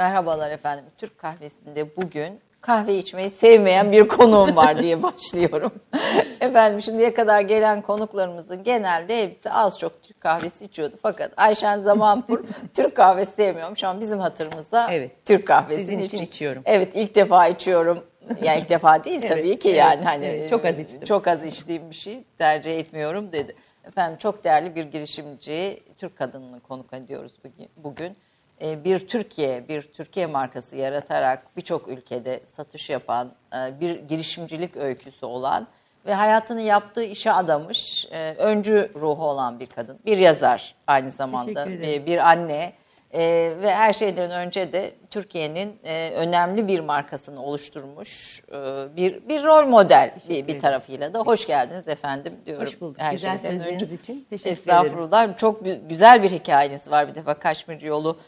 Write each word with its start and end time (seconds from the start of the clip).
Merhabalar 0.00 0.50
efendim. 0.50 0.84
Türk 0.98 1.18
kahvesinde 1.18 1.96
bugün 1.96 2.40
kahve 2.60 2.98
içmeyi 2.98 3.30
sevmeyen 3.30 3.92
bir 3.92 4.08
konuğum 4.08 4.56
var 4.56 4.82
diye 4.82 5.02
başlıyorum. 5.02 5.72
efendim 6.40 6.82
şimdiye 6.82 7.14
kadar 7.14 7.40
gelen 7.40 7.80
konuklarımızın 7.82 8.64
genelde 8.64 9.22
hepsi 9.22 9.50
az 9.50 9.78
çok 9.78 10.02
Türk 10.02 10.20
kahvesi 10.20 10.64
içiyordu. 10.64 10.96
Fakat 11.02 11.32
Ayşen 11.36 11.78
Zamanpur 11.78 12.44
Türk 12.74 12.96
kahvesi 12.96 13.32
sevmiyormuş 13.32 13.84
ama 13.84 14.00
bizim 14.00 14.18
hatırımızda 14.18 14.88
Evet. 14.92 15.26
Türk 15.26 15.46
kahvesi 15.46 15.80
Sizin 15.80 15.98
için 15.98 16.18
içiyorum. 16.18 16.62
Evet 16.66 16.92
ilk 16.94 17.14
defa 17.14 17.46
içiyorum. 17.46 18.04
Yani 18.42 18.58
ilk 18.58 18.68
defa 18.68 19.04
değil 19.04 19.20
tabii 19.20 19.40
Evet, 19.40 19.58
ki 19.62 19.68
evet, 19.68 19.78
yani 19.78 20.04
hani 20.04 20.24
evet. 20.26 20.50
Çok 20.50 20.64
az 20.64 20.78
içtim. 20.78 21.04
Çok 21.04 21.28
az 21.28 21.44
içtiğim 21.44 21.90
bir 21.90 21.94
şey 21.94 22.24
tercih 22.38 22.78
etmiyorum 22.78 23.32
dedi. 23.32 23.54
Efendim 23.84 24.18
çok 24.18 24.44
değerli 24.44 24.74
bir 24.74 24.84
girişimci 24.84 25.82
Türk 25.98 26.18
kadınını 26.18 26.60
konuk 26.60 26.92
ediyoruz 26.92 27.32
bugün- 27.44 27.68
bugün. 27.76 28.16
Bir 28.60 29.08
Türkiye, 29.08 29.68
bir 29.68 29.82
Türkiye 29.82 30.26
markası 30.26 30.76
yaratarak 30.76 31.56
birçok 31.56 31.88
ülkede 31.88 32.40
satış 32.56 32.90
yapan, 32.90 33.32
e, 33.54 33.80
bir 33.80 34.00
girişimcilik 34.00 34.76
öyküsü 34.76 35.26
olan 35.26 35.66
ve 36.06 36.14
hayatını 36.14 36.60
yaptığı 36.60 37.02
işe 37.04 37.32
adamış, 37.32 38.08
e, 38.12 38.34
öncü 38.34 38.90
ruhu 38.94 39.24
olan 39.24 39.60
bir 39.60 39.66
kadın. 39.66 39.98
Bir 40.06 40.18
yazar 40.18 40.74
aynı 40.86 41.10
zamanda, 41.10 41.64
Teşekkür 41.64 41.84
ederim. 41.84 42.02
e, 42.02 42.06
bir 42.06 42.28
anne 42.30 42.72
e, 43.14 43.20
ve 43.62 43.74
her 43.74 43.92
şeyden 43.92 44.30
önce 44.30 44.72
de 44.72 44.92
Türkiye'nin 45.10 45.78
e, 45.84 46.10
önemli 46.16 46.68
bir 46.68 46.80
markasını 46.80 47.42
oluşturmuş 47.42 48.42
e, 48.48 48.56
bir 48.96 49.28
bir 49.28 49.42
rol 49.44 49.66
model 49.66 50.14
bir, 50.28 50.34
bir 50.34 50.44
ederim. 50.44 50.60
tarafıyla 50.60 51.14
da 51.14 51.18
hoş 51.20 51.46
geldiniz 51.46 51.88
efendim 51.88 52.34
diyorum. 52.46 52.66
Hoş 52.66 52.80
bulduk. 52.80 53.00
Her 53.00 53.12
Güzel 53.12 53.38
şeyden 53.38 53.58
sözleriniz 53.58 53.82
önce. 53.82 53.94
için 53.94 54.26
teşekkür 54.30 54.50
Estağfurullah. 54.50 55.36
Çok 55.38 55.62
gü- 55.62 55.88
güzel 55.88 56.22
bir 56.22 56.30
hikayeniz 56.30 56.90
var 56.90 57.08
bir 57.08 57.14
defa 57.14 57.34
Kaşmir 57.34 57.80
Yolu. 57.80 58.18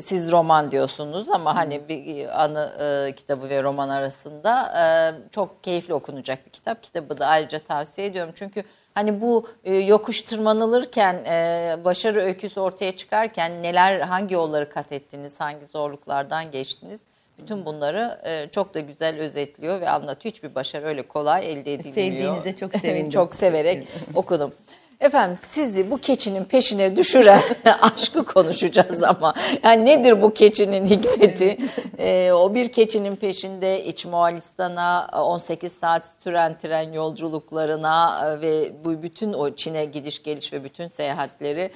Siz 0.00 0.32
roman 0.32 0.70
diyorsunuz 0.70 1.30
ama 1.30 1.56
hani 1.56 1.88
bir 1.88 2.42
anı 2.44 2.72
e, 3.08 3.12
kitabı 3.12 3.48
ve 3.48 3.62
roman 3.62 3.88
arasında 3.88 4.72
e, 4.80 4.84
çok 5.30 5.64
keyifli 5.64 5.94
okunacak 5.94 6.46
bir 6.46 6.50
kitap. 6.50 6.82
Kitabı 6.82 7.18
da 7.18 7.26
ayrıca 7.26 7.58
tavsiye 7.58 8.06
ediyorum 8.06 8.32
çünkü 8.34 8.62
hani 8.98 9.20
bu 9.20 9.46
e, 9.64 9.74
yokuş 9.74 10.22
tırmanılırken 10.22 11.14
e, 11.14 11.76
başarı 11.84 12.20
öyküsü 12.20 12.60
ortaya 12.60 12.96
çıkarken 12.96 13.62
neler 13.62 14.00
hangi 14.00 14.34
yolları 14.34 14.68
kat 14.68 14.92
ettiniz, 14.92 15.34
hangi 15.40 15.66
zorluklardan 15.66 16.50
geçtiniz? 16.50 17.00
Bütün 17.38 17.64
bunları 17.66 18.20
e, 18.24 18.48
çok 18.50 18.74
da 18.74 18.80
güzel 18.80 19.18
özetliyor 19.18 19.80
ve 19.80 19.90
anlatıyor. 19.90 20.34
Hiçbir 20.34 20.54
başarı 20.54 20.86
öyle 20.86 21.02
kolay 21.02 21.52
elde 21.52 21.74
edilmiyor. 21.74 21.94
Sevdiğinize 21.94 22.52
çok 22.52 22.74
sevindim. 22.80 23.10
çok 23.10 23.34
severek 23.34 23.88
okudum. 24.14 24.52
Efendim 25.00 25.38
sizi 25.48 25.90
bu 25.90 25.98
keçinin 25.98 26.44
peşine 26.44 26.96
düşüren 26.96 27.42
aşkı 27.80 28.24
konuşacağız 28.24 29.02
ama. 29.02 29.34
Yani 29.64 29.84
nedir 29.84 30.22
bu 30.22 30.34
keçinin 30.34 30.86
hikmeti? 30.86 31.58
Ee, 31.98 32.32
o 32.32 32.54
bir 32.54 32.72
keçinin 32.72 33.16
peşinde 33.16 33.84
İç 33.84 34.06
Moğolistan'a 34.06 35.08
18 35.22 35.72
saat 35.72 36.10
süren 36.20 36.58
tren 36.58 36.92
yolculuklarına 36.92 38.26
e, 38.26 38.40
ve 38.40 38.72
bu 38.84 39.02
bütün 39.02 39.32
o 39.32 39.54
Çin'e 39.54 39.84
gidiş 39.84 40.22
geliş 40.22 40.52
ve 40.52 40.64
bütün 40.64 40.88
seyahatleri 40.88 41.70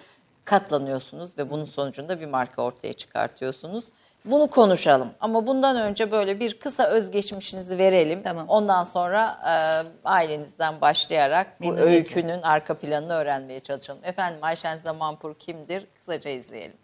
katlanıyorsunuz 0.45 1.39
ve 1.39 1.51
bunun 1.51 1.65
sonucunda 1.65 2.21
bir 2.21 2.27
marka 2.27 2.63
ortaya 2.63 2.93
çıkartıyorsunuz. 2.93 3.85
Bunu 4.25 4.47
konuşalım 4.51 5.11
ama 5.21 5.47
bundan 5.47 5.77
önce 5.77 6.11
böyle 6.11 6.41
bir 6.41 6.59
kısa 6.59 6.85
özgeçmişinizi 6.87 7.79
verelim. 7.79 8.23
Tamam. 8.23 8.49
Ondan 8.49 8.85
sonra 8.85 9.39
e, 9.49 9.55
ailenizden 10.09 10.81
başlayarak 10.81 11.61
bu 11.61 11.65
Memnuniyetle. 11.65 11.95
öykünün 11.97 12.43
arka 12.43 12.75
planını 12.75 13.13
öğrenmeye 13.13 13.61
çalışalım. 13.61 14.01
Efendim 14.05 14.39
Ayşen 14.43 14.79
Zamanpur 14.79 15.35
kimdir? 15.35 15.87
Kısaca 15.95 16.31
izleyelim. 16.31 16.77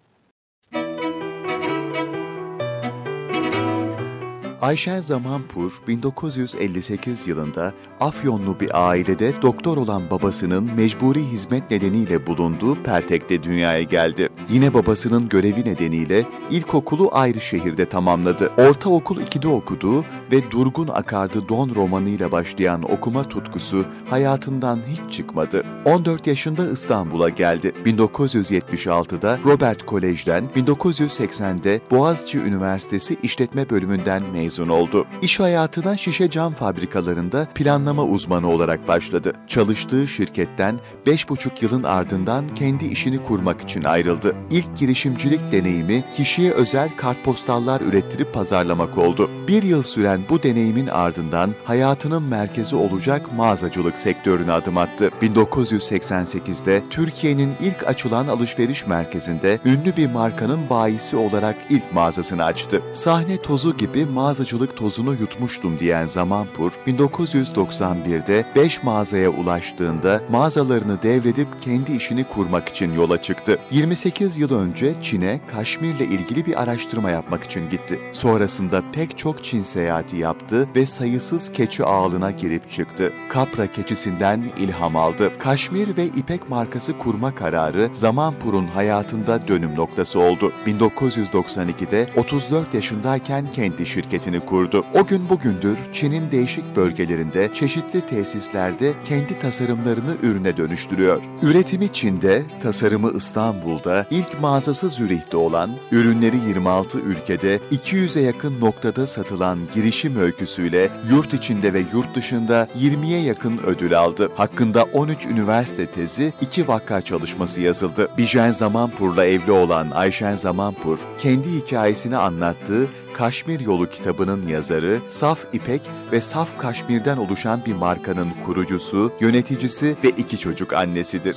Ayşen 4.63 5.01
Zamanpur 5.01 5.73
1958 5.89 7.27
yılında 7.27 7.73
Afyonlu 8.01 8.61
bir 8.61 8.89
ailede 8.89 9.43
doktor 9.43 9.77
olan 9.77 10.11
babasının 10.11 10.71
mecburi 10.77 11.25
hizmet 11.25 11.71
nedeniyle 11.71 12.27
bulunduğu 12.27 12.83
Pertek'te 12.83 13.43
dünyaya 13.43 13.83
geldi. 13.83 14.29
Yine 14.49 14.75
babasının 14.75 15.29
görevi 15.29 15.65
nedeniyle 15.65 16.27
ilkokulu 16.51 17.09
ayrı 17.13 17.41
şehirde 17.41 17.89
tamamladı. 17.89 18.53
Ortaokul 18.57 19.21
2'de 19.21 19.49
okuduğu 19.49 20.05
ve 20.33 20.51
Durgun 20.51 20.89
Akardı 20.89 21.49
Don 21.49 21.75
romanıyla 21.75 22.33
başlayan 22.33 22.93
okuma 22.93 23.25
tutkusu 23.25 23.85
hayatından 24.11 24.81
hiç 24.89 25.15
çıkmadı. 25.17 25.65
14 25.85 26.27
yaşında 26.27 26.71
İstanbul'a 26.71 27.29
geldi. 27.29 27.73
1976'da 27.85 29.39
Robert 29.45 29.87
Kolej'den, 29.87 30.45
1980'de 30.57 31.81
Boğaziçi 31.91 32.39
Üniversitesi 32.39 33.17
İşletme 33.23 33.71
Bölümünden 33.71 34.23
mezun 34.33 34.48
oldu. 34.69 35.07
İş 35.23 35.41
hayatına 35.41 35.97
şişe 35.97 36.31
cam 36.31 36.55
fabrikalarında 36.55 37.49
planlama 37.55 38.05
uzmanı 38.05 38.49
olarak 38.49 38.89
başladı. 38.89 39.33
Çalıştığı 39.49 40.09
şirketten 40.09 40.81
5,5 41.07 41.65
yılın 41.65 41.83
ardından 41.83 42.49
kendi 42.49 42.87
işini 42.87 43.23
kurmak 43.23 43.61
için 43.61 43.85
ayrıldı. 43.85 44.37
İlk 44.51 44.77
girişimcilik 44.77 45.53
deneyimi 45.53 46.05
kişiye 46.17 46.53
özel 46.53 46.97
kartpostallar 46.97 47.81
ürettirip 47.81 48.35
pazarlamak 48.35 48.99
oldu. 48.99 49.31
Bir 49.49 49.63
yıl 49.63 49.83
süren 49.83 50.21
bu 50.31 50.43
deneyimin 50.43 50.87
ardından 50.87 51.55
hayatının 51.65 52.23
merkezi 52.23 52.77
olacak 52.77 53.33
mağazacılık 53.37 53.99
sektörüne 53.99 54.53
adım 54.53 54.77
attı. 54.77 55.11
1988'de 55.23 56.83
Türkiye'nin 56.91 57.53
ilk 57.61 57.89
açılan 57.89 58.29
alışveriş 58.29 58.87
merkezinde 58.87 59.59
ünlü 59.65 59.97
bir 59.97 60.11
markanın 60.11 60.71
bayisi 60.71 61.17
olarak 61.17 61.57
ilk 61.71 61.93
mağazasını 61.93 62.45
açtı. 62.45 62.83
Sahne 62.93 63.43
tozu 63.43 63.77
gibi 63.77 64.05
mağazacılık 64.39 64.77
tozunu 64.77 65.13
yutmuştum 65.15 65.79
diyen 65.79 66.07
Zamanpur, 66.07 66.73
1991'de 66.87 68.45
5 68.57 68.83
mağazaya 68.83 69.31
ulaştığında 69.31 70.21
mağazalarını 70.31 71.03
devredip 71.03 71.49
kendi 71.61 71.93
işini 71.93 72.25
kurmak 72.25 72.69
için 72.69 72.93
yola 72.93 73.23
çıktı. 73.23 73.59
28 73.71 74.39
yıl 74.39 74.55
önce 74.55 74.95
Çin'e 75.03 75.41
Kaşmir'le 75.53 76.01
ilgili 76.01 76.47
bir 76.47 76.63
araştırma 76.63 77.11
yapmak 77.11 77.45
için 77.45 77.71
gitti. 77.71 77.99
Sonrasında 78.13 78.83
pek 78.93 79.19
çok 79.19 79.45
Çin 79.45 79.63
seyahati 79.63 80.17
yaptı 80.17 80.69
ve 80.77 80.87
sayısız 80.87 81.53
keçi 81.53 81.85
ağılına 81.85 82.31
girip 82.31 82.71
çıktı. 82.71 83.13
Kapra 83.29 83.73
keçisinden 83.73 84.43
ilham 84.59 84.97
aldı. 84.97 85.31
Kaşmir 85.39 85.97
ve 85.97 86.07
İpek 86.07 86.49
markası 86.49 86.99
kurma 86.99 87.35
kararı 87.35 87.91
Zamanpur'un 87.93 88.67
hayatında 88.67 89.49
dönüm 89.49 89.77
noktası 89.77 90.21
oldu. 90.21 90.53
1992'de 90.67 92.11
34 92.17 92.75
yaşındayken 92.75 93.53
kendi 93.53 93.87
şirketini 94.29 94.47
kurdu. 94.47 94.85
O 94.95 95.07
gün 95.07 95.29
bugündür 95.29 95.79
Çin'in 95.93 96.31
değişik 96.31 96.77
bölgelerinde 96.77 97.51
çeşitli 97.55 98.01
tesislerde 98.01 98.93
kendi 99.05 99.39
tasarımlarını 99.39 100.17
ürüne 100.23 100.57
dönüştürüyor. 100.57 101.23
Üretimi 101.43 101.93
Çin'de, 101.93 102.43
tasarımı 102.63 103.13
İstanbul'da, 103.17 104.07
ilk 104.11 104.41
mağazası 104.41 104.89
Zürih'te 104.89 105.37
olan, 105.37 105.71
ürünleri 105.93 106.37
26 106.37 106.99
ülkede 106.99 107.61
200'e 107.73 108.23
yakın 108.23 108.61
noktada 108.61 109.07
satılan 109.07 109.59
girişim 109.75 110.17
öyküsüyle 110.17 110.91
yurt 111.11 111.35
içinde 111.35 111.73
ve 111.73 111.83
yurt 111.93 112.15
dışında 112.15 112.69
20'ye 112.79 113.21
yakın 113.21 113.59
ödül 113.59 113.99
aldı. 113.99 114.31
Hakkında 114.37 114.85
13 114.85 115.27
üniversite 115.27 115.87
tezi, 115.87 116.33
2 116.41 116.69
vaka 116.69 117.01
çalışması 117.01 117.61
yazıldı. 117.61 118.09
Bijen 118.19 118.53
Zamanpur'la 118.53 119.25
evli 119.25 119.53
olan 119.53 119.91
Ayşen 119.91 120.37
Zamanpur, 120.37 120.99
kendi 121.19 121.49
hikayesini 121.53 122.17
anlattığı 122.17 122.89
Kaşmir 123.19 123.61
Yolu 123.61 123.91
kitabının 123.91 124.49
yazarı, 124.49 125.01
Saf 125.09 125.47
İpek 125.53 125.83
ve 126.13 126.21
Saf 126.21 126.59
Kaşmir'den 126.59 127.17
oluşan 127.17 127.65
bir 127.67 127.75
markanın 127.75 128.31
kurucusu, 128.47 129.13
yöneticisi 129.21 129.97
ve 130.05 130.09
iki 130.09 130.39
çocuk 130.39 130.73
annesidir. 130.73 131.37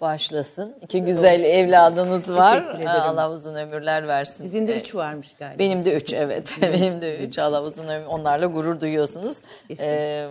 Başlasın. 0.00 0.76
İki 0.82 1.02
güzel 1.02 1.44
evladınız 1.44 2.34
var. 2.34 2.80
Allah 2.86 3.30
uzun 3.30 3.54
ömürler 3.54 4.08
versin. 4.08 4.44
Sizin 4.44 4.68
de 4.68 4.74
Ee, 4.74 4.80
üç 4.80 4.94
varmış 4.94 5.36
galiba. 5.38 5.58
Benim 5.58 5.84
de 5.84 5.96
üç 5.96 6.12
evet. 6.12 6.58
Benim 6.62 7.02
de 7.02 7.18
üç. 7.18 7.38
Allah 7.38 7.62
uzun 7.62 7.88
ömür. 7.88 8.06
Onlarla 8.06 8.46
gurur 8.46 8.80
duyuyorsunuz. 8.80 9.40
Ee, 9.78 10.28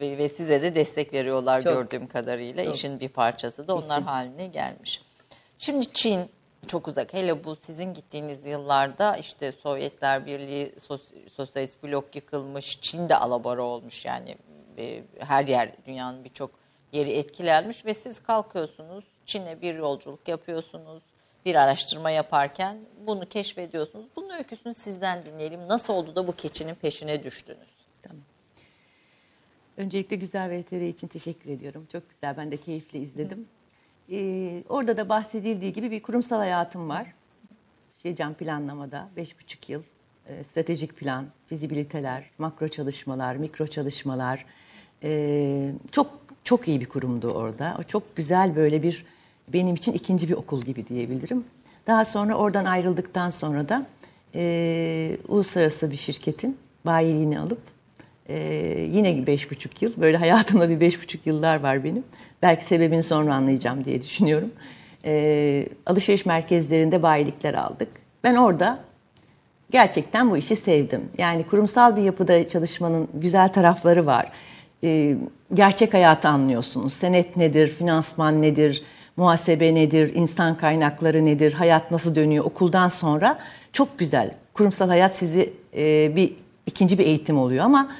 ve, 0.00 0.28
size 0.28 0.62
de 0.62 0.74
destek 0.74 1.12
veriyorlar 1.12 1.62
Çok. 1.62 1.72
gördüğüm 1.72 2.06
kadarıyla. 2.06 2.64
Çok. 2.64 2.74
İşin 2.74 3.00
bir 3.00 3.08
parçası 3.08 3.68
da 3.68 3.74
onlar 3.74 4.02
haline 4.02 4.46
gelmiş. 4.46 5.02
Şimdi 5.58 5.86
Çin 5.92 6.30
çok 6.66 6.88
uzak. 6.88 7.14
Hele 7.14 7.44
bu 7.44 7.56
sizin 7.56 7.94
gittiğiniz 7.94 8.46
yıllarda 8.46 9.16
işte 9.16 9.52
Sovyetler 9.52 10.26
Birliği, 10.26 10.72
sos- 10.78 11.30
sosyalist 11.32 11.82
blok 11.84 12.16
yıkılmış, 12.16 12.80
Çin 12.80 13.08
de 13.08 13.16
alabora 13.16 13.62
olmuş 13.62 14.04
yani 14.04 14.36
e, 14.78 15.02
her 15.18 15.44
yer 15.48 15.72
dünyanın 15.86 16.24
birçok 16.24 16.50
yeri 16.92 17.10
etkilenmiş 17.10 17.86
ve 17.86 17.94
siz 17.94 18.22
kalkıyorsunuz 18.22 19.04
Çin'e 19.26 19.62
bir 19.62 19.74
yolculuk 19.74 20.28
yapıyorsunuz. 20.28 21.02
Bir 21.44 21.54
araştırma 21.54 22.10
yaparken 22.10 22.82
bunu 23.06 23.28
keşfediyorsunuz. 23.28 24.06
Bunun 24.16 24.30
öyküsünü 24.30 24.74
sizden 24.74 25.26
dinleyelim. 25.26 25.68
Nasıl 25.68 25.92
oldu 25.92 26.16
da 26.16 26.26
bu 26.26 26.32
keçinin 26.32 26.74
peşine 26.74 27.24
düştünüz? 27.24 27.68
Tamam. 28.02 28.22
Öncelikle 29.76 30.16
güzel 30.16 30.50
VTR 30.50 30.88
için 30.88 31.08
teşekkür 31.08 31.50
ediyorum. 31.50 31.88
Çok 31.92 32.10
güzel. 32.10 32.36
Ben 32.36 32.50
de 32.52 32.56
keyifle 32.56 32.98
izledim. 32.98 33.48
Ee, 34.10 34.62
orada 34.68 34.96
da 34.96 35.08
bahsedildiği 35.08 35.72
gibi 35.72 35.90
bir 35.90 36.02
kurumsal 36.02 36.36
hayatım 36.36 36.88
var. 36.88 37.14
Şecam 38.02 38.34
planlamada 38.34 39.08
5,5 39.16 39.72
yıl 39.72 39.82
e, 40.26 40.44
stratejik 40.44 40.96
plan, 40.96 41.26
fizibiliteler, 41.46 42.30
makro 42.38 42.68
çalışmalar, 42.68 43.36
mikro 43.36 43.66
çalışmalar. 43.66 44.46
E, 45.02 45.72
çok 45.90 46.22
çok 46.44 46.68
iyi 46.68 46.80
bir 46.80 46.86
kurumdu 46.86 47.30
orada. 47.30 47.76
O 47.80 47.82
çok 47.82 48.16
güzel 48.16 48.56
böyle 48.56 48.82
bir 48.82 49.04
benim 49.48 49.74
için 49.74 49.92
ikinci 49.92 50.28
bir 50.28 50.34
okul 50.34 50.62
gibi 50.62 50.86
diyebilirim. 50.88 51.44
Daha 51.86 52.04
sonra 52.04 52.34
oradan 52.34 52.64
ayrıldıktan 52.64 53.30
sonra 53.30 53.68
da 53.68 53.86
e, 54.34 55.16
uluslararası 55.28 55.90
bir 55.90 55.96
şirketin 55.96 56.58
bayiliğini 56.86 57.40
alıp 57.40 57.60
e, 58.28 58.36
yine 58.92 59.26
beş 59.26 59.50
buçuk 59.50 59.82
yıl 59.82 59.92
böyle 60.00 60.16
hayatımda 60.16 60.68
bir 60.68 60.80
beş 60.80 61.02
buçuk 61.02 61.26
yıllar 61.26 61.60
var 61.60 61.84
benim. 61.84 62.04
Belki 62.42 62.64
sebebini 62.64 63.02
sonra 63.02 63.34
anlayacağım 63.34 63.84
diye 63.84 64.02
düşünüyorum. 64.02 64.50
E, 65.04 65.66
alışveriş 65.86 66.26
merkezlerinde 66.26 67.02
bayilikler 67.02 67.54
aldık. 67.54 67.88
Ben 68.24 68.34
orada 68.34 68.78
gerçekten 69.70 70.30
bu 70.30 70.36
işi 70.36 70.56
sevdim. 70.56 71.00
Yani 71.18 71.42
kurumsal 71.42 71.96
bir 71.96 72.02
yapıda 72.02 72.48
çalışmanın 72.48 73.08
güzel 73.14 73.48
tarafları 73.48 74.06
var. 74.06 74.32
E, 74.84 75.16
gerçek 75.54 75.94
hayatı 75.94 76.28
anlıyorsunuz. 76.28 76.92
Senet 76.92 77.36
nedir, 77.36 77.68
finansman 77.68 78.42
nedir, 78.42 78.82
muhasebe 79.16 79.74
nedir, 79.74 80.14
insan 80.14 80.56
kaynakları 80.56 81.24
nedir, 81.24 81.52
hayat 81.52 81.90
nasıl 81.90 82.14
dönüyor 82.14 82.44
okuldan 82.44 82.88
sonra 82.88 83.38
çok 83.72 83.98
güzel. 83.98 84.34
Kurumsal 84.54 84.88
hayat 84.88 85.16
sizi 85.16 85.52
e, 85.76 86.16
bir 86.16 86.34
ikinci 86.66 86.98
bir 86.98 87.06
eğitim 87.06 87.38
oluyor 87.38 87.64
ama 87.64 87.90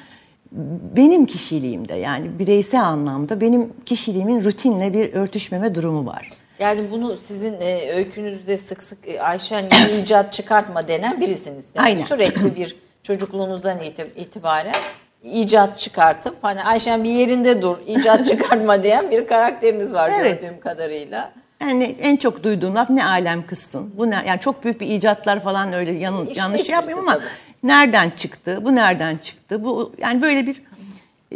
benim 0.97 1.27
kişiliğimde 1.27 1.95
yani 1.95 2.39
bireysel 2.39 2.83
anlamda 2.83 3.41
benim 3.41 3.73
kişiliğimin 3.87 4.45
rutinle 4.45 4.93
bir 4.93 5.13
örtüşmeme 5.13 5.75
durumu 5.75 6.07
var. 6.07 6.29
Yani 6.59 6.91
bunu 6.91 7.17
sizin 7.17 7.53
e, 7.61 7.91
öykünüzde 7.95 8.57
sık 8.57 8.83
sık 8.83 9.09
e, 9.09 9.21
Ayşen 9.23 9.65
icat 10.01 10.33
çıkartma 10.33 10.89
denen 10.89 11.21
birisiniz. 11.21 11.65
Yani 11.75 11.85
Aynen. 11.87 12.05
Sürekli 12.05 12.57
bir 12.57 12.77
çocukluğunuzdan 13.03 13.79
iti- 13.81 14.13
itibaren 14.17 14.75
icat 15.23 15.79
çıkartıp 15.79 16.37
hani 16.43 16.63
Ayşen 16.65 17.05
bir 17.05 17.11
yerinde 17.11 17.63
dur 17.63 17.77
icat 17.87 18.27
çıkartma 18.31 18.83
diyen 18.83 19.11
bir 19.11 19.27
karakteriniz 19.27 19.93
var 19.95 20.11
Evet. 20.21 20.41
gördüğüm 20.43 20.61
kadarıyla. 20.61 21.33
Yani 21.61 21.97
en 22.01 22.17
çok 22.17 22.45
duyduğum 22.45 22.75
laf 22.75 22.91
ne 22.91 23.05
alem 23.07 23.47
kızsın. 23.47 23.95
Bu 23.97 24.11
ne? 24.11 24.25
Yani 24.27 24.41
çok 24.41 24.65
büyük 24.65 24.81
bir 24.81 24.87
icatlar 24.87 25.41
falan 25.41 25.73
öyle 25.73 25.93
yan- 25.93 26.29
yanlış 26.37 26.69
yapmıyorum 26.69 27.09
ama 27.09 27.15
tabii. 27.19 27.25
Nereden 27.63 28.11
çıktı? 28.11 28.59
Bu 28.65 28.75
nereden 28.75 29.17
çıktı? 29.17 29.65
Bu 29.65 29.93
yani 29.99 30.23
böyle 30.23 30.47
bir 30.47 30.63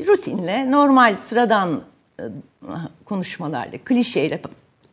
rutinle 0.06 0.70
normal 0.70 1.16
sıradan 1.16 1.82
e, 2.20 2.22
konuşmalarla, 3.04 3.78
klişeyle 3.84 4.40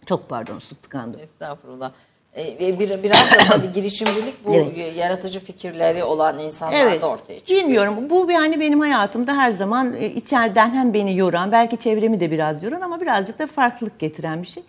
çok 0.05 0.29
pardon 0.29 0.59
su 0.59 0.75
tıkandı. 0.75 1.19
Estağfurullah. 1.19 1.91
E, 2.35 2.45
ve 2.45 2.79
bir, 2.79 3.03
biraz 3.03 3.31
da 3.31 3.37
tabii 3.47 3.71
girişimcilik 3.71 4.45
bu 4.45 4.53
Evet. 4.53 4.95
yaratıcı 4.97 5.39
fikirleri 5.39 6.03
olan 6.03 6.39
insanlarda 6.39 7.09
ortaya 7.09 7.39
çıkıyor. 7.39 7.61
Bilmiyorum. 7.61 8.09
Bu 8.09 8.31
yani 8.31 8.59
benim 8.59 8.79
hayatımda 8.79 9.37
her 9.37 9.51
zaman 9.51 9.93
e, 9.93 10.05
içeriden 10.05 10.73
hem 10.73 10.93
beni 10.93 11.17
yoran, 11.17 11.51
belki 11.51 11.77
çevremi 11.77 12.19
de 12.19 12.31
biraz 12.31 12.63
yoran 12.63 12.81
ama 12.81 13.01
birazcık 13.01 13.39
da 13.39 13.47
farklılık 13.47 13.99
getiren 13.99 14.41
bir 14.41 14.47
şey. 14.47 14.63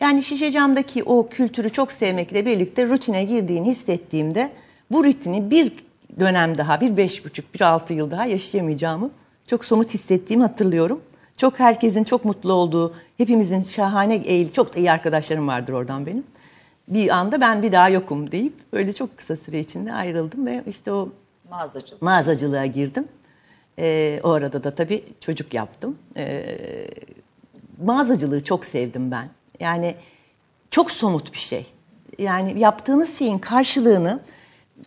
Yani 0.00 0.22
şişe 0.22 0.50
camdaki 0.50 1.04
o 1.04 1.28
kültürü 1.28 1.70
çok 1.70 1.92
sevmekle 1.92 2.46
birlikte 2.46 2.88
rutine 2.88 3.24
girdiğini 3.24 3.66
hissettiğimde 3.66 4.50
bu 4.90 5.04
rutini 5.04 5.50
bir 5.50 5.72
dönem 6.20 6.58
daha, 6.58 6.80
bir 6.80 6.96
beş 6.96 7.24
buçuk, 7.24 7.54
bir 7.54 7.60
altı 7.60 7.92
yıl 7.92 8.10
daha 8.10 8.26
yaşayamayacağımı 8.26 9.10
çok 9.46 9.64
somut 9.64 9.94
hissettiğimi 9.94 10.42
hatırlıyorum. 10.42 11.00
Çok 11.36 11.60
herkesin 11.60 12.04
çok 12.04 12.24
mutlu 12.24 12.52
olduğu, 12.52 12.94
hepimizin 13.16 13.62
şahane 13.62 14.14
eğil, 14.16 14.52
çok 14.52 14.74
da 14.74 14.78
iyi 14.78 14.90
arkadaşlarım 14.90 15.48
vardır 15.48 15.72
oradan 15.72 16.06
benim. 16.06 16.24
Bir 16.88 17.08
anda 17.08 17.40
ben 17.40 17.62
bir 17.62 17.72
daha 17.72 17.88
yokum 17.88 18.32
deyip 18.32 18.72
böyle 18.72 18.92
çok 18.92 19.16
kısa 19.16 19.36
süre 19.36 19.60
içinde 19.60 19.92
ayrıldım 19.92 20.46
ve 20.46 20.64
işte 20.66 20.92
o 20.92 21.08
Mağazacılık. 21.50 22.02
mağazacılığa 22.02 22.66
girdim. 22.66 23.08
Ee, 23.78 24.20
o 24.22 24.30
arada 24.30 24.64
da 24.64 24.74
tabii 24.74 25.04
çocuk 25.20 25.54
yaptım. 25.54 25.98
Ee, 26.16 26.56
mağazacılığı 27.84 28.44
çok 28.44 28.64
sevdim 28.66 29.10
ben. 29.10 29.28
Yani 29.60 29.94
çok 30.70 30.90
somut 30.90 31.32
bir 31.32 31.38
şey. 31.38 31.66
Yani 32.18 32.60
yaptığınız 32.60 33.18
şeyin 33.18 33.38
karşılığını 33.38 34.20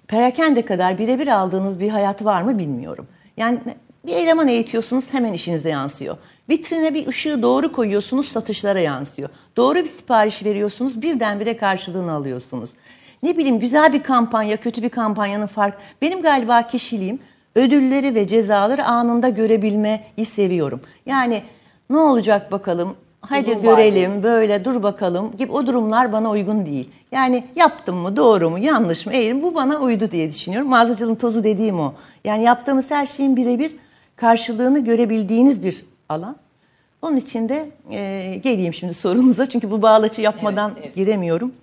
perakende 0.10 0.66
kadar 0.66 0.98
birebir 0.98 1.28
aldığınız 1.28 1.80
bir 1.80 1.90
hayat 1.90 2.26
var 2.26 2.42
mı 2.42 2.60
bilmiyorum. 2.60 3.08
Yani 3.38 3.60
bir 4.06 4.14
eleman 4.14 4.48
eğitiyorsunuz 4.48 5.14
hemen 5.14 5.34
işinize 5.34 5.70
yansıyor. 5.70 6.18
Vitrine 6.50 6.94
bir 6.94 7.08
ışığı 7.08 7.42
doğru 7.42 7.72
koyuyorsunuz 7.72 8.28
satışlara 8.28 8.80
yansıyor. 8.80 9.30
Doğru 9.58 9.76
bir 9.76 9.88
sipariş 9.88 10.44
veriyorsunuz 10.46 11.02
birdenbire 11.02 11.58
karşılığını 11.58 12.12
alıyorsunuz. 12.12 12.70
Ne 13.24 13.38
bileyim 13.38 13.60
güzel 13.60 13.94
bir 13.94 14.04
kampanya, 14.04 14.58
kötü 14.58 14.84
bir 14.84 14.90
kampanyanın 14.90 15.46
fark. 15.46 15.78
Benim 16.02 16.22
galiba 16.22 16.68
kişiliğim 16.68 17.20
ödülleri 17.56 18.16
ve 18.16 18.28
cezaları 18.28 18.86
anında 18.86 19.30
görebilmeyi 19.30 20.26
seviyorum. 20.26 20.82
Yani 21.06 21.44
ne 21.90 21.98
olacak 21.98 22.52
bakalım, 22.52 22.96
hadi 23.22 23.52
Uzun 23.52 23.62
görelim, 23.62 24.24
böyle 24.24 24.66
dur 24.66 24.84
bakalım 24.84 25.38
gibi 25.38 25.52
o 25.52 25.68
durumlar 25.68 26.14
bana 26.14 26.30
uygun 26.30 26.66
değil. 26.66 26.90
Yani 27.12 27.44
yaptım 27.56 27.96
mı, 27.98 28.18
doğru 28.18 28.50
mu, 28.50 28.60
yanlış 28.60 29.06
mı, 29.06 29.14
eğri 29.14 29.34
mi 29.34 29.44
bu 29.44 29.56
bana 29.56 29.80
uydu 29.80 30.12
diye 30.12 30.30
düşünüyorum. 30.30 30.70
Mağazacılığın 30.70 31.16
tozu 31.16 31.44
dediğim 31.44 31.80
o. 31.80 31.94
Yani 32.24 32.44
yaptığımız 32.44 32.92
her 32.92 33.08
şeyin 33.08 33.36
birebir 33.36 33.76
karşılığını 34.16 34.80
görebildiğiniz 34.80 35.64
bir 35.64 35.86
alan. 36.10 36.36
Onun 37.02 37.18
için 37.18 37.50
de 37.50 37.70
e, 37.92 38.36
geleyim 38.44 38.74
şimdi 38.74 38.94
sorunuza 38.94 39.46
çünkü 39.46 39.72
bu 39.72 39.82
bağlaçı 39.82 40.22
yapmadan 40.22 40.72
Evet, 40.74 40.86
evet. 40.86 40.96
giremiyorum. 40.96 41.54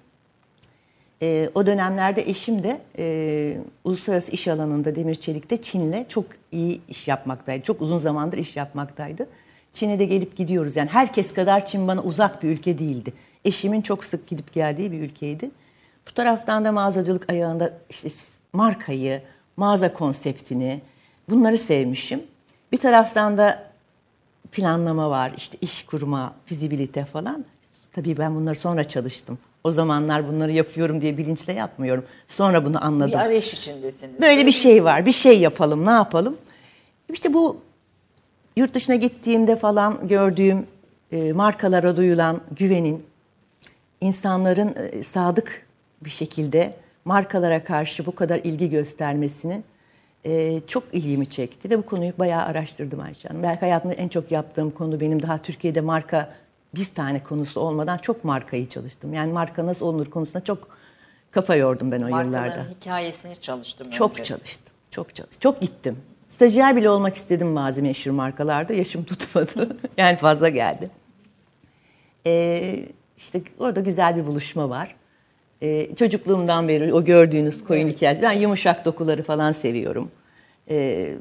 E, 1.23 1.51
o 1.55 1.67
dönemlerde 1.67 2.23
eşim 2.31 2.63
de 2.63 2.81
e, 2.99 3.57
uluslararası 3.85 4.33
iş 4.33 4.49
alanında 4.49 4.97
Demir 4.97 5.15
Çelik'te 5.15 5.57
Çin'le 5.57 6.05
çok 6.09 6.25
iyi 6.53 6.81
iş 6.89 7.09
yapmaktaydı. 7.09 7.65
Çok 7.65 7.83
uzun 7.83 7.99
zamandır 7.99 8.39
iş 8.39 8.57
yapmaktaydı. 8.57 9.27
Çin'e 9.73 9.99
de 9.99 10.05
gelip 10.05 10.37
gidiyoruz. 10.37 10.77
Yani 10.77 10.89
herkes 10.89 11.35
kadar 11.35 11.67
Çin 11.67 11.89
bana 11.89 12.03
uzak 12.03 12.43
bir 12.43 12.49
ülke 12.49 12.79
değildi. 12.79 13.13
Eşimin 13.47 13.83
çok 13.83 14.05
sık 14.05 14.27
gidip 14.27 14.53
geldiği 14.53 14.93
bir 14.93 15.01
ülkeydi. 15.01 15.51
Bu 16.09 16.13
taraftan 16.13 16.65
da 16.65 16.73
mağazacılık 16.73 17.31
ayağında 17.31 17.73
işte 17.91 18.09
markayı, 18.53 19.23
mağaza 19.57 19.95
konseptini 19.95 20.81
bunları 21.31 21.59
sevmişim. 21.59 22.23
Bir 22.73 22.79
taraftan 22.79 23.39
da 23.39 23.63
planlama 24.53 25.11
var, 25.11 25.33
işte 25.37 25.59
iş 25.61 25.85
kurma, 25.85 26.35
fizibilite 26.47 27.05
falan. 27.05 27.45
Tabii 27.93 28.19
ben 28.19 28.35
bunları 28.35 28.55
sonra 28.55 28.85
çalıştım. 28.85 29.39
O 29.65 29.71
zamanlar 29.71 30.29
bunları 30.29 30.53
yapıyorum 30.53 31.01
diye 31.01 31.17
bilinçle 31.17 31.53
yapmıyorum. 31.53 32.05
Sonra 32.27 32.65
bunu 32.65 32.85
anladım. 32.85 33.13
Bir 33.13 33.25
arayış 33.25 33.53
içindesiniz. 33.53 34.21
Böyle 34.21 34.47
bir 34.47 34.53
şey 34.53 34.85
var. 34.85 35.07
Bir 35.07 35.13
şey 35.13 35.41
yapalım, 35.41 35.87
ne 35.87 35.91
yapalım? 35.91 36.37
İşte 37.13 37.35
bu 37.35 37.61
yurt 38.57 38.75
dışına 38.75 38.97
gittiğimde 38.97 39.57
falan 39.57 40.09
gördüğüm 40.09 40.67
e, 41.13 41.33
markalara 41.33 41.97
duyulan 41.97 42.41
güvenin, 42.59 43.05
insanların 44.07 44.75
e, 44.77 45.03
sadık 45.03 45.67
bir 46.05 46.11
şekilde 46.11 46.75
markalara 47.05 47.65
karşı 47.65 48.07
bu 48.07 48.15
kadar 48.15 48.39
ilgi 48.39 48.71
göstermesinin 48.71 49.65
e, 50.25 50.61
çok 50.67 50.85
ilgimi 50.93 51.27
çekti 51.27 51.71
ve 51.71 51.79
bu 51.79 51.87
konuyu 51.87 52.13
bayağı 52.19 52.43
araştırdım 52.43 53.01
Ayşe 53.01 53.29
Hanım. 53.29 53.43
Belki 53.43 53.61
hayatımda 53.61 53.95
en 53.95 54.09
çok 54.09 54.31
yaptığım 54.33 54.71
konu 54.71 55.01
benim 55.01 55.23
daha 55.23 55.39
Türkiye'de 55.39 55.81
marka 55.81 56.33
bir 56.75 56.85
tane 56.85 57.23
konusu 57.23 57.61
olmadan 57.61 57.99
çok 57.99 58.25
markayı 58.25 58.69
çalıştım. 58.69 59.15
Yani 59.15 59.33
marka 59.33 59.67
nasıl 59.67 59.87
olunur 59.87 60.07
konusunda 60.07 60.45
çok 60.45 60.69
kafa 61.31 61.55
yordum 61.55 61.93
ben 61.93 62.03
o 62.03 62.07
yıllarda. 62.07 62.31
Markaların 62.31 62.71
hikayesini 62.71 63.37
çalıştım 63.37 63.91
Çok 63.91 64.11
önce. 64.11 64.25
çalıştım. 64.25 64.75
Çok 64.91 65.15
çalıştım. 65.15 65.41
Çok 65.41 65.61
gittim. 65.61 65.97
Stajyer 66.29 66.77
bile 66.77 66.91
olmak 66.91 67.17
istedim 67.17 67.57
bazı 67.57 67.83
meşhur 67.83 68.11
markalarda. 68.11 68.73
Yaşım 68.73 69.05
tutmadı. 69.05 69.77
yani 69.97 70.17
fazla 70.17 70.49
geldi. 70.49 70.91
Ee, 72.27 72.89
işte 73.17 73.43
orada 73.59 73.81
güzel 73.81 74.17
bir 74.17 74.27
buluşma 74.27 74.71
var. 74.71 74.95
Ee, 75.63 75.95
çocukluğumdan 75.95 76.69
beri 76.69 76.95
o 76.95 77.05
gördüğünüz 77.05 77.65
koyun 77.65 77.89
hikayesi. 77.89 78.23
Ben 78.23 78.33
yumuşak 78.33 78.85
dokuları 78.85 79.23
falan 79.23 79.53
seviyorum. 79.53 80.11
Ee, 80.71 81.15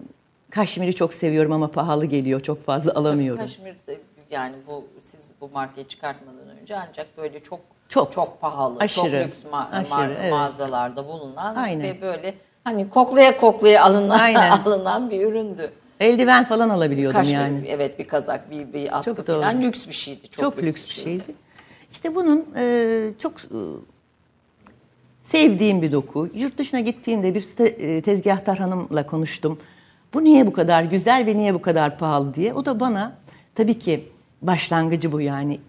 kaşmiri 0.50 0.96
çok 0.96 1.14
seviyorum 1.14 1.52
ama 1.52 1.72
pahalı 1.72 2.06
geliyor. 2.06 2.40
Çok 2.40 2.66
fazla 2.66 2.94
alamıyorum. 2.96 3.42
Kaşmir'de 3.42 4.00
yani 4.32 4.56
bu 4.68 4.84
siz 5.02 5.20
bu 5.42 5.50
markayı 5.50 5.88
çıkartmadan 5.88 6.58
önce 6.62 6.75
ancak 6.90 7.18
böyle 7.18 7.40
çok 7.40 7.60
Çok. 7.90 8.12
çok 8.12 8.42
pahalı, 8.42 8.80
Aşırı. 8.80 9.04
çok 9.04 9.28
lüks 9.28 9.38
ma- 9.52 9.72
Aşırı, 9.72 9.94
ma- 9.96 10.16
evet. 10.22 10.32
mağazalarda 10.32 11.08
bulunan 11.08 11.56
Aynen. 11.56 11.84
ve 11.84 12.02
böyle 12.02 12.34
hani 12.64 12.90
koklaya 12.90 13.38
koklaya 13.38 13.84
alınan 13.84 14.20
Aynen. 14.20 14.52
alınan 14.66 15.10
bir 15.10 15.28
üründü. 15.28 15.72
Eldiven 16.00 16.46
falan 16.46 16.70
alabiliyordum 16.70 17.20
Kaşmir 17.20 17.36
yani. 17.36 17.66
evet 17.68 18.00
bir 18.00 18.08
kazak, 18.08 18.52
bir 18.52 18.74
bir 18.74 18.98
atkı 18.98 19.06
Çok 19.16 19.28
doğru. 19.28 19.42
falan 19.42 19.62
lüks 19.62 19.88
bir 19.88 19.94
şeydi. 19.94 20.28
Çok, 20.30 20.56
Çok, 20.56 20.64
lüks, 20.64 20.90
bir 20.90 20.96
şeydi. 20.96 21.36
İşte 21.96 22.16
bunun 22.16 22.46
e, 22.56 23.12
çok 23.20 23.34
e, 23.44 23.60
sevdiğim 25.24 25.82
bir 25.82 25.92
doku. 25.92 26.30
Yurt 26.34 26.58
dışına 26.58 26.80
gittiğimde 26.80 27.36
bir 27.36 27.42
te- 27.42 28.02
tezgahtar 28.02 28.58
hanımla 28.58 29.06
konuştum. 29.06 29.60
Bu 30.14 30.24
niye 30.24 30.48
bu 30.48 30.54
kadar 30.54 30.84
güzel 30.84 31.25
ve 31.25 31.38
niye 31.38 31.54
bu 31.54 31.62
kadar 31.62 31.98
pahalı 31.98 32.34
diye. 32.34 32.54
O 32.54 32.66
da 32.66 32.80
bana 32.80 33.18
tabii 33.56 33.80
ki 33.80 34.10
başlangıcı 34.42 35.12
bu 35.12 35.22
yani. 35.22 35.60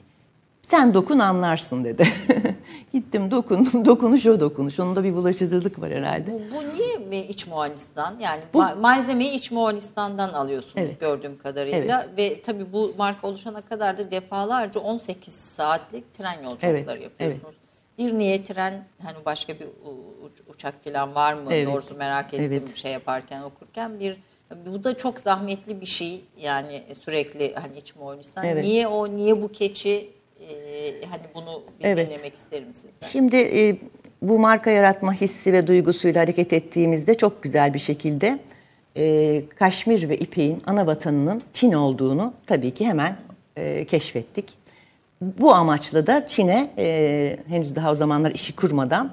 Sen 0.63 0.95
dokun 0.95 1.19
anlarsın 1.19 1.85
dedi. 1.85 2.09
Gittim 2.97 3.31
dokundum. 3.31 3.85
Dokunuş 3.87 4.27
o 4.27 4.41
dokunuş. 4.41 4.81
Onun 4.81 4.97
da 4.97 5.05
bir 5.05 5.15
bulaşıcılık 5.15 5.81
var 5.81 5.91
herhalde. 5.91 6.33
Bu, 6.33 6.57
bu 6.57 6.79
niye 6.79 6.97
mi 6.97 7.19
iç 7.19 7.47
Moğolistan? 7.47 8.17
Yani 8.21 8.43
ma- 8.55 8.81
malzemeyi 8.81 9.33
iç 9.33 9.51
Moğolistan'dan 9.51 10.33
alıyorsunuz 10.33 10.77
Evet. 10.87 11.01
gördüğüm 11.01 11.39
kadarıyla. 11.39 12.07
Ve 12.17 12.43
tabii 12.43 12.73
bu 12.73 12.95
marka 12.99 13.29
oluşana 13.29 13.61
kadar 13.61 13.97
da 13.99 14.11
defalarca 14.11 14.81
18 14.81 15.35
saatlik 15.35 16.15
tren 16.15 16.43
yolculukları 16.43 16.79
Evet, 16.79 17.03
yapıyorsunuz. 17.03 17.55
Bir 17.99 18.19
niye 18.19 18.45
tren 18.45 18.85
hani 19.03 19.17
başka 19.27 19.55
bir 19.55 19.69
uçak 20.55 20.85
falan 20.85 21.15
var 21.15 21.35
mı? 21.35 21.49
Evet. 21.51 21.67
Doğrusu 21.67 21.95
merak 21.95 22.35
ettim 22.35 22.63
Evet. 22.67 22.77
şey 22.77 22.93
yaparken 22.93 23.43
okurken 23.43 24.01
bir 24.01 24.17
bu 24.67 24.85
da 24.85 24.97
çok 24.97 25.21
zahmetli 25.21 25.81
bir 25.81 25.87
şey 25.87 26.25
yani 26.39 26.83
sürekli 27.01 27.55
hani 27.55 27.77
iç 27.77 27.97
Moğolistan. 27.97 28.45
Evet. 28.45 28.65
Niye 28.65 28.87
o 28.87 29.09
niye 29.09 29.43
bu 29.43 29.53
keçi 29.53 30.16
hani 31.11 31.23
bunu 31.35 31.63
bir 31.81 31.85
Evet. 31.85 32.11
dinlemek 32.11 32.35
isterim 32.35 32.73
sizden. 32.73 33.07
Şimdi 33.07 33.37
e, 33.37 33.77
bu 34.23 34.39
marka 34.39 34.71
yaratma 34.71 35.13
hissi 35.13 35.53
ve 35.53 35.67
duygusuyla 35.67 36.23
hareket 36.23 36.53
ettiğimizde 36.53 37.15
çok 37.15 37.43
güzel 37.43 37.75
bir 37.75 37.79
şekilde 37.79 38.39
e, 38.97 39.43
Kaşmir 39.59 40.09
ve 40.09 40.17
İpek'in 40.17 40.63
ana 40.67 40.87
vatanının 40.87 41.43
Çin 41.53 41.73
olduğunu 41.73 42.35
tabii 42.47 42.75
ki 42.75 42.87
hemen 42.87 43.17
e, 43.57 43.85
keşfettik. 43.85 44.45
Bu 45.21 45.55
amaçla 45.55 46.07
da 46.07 46.27
Çin'e 46.27 46.71
e, 46.79 47.37
henüz 47.49 47.77
daha 47.77 47.91
o 47.91 47.95
zamanlar 47.95 48.31
işi 48.31 48.57
kurmadan 48.57 49.13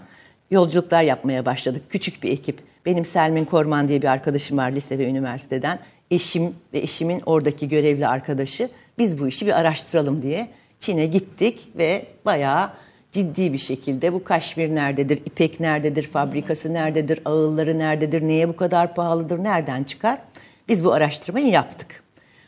yolculuklar 0.51 1.03
yapmaya 1.03 1.45
başladık. 1.45 1.81
Küçük 1.89 2.23
bir 2.23 2.31
ekip. 2.31 2.59
Benim 2.85 3.05
Selmin 3.05 3.45
Korman 3.45 3.87
diye 3.87 4.01
bir 4.01 4.07
arkadaşım 4.07 4.57
var 4.57 4.71
lise 4.71 4.99
ve 4.99 5.07
üniversiteden. 5.07 5.79
Eşim 6.11 6.55
ve 6.73 6.79
eşimin 6.79 7.21
oradaki 7.25 7.67
görevli 7.67 8.07
arkadaşı. 8.07 8.69
Biz 8.97 9.19
bu 9.19 9.27
işi 9.27 9.45
bir 9.45 9.59
araştıralım 9.59 10.21
diye 10.21 10.47
Çin'e 10.83 11.05
gittik 11.05 11.69
ve 11.75 12.05
bayağı 12.25 12.69
ciddi 13.11 13.53
bir 13.53 13.57
şekilde 13.57 14.13
bu 14.13 14.23
kaşmir 14.23 14.75
nerededir, 14.75 15.17
ipek 15.17 15.59
nerededir, 15.59 16.07
fabrikası 16.07 16.73
nerededir, 16.73 17.19
ağılları 17.25 17.79
nerededir, 17.79 18.21
neye 18.21 18.49
bu 18.49 18.55
kadar 18.55 18.95
pahalıdır, 18.95 19.43
nereden 19.43 19.83
çıkar? 19.83 20.19
Biz 20.67 20.85
bu 20.85 20.93
araştırmayı 20.93 21.47
yaptık. 21.47 22.03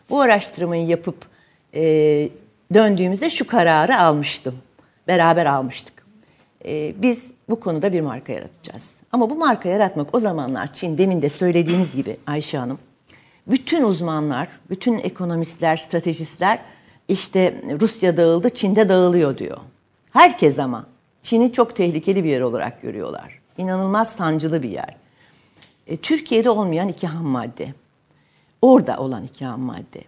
Bu 0.10 0.22
araştırmayı 0.22 0.88
yapıp 0.88 1.26
e, 1.74 1.82
döndüğümüzde 2.74 3.30
şu 3.30 3.48
kararı 3.48 4.00
almıştım. 4.00 4.56
Beraber 5.08 5.46
almıştık. 5.46 6.06
E, 6.66 7.02
biz 7.02 7.24
bu 7.50 7.60
konuda 7.60 7.94
bir 7.94 8.02
marka 8.02 8.34
yaratacağız. 8.34 8.92
Ama 9.12 9.30
bu 9.30 9.36
marka 9.36 9.70
yaratmak 9.70 10.16
o 10.16 10.20
zamanlar 10.20 10.74
Çin 10.74 10.98
demin 10.98 11.22
de 11.22 11.30
söylediğiniz 11.30 11.96
gibi 11.96 12.18
Ayşe 12.28 12.58
Hanım 12.58 12.80
bütün 13.48 13.84
uzmanlar, 13.84 14.48
bütün 14.70 15.00
ekonomistler, 15.00 15.78
stratejistler 15.78 16.60
işte 17.08 17.62
Rusya 17.82 18.18
dağıldı, 18.18 18.50
Çin'de 18.50 18.90
dağılıyor 18.90 19.38
diyor. 19.38 19.58
Herkes 20.12 20.60
ama 20.60 20.86
Çin'i 21.22 21.52
çok 21.52 21.76
tehlikeli 21.76 22.24
bir 22.24 22.30
yer 22.30 22.42
olarak 22.42 22.82
görüyorlar. 22.82 23.40
İnanılmaz 23.58 24.12
sancılı 24.12 24.64
bir 24.64 24.70
yer. 24.70 24.96
E, 25.88 25.98
Türkiye'de 25.98 26.50
olmayan 26.50 26.88
iki 26.88 27.08
ham 27.08 27.26
madde. 27.26 27.74
Orada 28.62 28.98
olan 28.98 29.24
iki 29.24 29.46
ham 29.46 29.62
madde. 29.62 30.02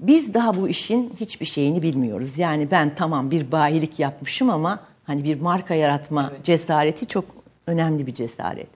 Biz 0.00 0.34
daha 0.34 0.56
bu 0.56 0.68
işin 0.68 1.14
hiçbir 1.20 1.46
şeyini 1.46 1.82
bilmiyoruz. 1.82 2.38
Yani 2.38 2.70
ben 2.70 2.94
tamam 2.94 3.30
bir 3.30 3.52
bayilik 3.52 3.98
yapmışım 3.98 4.50
ama 4.50 4.80
hani 5.04 5.24
bir 5.24 5.40
marka 5.40 5.74
yaratma 5.74 6.32
cesareti 6.42 7.06
çok 7.06 7.24
önemli 7.66 8.06
bir 8.06 8.14
cesaret. 8.14 8.68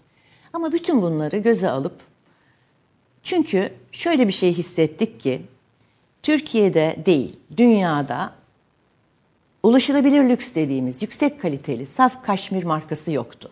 Ama 0.52 0.72
bütün 0.72 1.02
bunları 1.02 1.36
göze 1.36 1.70
alıp 1.70 1.94
çünkü 3.22 3.72
şöyle 3.92 4.28
bir 4.28 4.32
şey 4.32 4.54
hissettik 4.54 5.20
ki 5.20 5.42
Türkiye'de 6.22 6.96
değil, 7.06 7.36
dünyada 7.56 8.32
ulaşılabilir 9.62 10.28
lüks 10.28 10.54
dediğimiz 10.54 11.02
yüksek 11.02 11.40
kaliteli 11.42 11.86
saf 11.86 12.24
kaşmir 12.24 12.64
markası 12.64 13.12
yoktu. 13.12 13.50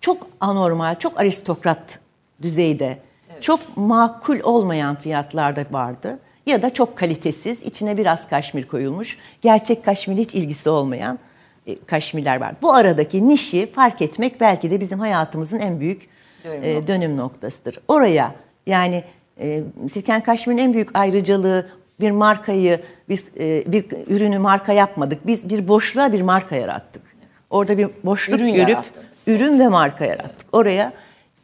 Çok 0.00 0.26
anormal, 0.40 0.98
çok 0.98 1.20
aristokrat 1.20 1.98
düzeyde, 2.42 2.98
çok 3.40 3.76
makul 3.76 4.40
olmayan 4.42 4.96
fiyatlarda 4.96 5.64
vardı. 5.70 6.18
Ya 6.46 6.62
da 6.62 6.70
çok 6.70 6.96
kalitesiz, 6.96 7.62
içine 7.62 7.96
biraz 7.96 8.28
kaşmir 8.28 8.68
koyulmuş, 8.68 9.18
gerçek 9.42 9.84
kaşmir 9.84 10.16
hiç 10.16 10.34
ilgisi 10.34 10.70
olmayan 10.70 11.18
e, 11.66 11.84
kaşmirler 11.84 12.40
var. 12.40 12.54
Bu 12.62 12.74
aradaki 12.74 13.28
nişi 13.28 13.72
fark 13.72 14.02
etmek 14.02 14.40
belki 14.40 14.70
de 14.70 14.80
bizim 14.80 14.98
hayatımızın 14.98 15.58
en 15.58 15.80
büyük 15.80 16.08
Dönüm 16.44 16.64
e, 16.64 16.86
dönüm 16.86 17.16
noktasıdır. 17.16 17.78
Oraya 17.88 18.34
yani 18.66 19.04
e, 19.40 19.62
Silken 19.92 20.22
Kaşmir'in 20.22 20.58
en 20.58 20.72
büyük 20.72 20.96
ayrıcalığı 20.96 21.66
bir 22.04 22.10
markayı, 22.10 22.80
biz 23.08 23.24
e, 23.38 23.72
bir 23.72 23.84
ürünü 24.06 24.38
marka 24.38 24.72
yapmadık. 24.72 25.26
Biz 25.26 25.48
bir 25.48 25.68
boşluğa 25.68 26.12
bir 26.12 26.22
marka 26.22 26.56
yarattık. 26.56 27.02
Orada 27.50 27.78
bir 27.78 27.88
boşluk 28.04 28.40
Ürün 28.40 28.54
görüp 28.54 28.68
yarattınız. 28.68 29.28
ürün 29.28 29.58
ve 29.58 29.68
marka 29.68 30.04
yarattık. 30.04 30.46
Oraya 30.52 30.92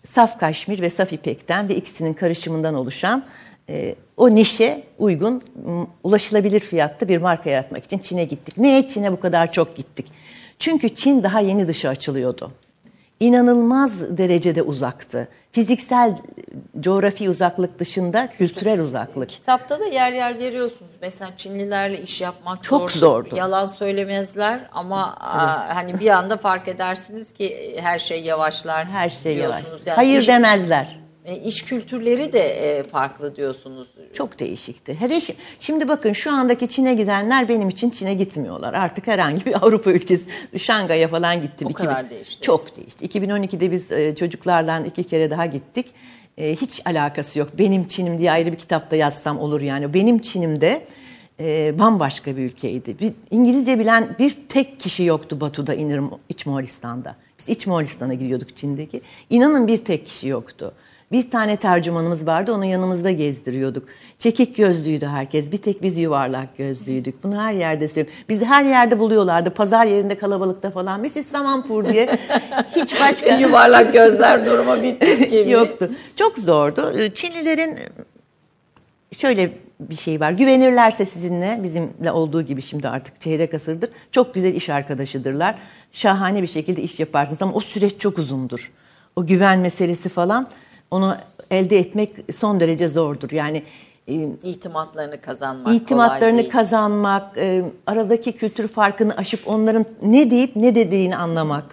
saf 0.09 0.41
kaşmir 0.41 0.81
ve 0.81 0.91
saf 0.91 1.13
ipekten 1.13 1.69
ve 1.69 1.75
ikisinin 1.75 2.13
karışımından 2.15 2.75
oluşan 2.75 3.25
e, 3.69 3.95
o 4.17 4.35
nişe 4.35 4.83
uygun 4.99 5.43
ulaşılabilir 6.05 6.61
fiyatta 6.61 7.09
bir 7.09 7.19
marka 7.19 7.51
yaratmak 7.51 7.85
için 7.85 7.99
Çin'e 7.99 8.25
gittik. 8.25 8.59
Niye 8.59 8.89
Çin'e 8.89 9.13
bu 9.13 9.21
kadar 9.21 9.53
çok 9.53 9.77
gittik? 9.77 10.07
Çünkü 10.59 10.95
Çin 10.95 11.23
daha 11.23 11.41
yeni 11.41 11.69
dışa 11.69 11.89
açılıyordu 11.89 12.53
inanılmaz 13.21 14.19
derecede 14.19 14.63
uzaktı. 14.63 15.29
Fiziksel 15.53 16.17
coğrafi 16.81 17.31
uzaklık 17.31 17.79
dışında 17.79 18.29
kültürel 18.29 18.81
uzaklık. 18.81 19.29
Kitapta 19.29 19.81
da 19.81 19.87
yer 19.87 20.13
yer 20.13 20.39
veriyorsunuz. 20.39 20.93
Mesela 21.03 21.31
Çinlilerle 21.37 22.03
iş 22.03 22.21
yapmak 22.21 22.63
Çok 22.63 22.91
zordu. 22.91 22.99
zordu. 23.25 23.37
Yalan 23.37 23.67
söylemezler 23.67 24.61
ama 24.73 25.17
aa, 25.21 25.75
hani 25.75 26.01
bir 26.01 26.11
anda 26.11 26.37
fark 26.37 26.69
edersiniz 26.69 27.33
ki 27.33 27.77
her 27.81 27.99
şey 27.99 28.23
yavaşlar. 28.23 28.87
Her 28.87 29.11
şey 29.11 29.37
yavaş. 29.37 29.65
Yani 29.87 29.97
Hayır 29.97 30.21
iş, 30.21 30.29
demezler. 30.29 31.01
E, 31.31 31.37
iş 31.37 31.63
kültürleri 31.63 32.33
de 32.33 32.41
e, 32.41 32.83
farklı 32.83 33.37
diyorsunuz. 33.37 33.89
Çok 34.13 34.39
değişikti. 34.39 34.97
Hele 35.01 35.17
şi- 35.17 35.35
şimdi 35.61 35.89
bakın 35.89 36.13
şu 36.13 36.33
andaki 36.33 36.69
Çin'e 36.69 36.95
gidenler 36.95 37.49
benim 37.49 37.69
için 37.69 37.91
Çin'e 37.91 38.15
gitmiyorlar. 38.15 38.75
Artık 38.75 39.07
herhangi 39.07 39.47
bir 39.47 39.55
Avrupa 39.67 39.91
ülkesi, 39.91 40.25
Şangay'a 40.57 41.09
falan 41.09 41.41
gittim. 41.41 41.69
O 41.71 41.73
kadar 41.73 42.11
değişti. 42.11 42.43
Çok 42.43 42.77
değişti. 42.77 43.07
2012'de 43.07 43.71
biz 43.71 43.93
e, 43.93 44.15
çocuklarla 44.15 44.81
iki 44.81 45.05
kere 45.05 45.31
daha 45.31 45.47
gittik. 45.47 45.87
E, 46.39 46.57
hiç 46.57 46.83
alakası 46.87 47.39
yok. 47.39 47.49
Benim 47.59 47.89
Çin'im 47.89 48.19
diye 48.19 48.33
ayrı 48.33 48.53
bir 48.53 48.59
kitapta 48.59 48.97
yazsam 48.97 49.39
olur 49.41 49.61
yani. 49.61 49.95
Benim 49.95 50.19
Çin'imde 50.19 50.87
e, 51.41 51.79
bambaşka 51.79 52.37
bir 52.37 52.43
ülkeydi. 52.43 52.99
Bir, 52.99 53.13
İngilizce 53.31 53.79
bilen 53.79 54.17
bir 54.19 54.37
tek 54.49 54.81
kişi 54.81 55.05
yoktu 55.05 55.41
Batu'da, 55.41 55.75
İnir, 55.75 56.01
İç 56.29 56.47
Moğolistan'da. 56.47 57.17
Biz 57.39 57.49
İç 57.49 57.67
Moğolistan'a 57.67 58.15
giriyorduk 58.15 58.57
Çin'deki. 58.57 59.01
İnanın 59.31 59.67
bir 59.67 59.85
tek 59.85 60.07
kişi 60.07 60.29
yoktu. 60.29 60.73
Bir 61.13 61.31
tane 61.31 61.57
tercümanımız 61.57 62.27
vardı, 62.27 62.53
onu 62.53 62.65
yanımızda 62.65 63.11
gezdiriyorduk. 63.11 63.89
Çekik 64.19 64.57
gözlüydü 64.57 65.07
herkes, 65.07 65.53
bir 65.53 65.59
tek 65.59 65.83
biz 65.83 65.99
yuvarlak 65.99 66.57
gözlüydük. 66.57 67.25
Bunu 67.25 67.43
her 67.43 67.55
yerde 67.55 67.89
söylüyorum. 67.89 68.21
Bizi 68.29 68.45
her 68.45 68.65
yerde 68.65 68.99
buluyorlardı, 68.99 69.51
pazar 69.51 69.85
yerinde, 69.87 70.19
kalabalıkta 70.19 70.71
falan. 70.71 71.01
Mrs. 71.01 71.27
Samanpur 71.27 71.85
diye. 71.85 72.19
Hiç 72.77 73.01
başka... 73.01 73.37
Yuvarlak 73.37 73.93
gözler 73.93 74.47
duruma 74.47 74.83
bir 74.83 75.01
Türk 75.01 75.31
gibi. 75.31 75.51
Yoktu. 75.51 75.91
Çok 76.17 76.39
zordu. 76.39 77.09
Çinlilerin 77.15 77.79
şöyle 79.17 79.53
bir 79.81 79.95
şey 79.95 80.21
var. 80.21 80.33
Güvenirlerse 80.33 81.05
sizinle 81.05 81.61
bizimle 81.63 82.13
olduğu 82.13 82.43
gibi 82.43 82.63
şimdi 82.63 82.89
artık 82.89 83.21
çeyrek 83.21 83.55
asırdır. 83.55 83.91
Çok 84.13 84.35
güzel 84.35 84.55
iş 84.55 84.71
arkadaşıdırlar. 84.71 85.55
Şahane 85.93 86.43
bir 86.43 86.47
şekilde 86.47 86.83
iş 86.83 87.01
yaparsınız 87.01 87.43
ama 87.43 87.53
o 87.53 87.61
süreç 87.61 87.99
çok 87.99 88.19
uzundur. 88.19 88.71
O 89.17 89.27
güven 89.27 89.59
meselesi 89.59 90.09
falan 90.09 90.49
onu 90.91 91.17
elde 91.51 91.79
etmek 91.79 92.11
son 92.35 92.61
derece 92.61 92.89
zordur. 92.89 93.31
Yani 93.31 93.63
e, 94.09 94.15
İtimatlarını 94.43 95.21
kazanmak 95.21 95.75
itimatlarını 95.75 96.49
kazanmak, 96.49 97.39
e, 97.39 97.63
aradaki 97.87 98.33
kültür 98.33 98.69
farkını 98.69 99.17
aşıp 99.17 99.49
onların 99.49 99.85
ne 100.03 100.31
deyip 100.31 100.57
ne 100.57 100.75
dediğini 100.75 101.17
anlamak. 101.17 101.65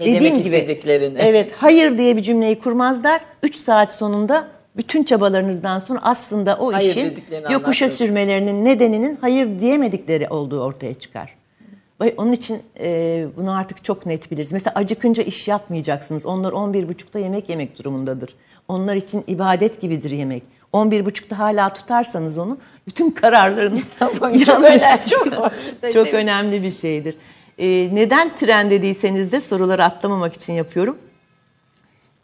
Ne 0.00 0.14
demek 0.14 0.46
istediklerini. 0.46 1.18
Evet, 1.18 1.52
hayır 1.56 1.98
diye 1.98 2.16
bir 2.16 2.22
cümleyi 2.22 2.58
kurmazlar. 2.58 3.20
3 3.42 3.56
saat 3.56 3.92
sonunda 3.92 4.48
bütün 4.76 5.04
çabalarınızdan 5.04 5.78
sonra 5.78 5.98
aslında 6.02 6.56
o 6.60 6.72
Hayır 6.72 6.90
işin 6.90 7.24
yokuşa 7.32 7.56
anlarsınız. 7.56 7.94
sürmelerinin 7.94 8.64
nedeninin 8.64 9.18
hayır 9.20 9.58
diyemedikleri 9.58 10.28
olduğu 10.28 10.60
ortaya 10.60 10.94
çıkar. 10.94 11.34
Onun 12.16 12.32
için 12.32 12.62
e, 12.80 13.26
bunu 13.36 13.52
artık 13.52 13.84
çok 13.84 14.06
net 14.06 14.30
biliriz. 14.30 14.52
Mesela 14.52 14.74
acıkınca 14.74 15.22
iş 15.22 15.48
yapmayacaksınız. 15.48 16.26
Onlar 16.26 16.52
11.30'da 16.52 17.18
yemek 17.18 17.48
yemek 17.48 17.78
durumundadır. 17.78 18.30
Onlar 18.68 18.96
için 18.96 19.24
ibadet 19.26 19.80
gibidir 19.80 20.10
yemek. 20.10 20.42
11.30'da 20.72 21.38
hala 21.38 21.72
tutarsanız 21.72 22.38
onu 22.38 22.58
bütün 22.86 23.10
kararlarınız 23.10 23.82
çok 23.98 24.22
önemli, 24.22 24.80
çok 25.08 25.92
çok 25.92 26.14
önemli 26.14 26.62
bir 26.62 26.70
şeydir. 26.70 27.16
E, 27.58 27.94
neden 27.94 28.36
tren 28.36 28.70
dediyseniz 28.70 29.32
de 29.32 29.40
soruları 29.40 29.84
atlamamak 29.84 30.34
için 30.34 30.52
yapıyorum. 30.52 30.98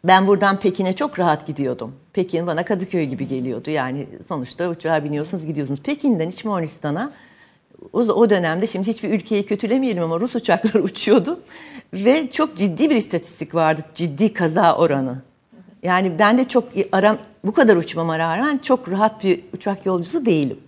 Ben 0.03 0.27
buradan 0.27 0.59
Pekin'e 0.59 0.93
çok 0.93 1.19
rahat 1.19 1.47
gidiyordum. 1.47 1.95
Pekin 2.13 2.47
bana 2.47 2.65
Kadıköy 2.65 3.05
gibi 3.05 3.27
geliyordu. 3.27 3.69
Yani 3.69 4.07
sonuçta 4.27 4.69
uçağa 4.69 5.03
biniyorsunuz 5.03 5.45
gidiyorsunuz. 5.45 5.81
Pekin'den 5.81 6.29
İç 6.29 6.45
Moğolistan'a 6.45 7.11
o 7.93 8.29
dönemde 8.29 8.67
şimdi 8.67 8.87
hiçbir 8.87 9.09
ülkeyi 9.09 9.45
kötülemeyelim 9.45 10.03
ama 10.03 10.19
Rus 10.19 10.35
uçakları 10.35 10.83
uçuyordu 10.83 11.39
ve 11.93 12.31
çok 12.31 12.57
ciddi 12.57 12.89
bir 12.89 12.95
istatistik 12.95 13.55
vardı. 13.55 13.81
Ciddi 13.93 14.33
kaza 14.33 14.75
oranı. 14.75 15.21
Yani 15.83 16.19
ben 16.19 16.37
de 16.37 16.47
çok 16.47 16.69
aram 16.91 17.17
bu 17.43 17.53
kadar 17.53 17.75
uçmama 17.75 18.19
rağmen 18.19 18.57
çok 18.57 18.91
rahat 18.91 19.23
bir 19.23 19.39
uçak 19.53 19.85
yolcusu 19.85 20.25
değilim. 20.25 20.59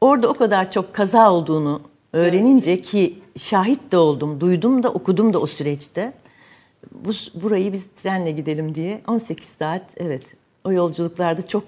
Orada 0.00 0.28
o 0.28 0.34
kadar 0.34 0.70
çok 0.70 0.94
kaza 0.94 1.32
olduğunu 1.32 1.80
öğrenince 2.12 2.80
ki 2.80 3.18
şahit 3.38 3.92
de 3.92 3.96
oldum, 3.96 4.40
duydum 4.40 4.82
da 4.82 4.90
okudum 4.90 5.32
da 5.32 5.38
o 5.38 5.46
süreçte. 5.46 6.12
Bu, 6.92 7.10
burayı 7.34 7.72
biz 7.72 7.86
trenle 7.86 8.30
gidelim 8.30 8.74
diye 8.74 9.00
18 9.06 9.48
saat 9.48 9.82
evet 9.96 10.22
o 10.64 10.72
yolculuklarda 10.72 11.46
çok 11.46 11.64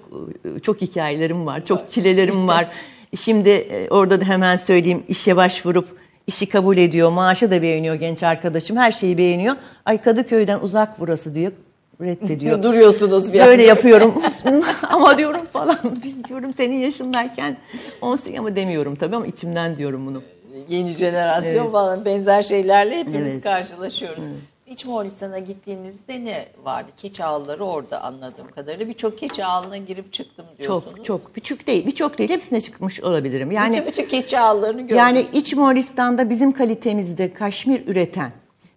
çok 0.63 0.81
hikayelerim 0.81 1.45
var, 1.45 1.65
çok 1.65 1.89
çilelerim 1.89 2.47
var. 2.47 2.69
Şimdi 3.19 3.49
e, 3.49 3.89
orada 3.89 4.21
da 4.21 4.25
hemen 4.25 4.57
söyleyeyim 4.57 5.03
işe 5.07 5.35
başvurup 5.35 5.87
işi 6.27 6.49
kabul 6.49 6.77
ediyor, 6.77 7.09
maaşı 7.09 7.51
da 7.51 7.61
beğeniyor 7.61 7.95
genç 7.95 8.23
arkadaşım, 8.23 8.77
her 8.77 8.91
şeyi 8.91 9.17
beğeniyor. 9.17 9.55
Ay 9.85 10.01
Kadıköy'den 10.01 10.59
uzak 10.59 10.99
burası 10.99 11.35
diyor, 11.35 11.51
reddediyor. 12.01 12.63
Duruyorsunuz 12.63 13.33
bir 13.33 13.45
Böyle 13.45 13.63
yapıyorum 13.63 14.21
ama 14.89 15.17
diyorum 15.17 15.45
falan 15.45 15.77
biz 16.03 16.23
diyorum 16.23 16.53
senin 16.53 16.77
yaşındayken 16.77 17.57
18 18.01 18.39
ama 18.39 18.55
demiyorum 18.55 18.95
tabii 18.95 19.15
ama 19.15 19.27
içimden 19.27 19.77
diyorum 19.77 20.07
bunu. 20.07 20.23
Yeni 20.69 20.91
jenerasyon 20.91 21.71
falan 21.71 22.05
benzer 22.05 22.41
şeylerle 22.41 22.97
hepimiz 22.97 23.21
Evet. 23.21 23.43
karşılaşıyoruz. 23.43 24.23
İç 24.67 24.85
Moğolistan'a 24.85 25.39
gittiğinizde 25.39 26.25
ne 26.25 26.45
vardı? 26.63 26.91
Keçi 26.97 27.23
ağları 27.23 27.63
orada 27.63 28.01
anladığım 28.01 28.47
kadarıyla. 28.55 28.87
Birçok 28.87 29.17
keçi 29.17 29.45
ağına 29.45 29.77
girip 29.77 30.13
çıktım 30.13 30.45
diyorsunuz. 30.59 30.95
Çok 30.95 31.05
çok 31.05 31.35
küçük 31.35 31.67
değil, 31.67 31.85
birçok 31.85 32.17
değil 32.17 32.29
hepsine 32.29 32.61
çıkmış 32.61 33.01
olabilirim. 33.01 33.51
Yani 33.51 33.75
bütün, 33.75 33.87
bütün 33.87 34.05
keçi 34.05 34.39
ağlarını 34.39 34.81
gördüm. 34.81 34.97
Yani 34.97 35.25
İç 35.33 35.53
Moğolistan'da 35.53 36.29
bizim 36.29 36.51
kalitemizde 36.51 37.33
kaşmir 37.33 37.87
üreten, 37.87 38.31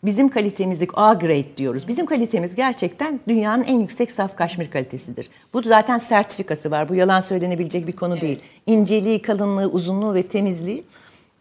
bizim 0.05 0.29
kalitemizde 0.29 0.87
A 0.95 1.15
grade 1.15 1.57
diyoruz. 1.57 1.89
Bizim 1.89 2.07
kalitemiz 2.07 2.55
gerçekten 2.55 3.21
dünyanın 3.29 3.63
en 3.65 3.81
yüksek 3.81 4.13
saf 4.13 4.37
kaşmir 4.37 4.71
kalitesidir. 4.71 5.29
Bu 5.53 5.63
zaten 5.63 5.99
sertifikası 5.99 6.71
var. 6.71 6.89
Bu 6.89 6.95
yalan 6.95 7.21
söylenebilecek 7.21 7.87
bir 7.87 7.93
konu 7.93 8.21
değil. 8.21 8.41
İnceliği, 8.67 9.23
kalınlığı, 9.23 9.67
uzunluğu 9.67 10.15
ve 10.15 10.23
temizliği 10.23 10.85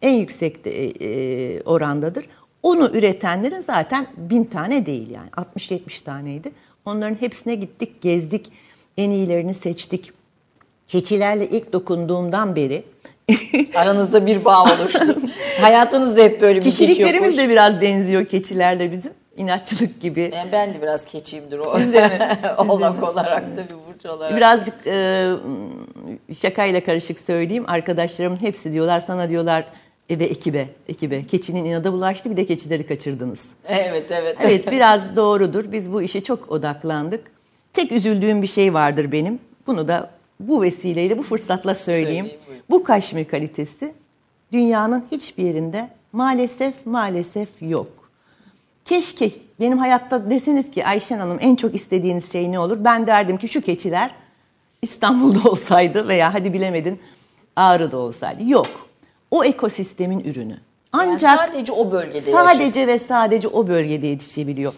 en 0.02 0.14
yüksek 0.14 0.66
de, 0.66 0.88
e, 0.88 1.62
orandadır. 1.62 2.26
Onu 2.64 2.90
üretenlerin 2.94 3.62
zaten 3.62 4.08
bin 4.18 4.44
tane 4.44 4.86
değil 4.86 5.10
yani 5.10 5.30
60-70 5.30 6.04
taneydi. 6.04 6.52
Onların 6.86 7.16
hepsine 7.16 7.56
gittik, 7.56 8.02
gezdik, 8.02 8.52
en 8.98 9.12
iyilerini 9.12 9.54
seçtik. 9.54 10.12
Keçilerle 10.88 11.50
ilk 11.50 11.74
dokunduğumdan 11.74 12.56
beri 12.56 12.84
Aranızda 13.76 14.26
bir 14.26 14.46
bağ 14.46 14.64
oluştu. 14.64 15.18
Hayatınızda 15.62 16.22
hep 16.22 16.42
böyle 16.42 16.60
bir 16.60 16.66
Kişiliklerimiz 16.66 17.38
de 17.38 17.50
biraz 17.50 17.82
benziyor 17.82 18.26
keçilerle 18.26 18.92
bizim. 18.92 19.12
İnatçılık 19.38 20.02
gibi. 20.02 20.32
Yani 20.36 20.52
ben 20.52 20.74
de 20.74 20.82
biraz 20.82 21.06
keçiyimdir 21.06 21.60
o. 21.60 21.78
Siz 21.78 21.94
de 21.94 22.08
mi? 22.08 22.30
Oğlak 22.58 23.04
olarak 23.04 23.58
da 23.58 23.64
bir 23.64 23.94
burç 23.94 24.06
olarak. 24.06 24.38
Birazcık 24.38 24.76
e, 24.88 25.28
şakayla 26.42 26.84
karışık 26.84 27.20
söyleyeyim. 27.20 27.64
Arkadaşlarımın 27.68 28.42
hepsi 28.42 28.74
diyorlar 28.74 29.00
sana 29.00 29.30
diyorlar 29.30 29.66
e, 30.10 30.20
ve 30.20 30.24
ekibe, 30.24 30.68
ekibe. 30.88 31.28
Keçinin 31.28 31.66
inada 31.66 31.94
bulaştı 31.94 32.32
bir 32.32 32.38
de 32.38 32.46
keçileri 32.46 32.88
kaçırdınız. 32.88 33.50
Evet 33.68 34.06
evet. 34.12 34.38
Evet 34.44 34.72
biraz 34.72 35.16
doğrudur. 35.16 35.72
Biz 35.72 35.94
bu 35.94 36.02
işe 36.02 36.24
çok 36.24 36.52
odaklandık. 36.52 37.32
Tek 37.74 37.92
üzüldüğüm 37.92 38.42
bir 38.42 38.48
şey 38.48 38.74
vardır 38.74 39.12
benim. 39.12 39.40
Bunu 39.68 39.88
da 39.88 40.10
bu 40.48 40.62
vesileyle, 40.62 41.18
bu 41.18 41.24
fırsatla 41.24 41.76
söyleyeyim. 41.76 42.26
Buyurun. 42.48 42.64
bu 42.70 42.84
kaşmir 42.84 43.26
kalitesi 43.26 43.94
dünyanın 44.52 45.06
hiçbir 45.12 45.44
yerinde 45.44 45.90
maalesef 46.14 46.86
maalesef 46.86 47.50
yok. 47.62 47.88
Keşke 48.86 49.32
benim 49.60 49.78
hayatta 49.78 50.30
deseniz 50.30 50.72
ki 50.72 50.86
Ayşen 50.86 51.20
Hanım 51.20 51.38
en 51.42 51.56
çok 51.56 51.76
istediğiniz 51.76 52.32
şey 52.32 52.52
ne 52.52 52.60
olur? 52.60 52.78
Ben 52.80 53.08
derdim 53.08 53.38
ki 53.38 53.48
şu 53.48 53.62
keçiler 53.62 54.12
İstanbul'da 54.82 55.50
olsaydı 55.50 56.08
veya 56.08 56.34
hadi 56.34 56.54
bilemedin 56.54 57.00
Ağrı'da 57.56 57.98
olsaydı. 57.98 58.44
Yok. 58.50 58.68
O 59.32 59.44
ekosistemin 59.44 60.20
ürünü. 60.20 60.58
Yani 60.96 61.12
Ancak 61.12 61.40
sadece 61.40 61.72
o 61.72 61.92
bölgede 61.92 62.18
yaşıyor. 62.18 62.38
Sadece 62.48 62.88
ve 62.88 63.00
sadece 63.00 63.48
o 63.48 63.68
bölgede 63.68 64.08
yetişebiliyor. 64.08 64.74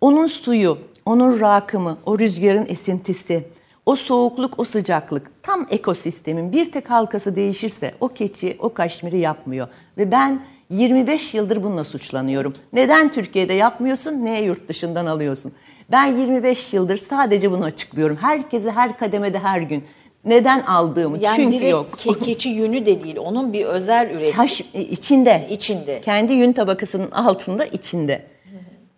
Onun 0.00 0.26
suyu, 0.26 0.78
onun 1.06 1.40
rakımı, 1.40 1.98
o 2.06 2.18
rüzgarın 2.18 2.66
esintisi, 2.68 3.44
o 3.86 3.96
soğukluk, 3.96 4.58
o 4.58 4.64
sıcaklık 4.64 5.42
tam 5.42 5.66
ekosistemin 5.70 6.52
bir 6.52 6.72
tek 6.72 6.90
halkası 6.90 7.36
değişirse 7.36 7.94
o 8.00 8.08
keçi 8.08 8.56
o 8.58 8.74
kaşmiri 8.74 9.18
yapmıyor. 9.18 9.68
Ve 9.98 10.10
ben 10.10 10.42
25 10.70 11.34
yıldır 11.34 11.62
bununla 11.62 11.84
suçlanıyorum. 11.84 12.54
Neden 12.72 13.10
Türkiye'de 13.12 13.52
yapmıyorsun, 13.52 14.24
neye 14.24 14.42
yurt 14.44 14.68
dışından 14.68 15.06
alıyorsun? 15.06 15.52
Ben 15.92 16.06
25 16.06 16.72
yıldır 16.74 16.96
sadece 16.96 17.50
bunu 17.50 17.64
açıklıyorum. 17.64 18.16
Herkese 18.16 18.70
her 18.70 18.98
kademede 18.98 19.38
her 19.38 19.60
gün. 19.60 19.84
Neden 20.24 20.60
aldığımı 20.60 21.18
Yani 21.18 21.36
çünkü 21.36 21.68
yok. 21.68 21.86
ke- 21.96 22.18
keçi 22.18 22.48
yünü 22.48 22.86
de 22.86 23.00
değil. 23.04 23.16
Onun 23.18 23.52
bir 23.52 23.64
özel 23.64 24.10
üretimi. 24.10 24.32
Taş 24.32 24.60
e, 24.74 24.80
içinde. 24.80 25.46
İçinde. 25.50 26.00
Kendi 26.00 26.32
yün 26.32 26.52
tabakasının 26.52 27.10
altında 27.10 27.64
içinde. 27.64 28.22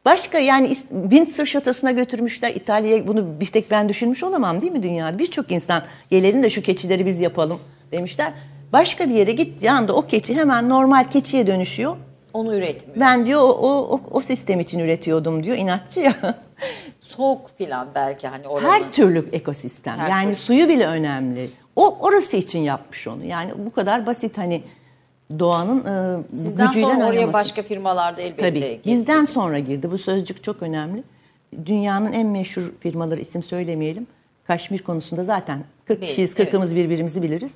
Başka 0.06 0.38
yani 0.38 0.76
Windsor 1.02 1.44
şatosuna 1.44 1.90
götürmüşler 1.90 2.50
İtalya'ya 2.50 3.06
bunu 3.06 3.40
bir 3.40 3.46
tek 3.46 3.70
ben 3.70 3.88
düşünmüş 3.88 4.22
olamam 4.22 4.62
değil 4.62 4.72
mi 4.72 4.82
dünyada? 4.82 5.18
Birçok 5.18 5.52
insan 5.52 5.82
gelelim 6.10 6.42
de 6.42 6.50
şu 6.50 6.62
keçileri 6.62 7.06
biz 7.06 7.20
yapalım 7.20 7.60
demişler. 7.92 8.32
Başka 8.72 9.08
bir 9.08 9.14
yere 9.14 9.32
gittiği 9.32 9.70
anda 9.70 9.92
o 9.92 10.06
keçi 10.06 10.36
hemen 10.36 10.68
normal 10.68 11.10
keçiye 11.10 11.46
dönüşüyor. 11.46 11.96
Onu 12.32 12.54
üretmiyor. 12.54 13.00
Ben 13.00 13.26
diyor 13.26 13.40
o, 13.40 13.48
o, 13.48 13.68
o, 13.68 14.00
o 14.10 14.20
sistem 14.20 14.60
için 14.60 14.78
üretiyordum 14.78 15.44
diyor 15.44 15.56
inatçı 15.56 16.00
ya. 16.00 16.14
Soğuk 17.00 17.58
filan 17.58 17.88
belki 17.94 18.28
hani 18.28 18.48
oranın. 18.48 18.68
Her 18.68 18.92
türlü 18.92 19.28
ekosistem. 19.32 19.98
Her 19.98 20.10
yani 20.10 20.24
türlü. 20.24 20.34
suyu 20.34 20.68
bile 20.68 20.86
önemli. 20.86 21.50
O 21.76 21.98
orası 22.00 22.36
için 22.36 22.58
yapmış 22.58 23.08
onu. 23.08 23.24
Yani 23.24 23.50
bu 23.66 23.72
kadar 23.72 24.06
basit 24.06 24.38
hani 24.38 24.62
doğanın 25.38 25.78
e, 25.78 26.22
Sizden 26.36 26.66
gücüyle 26.66 26.86
sonra 26.86 26.96
oraya 27.06 27.08
oynaması. 27.18 27.32
başka 27.32 27.62
firmalarda 27.62 28.20
elbette 28.22 28.48
Tabii. 28.48 28.60
girdi. 28.60 28.80
Bizden 28.86 29.24
sonra 29.24 29.58
girdi. 29.58 29.90
Bu 29.90 29.98
sözcük 29.98 30.42
çok 30.44 30.62
önemli. 30.62 31.02
Dünyanın 31.66 32.12
en 32.12 32.26
meşhur 32.26 32.72
firmaları 32.80 33.20
isim 33.20 33.42
söylemeyelim. 33.42 34.06
Kaşmir 34.46 34.78
konusunda 34.78 35.24
zaten 35.24 35.64
40 35.84 36.00
Belli, 36.00 36.08
kişiyiz, 36.08 36.34
40'ımız 36.34 36.76
birbirimizi 36.76 37.22
biliriz. 37.22 37.52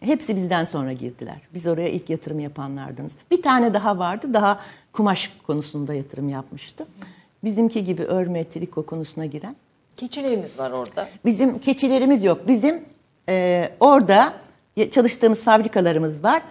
Hepsi 0.00 0.36
bizden 0.36 0.64
sonra 0.64 0.92
girdiler. 0.92 1.36
Biz 1.54 1.66
oraya 1.66 1.88
ilk 1.88 2.10
yatırım 2.10 2.40
yapanlardınız. 2.40 3.12
Bir 3.30 3.42
tane 3.42 3.74
daha 3.74 3.98
vardı. 3.98 4.34
Daha 4.34 4.60
kumaş 4.92 5.32
konusunda 5.46 5.94
yatırım 5.94 6.28
yapmıştı. 6.28 6.86
Bizimki 7.44 7.84
gibi 7.84 8.02
örme, 8.04 8.44
triko 8.48 8.86
konusuna 8.86 9.26
giren. 9.26 9.56
Keçilerimiz 9.96 10.58
var 10.58 10.70
orada. 10.70 11.08
Bizim 11.24 11.58
keçilerimiz 11.58 12.24
yok. 12.24 12.48
Bizim 12.48 12.84
e, 13.28 13.68
orada 13.80 14.32
çalıştığımız 14.90 15.44
fabrikalarımız 15.44 16.24
var. 16.24 16.42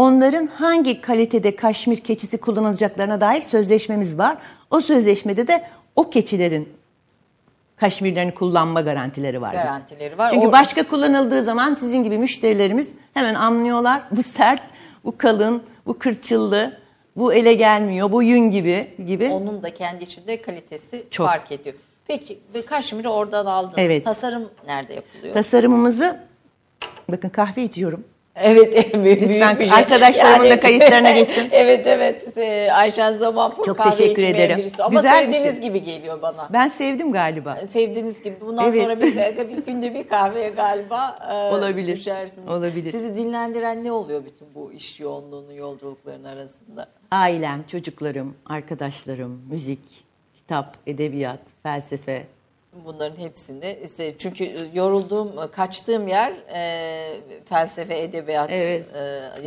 Onların 0.00 0.46
hangi 0.46 1.00
kalitede 1.00 1.56
kaşmir 1.56 1.96
keçisi 1.96 2.38
kullanılacaklarına 2.38 3.20
dair 3.20 3.42
sözleşmemiz 3.42 4.18
var. 4.18 4.38
O 4.70 4.80
sözleşmede 4.80 5.46
de 5.46 5.64
o 5.96 6.10
keçilerin 6.10 6.68
kaşmirlerini 7.76 8.34
kullanma 8.34 8.80
garantileri 8.80 9.40
var. 9.40 9.52
bizim. 9.52 9.64
Garantileri 9.64 10.18
var. 10.18 10.30
Çünkü 10.30 10.52
başka 10.52 10.82
kullanıldığı 10.88 11.42
zaman 11.42 11.74
sizin 11.74 12.04
gibi 12.04 12.18
müşterilerimiz 12.18 12.88
hemen 13.14 13.34
anlıyorlar. 13.34 14.02
Bu 14.10 14.22
sert, 14.22 14.62
bu 15.04 15.18
kalın, 15.18 15.62
bu 15.86 15.98
kırçıllı, 15.98 16.78
bu 17.16 17.34
ele 17.34 17.54
gelmiyor, 17.54 18.12
bu 18.12 18.22
yün 18.22 18.50
gibi 18.50 18.94
gibi. 19.06 19.28
Onun 19.28 19.62
da 19.62 19.74
kendi 19.74 20.04
içinde 20.04 20.42
kalitesi 20.42 21.06
Çok. 21.10 21.26
fark 21.26 21.52
ediyor. 21.52 21.74
Peki 22.06 22.38
kaşmiri 22.66 23.08
oradan 23.08 23.46
aldınız. 23.46 23.74
Evet. 23.78 24.04
Tasarım 24.04 24.48
nerede 24.66 24.94
yapılıyor? 24.94 25.34
Tasarımımızı 25.34 26.20
bakın 27.08 27.28
kahve 27.28 27.62
içiyorum. 27.62 28.04
Evet, 28.36 28.94
büyük, 29.04 29.20
Lütfen 29.22 29.58
bir 29.58 29.66
şey. 29.66 29.78
arkadaşlarımın 29.78 30.50
da 30.50 30.60
kayıtlarına 30.60 31.10
geçsin. 31.14 31.48
evet, 31.52 31.86
evet. 31.86 32.38
Ee, 32.38 32.68
Ayşen 32.72 33.14
Zamanpur 33.14 33.64
Çok 33.64 33.78
kahve 33.78 33.96
teşekkür 33.96 34.22
ederim. 34.24 34.58
birisi. 34.58 34.82
Ama 34.82 35.00
Güzel 35.00 35.24
sevdiğiniz 35.24 35.52
şey. 35.52 35.60
gibi 35.62 35.82
geliyor 35.82 36.22
bana. 36.22 36.48
Ben 36.52 36.68
sevdim 36.68 37.12
galiba. 37.12 37.56
Sevdiğiniz 37.70 38.22
gibi. 38.22 38.36
Bundan 38.40 38.68
Evet. 38.68 38.82
sonra 38.82 39.00
bir, 39.00 39.16
bir 39.56 39.66
günde 39.66 39.94
bir 39.94 40.08
kahveye 40.08 40.48
galiba 40.48 41.18
e, 41.32 41.54
Olabilir. 41.54 41.96
düşersiniz. 41.96 42.48
Olabilir. 42.48 42.92
Sizi 42.92 43.16
dinlendiren 43.16 43.84
ne 43.84 43.92
oluyor 43.92 44.22
bütün 44.24 44.48
bu 44.54 44.72
iş 44.72 45.00
yoğunluğunu, 45.00 45.54
yolculukların 45.54 46.24
arasında? 46.24 46.86
Ailem, 47.10 47.62
çocuklarım, 47.66 48.34
arkadaşlarım, 48.46 49.42
müzik, 49.50 50.04
kitap, 50.36 50.76
edebiyat, 50.86 51.40
felsefe. 51.62 52.22
Bunların 52.72 53.16
hepsini 53.16 53.78
işte 53.84 54.14
çünkü 54.18 54.56
yorulduğum, 54.74 55.32
kaçtığım 55.52 56.08
yer 56.08 56.32
e, 56.54 57.20
felsefe, 57.44 57.98
edebiyat, 57.98 58.50
Evet. 58.52 58.86
e, 58.94 58.98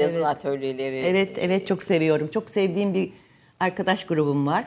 yazın 0.02 0.16
Evet. 0.16 0.26
atölyeleri. 0.26 0.98
Evet, 0.98 1.38
evet 1.38 1.68
çok 1.68 1.84
seviyorum. 1.84 2.28
Çok 2.28 2.50
sevdiğim 2.50 2.94
bir 2.94 3.14
arkadaş 3.60 4.06
grubum 4.06 4.48
var. 4.48 4.66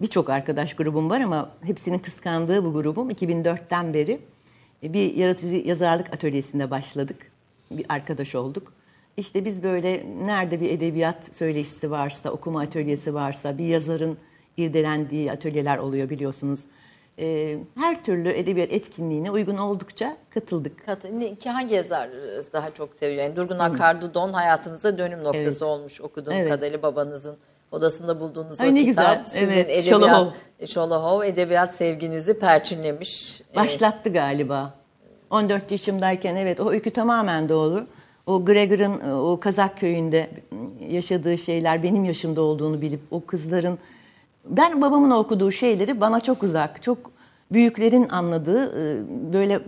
Birçok 0.00 0.30
arkadaş 0.30 0.74
grubum 0.74 1.10
var 1.10 1.20
ama 1.20 1.50
hepsinin 1.64 1.98
kıskandığı 1.98 2.64
bu 2.64 2.72
grubum 2.72 3.10
2004'ten 3.10 3.94
beri 3.94 4.20
bir 4.82 5.14
yaratıcı 5.14 5.56
yazarlık 5.56 6.12
atölyesinde 6.12 6.70
başladık. 6.70 7.30
Bir 7.70 7.86
arkadaş 7.88 8.34
olduk. 8.34 8.72
İşte 9.16 9.44
biz 9.44 9.62
böyle 9.62 10.02
nerede 10.26 10.60
bir 10.60 10.70
edebiyat 10.70 11.36
söyleşisi 11.36 11.90
varsa, 11.90 12.30
okuma 12.30 12.60
atölyesi 12.60 13.14
varsa, 13.14 13.58
bir 13.58 13.64
yazarın 13.66 14.18
irdelendiği 14.56 15.32
atölyeler 15.32 15.78
oluyor 15.78 16.10
biliyorsunuz. 16.10 16.64
Ee, 17.18 17.58
her 17.78 18.04
türlü 18.04 18.28
edebiyat 18.28 18.72
etkinliğine 18.72 19.30
uygun 19.30 19.56
oldukça 19.56 20.16
katıldık. 20.30 20.86
Kat- 20.86 21.04
ne- 21.12 21.34
ki 21.34 21.50
hangi 21.50 21.74
yazar 21.74 22.08
daha 22.52 22.70
çok 22.70 22.94
seviyor? 22.94 23.22
Yani 23.22 23.36
Durgun 23.36 23.58
Akardı 23.58 24.14
Don 24.14 24.32
hayatınıza 24.32 24.98
dönüm 24.98 25.18
noktası 25.24 25.42
Evet. 25.48 25.62
olmuş 25.62 26.00
okuduğum 26.00 26.32
Evet. 26.34 26.48
kadarıyla 26.48 26.82
babanızın 26.82 27.36
odasında 27.72 28.20
bulduğunuz 28.20 28.60
o 28.60 28.62
Ay 28.62 28.74
ne 28.74 28.84
kitap. 28.84 29.24
güzel. 29.24 29.40
Sizin 29.40 29.52
Evet, 29.54 29.70
edebiyat, 29.70 29.86
Şolohov. 30.02 30.26
Şolohov 30.66 31.22
edebiyat 31.22 31.74
sevginizi 31.74 32.38
perçinlemiş. 32.38 33.40
Ee, 33.52 33.56
Başlattı 33.56 34.12
galiba. 34.12 34.74
14 35.30 35.70
yaşımdayken 35.70 36.36
evet 36.36 36.60
o 36.60 36.70
öykü 36.70 36.90
tamamen 36.90 37.48
doğru. 37.48 37.86
O 38.26 38.44
Gregor'ın 38.44 39.00
e, 39.10 39.14
o 39.14 39.40
Kazak 39.40 39.78
köyünde 39.78 40.30
yaşadığı 40.88 41.38
şeyler 41.38 41.82
benim 41.82 42.04
yaşımda 42.04 42.42
olduğunu 42.42 42.80
bilip 42.80 43.00
o 43.10 43.24
kızların 43.26 43.78
ben 44.44 44.82
babamın 44.82 45.10
okuduğu 45.10 45.52
şeyleri 45.52 46.00
bana 46.00 46.20
çok 46.20 46.42
uzak, 46.42 46.82
çok 46.82 46.98
büyüklerin 47.52 48.08
anladığı 48.08 48.66
e, 48.66 49.04
böyle 49.32 49.60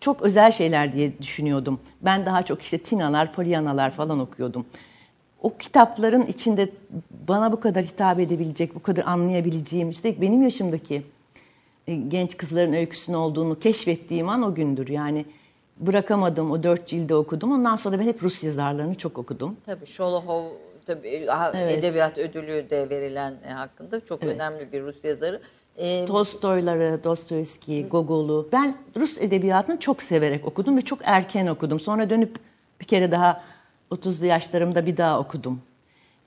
çok 0.00 0.22
özel 0.22 0.52
şeyler 0.52 0.92
diye 0.92 1.18
düşünüyordum. 1.18 1.80
Ben 2.02 2.26
daha 2.26 2.42
çok 2.42 2.62
işte 2.62 2.78
Tinalar, 2.78 3.32
Pollyannalar 3.32 3.90
falan 3.90 4.20
okuyordum. 4.20 4.66
O 5.42 5.56
kitapların 5.56 6.26
içinde 6.26 6.68
bana 7.28 7.52
bu 7.52 7.60
kadar 7.60 7.84
hitap 7.84 8.20
edebilecek, 8.20 8.74
bu 8.74 8.82
kadar 8.82 9.04
anlayabileceğim, 9.04 9.88
üstelik 9.88 10.20
benim 10.20 10.42
yaşımdaki 10.42 11.02
e, 11.86 11.94
genç 11.94 12.36
kızların 12.36 12.72
öyküsünün 12.72 13.16
olduğunu 13.16 13.58
keşfettiğim 13.58 14.28
an 14.28 14.42
o 14.42 14.54
gündür. 14.54 14.88
Yani 14.88 15.24
bırakamadım, 15.76 16.50
o 16.50 16.62
dört 16.62 16.86
cilde 16.86 17.14
okudum. 17.14 17.52
Ondan 17.52 17.76
sonra 17.76 17.98
ben 17.98 18.04
hep 18.04 18.22
Rus 18.22 18.44
yazarlarını 18.44 18.94
çok 18.94 19.18
okudum. 19.18 19.56
Tabii 19.66 19.86
Şolohov 19.86 20.44
tabii 20.94 21.26
ha- 21.26 21.52
Evet. 21.54 21.78
edebiyat 21.78 22.18
ödülü 22.18 22.70
de 22.70 22.90
verilen 22.90 23.34
e, 23.48 23.52
hakkında 23.52 24.04
çok 24.04 24.22
önemli 24.22 24.72
bir 24.72 24.82
Rus 24.82 25.04
yazarı. 25.04 25.40
Ee, 25.76 26.06
Tolstoyları, 26.06 27.04
Dostoyevski, 27.04 27.86
Gogol'u. 27.88 28.48
Ben 28.52 28.74
Rus 28.96 29.18
edebiyatını 29.18 29.80
çok 29.80 30.02
severek 30.02 30.46
okudum 30.46 30.76
ve 30.76 30.82
çok 30.82 30.98
erken 31.04 31.46
okudum. 31.46 31.80
Sonra 31.80 32.10
dönüp 32.10 32.36
bir 32.80 32.84
kere 32.84 33.12
daha 33.12 33.42
30'lu 33.90 34.26
yaşlarımda 34.26 34.86
bir 34.86 34.96
daha 34.96 35.18
okudum. 35.20 35.60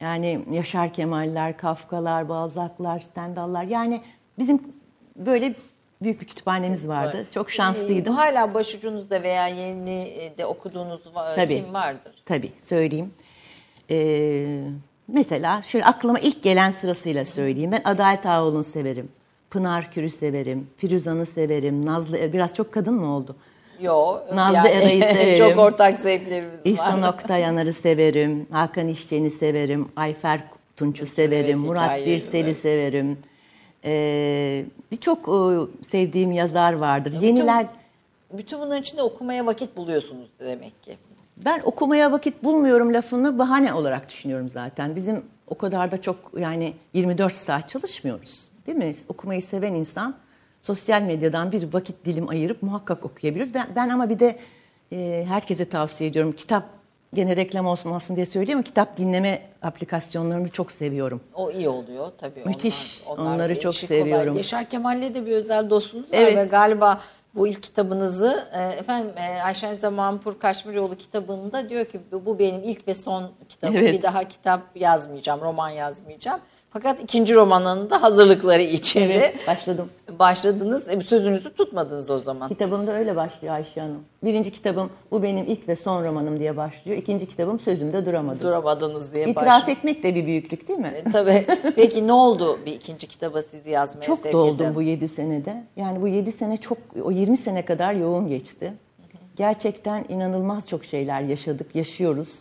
Yani 0.02 0.45
Yaşar 0.52 0.93
Kemaller, 0.93 1.58
Kafkalar, 1.58 2.30
Balzac'lar, 2.30 2.99
Stendhal'lar. 2.99 3.63
Yani 3.63 4.02
bizim 4.39 4.62
böyle 5.15 5.54
büyük 6.02 6.21
bir 6.21 6.28
kütüphanemiz 6.28 6.88
vardı. 6.88 7.26
Çok 7.32 7.52
şanslıydım. 7.52 8.13
Ee, 8.13 8.17
hala 8.17 8.54
başucunuzda 8.54 9.23
veya 9.23 9.47
yeni 9.47 10.02
e, 10.02 10.38
de 10.38 10.45
okuduğunuz 10.45 11.02
Tabii. 11.36 11.63
kim 11.63 11.73
vardır? 11.73 12.13
Tabii 12.26 12.52
söyleyeyim. 12.60 13.13
Ee, 13.89 14.60
mesela 15.08 15.62
şöyle 15.62 15.86
aklıma 15.86 16.19
ilk 16.19 16.43
gelen 16.43 16.72
sırasıyla 16.72 17.26
söyleyeyim. 17.26 17.72
Ben 17.72 17.82
Adalet 17.86 18.26
Ağoğlu'nu 18.26 18.63
severim. 18.63 19.10
Pınar 19.50 19.91
Kür'ü 19.91 20.10
severim. 20.10 20.67
Firuzan'ı 20.78 21.26
severim. 21.26 21.86
Nazlı 21.86 22.17
Er- 22.17 22.34
biraz 22.34 22.54
çok 22.56 22.72
kadın 22.72 22.93
mı 22.93 23.15
oldu? 23.15 23.36
Yo. 23.82 24.17
Nazlı 24.34 24.69
Eray'ı 24.69 25.02
severim. 25.13 25.36
çok 25.38 25.58
ortak 25.58 26.00
zevklerimiz 26.00 26.60
İhsan 26.63 27.02
var. 27.02 27.13
Oktayanar'ı 27.13 27.74
severim. 27.74 28.48
Hakan 28.52 28.88
İşçen'i 28.88 29.32
severim. 29.32 29.88
Ayfer 29.96 30.39
Tunç'u 30.78 31.06
severim. 31.06 31.46
Evet, 31.60 31.67
Murat 31.67 32.06
Birsel'i 32.06 32.56
severim. 32.56 33.17
Ee, 33.86 34.65
Birçok 34.91 35.19
e, 35.19 35.39
sevdiğim 35.86 36.32
yazar 36.32 36.74
vardır. 36.74 37.15
Yeniler... 37.22 37.65
Bütün 38.34 38.60
bunların 38.60 38.82
içinde 38.82 39.02
okumaya 39.04 39.46
vakit 39.46 39.78
buluyorsunuz 39.78 40.28
demek 40.39 40.84
ki. 40.84 40.98
Ben 41.38 41.62
okumaya 41.65 42.12
vakit 42.12 42.43
bulmuyorum 42.43 42.93
lafını 42.93 43.39
bahane 43.39 43.74
olarak 43.74 44.10
düşünüyorum 44.10 44.50
zaten. 44.50 44.96
Bizim 44.96 45.26
o 45.48 45.58
kadar 45.58 45.91
da 45.91 46.02
çok 46.02 46.17
yani 46.38 46.74
24 46.93 47.34
saat 47.34 47.69
çalışmıyoruz. 47.69 48.50
Değil 48.67 48.78
mi? 48.78 48.93
Okumayı 49.10 49.41
seven 49.41 49.74
insan 49.74 50.15
sosyal 50.62 51.02
medyadan 51.02 51.52
bir 51.52 51.74
vakit 51.74 52.06
dilim 52.06 52.30
ayırıp 52.30 52.63
muhakkak 52.63 53.06
okuyabiliriz. 53.06 53.54
Ben, 53.54 53.67
ben 53.76 53.89
ama 53.89 54.10
bir 54.10 54.19
de 54.19 54.39
e, 54.91 55.26
herkese 55.28 55.69
tavsiye 55.69 56.10
ediyorum. 56.10 56.32
Kitap 56.32 56.63
gene 57.13 57.36
reklam 57.36 57.65
olmasın 57.65 58.15
diye 58.15 58.26
söyleyeyim 58.26 58.58
ama 58.58 58.63
kitap 58.63 58.98
dinleme 58.98 59.41
aplikasyonlarını 59.62 60.48
çok 60.50 60.72
seviyorum. 60.72 61.22
O 61.36 61.52
iyi 61.52 61.69
oluyor 61.69 62.12
tabii. 62.17 62.43
Müthiş. 62.46 63.04
Onlar, 63.08 63.22
onlar 63.24 63.36
Onları 63.36 63.60
çok 63.60 63.76
seviyorum. 63.76 64.26
Kolay. 64.26 64.38
Yaşar 64.38 64.69
Kemal'le 64.69 65.13
de 65.13 65.26
bir 65.26 65.32
özel 65.32 65.69
dostunuz 65.69 66.13
var 66.13 66.17
Evet. 66.17 66.38
ve 66.38 66.43
galiba 66.43 67.02
bu 67.36 67.48
ilk 67.48 67.63
kitabınızı 67.63 68.48
e, 68.54 68.63
efendim 68.63 69.12
e, 69.17 69.41
Ayşen 69.41 69.76
Zamanpur 69.76 70.39
Kaşmiroğlu 70.39 70.96
kitabında 70.96 71.69
diyor 71.69 71.86
ki 71.86 72.02
bu 72.12 72.26
bu 72.26 72.39
benim 72.39 72.63
ilk 72.63 72.88
ve 72.88 72.96
son 72.96 73.32
kitabım. 73.50 73.76
Evet. 73.76 73.93
Bir 73.93 74.02
daha 74.02 74.24
kitap 74.24 74.62
yazmayacağım, 74.76 75.41
roman 75.41 75.69
yazmayacağım. 75.69 76.39
Fakat 76.73 77.03
ikinci 77.03 77.36
romanının 77.36 77.89
da 77.89 78.01
hazırlıkları 78.01 78.62
içinde 78.62 79.13
Evet, 79.15 79.47
başladım. 79.47 79.89
başladınız. 80.19 80.88
E, 80.89 80.99
sözünüzü 80.99 81.53
tutmadınız 81.53 82.09
o 82.09 82.19
zaman. 82.19 82.49
Kitabım 82.49 82.88
da 82.88 82.93
öyle 82.93 83.15
başlıyor 83.15 83.53
Ayşe 83.53 83.81
Hanım. 83.81 83.99
Birinci 84.23 84.51
kitabım 84.51 84.89
bu 85.12 85.23
benim 85.23 85.45
ilk 85.47 85.67
ve 85.67 85.75
son 85.75 86.03
romanım 86.03 86.39
diye 86.39 86.57
başlıyor. 86.57 86.97
İkinci 86.97 87.25
kitabım 87.25 87.59
sözümde 87.59 88.05
duramadım. 88.05 88.41
Duramadınız 88.41 89.13
diye 89.13 89.23
İtiraf 89.29 89.45
başlıyor. 89.45 89.77
etmek 89.77 90.03
de 90.03 90.15
bir 90.15 90.25
büyüklük 90.25 90.67
değil 90.67 90.79
mi? 90.79 90.93
E, 90.95 91.03
Tabii. 91.12 91.45
Peki 91.75 92.07
ne 92.07 92.13
oldu 92.13 92.59
bir 92.65 92.73
ikinci 92.73 93.07
kitaba 93.07 93.41
sizi 93.41 93.71
yazmaya 93.71 94.01
Çok 94.01 94.19
sevk 94.19 94.33
doldum 94.33 94.65
eden? 94.65 94.75
bu 94.75 94.81
7 94.81 95.07
senede. 95.07 95.63
Yani 95.75 96.01
bu 96.01 96.07
7 96.07 96.31
sene 96.31 96.57
çok, 96.57 96.77
o 97.03 97.12
20 97.12 97.38
sene 97.38 97.65
kadar 97.65 97.93
yoğun 97.93 98.27
geçti. 98.27 98.73
Gerçekten 99.36 100.05
inanılmaz 100.09 100.67
çok 100.69 100.86
şeyler 100.86 101.21
yaşadık, 101.21 101.75
yaşıyoruz. 101.75 102.39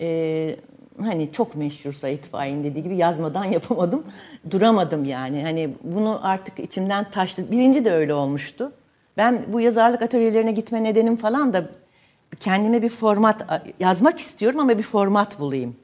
Ee, 0.00 0.56
hani 1.02 1.32
çok 1.32 1.56
meşhur 1.56 1.92
Sait 1.92 2.26
Faik'in 2.26 2.64
dediği 2.64 2.82
gibi 2.82 2.96
yazmadan 2.96 3.44
yapamadım. 3.56 4.04
Duramadım 4.50 5.04
yani. 5.04 5.42
Hani 5.42 5.70
bunu 5.82 6.20
artık 6.22 6.58
içimden 6.58 7.10
taştı. 7.10 7.50
Birinci 7.50 7.84
de 7.84 7.92
öyle 7.92 8.14
olmuştu. 8.14 8.72
Ben 9.16 9.42
bu 9.48 9.60
yazarlık 9.60 10.02
atölyelerine 10.02 10.52
gitme 10.52 10.84
nedenim 10.84 11.16
falan 11.16 11.52
da 11.52 11.70
kendime 12.40 12.82
bir 12.82 12.88
format 12.88 13.46
yazmak 13.80 14.18
istiyorum 14.18 14.60
ama 14.60 14.78
bir 14.78 14.82
format 14.82 15.40
bulayım. 15.40 15.76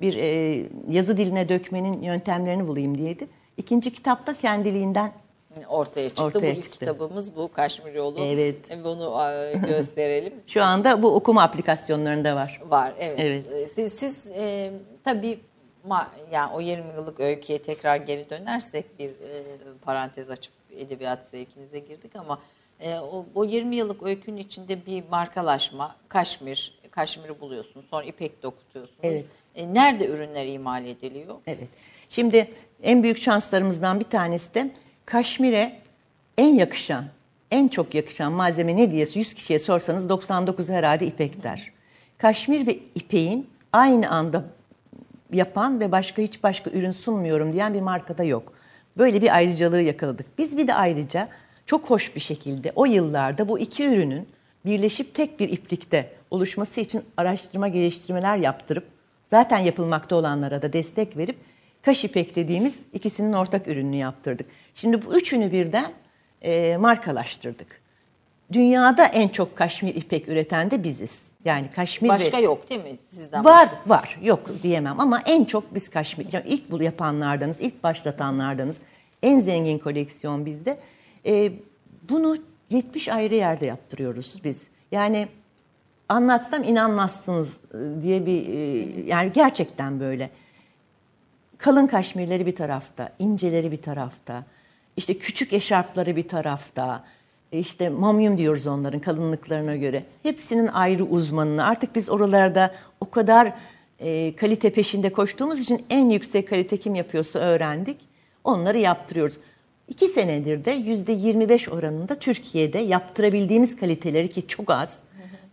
Bir 0.00 0.16
e, 0.16 0.62
yazı 0.88 1.16
diline 1.16 1.48
dökmenin 1.48 2.02
yöntemlerini 2.02 2.68
bulayım 2.68 2.98
diyeydi. 2.98 3.26
İkinci 3.56 3.92
kitapta 3.92 4.34
kendiliğinden 4.34 5.10
ortaya 5.68 6.08
çıktı. 6.08 6.24
Ortaya 6.24 6.54
bu 6.54 6.58
ilk 6.58 6.62
çıktı. 6.62 6.78
kitabımız 6.78 7.36
bu 7.36 7.52
Kaşmir 7.52 7.94
Yolu. 7.94 8.20
Evet. 8.24 8.70
E, 8.70 8.84
Bunu 8.84 9.14
gösterelim. 9.68 10.34
şu 10.46 10.62
anda 10.62 11.02
bu 11.02 11.14
okuma 11.14 11.42
aplikasyonlarında 11.42 12.36
var. 12.36 12.60
Var 12.68 12.92
evet. 12.98 13.20
Evet. 13.20 13.52
E, 13.52 13.66
Siz, 13.66 13.92
siz 13.92 14.26
e, 14.26 14.72
tabii 15.04 15.40
ma, 15.84 16.10
yani 16.32 16.52
o 16.52 16.60
20 16.60 16.94
yıllık 16.94 17.20
öyküye 17.20 17.62
tekrar 17.62 17.96
geri 17.96 18.30
dönersek 18.30 18.98
bir 18.98 19.08
e, 19.10 19.42
parantez 19.82 20.30
açıp 20.30 20.52
edebiyat 20.76 21.26
zevkinize 21.26 21.78
girdik 21.78 22.16
ama 22.16 22.38
e, 22.80 22.98
o, 22.98 23.26
o 23.34 23.44
20 23.44 23.76
yıllık 23.76 24.02
öykünün 24.02 24.36
içinde 24.36 24.86
bir 24.86 25.04
markalaşma, 25.10 25.96
Kaşmir, 26.08 26.80
Kaşmir'i 26.90 27.40
buluyorsunuz. 27.40 27.86
Sonra 27.90 28.04
İpek 28.04 28.42
dokutuyorsunuz. 28.42 29.00
Evet. 29.02 29.24
E, 29.54 29.74
nerede 29.74 30.06
ürünler 30.06 30.46
imal 30.46 30.86
ediliyor? 30.86 31.34
Evet. 31.46 31.68
Şimdi 32.08 32.50
en 32.82 33.02
büyük 33.02 33.18
şanslarımızdan 33.18 34.00
bir 34.00 34.04
tanesi 34.04 34.54
de 34.54 34.70
Kaşmir'e 35.10 35.80
en 36.38 36.54
yakışan, 36.54 37.04
en 37.50 37.68
çok 37.68 37.94
yakışan 37.94 38.32
malzeme 38.32 38.76
ne 38.76 38.90
diye 38.90 39.06
100 39.14 39.34
kişiye 39.34 39.58
sorsanız 39.58 40.08
99 40.08 40.68
herhalde 40.68 41.06
ipek 41.06 41.42
der. 41.42 41.72
Kaşmir 42.18 42.66
ve 42.66 42.78
ipeğin 42.94 43.50
aynı 43.72 44.10
anda 44.10 44.44
yapan 45.32 45.80
ve 45.80 45.92
başka 45.92 46.22
hiç 46.22 46.42
başka 46.42 46.70
ürün 46.70 46.92
sunmuyorum 46.92 47.52
diyen 47.52 47.74
bir 47.74 47.80
markada 47.80 48.24
yok. 48.24 48.52
Böyle 48.98 49.22
bir 49.22 49.34
ayrıcalığı 49.36 49.82
yakaladık. 49.82 50.38
Biz 50.38 50.56
bir 50.56 50.68
de 50.68 50.74
ayrıca 50.74 51.28
çok 51.66 51.90
hoş 51.90 52.16
bir 52.16 52.20
şekilde 52.20 52.72
o 52.76 52.84
yıllarda 52.84 53.48
bu 53.48 53.58
iki 53.58 53.88
ürünün 53.88 54.28
birleşip 54.66 55.14
tek 55.14 55.40
bir 55.40 55.48
iplikte 55.48 56.12
oluşması 56.30 56.80
için 56.80 57.02
araştırma 57.16 57.68
geliştirmeler 57.68 58.36
yaptırıp 58.36 58.84
zaten 59.30 59.58
yapılmakta 59.58 60.16
olanlara 60.16 60.62
da 60.62 60.72
destek 60.72 61.16
verip 61.16 61.36
kaş 61.82 62.04
ipek 62.04 62.36
dediğimiz 62.36 62.78
ikisinin 62.92 63.32
ortak 63.32 63.68
ürününü 63.68 63.96
yaptırdık. 63.96 64.46
Şimdi 64.80 65.06
bu 65.06 65.16
üçünü 65.16 65.52
birden 65.52 65.92
e, 66.42 66.76
markalaştırdık. 66.76 67.80
Dünyada 68.52 69.04
en 69.04 69.28
çok 69.28 69.56
kaşmir 69.56 69.94
ipek 69.94 70.28
üreten 70.28 70.70
de 70.70 70.84
biziz. 70.84 71.20
Yani 71.44 71.70
kaşmir 71.74 72.08
ve- 72.08 72.12
Başka 72.12 72.38
yok 72.40 72.70
değil 72.70 72.84
mi 72.84 72.96
sizden? 72.96 73.44
Var 73.44 73.68
var 73.86 74.18
yok 74.22 74.50
diyemem 74.62 75.00
ama 75.00 75.22
en 75.26 75.44
çok 75.44 75.74
biz 75.74 75.88
Kaşmir 75.88 76.26
yani 76.32 76.44
ilk 76.48 76.70
bu 76.70 76.82
yapanlardanız, 76.82 77.60
ilk 77.60 77.82
başlatanlardanız. 77.82 78.76
En 79.22 79.40
zengin 79.40 79.78
koleksiyon 79.78 80.46
bizde. 80.46 80.78
Ee, 81.26 81.52
bunu 82.08 82.36
70 82.70 83.08
ayrı 83.08 83.34
yerde 83.34 83.66
yaptırıyoruz 83.66 84.40
biz. 84.44 84.58
Yani 84.92 85.28
anlatsam 86.08 86.64
inanmazsınız 86.64 87.48
e, 87.74 88.02
diye 88.02 88.26
bir 88.26 88.48
e, 88.48 88.58
yani 89.06 89.32
gerçekten 89.32 90.00
böyle. 90.00 90.30
Kalın 91.58 91.86
kaşmirleri 91.86 92.46
bir 92.46 92.56
tarafta, 92.56 93.12
inceleri 93.18 93.72
bir 93.72 93.82
tarafta, 93.82 94.44
işte 95.00 95.18
küçük 95.18 95.52
eşarpları 95.52 96.16
bir 96.16 96.28
tarafta, 96.28 97.04
işte 97.52 97.88
mamyum 97.88 98.38
diyoruz 98.38 98.66
onların 98.66 99.00
kalınlıklarına 99.00 99.76
göre. 99.76 100.04
Hepsinin 100.22 100.66
ayrı 100.66 101.04
uzmanını. 101.04 101.64
Artık 101.64 101.94
biz 101.94 102.10
oralarda 102.10 102.74
o 103.00 103.10
kadar 103.10 103.52
e, 103.98 104.36
kalite 104.36 104.72
peşinde 104.72 105.12
koştuğumuz 105.12 105.60
için 105.60 105.82
en 105.90 106.10
yüksek 106.10 106.48
kalite 106.48 106.76
kim 106.76 106.94
yapıyorsa 106.94 107.38
öğrendik. 107.38 107.96
Onları 108.44 108.78
yaptırıyoruz. 108.78 109.38
İki 109.88 110.08
senedir 110.08 110.64
de 110.64 110.70
yüzde 110.70 111.12
25 111.12 111.68
oranında 111.68 112.18
Türkiye'de 112.18 112.78
yaptırabildiğimiz 112.78 113.76
kaliteleri 113.76 114.30
ki 114.30 114.46
çok 114.46 114.70
az 114.70 114.98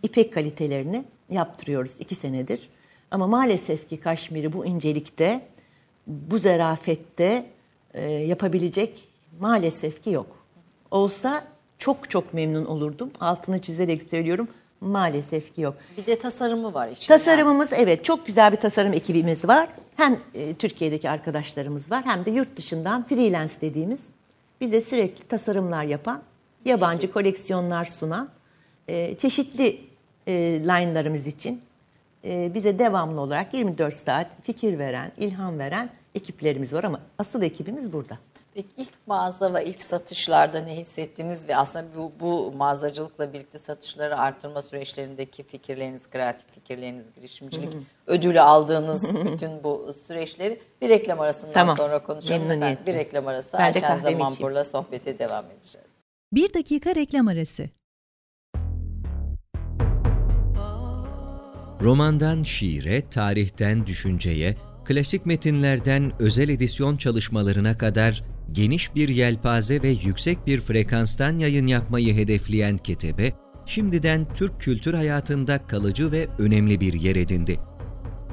ipek 0.03 0.33
kalitelerini 0.33 1.03
yaptırıyoruz 1.29 1.91
iki 1.99 2.15
senedir. 2.15 2.69
Ama 3.11 3.27
maalesef 3.27 3.89
ki 3.89 3.97
Kaşmir'i 3.97 4.53
bu 4.53 4.65
incelikte, 4.65 5.41
bu 6.07 6.39
zerafette 6.39 7.45
e, 7.93 8.11
yapabilecek 8.11 9.06
maalesef 9.39 10.03
ki 10.03 10.09
yok. 10.09 10.27
Olsa 10.91 11.43
çok 11.77 12.09
çok 12.09 12.33
memnun 12.33 12.65
olurdum. 12.65 13.11
Altını 13.19 13.61
çizerek 13.61 14.03
söylüyorum. 14.03 14.47
Maalesef 14.81 15.55
ki 15.55 15.61
yok. 15.61 15.75
Bir 15.97 16.05
de 16.05 16.19
tasarımı 16.19 16.73
var 16.73 16.87
içinde. 16.87 17.17
Tasarımımız 17.17 17.73
evet 17.73 18.05
çok 18.05 18.25
güzel 18.25 18.51
bir 18.51 18.57
tasarım 18.57 18.93
ekibimiz 18.93 19.47
var. 19.47 19.69
Hem 19.95 20.19
e, 20.33 20.53
Türkiye'deki 20.53 21.09
arkadaşlarımız 21.09 21.91
var 21.91 22.05
hem 22.05 22.25
de 22.25 22.31
yurt 22.31 22.57
dışından 22.57 23.03
freelance 23.03 23.53
dediğimiz 23.61 23.99
bize 24.61 24.81
sürekli 24.81 25.27
tasarımlar 25.27 25.83
yapan, 25.83 26.21
yabancı 26.65 27.11
koleksiyonlar 27.11 27.85
sunan, 27.85 28.29
e, 28.87 29.15
çeşitli 29.17 29.81
e, 30.27 30.33
line'larımız 30.63 31.27
için 31.27 31.61
e, 32.25 32.51
bize 32.53 32.79
devamlı 32.79 33.21
olarak 33.21 33.53
24 33.53 33.93
saat 33.93 34.43
fikir 34.43 34.79
veren, 34.79 35.11
ilham 35.17 35.59
veren 35.59 35.89
ekiplerimiz 36.15 36.73
var 36.73 36.83
ama 36.83 37.01
asıl 37.17 37.41
ekibimiz 37.41 37.93
burada. 37.93 38.17
Peki 38.57 38.69
ilk 38.77 39.07
mağaza 39.07 39.53
ve 39.53 39.65
ilk 39.65 39.81
satışlarda 39.81 40.59
ne 40.59 40.75
hissettiniz 40.75 41.47
ve 41.47 41.57
aslında 41.57 41.85
bu, 41.95 42.11
bu 42.19 42.53
mağazacılıkla 42.57 43.33
birlikte 43.33 43.59
satışları 43.59 44.17
artırma 44.17 44.61
süreçlerindeki 44.61 45.43
fikirleriniz, 45.43 46.09
kreatif 46.09 46.51
fikirleriniz, 46.51 47.13
girişimcilik 47.15 47.73
ödülü 48.07 48.41
aldığınız 48.41 49.15
bütün 49.15 49.63
bu 49.63 49.93
süreçleri 49.93 50.61
bir 50.81 50.89
reklam 50.89 51.19
arasından 51.19 51.53
Tamam. 51.53 51.77
sonra 51.77 52.03
konuşalım. 52.03 52.47
Memnuniyetle. 52.47 52.85
Bir 52.85 52.93
reklam 52.93 53.27
arası 53.27 53.49
Ben 53.53 53.59
Ayşen 53.59 53.97
Zamanpur'la 53.97 54.63
sohbete 54.63 55.19
devam 55.19 55.45
edeceğiz. 55.45 55.87
Bir 56.33 56.53
dakika 56.53 56.95
reklam 56.95 57.27
arası. 57.27 57.69
Romandan 61.81 62.43
şiire, 62.43 63.09
tarihten 63.09 63.87
düşünceye, 63.87 64.55
klasik 64.85 65.25
metinlerden 65.25 66.11
özel 66.19 66.49
edisyon 66.49 66.97
çalışmalarına 66.97 67.77
kadar 67.77 68.23
geniş 68.51 68.95
bir 68.95 69.09
yelpaze 69.09 69.81
ve 69.83 69.89
yüksek 69.89 70.47
bir 70.47 70.59
frekanstan 70.59 71.39
yayın 71.39 71.67
yapmayı 71.67 72.15
hedefleyen 72.15 72.77
Ketebe, 72.77 73.33
şimdiden 73.65 74.27
Türk 74.33 74.61
kültür 74.61 74.93
hayatında 74.93 75.67
kalıcı 75.67 76.11
ve 76.11 76.27
önemli 76.39 76.79
bir 76.81 76.93
yer 76.93 77.15
edindi. 77.15 77.59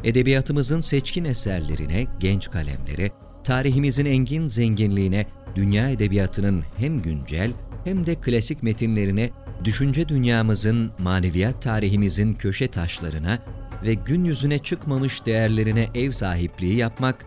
Edebiyatımızın 0.04 0.80
seçkin 0.80 1.24
eserlerine, 1.24 2.06
genç 2.20 2.50
kalemlere, 2.50 3.10
tarihimizin 3.44 4.04
engin 4.04 4.46
zenginliğine, 4.46 5.26
dünya 5.54 5.90
edebiyatının 5.90 6.62
hem 6.76 7.02
güncel 7.02 7.52
hem 7.84 8.06
de 8.06 8.14
klasik 8.14 8.62
metinlerine, 8.62 9.30
düşünce 9.64 10.08
dünyamızın, 10.08 10.92
maneviyat 10.98 11.62
tarihimizin 11.62 12.34
köşe 12.34 12.68
taşlarına 12.68 13.38
ve 13.84 13.94
gün 13.94 14.24
yüzüne 14.24 14.58
çıkmamış 14.58 15.26
değerlerine 15.26 15.88
ev 15.94 16.10
sahipliği 16.10 16.76
yapmak, 16.76 17.26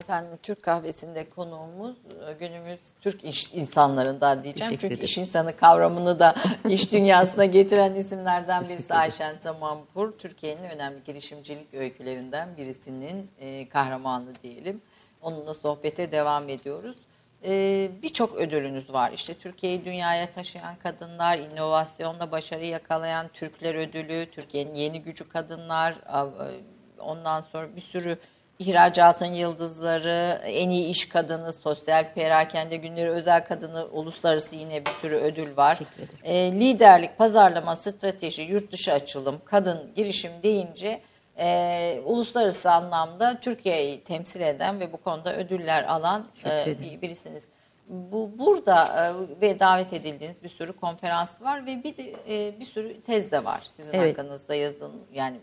Efendim 0.00 0.38
Türk 0.42 0.62
kahvesinde 0.62 1.30
konuğumuz 1.30 1.96
e, 2.28 2.32
günümüz 2.32 2.80
Türk 3.00 3.24
iş 3.24 3.54
insanlarından 3.54 4.44
diyeceğim. 4.44 4.76
Çünkü 4.76 5.04
iş 5.04 5.18
insanı 5.18 5.56
kavramını 5.56 6.18
da 6.18 6.34
iş 6.68 6.92
dünyasına 6.92 7.44
getiren 7.44 7.94
isimlerden 7.94 8.64
birisi 8.68 8.94
Ayşen 8.94 9.38
Zamanpur. 9.38 10.12
Türkiye'nin 10.12 10.62
önemli 10.62 11.04
girişimcilik 11.04 11.74
öykülerinden 11.74 12.56
birisinin 12.56 13.30
e, 13.40 13.68
kahramanı 13.68 14.34
diyelim. 14.42 14.80
Onunla 15.22 15.54
sohbete 15.54 16.12
devam 16.12 16.48
ediyoruz. 16.48 16.96
E, 17.44 17.90
Birçok 18.02 18.34
ödülünüz 18.34 18.92
var. 18.92 19.12
İşte 19.12 19.34
Türkiye'yi 19.34 19.84
dünyaya 19.84 20.30
taşıyan 20.30 20.76
kadınlar, 20.76 21.38
inovasyonla 21.38 22.32
başarı 22.32 22.64
yakalayan 22.64 23.28
Türkler 23.28 23.74
ödülü, 23.74 24.30
Türkiye'nin 24.30 24.74
yeni 24.74 25.02
gücü 25.02 25.28
kadınlar, 25.28 25.92
e, 25.92 27.00
ondan 27.00 27.40
sonra 27.40 27.76
bir 27.76 27.80
sürü 27.80 28.18
İhracatın 28.60 29.26
yıldızları, 29.26 30.40
en 30.44 30.70
iyi 30.70 30.88
iş 30.88 31.08
kadını, 31.08 31.52
sosyal 31.52 32.14
perakende 32.14 32.76
günleri 32.76 33.08
özel 33.08 33.44
kadını, 33.44 33.86
uluslararası 33.86 34.56
yine 34.56 34.86
bir 34.86 34.90
sürü 34.90 35.16
ödül 35.16 35.56
var. 35.56 35.78
E, 36.24 36.52
liderlik, 36.52 37.18
pazarlama, 37.18 37.76
strateji, 37.76 38.42
yurt 38.42 38.72
dışı 38.72 38.92
açılım, 38.92 39.40
kadın 39.44 39.90
girişim 39.96 40.32
deyince 40.42 41.00
e, 41.38 42.00
uluslararası 42.04 42.70
anlamda 42.70 43.40
Türkiye'yi 43.40 44.04
temsil 44.04 44.40
eden 44.40 44.80
ve 44.80 44.92
bu 44.92 44.96
konuda 44.96 45.36
ödüller 45.36 45.84
alan 45.84 46.26
e, 46.44 46.66
bir, 46.80 47.02
birisiniz. 47.02 47.48
Bu 47.88 48.30
burada 48.38 48.84
e, 48.86 49.40
ve 49.40 49.60
davet 49.60 49.92
edildiğiniz 49.92 50.42
bir 50.42 50.48
sürü 50.48 50.72
konferans 50.72 51.42
var 51.42 51.66
ve 51.66 51.84
bir 51.84 51.96
de 51.96 52.14
e, 52.28 52.60
bir 52.60 52.64
sürü 52.64 53.00
tez 53.00 53.32
de 53.32 53.44
var 53.44 53.62
sizin 53.64 53.92
Evet. 53.92 54.18
hakkınızda 54.18 54.54
yazın 54.54 54.92
yani 55.12 55.36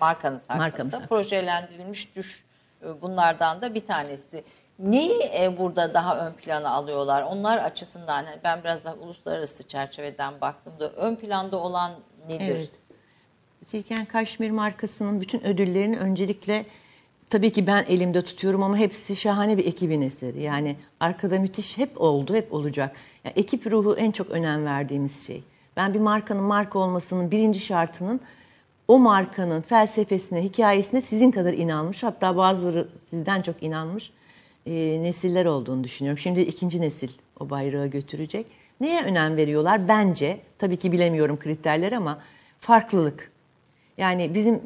markanız 0.00 0.42
hakkında 0.42 0.58
Markamız 0.58 0.92
hakkında. 0.94 1.08
projelendirilmiş 1.08 2.16
düş 2.16 2.44
e, 2.82 3.02
bunlardan 3.02 3.62
da 3.62 3.74
bir 3.74 3.86
tanesi. 3.86 4.44
Neyi 4.78 5.22
e, 5.40 5.56
burada 5.58 5.94
daha 5.94 6.26
ön 6.26 6.32
plana 6.32 6.70
alıyorlar? 6.70 7.22
Onlar 7.22 7.58
açısından 7.58 8.24
yani 8.26 8.40
ben 8.44 8.64
biraz 8.64 8.84
daha 8.84 8.94
uluslararası 8.94 9.62
çerçeveden 9.62 10.40
baktığımda 10.40 10.88
ön 10.88 11.16
planda 11.16 11.56
olan 11.56 11.92
nedir? 12.28 12.56
Evet. 12.56 12.70
Silken 13.62 14.04
Kaşmir 14.04 14.50
markasının 14.50 15.20
bütün 15.20 15.46
ödüllerini 15.46 15.98
öncelikle 15.98 16.64
tabii 17.30 17.52
ki 17.52 17.66
ben 17.66 17.84
elimde 17.88 18.22
tutuyorum 18.22 18.62
ama 18.62 18.76
hepsi 18.76 19.16
şahane 19.16 19.58
bir 19.58 19.66
ekibin 19.66 20.02
eseri. 20.02 20.42
Yani 20.42 20.76
arkada 21.00 21.38
müthiş 21.38 21.78
hep 21.78 22.00
oldu, 22.00 22.34
hep 22.34 22.54
olacak. 22.54 22.96
Yani 23.24 23.32
ekip 23.36 23.66
ruhu 23.66 23.96
en 23.96 24.10
çok 24.10 24.30
önem 24.30 24.64
verdiğimiz 24.64 25.26
şey. 25.26 25.42
Ben 25.76 25.94
bir 25.94 25.98
markanın 25.98 26.42
marka 26.42 26.78
olmasının 26.78 27.30
birinci 27.30 27.60
şartının 27.60 28.20
o 28.90 28.98
markanın 28.98 29.60
felsefesine, 29.60 30.42
hikayesine 30.42 31.00
sizin 31.00 31.30
kadar 31.30 31.52
inanmış, 31.52 32.02
hatta 32.02 32.36
bazıları 32.36 32.88
sizden 33.06 33.42
çok 33.42 33.62
inanmış 33.62 34.12
e, 34.66 34.72
nesiller 35.02 35.44
olduğunu 35.46 35.84
düşünüyorum. 35.84 36.18
Şimdi 36.18 36.40
ikinci 36.40 36.80
nesil 36.80 37.10
o 37.40 37.50
bayrağı 37.50 37.86
götürecek. 37.86 38.46
Neye 38.80 39.02
önem 39.02 39.36
veriyorlar? 39.36 39.88
Bence, 39.88 40.40
tabii 40.58 40.76
ki 40.76 40.92
bilemiyorum 40.92 41.38
kriterleri 41.38 41.96
ama 41.96 42.22
farklılık. 42.60 43.32
Yani 43.98 44.34
bizim 44.34 44.60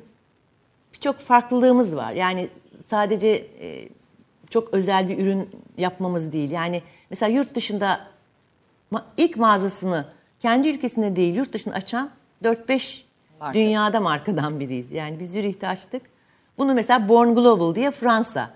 birçok 0.94 1.18
farklılığımız 1.18 1.96
var. 1.96 2.12
Yani 2.12 2.48
sadece 2.86 3.28
e, 3.60 3.88
çok 4.50 4.74
özel 4.74 5.08
bir 5.08 5.18
ürün 5.18 5.50
yapmamız 5.78 6.32
değil. 6.32 6.50
Yani 6.50 6.82
mesela 7.10 7.32
yurt 7.32 7.54
dışında 7.54 8.00
ilk 9.16 9.36
mağazasını 9.36 10.06
kendi 10.40 10.68
ülkesinde 10.68 11.16
değil 11.16 11.34
yurt 11.34 11.52
dışında 11.52 11.74
açan 11.74 12.10
4-5 12.42 13.04
Marka. 13.44 13.58
dünyada 13.58 14.00
markadan 14.00 14.60
biriyiz. 14.60 14.92
Yani 14.92 15.18
biz 15.18 15.32
Zürih'te 15.32 15.68
açtık. 15.68 16.02
Bunu 16.58 16.74
mesela 16.74 17.08
Born 17.08 17.34
Global 17.34 17.74
diye 17.74 17.90
Fransa 17.90 18.50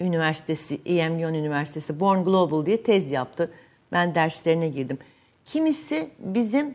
Üniversitesi, 0.00 0.80
EM 0.86 1.18
Lyon 1.18 1.34
Üniversitesi 1.34 2.00
Born 2.00 2.24
Global 2.24 2.66
diye 2.66 2.82
tez 2.82 3.10
yaptı. 3.10 3.50
Ben 3.92 4.14
derslerine 4.14 4.68
girdim. 4.68 4.98
Kimisi 5.44 6.10
bizim 6.18 6.74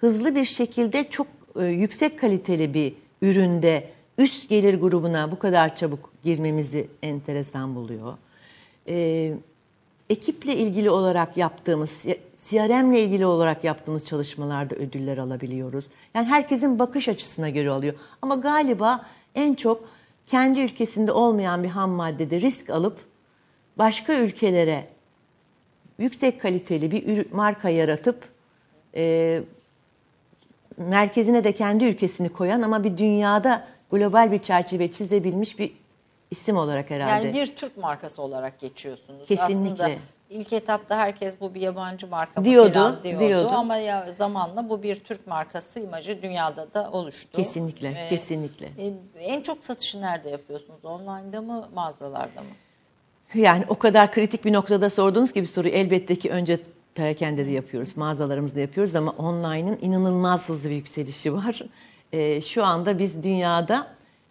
hızlı 0.00 0.34
bir 0.34 0.44
şekilde 0.44 1.04
çok 1.10 1.26
e, 1.60 1.64
yüksek 1.64 2.18
kaliteli 2.18 2.74
bir 2.74 2.94
üründe 3.22 3.90
üst 4.18 4.48
gelir 4.48 4.80
grubuna 4.80 5.32
bu 5.32 5.38
kadar 5.38 5.76
çabuk 5.76 6.12
girmemizi 6.22 6.88
enteresan 7.02 7.74
buluyor. 7.74 8.14
E, 8.88 9.32
ekiple 10.10 10.56
ilgili 10.56 10.90
olarak 10.90 11.36
yaptığımız, 11.36 12.06
CRM 12.48 12.92
ile 12.92 13.02
ilgili 13.02 13.26
olarak 13.26 13.64
yaptığımız 13.64 14.06
çalışmalarda 14.06 14.74
ödüller 14.74 15.18
alabiliyoruz. 15.18 15.88
Yani 16.14 16.26
herkesin 16.26 16.78
bakış 16.78 17.08
açısına 17.08 17.48
göre 17.48 17.70
alıyor. 17.70 17.94
Ama 18.22 18.34
galiba 18.34 19.06
en 19.34 19.54
çok 19.54 19.88
kendi 20.26 20.60
ülkesinde 20.60 21.12
olmayan 21.12 21.62
bir 21.62 21.68
ham 21.68 21.90
maddede 21.90 22.40
risk 22.40 22.70
alıp 22.70 22.98
başka 23.78 24.14
ülkelere 24.14 24.88
yüksek 25.98 26.40
kaliteli 26.40 26.90
bir 26.90 27.32
marka 27.32 27.68
yaratıp 27.68 28.28
e, 28.94 29.42
merkezine 30.76 31.44
de 31.44 31.52
kendi 31.52 31.84
ülkesini 31.84 32.28
koyan 32.28 32.62
ama 32.62 32.84
bir 32.84 32.98
dünyada 32.98 33.66
global 33.90 34.32
bir 34.32 34.38
çerçeve 34.38 34.92
çizebilmiş 34.92 35.58
bir 35.58 35.72
isim 36.30 36.56
olarak 36.56 36.90
herhalde. 36.90 37.26
Yani 37.26 37.34
bir 37.34 37.56
Türk 37.56 37.76
markası 37.76 38.22
olarak 38.22 38.60
geçiyorsunuz. 38.60 39.28
Kesinlikle. 39.28 39.84
Aslında 39.84 39.98
ilk 40.30 40.52
etapta 40.52 40.96
herkes 40.96 41.40
bu 41.40 41.54
bir 41.54 41.60
yabancı 41.60 42.06
marka 42.06 42.44
Diyordu, 42.44 42.72
falan 42.72 43.02
diyordu. 43.02 43.20
diyordu. 43.20 43.50
Ama 43.52 43.76
ya 43.76 44.06
zamanla 44.18 44.68
bu 44.68 44.82
bir 44.82 44.94
Türk 44.96 45.26
markası 45.26 45.80
imajı 45.80 46.22
dünyada 46.22 46.74
da 46.74 46.90
oluştu. 46.92 47.30
Kesinlikle, 47.36 47.88
Ee, 47.88 48.08
kesinlikle. 48.08 48.66
e, 48.66 48.92
en 49.24 49.40
çok 49.42 49.64
satışı 49.64 50.00
nerede 50.00 50.30
yapıyorsunuz? 50.30 50.84
Online'da 50.84 51.40
mı, 51.42 51.68
mağazalarda 51.74 52.40
mı? 52.40 52.48
Yani 53.34 53.64
o 53.68 53.74
kadar 53.78 54.12
kritik 54.12 54.44
bir 54.44 54.52
noktada 54.52 54.90
sorduğunuz 54.90 55.32
gibi 55.32 55.46
soruyu 55.46 55.74
elbette 55.74 56.16
ki 56.16 56.30
önce 56.30 56.58
perakende 56.94 57.46
de 57.46 57.50
yapıyoruz, 57.50 57.96
mağazalarımızda 57.96 58.60
yapıyoruz 58.60 58.94
ama 58.94 59.14
online'ın 59.18 59.78
inanılmaz 59.82 60.48
hızlı 60.48 60.70
bir 60.70 60.74
yükselişi 60.74 61.34
var. 61.34 61.60
Ee, 62.12 62.40
şu 62.40 62.64
anda 62.64 62.98
biz 62.98 63.22
dünyada 63.22 63.86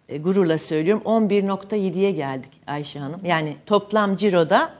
e, 0.08 0.18
gururla 0.18 0.58
söylüyorum 0.58 1.02
11.7'ye 1.04 2.10
geldik 2.10 2.50
Ayşe 2.66 2.98
Hanım. 2.98 3.20
Yani 3.24 3.56
toplam 3.66 4.16
ciroda 4.16 4.70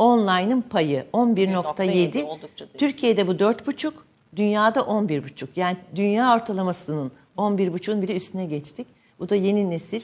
online'ın 0.00 0.62
payı 0.62 1.04
11.7. 1.12 1.52
11.7 1.52 2.24
oldukça 2.24 2.66
değil. 2.66 2.78
Türkiye'de 2.78 3.26
bu 3.26 3.32
4.5, 3.32 3.92
dünyada 4.36 4.80
11.5. 4.80 5.46
Yani 5.56 5.76
dünya 5.96 6.34
ortalamasının 6.34 7.12
11.5'un 7.36 8.02
bile 8.02 8.16
üstüne 8.16 8.46
geçtik. 8.46 8.86
Bu 9.18 9.28
da 9.28 9.36
yeni 9.36 9.70
nesil 9.70 10.00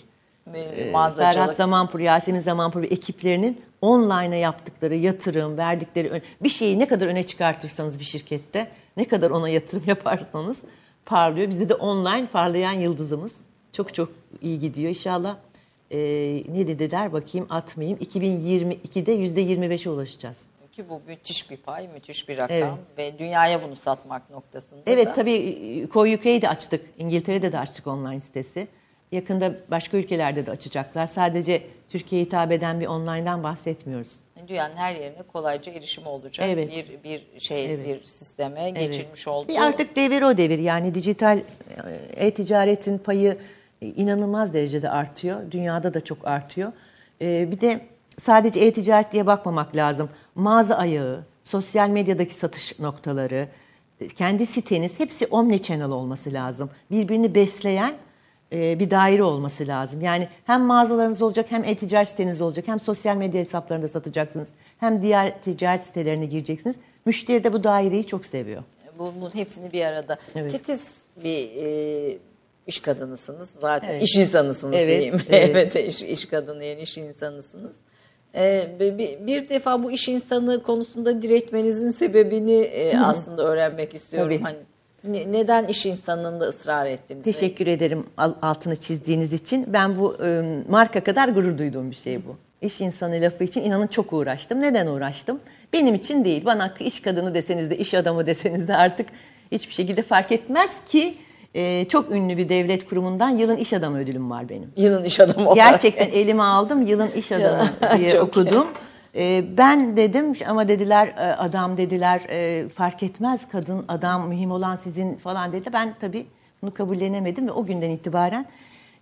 Serhat 0.52 0.92
Mağazacılık. 0.92 1.56
Zamanpur, 1.56 2.00
Yasemin 2.00 2.40
Zamanpur 2.40 2.82
ve 2.82 2.86
ekiplerinin 2.86 3.60
online'a 3.80 4.34
yaptıkları 4.34 4.94
yatırım, 4.94 5.56
verdikleri 5.56 6.22
bir 6.42 6.48
şeyi 6.48 6.78
ne 6.78 6.88
kadar 6.88 7.06
öne 7.06 7.22
çıkartırsanız 7.22 7.98
bir 7.98 8.04
şirkette, 8.04 8.68
ne 8.96 9.08
kadar 9.08 9.30
ona 9.30 9.48
yatırım 9.48 9.82
yaparsanız 9.86 10.62
parlıyor. 11.06 11.48
Bizde 11.48 11.68
de 11.68 11.74
online 11.74 12.26
parlayan 12.26 12.72
yıldızımız. 12.72 13.32
Çok 13.72 13.94
çok 13.94 14.08
iyi 14.42 14.60
gidiyor. 14.60 14.88
İnşallah 14.88 15.36
e, 15.90 15.98
ne 16.48 16.68
dediler 16.68 17.12
bakayım 17.12 17.46
atmayayım. 17.50 17.98
2022'de 17.98 19.16
%25'e 19.16 19.90
ulaşacağız. 19.90 20.42
Ki 20.72 20.88
bu 20.88 21.00
müthiş 21.08 21.50
bir 21.50 21.56
pay, 21.56 21.88
müthiş 21.88 22.28
bir 22.28 22.36
rakam 22.36 22.56
Evet. 22.56 22.72
ve 22.98 23.18
dünyaya 23.18 23.62
bunu 23.62 23.76
satmak 23.76 24.30
noktasında 24.30 24.86
da. 24.86 24.90
Evet 24.90 25.14
tabii 25.14 25.32
e, 25.32 25.86
Koy 25.86 26.14
UK'yi 26.14 26.42
de 26.42 26.48
açtık. 26.48 26.86
İngiltere'de 26.98 27.52
de 27.52 27.58
açtık 27.58 27.86
online 27.86 28.20
sitesi. 28.20 28.68
Yakında 29.12 29.54
başka 29.70 29.96
ülkelerde 29.96 30.46
de 30.46 30.50
açacaklar. 30.50 31.06
Sadece 31.06 31.62
Türkiye'ye 31.88 32.24
hitap 32.24 32.52
eden 32.52 32.80
bir 32.80 32.86
online'dan 32.86 33.42
bahsetmiyoruz. 33.42 34.18
Dünyanın 34.48 34.76
her 34.76 34.94
yerine 34.94 35.22
kolayca 35.32 35.72
erişimi 35.72 36.08
olacak 36.08 36.48
Evet. 36.50 36.70
bir 37.04 37.04
bir 37.34 37.40
şey 37.40 37.74
Evet. 37.74 37.86
bir 37.86 38.04
sisteme 38.04 38.70
geçilmiş 38.70 39.28
oldu. 39.28 39.48
Bir 39.48 39.62
artık 39.62 39.96
devir 39.96 40.22
o 40.22 40.36
devir. 40.36 40.58
Yani 40.58 40.94
dijital 40.94 41.38
e, 41.38 42.26
e-ticaretin 42.26 42.98
payı 42.98 43.30
e, 43.30 43.36
inanılmaz 43.80 44.54
derecede 44.54 44.90
artıyor. 44.90 45.50
Dünyada 45.50 45.94
da 45.94 46.00
çok 46.00 46.26
artıyor. 46.26 46.72
E, 47.20 47.50
bir 47.50 47.60
de 47.60 47.80
sadece 48.20 48.60
e-ticaret 48.60 49.12
diye 49.12 49.26
bakmamak 49.26 49.76
lazım. 49.76 50.08
Mağaza 50.34 50.74
ayağı, 50.74 51.24
sosyal 51.44 51.88
medyadaki 51.88 52.34
satış 52.34 52.78
noktaları, 52.78 53.48
e, 54.00 54.08
kendi 54.08 54.46
siteniz 54.46 55.00
hepsi 55.00 55.26
omnichannel 55.26 55.90
olması 55.90 56.32
lazım. 56.32 56.70
Birbirini 56.90 57.34
besleyen 57.34 57.94
e, 58.52 58.78
bir 58.78 58.90
daire 58.90 59.22
olması 59.22 59.66
lazım. 59.66 60.00
Yani 60.00 60.28
hem 60.44 60.62
mağazalarınız 60.62 61.22
olacak 61.22 61.46
hem 61.48 61.64
e-ticaret 61.64 62.08
siteniz 62.08 62.40
olacak 62.40 62.68
hem 62.68 62.80
sosyal 62.80 63.16
medya 63.16 63.40
hesaplarında 63.40 63.88
satacaksınız 63.88 64.48
hem 64.78 65.02
diğer 65.02 65.42
ticaret 65.42 65.86
sitelerine 65.86 66.26
gireceksiniz. 66.26 66.76
Müşteri 67.06 67.44
de 67.44 67.52
bu 67.52 67.64
daireyi 67.64 68.06
çok 68.06 68.26
seviyor. 68.26 68.62
Bu, 68.98 69.12
bunun 69.20 69.34
hepsini 69.34 69.72
bir 69.72 69.84
arada. 69.84 70.16
Evet. 70.34 70.50
Titiz 70.50 70.94
bir 71.24 71.48
e, 71.56 72.18
iş 72.66 72.80
kadınısınız 72.80 73.50
zaten. 73.60 73.90
Evet. 73.90 74.02
iş 74.02 74.16
insanısınız 74.16 74.74
Evet, 74.74 74.88
diyeyim. 74.88 75.20
evet. 75.30 75.50
Evet, 75.50 75.76
iş, 75.76 76.02
iş 76.02 76.24
kadını 76.24 76.64
yani 76.64 76.80
iş 76.80 76.98
insanısınız. 76.98 77.76
E, 78.34 78.68
bir, 78.80 79.26
bir- 79.26 79.48
defa 79.48 79.82
bu 79.82 79.92
iş 79.92 80.08
insanı 80.08 80.62
konusunda 80.62 81.22
diretmenizin 81.22 81.90
sebebini 81.90 82.54
e, 82.62 82.98
aslında 82.98 83.42
öğrenmek 83.44 83.94
istiyorum. 83.94 84.32
Tabii. 84.32 84.42
Hani 84.44 84.56
ne- 85.04 85.32
neden 85.32 85.66
iş 85.66 85.86
insanlığında 85.86 86.44
ısrar 86.44 86.86
ettiniz? 86.86 87.24
Teşekkür 87.24 87.66
ederim 87.66 88.06
al- 88.16 88.34
altını 88.42 88.76
çizdiğiniz 88.76 89.32
için. 89.32 89.64
Ben 89.72 89.98
bu 89.98 90.16
e, 90.24 90.42
marka 90.68 91.04
kadar 91.04 91.28
gurur 91.28 91.58
duyduğum 91.58 91.90
bir 91.90 91.96
şey 91.96 92.26
bu. 92.26 92.36
İş 92.62 92.80
insanı 92.80 93.20
lafı 93.20 93.44
için 93.44 93.64
inanın 93.64 93.86
çok 93.86 94.12
uğraştım. 94.12 94.60
Neden 94.60 94.86
uğraştım? 94.86 95.40
Benim 95.72 95.94
için 95.94 96.24
değil. 96.24 96.44
Bana 96.44 96.74
iş 96.80 97.00
kadını 97.00 97.34
deseniz 97.34 97.70
de 97.70 97.76
iş 97.78 97.94
adamı 97.94 98.26
deseniz 98.26 98.68
de 98.68 98.76
artık 98.76 99.06
hiçbir 99.52 99.74
şekilde 99.74 100.02
fark 100.02 100.32
etmez 100.32 100.70
ki 100.88 101.14
e, 101.56 101.84
çok 101.88 102.10
ünlü 102.10 102.36
bir 102.36 102.48
devlet 102.48 102.88
kurumundan 102.88 103.30
yılın 103.30 103.56
iş 103.56 103.72
adamı 103.72 103.98
ödülüm 103.98 104.30
var 104.30 104.48
benim. 104.48 104.72
Yılın 104.76 105.04
iş 105.04 105.20
adamı 105.20 105.48
olarak. 105.48 105.70
Gerçekten 105.70 106.08
elime 106.12 106.42
aldım 106.42 106.86
yılın 106.86 107.10
iş 107.16 107.32
adamı 107.32 107.68
diye 107.98 108.20
okudum. 108.20 108.66
Ee, 109.14 109.44
ben 109.56 109.96
dedim 109.96 110.32
ama 110.46 110.68
dediler 110.68 111.06
e, 111.06 111.20
adam 111.20 111.76
dediler 111.76 112.20
e, 112.28 112.68
fark 112.68 113.02
etmez 113.02 113.48
kadın 113.48 113.84
adam 113.88 114.28
mühim 114.28 114.50
olan 114.50 114.76
sizin 114.76 115.14
falan 115.14 115.52
dedi. 115.52 115.70
Ben 115.72 115.94
tabii 116.00 116.26
bunu 116.62 116.74
kabullenemedim 116.74 117.46
ve 117.46 117.52
o 117.52 117.66
günden 117.66 117.90
itibaren 117.90 118.46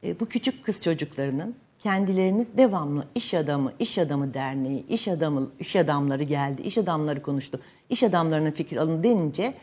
e, 0.05 0.21
bu 0.21 0.27
küçük 0.27 0.65
kız 0.65 0.83
çocuklarının 0.83 1.55
kendilerini 1.79 2.47
devamlı 2.57 3.05
iş 3.15 3.35
adamı, 3.35 3.73
iş 3.79 3.99
adamı 3.99 4.35
derneği, 4.35 4.87
iş 4.87 5.09
adamı, 5.09 5.51
iş 5.61 5.77
adamları 5.77 6.23
geldi, 6.23 6.63
iş 6.63 6.79
adamları 6.79 7.23
konuştu. 7.23 7.61
İş 7.91 8.03
adamlarının 8.03 8.51
fikir 8.51 8.77
alın 8.77 9.03
denince 9.03 9.55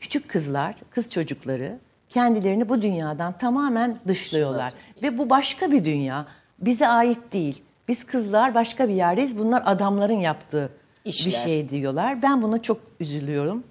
küçük 0.00 0.28
kızlar, 0.28 0.74
kız 0.90 1.10
çocukları 1.10 1.78
kendilerini 2.12 2.68
bu 2.68 2.82
dünyadan 2.82 3.38
tamamen 3.38 3.96
dışlıyorlar. 4.08 4.72
Ve 5.02 5.18
bu 5.18 5.30
başka 5.30 5.72
bir 5.72 5.84
dünya. 5.84 6.26
Bize 6.58 6.88
ait 6.88 7.32
değil. 7.32 7.62
Biz 7.88 8.06
kızlar 8.06 8.54
başka 8.54 8.88
bir 8.88 8.94
yerdeyiz. 8.94 9.38
Bunlar 9.38 9.62
adamların 9.66 10.20
yaptığı 10.20 10.70
İşler. 11.04 11.32
bir 11.32 11.38
şey 11.38 11.68
diyorlar. 11.68 12.22
Ben 12.22 12.42
buna 12.42 12.62
çok 12.62 12.80
üzülüyorum. 13.00 13.64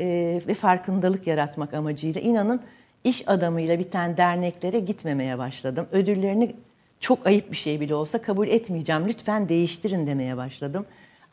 Ee, 0.00 0.40
ve 0.46 0.54
farkındalık 0.54 1.26
yaratmak 1.26 1.74
amacıyla 1.74 2.20
inanın 2.20 2.60
iş 3.04 3.28
adamıyla 3.28 3.78
biten 3.78 4.16
derneklere 4.16 4.80
gitmemeye 4.80 5.38
başladım. 5.38 5.86
Ödüllerini 5.92 6.54
çok 7.00 7.26
ayıp 7.26 7.50
bir 7.50 7.56
şey 7.56 7.80
bile 7.80 7.94
olsa 7.94 8.22
kabul 8.22 8.48
etmeyeceğim. 8.48 9.08
Lütfen 9.08 9.48
değiştirin 9.48 10.06
demeye 10.06 10.36
başladım. 10.36 10.86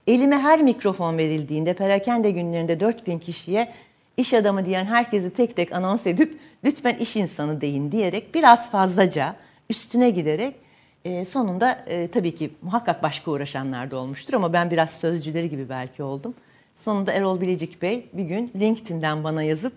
Elime 0.07 0.37
her 0.37 0.61
mikrofon 0.61 1.17
verildiğinde 1.17 1.73
perakende 1.73 2.31
günlerinde 2.31 2.79
4000 2.79 3.19
kişiye 3.19 3.71
iş 4.17 4.33
adamı 4.33 4.65
diyen 4.65 4.85
herkesi 4.85 5.29
tek 5.29 5.55
tek 5.55 5.71
anons 5.71 6.07
edip 6.07 6.39
lütfen 6.63 6.95
iş 6.97 7.15
insanı 7.15 7.61
deyin 7.61 7.91
diyerek 7.91 8.35
biraz 8.35 8.71
fazlaca 8.71 9.35
üstüne 9.69 10.09
giderek 10.09 10.55
e, 11.05 11.25
sonunda 11.25 11.71
e, 11.87 12.07
tabii 12.07 12.35
ki 12.35 12.51
muhakkak 12.61 13.03
başka 13.03 13.31
uğraşanlar 13.31 13.91
da 13.91 13.97
olmuştur 13.97 14.33
ama 14.33 14.53
ben 14.53 14.71
biraz 14.71 14.89
sözcüleri 14.89 15.49
gibi 15.49 15.69
belki 15.69 16.03
oldum. 16.03 16.33
Sonunda 16.81 17.13
Erol 17.13 17.41
Bilecik 17.41 17.81
Bey 17.81 18.05
bir 18.13 18.23
gün 18.23 18.51
LinkedIn'den 18.55 19.23
bana 19.23 19.43
yazıp 19.43 19.73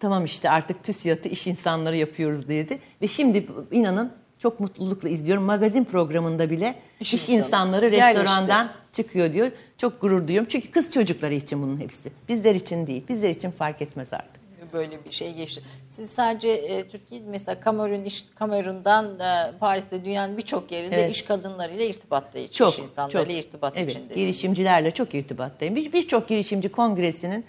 tamam 0.00 0.24
işte 0.24 0.50
artık 0.50 0.84
TÜSİAD'ı 0.84 1.28
iş 1.28 1.46
insanları 1.46 1.96
yapıyoruz 1.96 2.48
dedi. 2.48 2.78
Ve 3.02 3.08
şimdi 3.08 3.46
inanın 3.70 4.12
çok 4.40 4.60
mutlulukla 4.60 5.08
izliyorum. 5.08 5.44
Magazin 5.44 5.84
programında 5.84 6.50
bile 6.50 6.74
İş 7.00 7.14
iş, 7.14 7.28
insanları 7.28 7.90
restorandan 7.90 8.70
çıkıyor 8.92 9.32
diyor. 9.32 9.52
Çok 9.78 10.00
gurur 10.00 10.28
duyuyorum. 10.28 10.48
Çünkü 10.50 10.70
kız 10.70 10.92
çocukları 10.92 11.34
için 11.34 11.62
bunun 11.62 11.80
hepsi. 11.80 12.12
Bizler 12.28 12.54
için 12.54 12.86
değil. 12.86 13.04
Bizler 13.08 13.30
için 13.30 13.50
fark 13.50 13.82
etmez 13.82 14.12
artık. 14.12 14.40
böyle 14.72 15.04
bir 15.04 15.10
şey 15.10 15.34
geçti. 15.34 15.62
Siz 15.88 16.10
sadece 16.10 16.48
e, 16.48 16.88
Türkiye 16.88 17.20
mesela 17.26 17.60
Kamerun 17.60 18.04
iş 18.04 18.24
Kamerun'dan 18.34 19.20
e, 19.20 19.58
Paris'te 19.60 20.04
dünyanın 20.04 20.36
birçok 20.36 20.72
yerinde 20.72 20.96
Evet. 21.00 21.14
iş 21.14 21.22
kadınlarıyla 21.22 21.84
irtibatta 21.84 22.38
iş 22.38 22.52
Çok, 22.52 22.78
insanlarıyla 22.78 23.24
çok. 23.24 23.44
irtibat 23.46 23.72
evet, 23.76 23.90
içindesiniz. 23.90 24.16
Girişimcilerle 24.16 24.90
çok 24.90 25.14
irtibattayım. 25.14 25.76
Bir- 25.76 25.92
Birçok 25.92 26.28
girişimci 26.28 26.68
kongresinin, 26.68 27.44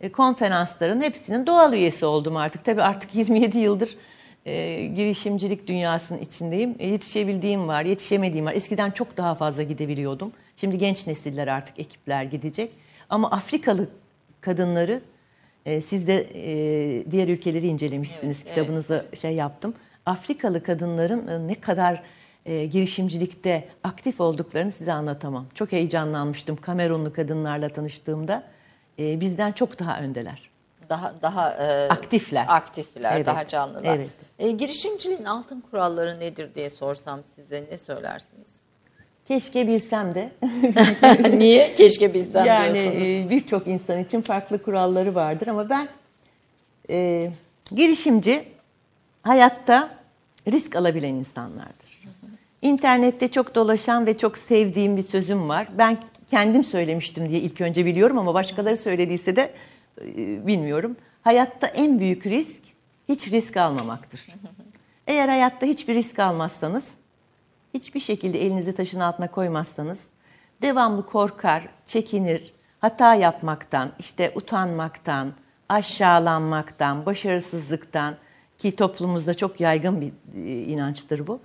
e, 0.00 0.12
konferansların 0.12 1.00
hepsinin 1.00 1.46
doğal 1.46 1.72
üyesi 1.72 2.06
oldum 2.06 2.36
artık. 2.36 2.64
Tabii 2.64 2.82
artık 2.82 3.14
27 3.14 3.58
yıldır 3.58 3.96
e, 4.46 4.86
girişimcilik 4.86 5.66
dünyasının 5.66 6.18
içindeyim. 6.18 6.74
E, 6.78 6.88
yetişebildiğim 6.88 7.68
var, 7.68 7.84
yetişemediğim 7.84 8.46
var. 8.46 8.52
Eskiden 8.52 8.90
çok 8.90 9.16
daha 9.16 9.34
fazla 9.34 9.62
gidebiliyordum. 9.62 10.32
Şimdi 10.56 10.78
genç 10.78 11.06
nesiller 11.06 11.48
artık 11.48 11.78
ekipler 11.80 12.24
gidecek. 12.24 12.70
Ama 13.10 13.30
Afrikalı 13.30 13.88
kadınları 14.40 15.00
e, 15.66 15.80
siz 15.80 16.06
de 16.06 16.26
e, 16.34 17.10
diğer 17.10 17.28
ülkeleri 17.28 17.66
incelemişsiniz. 17.66 18.42
Evet, 18.46 18.54
Kitabınızda 18.54 19.04
şey 19.20 19.32
yaptım. 19.34 19.74
Afrikalı 20.06 20.62
kadınların 20.62 21.28
e, 21.28 21.48
ne 21.48 21.54
kadar 21.54 22.02
e, 22.46 22.66
girişimcilikte 22.66 23.68
aktif 23.84 24.20
olduklarını 24.20 24.72
size 24.72 24.92
anlatamam. 24.92 25.46
Çok 25.54 25.72
heyecanlanmıştım 25.72 26.56
Kamerunlu 26.56 27.12
kadınlarla 27.12 27.68
tanıştığımda. 27.68 28.44
E, 28.98 29.20
bizden 29.20 29.52
çok 29.52 29.78
daha 29.78 30.00
öndeler. 30.00 30.53
Daha 30.90 31.14
daha 31.22 31.50
e, 31.52 31.88
Aktifler. 31.88 32.44
aktifler, 32.48 33.16
Evet, 33.16 33.26
daha 33.26 33.46
canlılar. 33.48 33.96
evet. 33.96 34.10
E, 34.38 34.50
girişimciliğin 34.50 35.24
altın 35.24 35.60
kuralları 35.60 36.20
nedir 36.20 36.54
diye 36.54 36.70
sorsam 36.70 37.24
size 37.24 37.64
ne 37.70 37.78
söylersiniz? 37.78 38.48
Keşke 39.28 39.66
bilsem 39.68 40.14
de. 40.14 40.32
Niye? 41.38 41.74
Keşke 41.74 42.14
bilsem 42.14 42.46
yani 42.46 42.74
diyorsunuz. 42.74 43.08
e, 43.08 43.30
birçok 43.30 43.66
insan 43.66 43.98
için 44.04 44.20
farklı 44.20 44.62
kuralları 44.62 45.14
vardır 45.14 45.46
ama 45.46 45.68
ben 45.70 45.88
e, 46.90 47.30
girişimci 47.70 48.48
hayatta 49.22 49.90
risk 50.52 50.76
alabilen 50.76 51.14
insanlardır. 51.14 52.04
İnternette 52.62 53.28
çok 53.30 53.54
dolaşan 53.54 54.06
ve 54.06 54.16
çok 54.16 54.38
sevdiğim 54.38 54.96
bir 54.96 55.02
sözüm 55.02 55.48
var. 55.48 55.68
Ben 55.78 55.98
kendim 56.30 56.64
söylemiştim 56.64 57.28
diye 57.28 57.40
ilk 57.40 57.60
önce 57.60 57.86
biliyorum 57.86 58.18
ama 58.18 58.34
başkaları 58.34 58.76
söylediyse 58.76 59.36
de 59.36 59.50
bilmiyorum. 60.46 60.96
Hayatta 61.22 61.66
en 61.66 61.98
büyük 61.98 62.26
risk 62.26 62.62
hiç 63.08 63.32
risk 63.32 63.56
almamaktır. 63.56 64.26
Eğer 65.06 65.28
hayatta 65.28 65.66
hiçbir 65.66 65.94
risk 65.94 66.18
almazsanız, 66.18 66.90
hiçbir 67.74 68.00
şekilde 68.00 68.46
elinizi 68.46 68.74
taşın 68.74 69.00
altına 69.00 69.30
koymazsanız, 69.30 70.06
devamlı 70.62 71.06
korkar, 71.06 71.68
çekinir, 71.86 72.54
hata 72.78 73.14
yapmaktan, 73.14 73.92
işte 73.98 74.32
utanmaktan, 74.34 75.32
aşağılanmaktan, 75.68 77.06
başarısızlıktan 77.06 78.14
ki 78.58 78.76
toplumumuzda 78.76 79.34
çok 79.34 79.60
yaygın 79.60 80.00
bir 80.00 80.12
e, 80.34 80.62
inançtır 80.62 81.26
bu. 81.26 81.40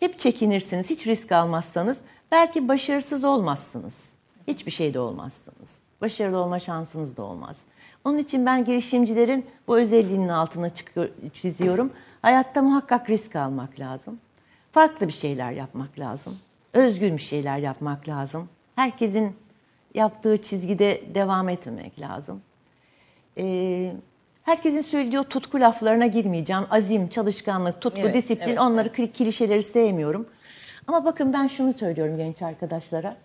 Hep 0.00 0.18
çekinirsiniz, 0.18 0.90
hiç 0.90 1.06
risk 1.06 1.32
almazsanız 1.32 1.98
belki 2.32 2.68
başarısız 2.68 3.24
olmazsınız. 3.24 4.04
Hiçbir 4.48 4.70
şeyde 4.70 5.00
olmazsınız. 5.00 5.78
Başarılı 6.00 6.38
olma 6.38 6.58
şansınız 6.58 7.16
da 7.16 7.22
olmaz. 7.22 7.60
Onun 8.04 8.18
için 8.18 8.46
ben 8.46 8.64
girişimcilerin 8.64 9.46
bu 9.68 9.78
özelliğinin 9.78 10.28
altına 10.28 10.68
çıkıyor, 10.70 11.08
çiziyorum. 11.32 11.92
Hayatta 12.22 12.62
muhakkak 12.62 13.10
risk 13.10 13.36
almak 13.36 13.80
lazım. 13.80 14.20
Farklı 14.72 15.06
bir 15.08 15.12
şeyler 15.12 15.52
yapmak 15.52 15.98
lazım. 15.98 16.38
Özgün 16.72 17.16
bir 17.16 17.22
şeyler 17.22 17.58
yapmak 17.58 18.08
lazım. 18.08 18.48
Herkesin 18.76 19.36
yaptığı 19.94 20.36
çizgide 20.42 21.02
devam 21.14 21.48
etmemek 21.48 22.00
lazım. 22.00 22.42
Ee, 23.38 23.92
herkesin 24.42 24.80
söylediği 24.80 25.20
o 25.20 25.24
tutku 25.24 25.60
laflarına 25.60 26.06
girmeyeceğim. 26.06 26.64
Azim, 26.70 27.08
çalışkanlık, 27.08 27.80
tutku, 27.80 28.00
Evet, 28.00 28.14
disiplin 28.14 28.48
evet, 28.48 28.60
onları 28.60 28.88
kli- 28.88 29.12
klişeleri 29.12 29.62
sevmiyorum. 29.62 30.26
Ama 30.86 31.04
bakın 31.04 31.32
ben 31.32 31.46
şunu 31.46 31.74
söylüyorum 31.74 32.16
genç 32.16 32.42
arkadaşlara. 32.42 33.16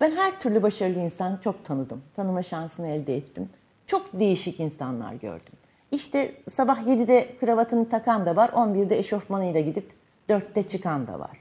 Ben 0.00 0.10
her 0.16 0.40
türlü 0.40 0.62
başarılı 0.62 0.98
insan 0.98 1.36
çok 1.44 1.64
tanıdım. 1.64 2.02
Tanıma 2.16 2.42
şansını 2.42 2.88
elde 2.88 3.16
ettim. 3.16 3.48
Çok 3.90 4.20
değişik 4.20 4.60
insanlar 4.60 5.12
gördüm. 5.14 5.52
İşte 5.92 6.32
sabah 6.50 6.86
7'de 6.86 7.28
kravatını 7.40 7.88
takan 7.88 8.26
da 8.26 8.36
var, 8.36 8.48
11'de 8.48 8.98
eşofmanıyla 8.98 9.60
gidip 9.60 9.92
4'te 10.28 10.62
çıkan 10.62 11.06
da 11.06 11.20
var. 11.20 11.38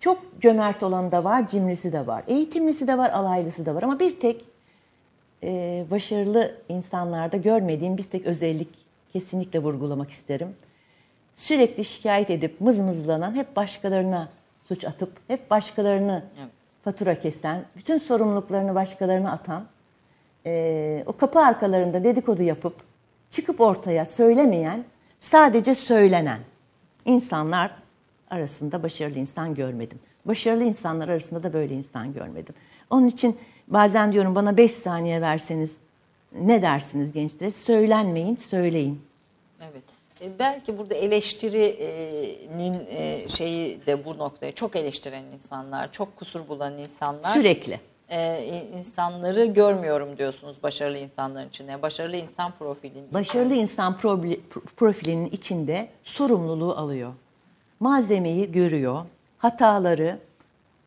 Çok 0.00 0.40
cömert 0.40 0.82
olan 0.82 1.12
da 1.12 1.24
var, 1.24 1.48
cimrisi 1.48 1.92
de 1.92 2.06
var. 2.06 2.24
Eğitimlisi 2.26 2.86
de 2.86 2.98
var, 2.98 3.10
alaylısı 3.10 3.66
da 3.66 3.74
var. 3.74 3.82
Ama 3.82 4.00
bir 4.00 4.20
tek 4.20 4.44
e, 5.42 5.84
başarılı 5.90 6.54
insanlarda 6.68 7.36
görmediğim 7.36 7.96
bir 7.96 8.02
tek 8.02 8.26
özellik 8.26 8.70
kesinlikle 9.12 9.58
vurgulamak 9.58 10.10
isterim. 10.10 10.56
Sürekli 11.34 11.84
şikayet 11.84 12.30
edip 12.30 12.60
mızmızlanan, 12.60 13.34
hep 13.34 13.56
başkalarına 13.56 14.28
suç 14.62 14.84
atıp, 14.84 15.12
hep 15.28 15.50
başkalarını 15.50 16.24
Evet. 16.38 16.50
fatura 16.84 17.20
kesen, 17.20 17.64
bütün 17.76 17.98
sorumluluklarını 17.98 18.74
başkalarına 18.74 19.32
atan, 19.32 19.64
e, 20.48 21.02
o 21.06 21.12
kapı 21.16 21.40
arkalarında 21.40 22.04
dedikodu 22.04 22.42
yapıp, 22.42 22.74
çıkıp 23.30 23.60
ortaya 23.60 24.06
söylemeyen, 24.06 24.84
sadece 25.20 25.74
söylenen 25.74 26.40
insanlar 27.04 27.70
arasında 28.30 28.82
başarılı 28.82 29.18
insan 29.18 29.54
görmedim. 29.54 29.98
Başarılı 30.24 30.64
insanlar 30.64 31.08
arasında 31.08 31.42
da 31.42 31.52
böyle 31.52 31.74
insan 31.74 32.12
görmedim. 32.12 32.54
Onun 32.90 33.06
için 33.06 33.36
bazen 33.68 34.12
diyorum 34.12 34.34
bana 34.34 34.56
5 34.56 34.72
saniye 34.72 35.20
verseniz 35.20 35.76
ne 36.32 36.62
dersiniz 36.62 37.12
gençlere? 37.12 37.50
Söylenmeyin, 37.50 38.36
söyleyin. 38.36 39.02
Evet. 39.60 39.82
E, 40.20 40.38
belki 40.38 40.78
burada 40.78 40.94
eleştirinin 40.94 42.86
e, 42.90 43.28
şeyi 43.28 43.86
de 43.86 44.04
bu 44.04 44.18
noktaya 44.18 44.52
çok 44.52 44.76
eleştiren 44.76 45.24
insanlar, 45.24 45.92
çok 45.92 46.16
kusur 46.16 46.48
bulan 46.48 46.78
insanlar. 46.78 47.32
Sürekli. 47.34 47.80
E, 48.10 48.44
insanları 48.78 49.44
görmüyorum 49.44 50.18
diyorsunuz 50.18 50.62
başarılı 50.62 50.98
insanların 50.98 51.48
içinde. 51.48 51.82
Başarılı 51.82 52.16
insan 52.16 52.52
profilinde. 52.52 53.14
Başarılı 53.14 53.54
insan 53.54 53.96
profilinin 54.76 55.30
içinde 55.30 55.88
sorumluluğu 56.04 56.72
alıyor. 56.72 57.12
Malzemeyi 57.80 58.52
görüyor, 58.52 59.04
hataları 59.38 60.18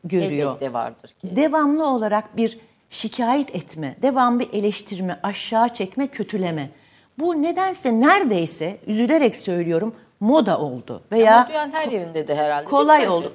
görüyor. 0.04 0.50
Elbette 0.50 0.72
vardır 0.72 1.08
ki. 1.08 1.36
Devamlı 1.36 1.86
olarak 1.86 2.36
bir 2.36 2.58
şikayet 2.90 3.56
etme, 3.56 3.96
devamlı 4.02 4.40
bir 4.40 4.52
eleştirme, 4.52 5.20
aşağı 5.22 5.68
çekme, 5.68 6.06
kötüleme. 6.06 6.70
Bu 7.18 7.42
nedense 7.42 8.00
neredeyse 8.00 8.78
üzülerek 8.86 9.36
söylüyorum 9.36 9.94
moda 10.22 10.58
oldu 10.58 11.02
veya 11.12 11.36
Ama 11.36 11.48
dünyanın 11.48 11.72
her 11.72 11.88
yerinde 11.88 12.28
de 12.28 12.36
herhalde. 12.36 12.64
kolay 12.64 13.08
oldu. 13.08 13.32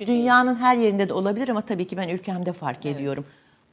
Dünyanın 0.00 0.54
her 0.54 0.76
yerinde 0.76 1.08
de 1.08 1.12
olabilir 1.12 1.48
ama 1.48 1.60
tabii 1.60 1.86
ki 1.86 1.96
ben 1.96 2.08
ülkemde 2.08 2.52
fark 2.52 2.86
ediyorum. 2.86 3.26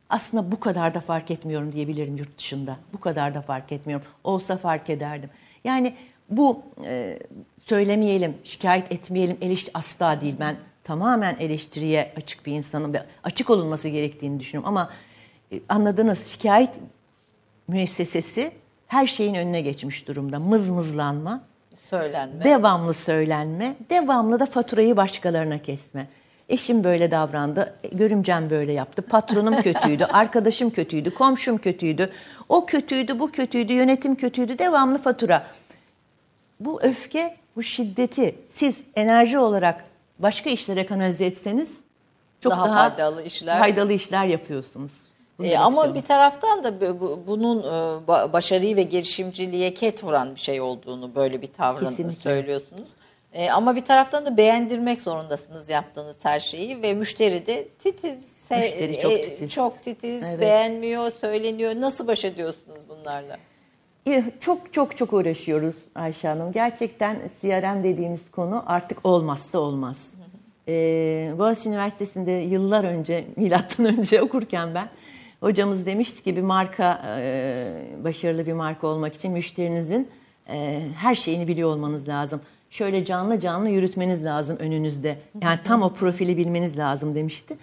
Aslında 0.10 0.52
bu 0.52 0.60
kadar 0.60 0.94
da 0.94 1.00
fark 1.00 1.32
etmiyorum 1.32 1.72
diyebilirim 1.74 2.18
yurt 2.18 2.38
dışında. 2.38 2.78
Bu 2.94 3.00
kadar 3.00 3.34
da 3.34 3.42
fark 3.42 3.72
etmiyorum. 3.72 4.08
Olsa 4.24 4.58
fark 4.58 4.90
ederdim. 4.90 5.30
Yani 5.64 5.96
bu 6.30 6.62
e, 6.86 7.20
söylemeyelim, 7.66 8.38
şikayet 8.44 8.92
etmeyelim, 8.92 9.38
eleştiri 9.42 9.72
asla 9.74 10.22
değil. 10.22 10.36
Ben 10.40 10.56
tamamen 10.84 11.36
eleştiriye 11.40 12.14
açık 12.18 12.46
bir 12.46 12.54
insanım 12.54 12.94
ve 12.94 13.04
açık 13.24 13.50
olunması 13.50 13.90
gerektiğini 13.90 14.40
düşünüyorum. 14.40 14.68
Ama 14.68 14.90
e, 15.52 15.60
anladınız 15.70 16.28
şikayet 16.28 16.70
müessesesi 17.68 18.52
her 18.88 19.08
şeyin 19.08 19.36
önüne 19.36 19.62
geçmiş 19.62 20.08
durumda. 20.08 20.40
Mızmızlanma, 20.40 21.49
Söylenme. 21.90 22.44
Devamlı 22.44 22.94
söylenme, 22.94 23.76
devamlı 23.90 24.40
da 24.40 24.46
faturayı 24.46 24.98
başkalarına 24.98 25.62
kesme. 25.62 26.08
Eşim 26.50 26.84
böyle 26.84 27.12
davrandı, 27.12 27.74
görümcem 27.92 28.50
böyle 28.50 28.72
yaptı, 28.72 29.02
patronum 29.02 29.62
kötüydü, 29.62 30.06
arkadaşım 30.14 30.70
kötüydü, 30.70 31.14
komşum 31.14 31.58
kötüydü, 31.58 32.10
o 32.50 32.66
kötüydü, 32.66 33.20
bu 33.20 33.32
kötüydü, 33.32 33.74
yönetim 33.74 34.16
kötüydü, 34.16 34.60
devamlı 34.60 35.02
fatura. 35.02 35.48
Bu 36.60 36.82
öfke, 36.82 37.38
bu 37.56 37.64
şiddeti 37.64 38.36
siz 38.50 38.76
enerji 38.96 39.40
olarak 39.40 39.84
başka 40.20 40.50
işlere 40.50 40.86
kanalize 40.86 41.26
etseniz 41.26 41.74
çok 42.40 42.52
Daha 42.52 42.66
daha, 42.68 42.90
faydalı 42.90 43.24
işler- 43.24 43.60
faydalı 43.60 43.94
işler 43.94 44.26
yapıyorsunuz. 44.26 44.92
E, 45.44 45.58
ama 45.58 45.96
bir 45.96 46.02
taraftan 46.02 46.64
da 46.64 46.82
bu- 46.82 47.00
bu- 47.02 47.20
bunun 47.28 47.60
e, 47.64 47.66
ba- 48.08 48.34
başarıyı 48.34 48.76
ve 48.76 48.84
girişimciliğe 48.84 49.74
ket 49.74 50.04
vuran 50.04 50.36
bir 50.36 50.40
şey 50.40 50.62
olduğunu 50.62 51.16
böyle 51.16 51.42
bir 51.42 51.48
tavrın 51.48 51.90
Kesinlikle. 51.90 52.22
söylüyorsunuz. 52.22 52.88
E, 53.34 53.50
ama 53.52 53.76
bir 53.76 53.86
taraftan 53.86 54.26
da 54.26 54.38
beğendirmek 54.38 55.02
zorundasınız 55.02 55.70
yaptığınız 55.70 56.18
her 56.26 56.40
şeyi 56.40 56.82
ve 56.82 56.94
müşteri 56.94 57.46
de 57.46 57.68
titiz. 57.80 58.40
Müşteri 58.52 59.00
çok 59.02 59.12
e, 59.12 59.22
titiz. 59.22 59.52
çok 59.52 59.84
titiz, 59.84 60.24
Evet. 60.24 60.42
beğenmiyor, 60.42 61.12
söyleniyor. 61.12 61.72
Nasıl 61.76 62.08
baş 62.08 62.26
ediyorsunuz 62.26 62.82
bunlarla? 62.90 63.38
Çok 64.40 64.74
çok 64.74 64.98
çok 64.98 65.14
uğraşıyoruz 65.14 65.76
Ayşe 65.96 66.28
Hanım. 66.28 66.52
Gerçekten 66.52 67.18
CRM 67.42 67.84
dediğimiz 67.84 68.32
konu 68.32 68.64
artık 68.66 69.06
olmazsa 69.06 69.60
olmaz. 69.60 70.08
Ee, 70.68 71.32
Boğaziçi 71.40 71.70
Üniversitesi'nde 71.70 72.32
yıllar 72.32 72.84
önce, 72.84 73.26
milattan 73.36 73.86
önce 73.86 74.22
okurken 74.22 74.76
ben 74.76 74.90
hocamız 75.40 75.86
demişti 75.86 76.24
ki 76.24 76.36
bir 76.36 76.42
marka, 76.42 77.02
e, 77.08 77.66
başarılı 78.04 78.46
bir 78.46 78.54
marka 78.54 78.88
olmak 78.88 79.14
için 79.14 79.32
müşterinizin 79.32 80.08
e, 80.50 80.82
her 80.98 81.16
şeyini 81.16 81.48
biliyor 81.48 81.70
olmanız 81.70 82.08
lazım. 82.08 82.42
Şöyle 82.70 83.06
canlı 83.06 83.40
canlı 83.40 83.70
yürütmeniz 83.70 84.26
lazım 84.26 84.58
önünüzde. 84.58 85.20
Yani 85.42 85.60
tam 85.64 85.82
o 85.82 85.94
profili 85.94 86.38
bilmeniz 86.38 86.78
lazım 86.78 87.16
demişti. 87.16 87.58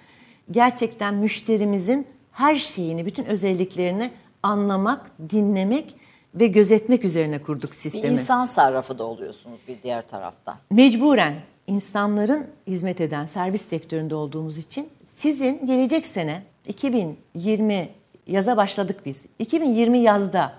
Gerçekten 0.50 1.14
müşterimizin 1.14 2.06
her 2.32 2.56
şeyini, 2.56 3.06
bütün 3.06 3.24
özelliklerini 3.24 4.10
anlamak, 4.42 5.10
dinlemek 5.30 5.94
ve 6.34 6.46
gözetmek 6.46 7.04
üzerine 7.04 7.42
kurduk 7.42 7.70
Bir 7.70 7.76
sistemi. 7.76 8.12
insan 8.12 8.46
sarrafı 8.46 8.98
da 8.98 9.04
oluyorsunuz 9.04 9.60
bir 9.68 9.82
diğer 9.82 10.08
taraftan. 10.08 10.56
Mecburen 10.70 11.34
insanların 11.66 12.46
hizmet 12.66 13.00
eden 13.00 13.26
servis 13.26 13.62
sektöründe 13.62 14.14
olduğumuz 14.14 14.58
için 14.58 14.88
sizin 15.14 15.66
gelecek 15.66 16.06
sene 16.06 16.42
2020 16.68 17.88
yaza 18.26 18.56
başladık 18.56 19.00
biz. 19.06 19.22
2020 19.38 19.98
yazda 19.98 20.54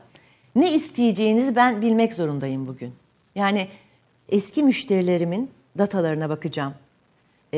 ne 0.56 0.74
isteyeceğinizi 0.74 1.56
ben 1.56 1.82
bilmek 1.82 2.14
zorundayım 2.14 2.68
bugün. 2.68 2.94
Yani 3.36 3.68
eski 4.30 4.64
müşterilerimin 4.64 5.52
datalarına 5.78 6.30
bakacağım. 6.30 6.74
Ee, 7.54 7.58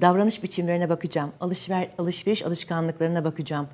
davranış 0.00 0.42
biçimlerine 0.42 0.88
bakacağım. 0.88 1.32
Alışver, 1.40 1.88
alışveriş 1.98 2.42
alışkanlıklarına 2.42 3.24
bakacağım. 3.24 3.68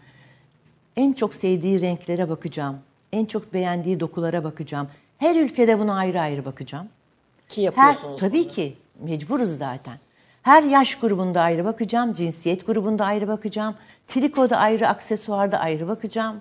En 0.96 1.12
çok 1.12 1.34
sevdiği 1.34 1.80
renklere 1.80 2.28
bakacağım. 2.28 2.78
En 3.12 3.24
çok 3.24 3.54
beğendiği 3.54 4.00
dokulara 4.00 4.44
bakacağım. 4.44 4.88
Her 5.18 5.36
ülkede 5.36 5.78
buna 5.78 5.94
ayrı 5.94 6.20
ayrı 6.20 6.44
bakacağım. 6.44 6.88
Ki 7.48 7.60
Her, 7.60 7.64
yapıyorsunuz 7.64 8.20
tabii 8.20 8.44
bunu. 8.44 8.48
ki 8.48 8.76
mecburuz 9.00 9.56
zaten. 9.56 9.98
Her 10.42 10.62
yaş 10.62 10.94
grubunda 10.94 11.40
ayrı 11.40 11.64
bakacağım, 11.64 12.12
cinsiyet 12.12 12.66
grubunda 12.66 13.04
ayrı 13.04 13.28
bakacağım, 13.28 13.74
trikoda 14.06 14.56
ayrı, 14.56 14.88
aksesuarda 14.88 15.58
ayrı 15.58 15.88
bakacağım. 15.88 16.40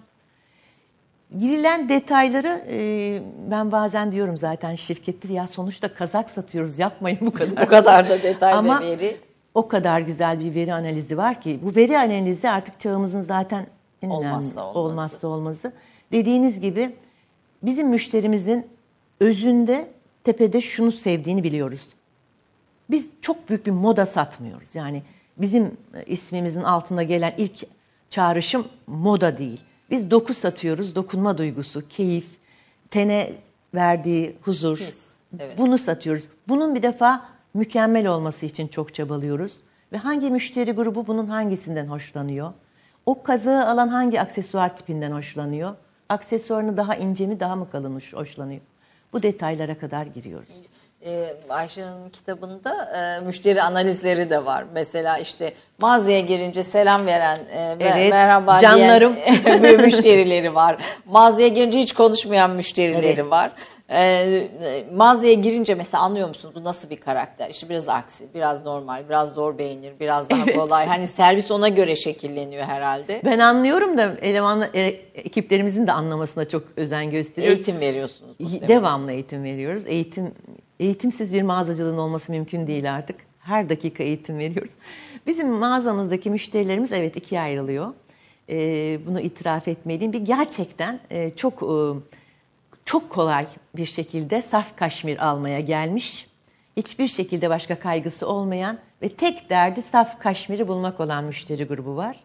Girilen 1.39 1.89
detayları 1.89 2.65
e, 2.69 3.21
ben 3.51 3.71
bazen 3.71 4.11
diyorum 4.11 4.37
zaten 4.37 4.75
şirkettir 4.75 5.29
ya 5.29 5.47
sonuçta 5.47 5.93
kazak 5.93 6.29
satıyoruz 6.29 6.79
yapmayın 6.79 7.19
bu 7.21 7.31
kadar. 7.31 7.63
Bu 7.65 7.69
kadar 7.69 8.09
da 8.09 8.23
detay 8.23 8.53
Ama 8.53 8.81
ve 8.81 8.85
veri. 8.85 9.17
o 9.53 9.67
kadar 9.67 10.01
güzel 10.01 10.39
bir 10.39 10.55
veri 10.55 10.73
analizi 10.73 11.17
var 11.17 11.41
ki 11.41 11.59
bu 11.63 11.75
veri 11.75 11.99
analizi 11.99 12.49
artık 12.49 12.79
çağımızın 12.79 13.21
zaten 13.21 13.67
en 14.01 14.09
önemli 14.09 14.27
Olmazsa 14.27 14.73
olmazsa 14.73 15.27
olmazı. 15.27 15.73
Dediğiniz 16.11 16.59
gibi 16.59 16.95
bizim 17.63 17.87
müşterimizin 17.89 18.67
özünde 19.19 19.87
tepede 20.23 20.61
şunu 20.61 20.91
sevdiğini 20.91 21.43
biliyoruz. 21.43 21.89
Biz 22.91 23.09
çok 23.21 23.49
büyük 23.49 23.65
bir 23.65 23.71
moda 23.71 24.05
satmıyoruz. 24.05 24.75
Yani 24.75 25.03
bizim 25.37 25.65
e, 25.93 26.03
ismimizin 26.05 26.63
altında 26.63 27.03
gelen 27.03 27.33
ilk 27.37 27.65
çağrışım 28.09 28.67
moda 28.87 29.37
değil. 29.37 29.61
Biz 29.89 30.11
doku 30.11 30.33
satıyoruz, 30.33 30.95
dokunma 30.95 31.37
duygusu, 31.37 31.87
keyif, 31.87 32.27
tene 32.89 33.33
verdiği 33.73 34.35
huzur. 34.41 34.77
His, 34.79 35.11
evet. 35.39 35.57
Bunu 35.57 35.77
satıyoruz. 35.77 36.27
Bunun 36.47 36.75
bir 36.75 36.83
defa 36.83 37.25
mükemmel 37.53 38.07
olması 38.07 38.45
için 38.45 38.67
çok 38.67 38.93
çabalıyoruz. 38.93 39.61
Ve 39.91 39.97
hangi 39.97 40.31
müşteri 40.31 40.71
grubu 40.71 41.07
bunun 41.07 41.27
hangisinden 41.27 41.87
hoşlanıyor? 41.87 42.53
O 43.05 43.23
kazığı 43.23 43.67
alan 43.67 43.87
hangi 43.87 44.21
aksesuar 44.21 44.77
tipinden 44.77 45.11
hoşlanıyor? 45.11 45.75
Aksesuarını 46.09 46.77
daha 46.77 46.95
ince 46.95 47.27
mi 47.27 47.39
daha 47.39 47.55
mı 47.55 47.69
kalın 47.69 47.95
hoş- 47.95 48.13
hoşlanıyor? 48.13 48.61
Bu 49.13 49.23
detaylara 49.23 49.77
kadar 49.77 50.05
giriyoruz. 50.05 50.65
Ee, 51.05 51.33
Ayşe'nin 51.49 52.09
kitabında 52.09 52.91
e, 53.21 53.25
müşteri 53.25 53.63
analizleri 53.63 54.29
de 54.29 54.45
var. 54.45 54.65
Mesela 54.73 55.17
işte 55.17 55.53
mağazaya 55.79 56.19
girince 56.19 56.63
selam 56.63 57.05
veren 57.05 57.39
e, 57.39 57.79
ve 57.79 57.83
Evet, 57.83 58.11
merhaba 58.11 58.59
canlarım. 58.59 59.15
diyen 59.45 59.81
müşterileri 59.81 60.55
var. 60.55 60.77
Mağazaya 61.05 61.47
girince 61.47 61.79
hiç 61.79 61.93
konuşmayan 61.93 62.51
müşterileri 62.51 63.05
Evet. 63.21 63.29
var. 63.31 63.51
Ee, 63.93 64.47
mağazaya 64.95 65.33
girince 65.33 65.75
mesela 65.75 66.03
anlıyor 66.03 66.27
musunuz 66.27 66.55
bu 66.55 66.63
nasıl 66.63 66.89
bir 66.89 66.97
karakter? 66.97 67.49
İşte 67.49 67.69
biraz 67.69 67.89
aksi, 67.89 68.33
biraz 68.33 68.65
normal, 68.65 69.09
biraz 69.09 69.33
zor 69.33 69.57
beğenir, 69.57 69.99
biraz 69.99 70.29
daha 70.29 70.45
kolay. 70.45 70.85
Hani 70.87 71.07
servis 71.07 71.51
ona 71.51 71.67
göre 71.69 71.95
şekilleniyor 71.95 72.63
herhalde. 72.63 73.21
Ben 73.25 73.39
anlıyorum 73.39 73.97
da 73.97 74.11
eleman 74.21 74.63
e, 74.73 74.81
ekiplerimizin 75.15 75.87
de 75.87 75.91
anlamasına 75.91 76.45
çok 76.45 76.63
özen 76.77 77.09
gösteriyoruz. 77.09 77.59
Eğitim 77.59 77.79
veriyorsunuz. 77.79 78.37
Devamlı 78.67 79.11
eğitim 79.11 79.43
veriyoruz. 79.43 79.87
Eğitim 79.87 80.31
eğitimsiz 80.81 81.33
bir 81.33 81.41
mağazacılığın 81.41 81.97
olması 81.97 82.31
mümkün 82.31 82.67
değil 82.67 82.93
artık. 82.93 83.15
Her 83.39 83.69
dakika 83.69 84.03
eğitim 84.03 84.37
veriyoruz. 84.37 84.71
Bizim 85.27 85.49
mağazamızdaki 85.49 86.29
müşterilerimiz 86.29 86.91
evet 86.91 87.15
ikiye 87.15 87.41
ayrılıyor. 87.41 87.93
Ee, 88.49 88.99
bunu 89.07 89.19
itiraf 89.19 89.67
etmeliyim. 89.67 90.13
Bir 90.13 90.21
gerçekten 90.21 90.99
e, 91.09 91.29
çok 91.29 91.63
e, 91.63 91.77
çok 92.85 93.09
kolay 93.09 93.47
bir 93.75 93.85
şekilde 93.85 94.41
saf 94.41 94.77
kaşmir 94.77 95.27
almaya 95.27 95.59
gelmiş. 95.59 96.27
Hiçbir 96.77 97.07
şekilde 97.07 97.49
başka 97.49 97.79
kaygısı 97.79 98.27
olmayan 98.27 98.77
ve 99.01 99.09
tek 99.09 99.49
derdi 99.49 99.81
saf 99.81 100.19
kaşmiri 100.19 100.67
bulmak 100.67 100.99
olan 100.99 101.23
müşteri 101.23 101.63
grubu 101.63 101.95
var. 101.95 102.19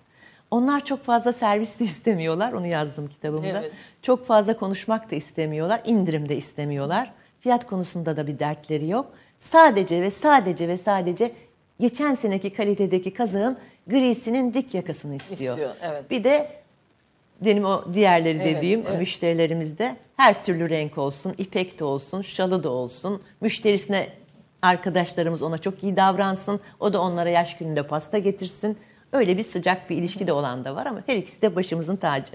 Onlar 0.50 0.84
çok 0.84 1.04
fazla 1.04 1.32
servis 1.32 1.80
de 1.80 1.84
istemiyorlar. 1.84 2.52
Onu 2.52 2.66
yazdım 2.66 3.08
kitabımda. 3.08 3.46
Evet. 3.46 3.72
Çok 4.02 4.26
fazla 4.26 4.56
konuşmak 4.56 5.10
da 5.10 5.16
istemiyorlar. 5.16 5.80
indirim 5.84 6.28
de 6.28 6.36
istemiyorlar. 6.36 7.12
Fiyat 7.40 7.66
konusunda 7.66 8.16
da 8.16 8.26
bir 8.26 8.38
dertleri 8.38 8.88
yok. 8.88 9.12
Sadece 9.40 10.02
ve 10.02 10.10
sadece 10.10 10.68
ve 10.68 10.76
sadece 10.76 11.32
geçen 11.80 12.14
seneki 12.14 12.50
kalitedeki 12.50 13.14
kazağın 13.14 13.58
grisinin 13.86 14.54
dik 14.54 14.74
yakasını 14.74 15.14
istiyor. 15.14 15.58
İstiyor, 15.58 15.74
evet. 15.82 16.10
Bir 16.10 16.24
de 16.24 16.48
benim 17.40 17.64
o 17.64 17.84
diğerleri 17.94 18.38
Evet, 18.42 18.56
dediğim 18.56 18.84
evet. 18.88 18.98
müşterilerimizde 18.98 19.96
her 20.16 20.44
türlü 20.44 20.70
renk 20.70 20.98
olsun, 20.98 21.34
ipek 21.38 21.78
de 21.78 21.84
olsun, 21.84 22.22
şalı 22.22 22.62
da 22.62 22.70
olsun. 22.70 23.22
Müşterisine 23.40 24.08
arkadaşlarımız 24.62 25.42
ona 25.42 25.58
çok 25.58 25.82
iyi 25.82 25.96
davransın. 25.96 26.60
O 26.80 26.92
da 26.92 27.00
onlara 27.00 27.30
yaş 27.30 27.56
gününde 27.58 27.82
pasta 27.86 28.18
getirsin. 28.18 28.78
Öyle 29.12 29.38
bir 29.38 29.44
sıcak 29.44 29.90
bir 29.90 29.96
ilişki 29.96 30.26
de 30.26 30.32
olan 30.32 30.64
da 30.64 30.74
var 30.74 30.86
ama 30.86 31.02
her 31.06 31.16
ikisi 31.16 31.42
de 31.42 31.56
başımızın 31.56 31.96
tacı. 31.96 32.32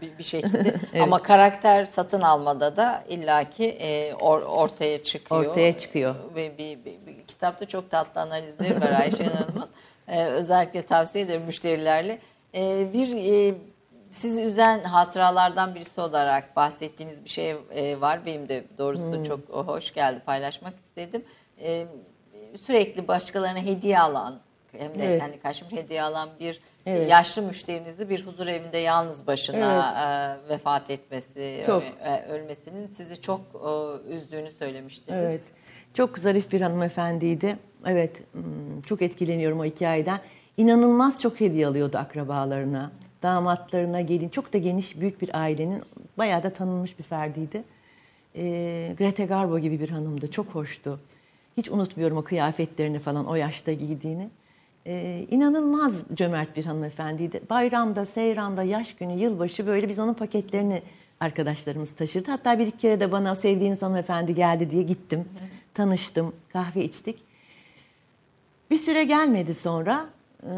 Bir, 0.00 0.18
bir 0.18 0.24
şekilde. 0.24 0.74
Ama 1.02 1.22
karakter 1.22 1.84
satın 1.84 2.20
almada 2.20 2.76
da 2.76 3.04
illaki 3.08 3.64
e, 3.64 4.10
or- 4.10 4.44
ortaya 4.44 5.02
çıkıyor. 5.04 5.46
Ortaya 5.46 5.78
çıkıyor. 5.78 6.14
Ve 6.34 6.58
bir, 6.58 6.84
bir- 6.84 7.06
bir 7.06 7.24
kitapta 7.28 7.64
çok 7.64 7.90
tatlı 7.90 8.20
analizleri 8.20 8.80
var 8.80 8.90
Ayşe 9.00 9.24
Hanım'ın. 9.34 9.68
E, 10.08 10.24
özellikle 10.24 10.82
tavsiye 10.86 11.24
ederim 11.24 11.42
müşterilerle. 11.46 12.18
E, 12.54 12.92
bir 12.92 13.16
e, 13.50 13.54
sizi 14.10 14.42
üzen 14.42 14.82
hatıralardan 14.82 15.74
birisi 15.74 16.00
olarak 16.00 16.56
bahsettiğiniz 16.56 17.24
bir 17.24 17.30
şey 17.30 17.50
e, 17.74 18.00
var. 18.00 18.26
Benim 18.26 18.48
de 18.48 18.64
doğrusu 18.78 19.12
Hmm. 19.12 19.22
çok 19.24 19.48
hoş 19.48 19.94
geldi 19.94 20.20
paylaşmak 20.26 20.74
istedim. 20.82 21.24
E, 21.60 21.86
sürekli 22.62 23.08
başkalarına 23.08 23.58
hediye 23.58 24.00
alan 24.00 24.38
hem 24.78 24.98
de 24.98 25.06
Evet. 25.06 25.22
hani 25.22 25.40
kaşmir 25.40 25.72
hediye 25.72 26.02
alan 26.02 26.28
bir 26.40 26.60
Evet. 26.86 27.10
yaşlı 27.10 27.42
müşterinizi 27.42 28.10
bir 28.10 28.26
huzur 28.26 28.46
evinde 28.46 28.78
yalnız 28.78 29.26
başına 29.26 29.94
e, 30.46 30.48
vefat 30.48 30.90
etmesi, 30.90 31.62
Çok. 31.66 31.82
e, 31.82 32.24
ölmesinin 32.28 32.88
sizi 32.88 33.20
çok 33.20 33.40
e, 33.40 34.14
üzdüğünü 34.14 34.50
söylemiştiniz. 34.50 35.20
Evet. 35.22 35.42
Çok 35.94 36.18
zarif 36.18 36.52
bir 36.52 36.60
hanımefendiydi. 36.60 37.56
Evet, 37.86 38.22
hmm, 38.32 38.82
çok 38.86 39.02
etkileniyorum 39.02 39.60
o 39.60 39.64
hikayeden. 39.64 40.18
İnanılmaz 40.56 41.20
çok 41.22 41.40
hediye 41.40 41.66
alıyordu 41.66 41.98
akrabalarına, 41.98 42.92
damatlarına, 43.22 44.00
gelin. 44.00 44.28
Çok 44.28 44.52
da 44.52 44.58
geniş, 44.58 45.00
büyük 45.00 45.22
bir 45.22 45.40
ailenin 45.40 45.82
bayağı 46.18 46.42
da 46.42 46.50
tanınmış 46.50 46.98
bir 46.98 47.04
ferdiydi. 47.04 47.64
Ee, 48.36 48.94
Greta 48.98 49.24
Garbo 49.24 49.58
gibi 49.58 49.80
bir 49.80 49.90
hanımdı. 49.90 50.30
Çok 50.30 50.46
hoştu. 50.46 51.00
Hiç 51.56 51.70
unutmuyorum 51.70 52.16
o 52.16 52.24
kıyafetlerini 52.24 52.98
falan 52.98 53.26
o 53.26 53.34
yaşta 53.34 53.72
giydiğini. 53.72 54.30
Ee, 54.86 55.26
inanılmaz 55.30 56.02
cömert 56.14 56.56
bir 56.56 56.64
hanımefendiydi. 56.64 57.40
Bayramda, 57.50 58.06
seyranda, 58.06 58.62
yaş 58.62 58.96
günü, 58.96 59.12
yılbaşı 59.12 59.66
böyle 59.66 59.88
biz 59.88 59.98
onun 59.98 60.14
paketlerini 60.14 60.82
arkadaşlarımız 61.20 61.92
taşırdı. 61.92 62.30
Hatta 62.30 62.58
bir 62.58 62.66
iki 62.66 62.78
kere 62.78 63.00
de 63.00 63.12
bana 63.12 63.34
sevdiğiniz 63.34 63.82
hanımefendi 63.82 64.34
geldi 64.34 64.70
diye 64.70 64.82
gittim. 64.82 65.28
Tanıştım, 65.74 66.32
kahve 66.52 66.84
içtik. 66.84 67.18
Bir 68.70 68.78
süre 68.78 69.04
gelmedi 69.04 69.54
sonra. 69.54 70.06
Ee, 70.42 70.48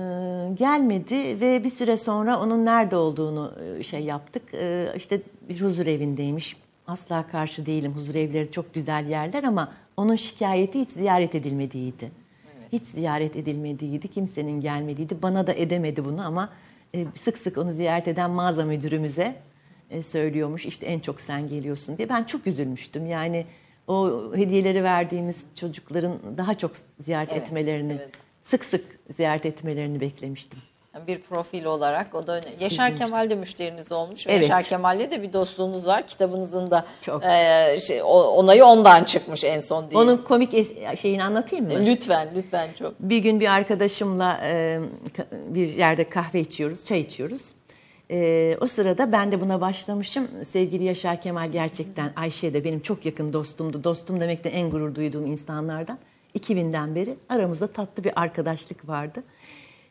gelmedi 0.54 1.40
ve 1.40 1.64
bir 1.64 1.70
süre 1.70 1.96
sonra 1.96 2.40
onun 2.40 2.64
nerede 2.64 2.96
olduğunu 2.96 3.52
e, 3.78 3.82
şey 3.82 4.00
yaptık. 4.00 4.42
Ee, 4.54 4.92
işte 4.96 5.20
bir 5.48 5.60
huzur 5.60 5.86
evindeymiş. 5.86 6.56
Asla 6.86 7.26
karşı 7.26 7.66
değilim. 7.66 7.92
Huzur 7.92 8.14
evleri 8.14 8.50
çok 8.50 8.74
güzel 8.74 9.06
yerler 9.08 9.44
ama 9.44 9.72
onun 9.96 10.16
şikayeti 10.16 10.80
hiç 10.80 10.90
ziyaret 10.90 11.34
edilmediğiydi. 11.34 12.23
Hiç 12.74 12.86
ziyaret 12.86 13.36
edilmediğiydi. 13.36 14.08
Kimsenin 14.08 14.60
gelmediğiydi. 14.60 15.22
Bana 15.22 15.46
da 15.46 15.52
edemedi 15.52 16.04
bunu 16.04 16.26
ama 16.26 16.52
e, 16.94 17.06
sık 17.14 17.38
sık 17.38 17.58
onu 17.58 17.72
ziyaret 17.72 18.08
eden 18.08 18.30
mağaza 18.30 18.64
müdürümüze 18.64 19.36
e, 19.90 20.02
söylüyormuş. 20.02 20.66
İşte 20.66 20.86
en 20.86 21.00
çok 21.00 21.20
sen 21.20 21.48
geliyorsun 21.48 21.98
diye. 21.98 22.08
Ben 22.08 22.24
çok 22.24 22.46
üzülmüştüm. 22.46 23.06
Yani 23.06 23.46
o 23.86 24.22
hediyeleri 24.36 24.84
verdiğimiz 24.84 25.44
çocukların 25.54 26.18
daha 26.36 26.54
çok 26.54 26.70
ziyaret 27.00 27.32
Evet, 27.32 27.42
etmelerini, 27.42 27.92
evet. 27.92 28.10
sık 28.42 28.64
sık 28.64 28.84
ziyaret 29.10 29.46
etmelerini 29.46 30.00
beklemiştim. 30.00 30.58
Bir 31.06 31.18
profil 31.18 31.64
olarak 31.64 32.14
o 32.14 32.26
da 32.26 32.40
Yaşar 32.60 32.96
Kemal 32.96 33.30
de 33.30 33.34
müşteriniz 33.34 33.92
olmuş. 33.92 34.26
ve 34.26 34.32
Evet. 34.32 34.42
Yaşar 34.42 34.62
Kemal'le 34.62 35.10
de 35.10 35.22
bir 35.22 35.32
dostluğunuz 35.32 35.86
var. 35.86 36.06
Kitabınızın 36.06 36.70
da 36.70 36.84
Çok. 37.00 37.24
e, 37.24 37.78
şey, 37.86 38.02
onayı 38.02 38.64
ondan 38.64 39.04
çıkmış 39.04 39.44
en 39.44 39.60
son 39.60 39.90
diye. 39.90 40.00
Onun 40.00 40.16
komik 40.16 40.52
şeyini 40.98 41.24
anlatayım 41.24 41.64
mı? 41.64 41.86
Lütfen 41.86 42.28
lütfen 42.36 42.68
çok. 42.78 43.00
Bir 43.00 43.18
gün 43.18 43.40
bir 43.40 43.54
arkadaşımla 43.54 44.40
e, 44.44 44.80
bir 45.30 45.74
yerde 45.74 46.08
kahve 46.08 46.40
içiyoruz, 46.40 46.84
çay 46.84 47.00
içiyoruz. 47.00 47.54
E, 48.10 48.56
o 48.60 48.66
sırada 48.66 49.12
ben 49.12 49.32
de 49.32 49.40
buna 49.40 49.60
başlamışım. 49.60 50.28
Sevgili 50.46 50.84
Yaşar 50.84 51.20
Kemal 51.20 51.52
gerçekten 51.52 52.12
Ayşe 52.16 52.54
de 52.54 52.64
benim 52.64 52.80
çok 52.80 53.06
yakın 53.06 53.32
dostumdu. 53.32 53.84
Dostum 53.84 54.20
demekten 54.20 54.50
en 54.50 54.70
gurur 54.70 54.94
duyduğum 54.94 55.26
insanlardan. 55.26 55.98
2000'den 56.38 56.94
beri 56.94 57.16
aramızda 57.28 57.66
tatlı 57.66 58.04
bir 58.04 58.20
arkadaşlık 58.20 58.88
vardı. 58.88 59.22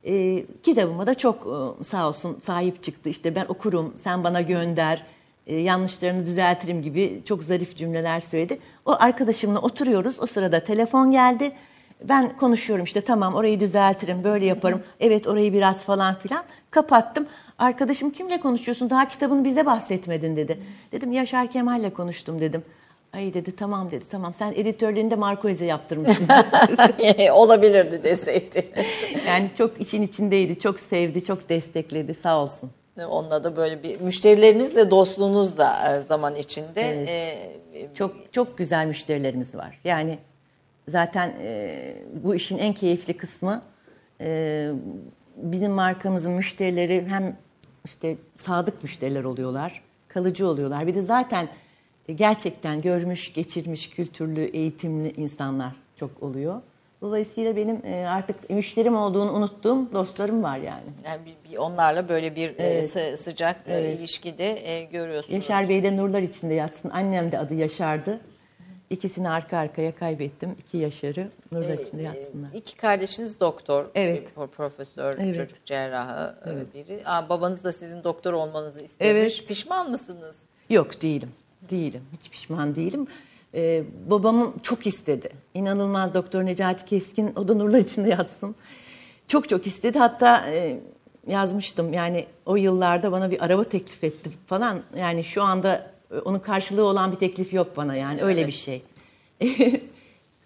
E, 0.06 0.46
kitabıma 0.64 1.08
da 1.08 1.16
çok 1.16 1.48
e, 1.80 1.84
sağ 1.84 2.08
olsun 2.08 2.38
sahip 2.44 2.84
çıktı. 2.84 3.10
İşte 3.10 3.36
ben 3.36 3.46
okurum, 3.48 3.94
sen 3.98 4.24
bana 4.24 4.42
gönder, 4.42 5.04
e, 5.48 5.56
yanlışlarını 5.56 6.26
düzeltirim 6.26 6.82
gibi 6.82 7.22
çok 7.26 7.44
zarif 7.44 7.78
cümleler 7.78 8.20
söyledi. 8.20 8.60
O 8.86 8.96
arkadaşımla 9.00 9.60
oturuyoruz. 9.60 10.20
O 10.20 10.26
sırada 10.26 10.60
telefon 10.60 11.12
geldi. 11.12 11.52
Ben 12.04 12.38
konuşuyorum 12.38 12.86
işte 12.86 13.02
tamam 13.02 13.36
orayı 13.36 13.60
düzeltirim, 13.60 14.24
böyle 14.24 14.46
yaparım. 14.46 14.84
Evet 15.00 15.28
orayı 15.28 15.54
biraz 15.54 15.84
falan 15.84 16.20
filan. 16.20 16.44
Kapattım. 16.72 17.28
Arkadaşım 17.58 18.10
kimle 18.10 18.40
konuşuyorsun? 18.40 18.90
Daha 18.90 19.08
kitabını 19.08 19.44
bize 19.44 19.66
bahsetmedin 19.66 20.36
dedi. 20.36 20.60
Dedim 20.92 21.12
Yaşar 21.12 21.52
Kemal'le 21.52 21.90
konuştum 21.90 22.40
dedim. 22.40 22.64
Ay 23.14 23.34
dedi 23.34 23.56
tamam 23.56 23.92
dedi 23.92 24.06
tamam 24.12 24.34
sen 24.34 24.54
editörlüğünü 24.56 25.12
de 25.12 25.16
Marcoez'e 25.16 25.66
yaptırmışsın. 25.66 26.28
Olabilirdi 27.34 28.04
deseydi. 28.04 28.72
yani 29.28 29.50
çok 29.58 29.82
için 29.82 30.02
içindeydi, 30.02 30.60
çok 30.60 30.80
sevdi, 30.80 31.24
çok 31.24 31.50
destekledi 31.50 32.14
sağ 32.14 32.40
olsun. 32.40 32.72
Onunla 33.10 33.44
da 33.44 33.56
böyle 33.56 33.84
bir 33.84 34.02
müşterilerinizle 34.02 34.92
dostluğunuz 34.92 35.58
da 35.58 35.96
e, 35.96 36.02
zaman 36.02 36.36
içinde. 36.36 36.82
e, 37.08 37.94
Çok 37.94 38.34
çok 38.34 38.58
güzel 38.58 38.88
müşterilerimiz 38.88 39.56
var. 39.56 39.80
Yani 39.84 40.18
Zaten 40.88 41.34
e, 41.42 41.96
bu 42.24 42.36
işin 42.36 42.58
en 42.58 42.74
keyifli 42.74 43.18
kısmı 43.18 43.62
e, 44.22 44.70
bizim 45.36 45.72
markamızın 45.72 46.32
müşterileri 46.32 47.06
hem 47.08 47.38
işte 47.86 48.18
sadık 48.36 48.84
müşteriler 48.84 49.24
oluyorlar, 49.24 49.82
kalıcı 50.08 50.48
oluyorlar. 50.48 50.88
Bir 50.88 50.96
de 50.96 51.02
zaten 51.02 51.48
gerçekten 52.12 52.82
görmüş, 52.82 53.34
geçirmiş, 53.34 53.90
kültürlü, 53.90 54.42
eğitimli 54.44 55.12
insanlar 55.12 55.72
çok 55.96 56.24
oluyor. 56.24 56.62
Dolayısıyla 57.02 57.56
benim 57.56 57.86
e, 57.86 58.06
artık 58.08 58.50
müşterim 58.50 58.96
olduğunu 58.96 59.32
unuttuğum 59.34 59.92
dostlarım 59.94 60.44
var 60.44 60.58
yani. 60.58 60.84
Yani 61.06 61.22
bir, 61.52 61.58
onlarla 61.58 62.10
böyle 62.10 62.36
bir 62.36 62.58
e, 62.60 62.84
sı- 62.84 63.18
sıcak 63.18 63.56
e, 63.68 63.94
ilişkide 63.94 64.70
e, 64.72 64.84
görüyorsunuz. 64.84 65.34
Yaşar 65.34 65.70
Bey 65.70 65.84
de 65.84 65.98
nurlar 65.98 66.22
içinde 66.22 66.54
yatsın. 66.54 66.90
Annem 66.90 67.32
de 67.32 67.40
adı 67.40 67.54
Yaşar'dı. 67.54 68.20
İkisini 68.90 69.30
arka 69.30 69.58
arkaya 69.58 69.94
kaybettim. 69.96 70.56
İki 70.60 70.78
Yaşar'ı 70.78 71.30
nurlar 71.52 71.78
içinde 71.78 72.02
yatsınlar. 72.02 72.50
İki 72.54 72.78
kardeşiniz 72.78 73.40
doktor, 73.40 73.86
Evet. 73.96 74.22
bir 74.30 74.42
pro- 74.42 74.48
profesör, 74.48 75.16
Evet. 75.20 75.36
çocuk 75.36 75.66
cerrahı 75.66 76.36
e, 76.50 76.74
biri. 76.74 77.02
Aa, 77.06 77.30
babanız 77.30 77.64
da 77.64 77.72
sizin 77.72 78.04
doktor 78.04 78.34
olmanızı 78.34 78.84
istemiş. 78.84 79.12
Evet. 79.12 79.48
Pişman 79.48 79.92
mısınız? 79.92 80.40
Yok 80.70 81.02
değilim. 81.02 81.30
Değilim. 81.70 82.02
Hiç 82.20 82.30
pişman 82.30 82.76
değilim. 82.76 83.08
Ee, 83.56 83.84
babamın 84.10 84.54
çok 84.64 84.88
istedi. 84.88 85.30
İnanılmaz 85.54 86.14
Doktor 86.14 86.46
Necati 86.46 86.86
Keskin 86.86 87.36
o 87.36 87.48
da 87.48 87.54
nurlar 87.54 87.80
içinde 87.80 88.10
yatsın. 88.10 88.56
Çok 89.28 89.50
çok 89.50 89.68
istedi. 89.68 90.00
Hatta 90.00 90.46
e, 90.50 90.80
yazmıştım 91.28 91.94
yani 91.94 92.26
o 92.46 92.56
yıllarda 92.56 93.12
bana 93.12 93.32
bir 93.32 93.46
araba 93.46 93.64
teklif 93.64 94.04
etti 94.04 94.30
falan. 94.46 94.82
Yani 94.98 95.24
şu 95.24 95.44
anda 95.44 95.92
e, 96.12 96.20
onun 96.20 96.40
karşılığı 96.40 96.84
olan 96.84 97.12
bir 97.12 97.18
teklif 97.18 97.54
yok 97.54 97.78
bana 97.78 97.96
yani 97.96 98.22
öyle 98.22 98.40
Evet. 98.40 98.48
bir 98.48 98.54
şey. 98.54 98.82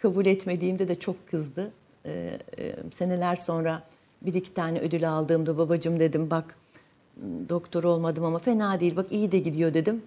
Kabul 0.01 0.25
etmediğimde 0.25 0.87
de 0.87 0.99
çok 0.99 1.29
kızdı. 1.29 1.71
Ee, 2.05 2.39
e, 2.57 2.75
seneler 2.93 3.35
sonra 3.35 3.83
bir 4.21 4.33
iki 4.33 4.53
tane 4.53 4.79
ödül 4.79 5.09
aldığımda 5.09 5.57
babacığım 5.57 5.99
dedim 5.99 6.29
bak 6.29 6.55
doktor 7.49 7.83
olmadım 7.83 8.25
ama 8.25 8.39
fena 8.39 8.79
değil 8.79 8.95
bak 8.95 9.05
iyi 9.11 9.31
de 9.31 9.39
gidiyor 9.39 9.73
dedim. 9.73 10.01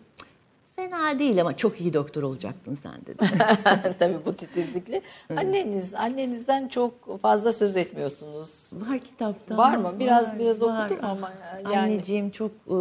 Fena 0.81 1.19
değil 1.19 1.41
ama 1.41 1.57
çok 1.57 1.81
iyi 1.81 1.95
doktor 1.95 2.23
olacaktın 2.23 2.75
sen 2.75 2.95
dedi. 3.07 3.25
Tabii 3.99 4.17
bu 4.27 4.33
titizlikle. 4.33 5.03
Anneniz, 5.37 5.95
annenizden 5.95 6.69
çok 6.69 7.21
fazla 7.21 7.53
söz 7.53 7.77
etmiyorsunuz. 7.77 8.71
Var 8.73 8.99
kitapta. 8.99 9.57
Var 9.57 9.77
mı? 9.77 9.93
Biraz- 10.01 10.39
biraz 10.39 10.63
okudum 10.63 10.99
ama 11.03 11.33
yani- 11.65 11.79
Anneciğim 11.79 12.31
çok 12.31 12.51
e, 12.51 12.75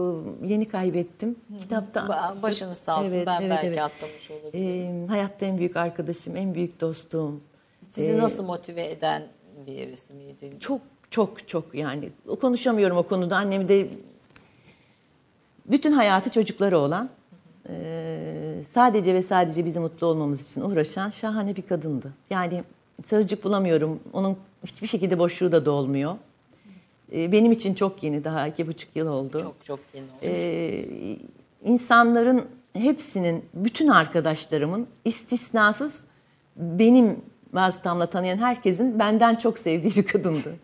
yeni 0.47 0.68
kaybettim. 0.68 1.36
Kitapta. 1.60 2.00
Ba- 2.00 2.41
başınız 2.41 2.78
sağ 2.78 3.00
olsun. 3.00 3.12
Ben 3.26 3.50
belki 3.50 3.82
atlamış 3.82 4.32
olabilirim. 4.32 5.06
E, 5.06 5.08
hayatta 5.08 5.45
en 5.45 5.58
büyük 5.58 5.76
arkadaşım, 5.78 6.36
en 6.36 6.56
büyük 6.56 6.82
dostum. 6.82 7.43
Sizi 7.91 8.14
E, 8.14 8.18
nasıl 8.18 8.43
motive 8.43 8.89
eden 8.91 9.24
birisi 9.68 10.14
miydi? 10.14 10.54
Çok 10.60 10.82
çok 11.12 11.47
çok 11.47 11.76
yani 11.76 12.10
konuşamıyorum 12.41 12.97
o 12.97 13.04
konuda. 13.04 13.38
Annem 13.38 13.70
de 13.70 13.88
bütün 15.66 15.91
hayatı 15.91 16.30
çocukları 16.30 16.78
olan 16.78 17.10
e, 17.72 18.63
sadece 18.72 19.13
ve 19.13 19.22
sadece 19.22 19.65
bizi 19.65 19.80
mutlu 19.80 20.07
olmamız 20.07 20.41
için 20.41 20.61
uğraşan 20.61 21.09
şahane 21.09 21.55
bir 21.55 21.61
kadındı. 21.61 22.13
Yani 22.30 22.63
sözcük 23.05 23.43
bulamıyorum. 23.43 23.99
Onun 24.13 24.38
hiçbir 24.65 24.88
şekilde 24.88 25.20
boşluğu 25.20 25.51
da 25.51 25.65
dolmuyor. 25.65 26.15
E, 27.15 27.32
benim 27.32 27.51
için 27.51 27.74
çok 27.74 28.03
yeni 28.03 28.24
daha 28.24 28.47
iki 28.47 28.67
buçuk 28.67 28.95
yıl 28.95 29.07
oldu. 29.07 29.39
Çok 29.39 29.55
çok 29.63 29.80
yeni 29.93 30.05
olmuş. 30.05 30.24
Ee, 30.24 30.86
insanların 31.63 32.45
hepsinin, 32.74 33.45
bütün 33.53 33.88
arkadaşlarımın 33.88 34.88
istisnasız 35.05 36.03
benim 36.55 37.22
vasıtamla 37.53 38.05
tanıyan 38.05 38.38
herkesin 38.38 38.99
benden 38.99 39.36
çok 39.36 39.57
sevdiği 39.57 39.95
bir 39.95 40.05
kadındı. 40.05 40.55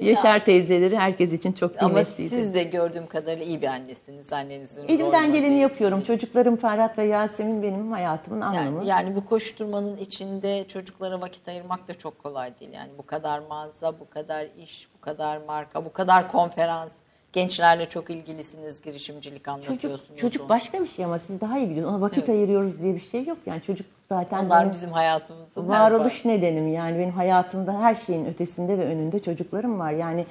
Yaşar 0.00 0.44
teyzeleri 0.44 0.98
herkes 0.98 1.32
için 1.32 1.52
çok 1.52 1.82
Ama 1.82 1.88
kıymetliydi. 1.88 2.36
siz 2.36 2.54
de 2.54 2.62
gördüğüm 2.62 3.06
kadarıyla 3.06 3.46
iyi 3.46 3.62
bir 3.62 3.66
annesiniz. 3.66 4.32
Annenizin 4.32 4.88
Elimden 4.88 5.32
geleni 5.32 5.58
yapıyorum. 5.58 6.02
Çocuklarım 6.02 6.56
Ferhat 6.56 6.98
ve 6.98 7.04
Yasemin 7.04 7.62
benim 7.62 7.92
hayatımın 7.92 8.40
anlamı. 8.40 8.76
Yani, 8.78 8.88
yani 8.88 9.16
bu 9.16 9.24
koşturmanın 9.24 9.96
içinde 9.96 10.68
çocuklara 10.68 11.20
vakit 11.20 11.48
ayırmak 11.48 11.88
da 11.88 11.94
çok 11.94 12.18
kolay 12.18 12.58
değil. 12.60 12.72
Yani 12.72 12.90
bu 12.98 13.06
kadar 13.06 13.38
mağaza, 13.38 14.00
bu 14.00 14.10
kadar 14.10 14.46
iş, 14.62 14.88
bu 14.96 15.00
kadar 15.00 15.38
marka, 15.38 15.84
bu 15.84 15.92
kadar 15.92 16.28
konferans. 16.28 16.92
Gençlerle 17.32 17.88
çok 17.88 18.10
ilgilisiniz, 18.10 18.82
girişimcilik 18.82 19.48
anlatıyorsunuz. 19.48 20.00
Çocuk, 20.00 20.18
çocuk 20.18 20.48
başka 20.48 20.80
bir 20.82 20.86
şey 20.86 21.04
ama 21.04 21.18
siz 21.18 21.40
daha 21.40 21.58
iyi 21.58 21.70
biliyorsunuz. 21.70 21.94
Ona 21.94 22.06
vakit 22.06 22.28
ayırıyoruz 22.28 22.82
diye 22.82 22.94
bir 22.94 23.00
şey 23.00 23.24
yok. 23.24 23.38
Yani 23.46 23.62
çocuk 23.62 23.86
zaten 24.08 24.44
Onlar 24.44 24.72
bizim 24.72 24.90
hayatımızın 24.90 25.68
varoluş 25.68 26.24
nedenim 26.24 26.68
yani 26.68 26.98
benim 26.98 27.12
hayatımda 27.12 27.80
her 27.80 27.94
şeyin 27.94 28.26
ötesinde 28.26 28.78
ve 28.78 28.84
önünde 28.84 29.18
çocuklarım 29.18 29.78
var. 29.78 29.92
Yani 29.92 30.26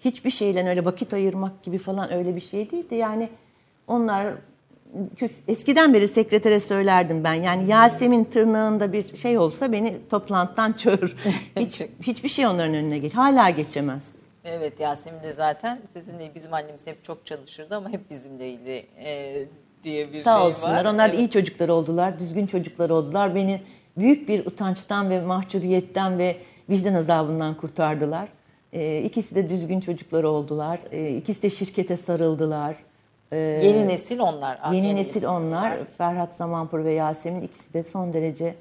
hiçbir 0.00 0.30
şeyle 0.30 0.68
öyle 0.68 0.84
vakit 0.84 1.14
ayırmak 1.14 1.62
gibi 1.62 1.78
falan 1.78 2.12
öyle 2.14 2.36
bir 2.36 2.40
şey 2.40 2.70
değildi. 2.70 2.94
Yani 2.94 3.28
onlar 3.86 4.34
eskiden 5.48 5.94
beri 5.94 6.08
sekretere 6.08 6.60
söylerdim 6.60 7.24
ben. 7.24 7.34
Yani 7.34 7.70
Yasemin 7.70 8.24
tırnağında 8.24 8.92
bir 8.92 9.16
şey 9.16 9.38
olsa 9.38 9.72
beni 9.72 10.08
toplantıdan 10.10 10.72
çağır. 10.78 11.16
Hiç, 11.56 11.82
hiçbir 12.02 12.28
şey 12.28 12.46
onların 12.46 12.74
önüne 12.74 12.98
geç. 12.98 13.14
Hala 13.14 13.50
geçemez. 13.50 14.12
Evet 14.44 14.80
Yasemin 14.80 15.22
de 15.22 15.32
zaten 15.32 15.78
sizinle 15.92 16.34
bizim 16.34 16.54
annemiz 16.54 16.86
hep 16.86 17.04
çok 17.04 17.26
çalışırdı 17.26 17.76
ama 17.76 17.90
hep 17.90 18.10
bizimleydi 18.10 18.86
e, 19.04 19.44
diye 19.86 20.12
bir 20.12 20.20
Sağ 20.20 20.34
şey 20.38 20.42
olsunlar. 20.48 20.84
var. 20.84 20.90
Onlar 20.94 21.08
Evet. 21.08 21.18
iyi 21.18 21.30
çocuklar 21.30 21.68
oldular, 21.68 22.18
düzgün 22.18 22.46
çocuklar 22.46 22.90
oldular. 22.90 23.34
Beni 23.34 23.60
büyük 23.98 24.28
bir 24.28 24.46
utançtan 24.46 25.10
ve 25.10 25.20
mahcubiyetten 25.20 26.18
ve 26.18 26.36
vicdan 26.70 26.94
azabından 26.94 27.54
kurtardılar. 27.56 28.28
Ee, 28.72 29.02
ikisi 29.02 29.34
de 29.34 29.50
düzgün 29.50 29.80
çocuklar 29.80 30.24
oldular. 30.24 30.78
Ee, 30.92 31.08
ikisi 31.16 31.42
de 31.42 31.50
şirkete 31.50 31.96
sarıldılar. 31.96 32.76
Ee, 33.32 33.36
Yeni 33.64 33.88
nesil 33.88 34.18
onlar. 34.18 34.58
Ah, 34.62 34.74
yeni 34.74 34.96
nesil 34.96 35.24
onlar. 35.24 35.72
Ferhat 35.98 36.36
Zamanpur 36.36 36.84
ve 36.84 36.92
Yasemin 36.92 37.42
ikisi 37.42 37.74
de 37.74 37.82
son 37.82 38.12
derece... 38.12 38.54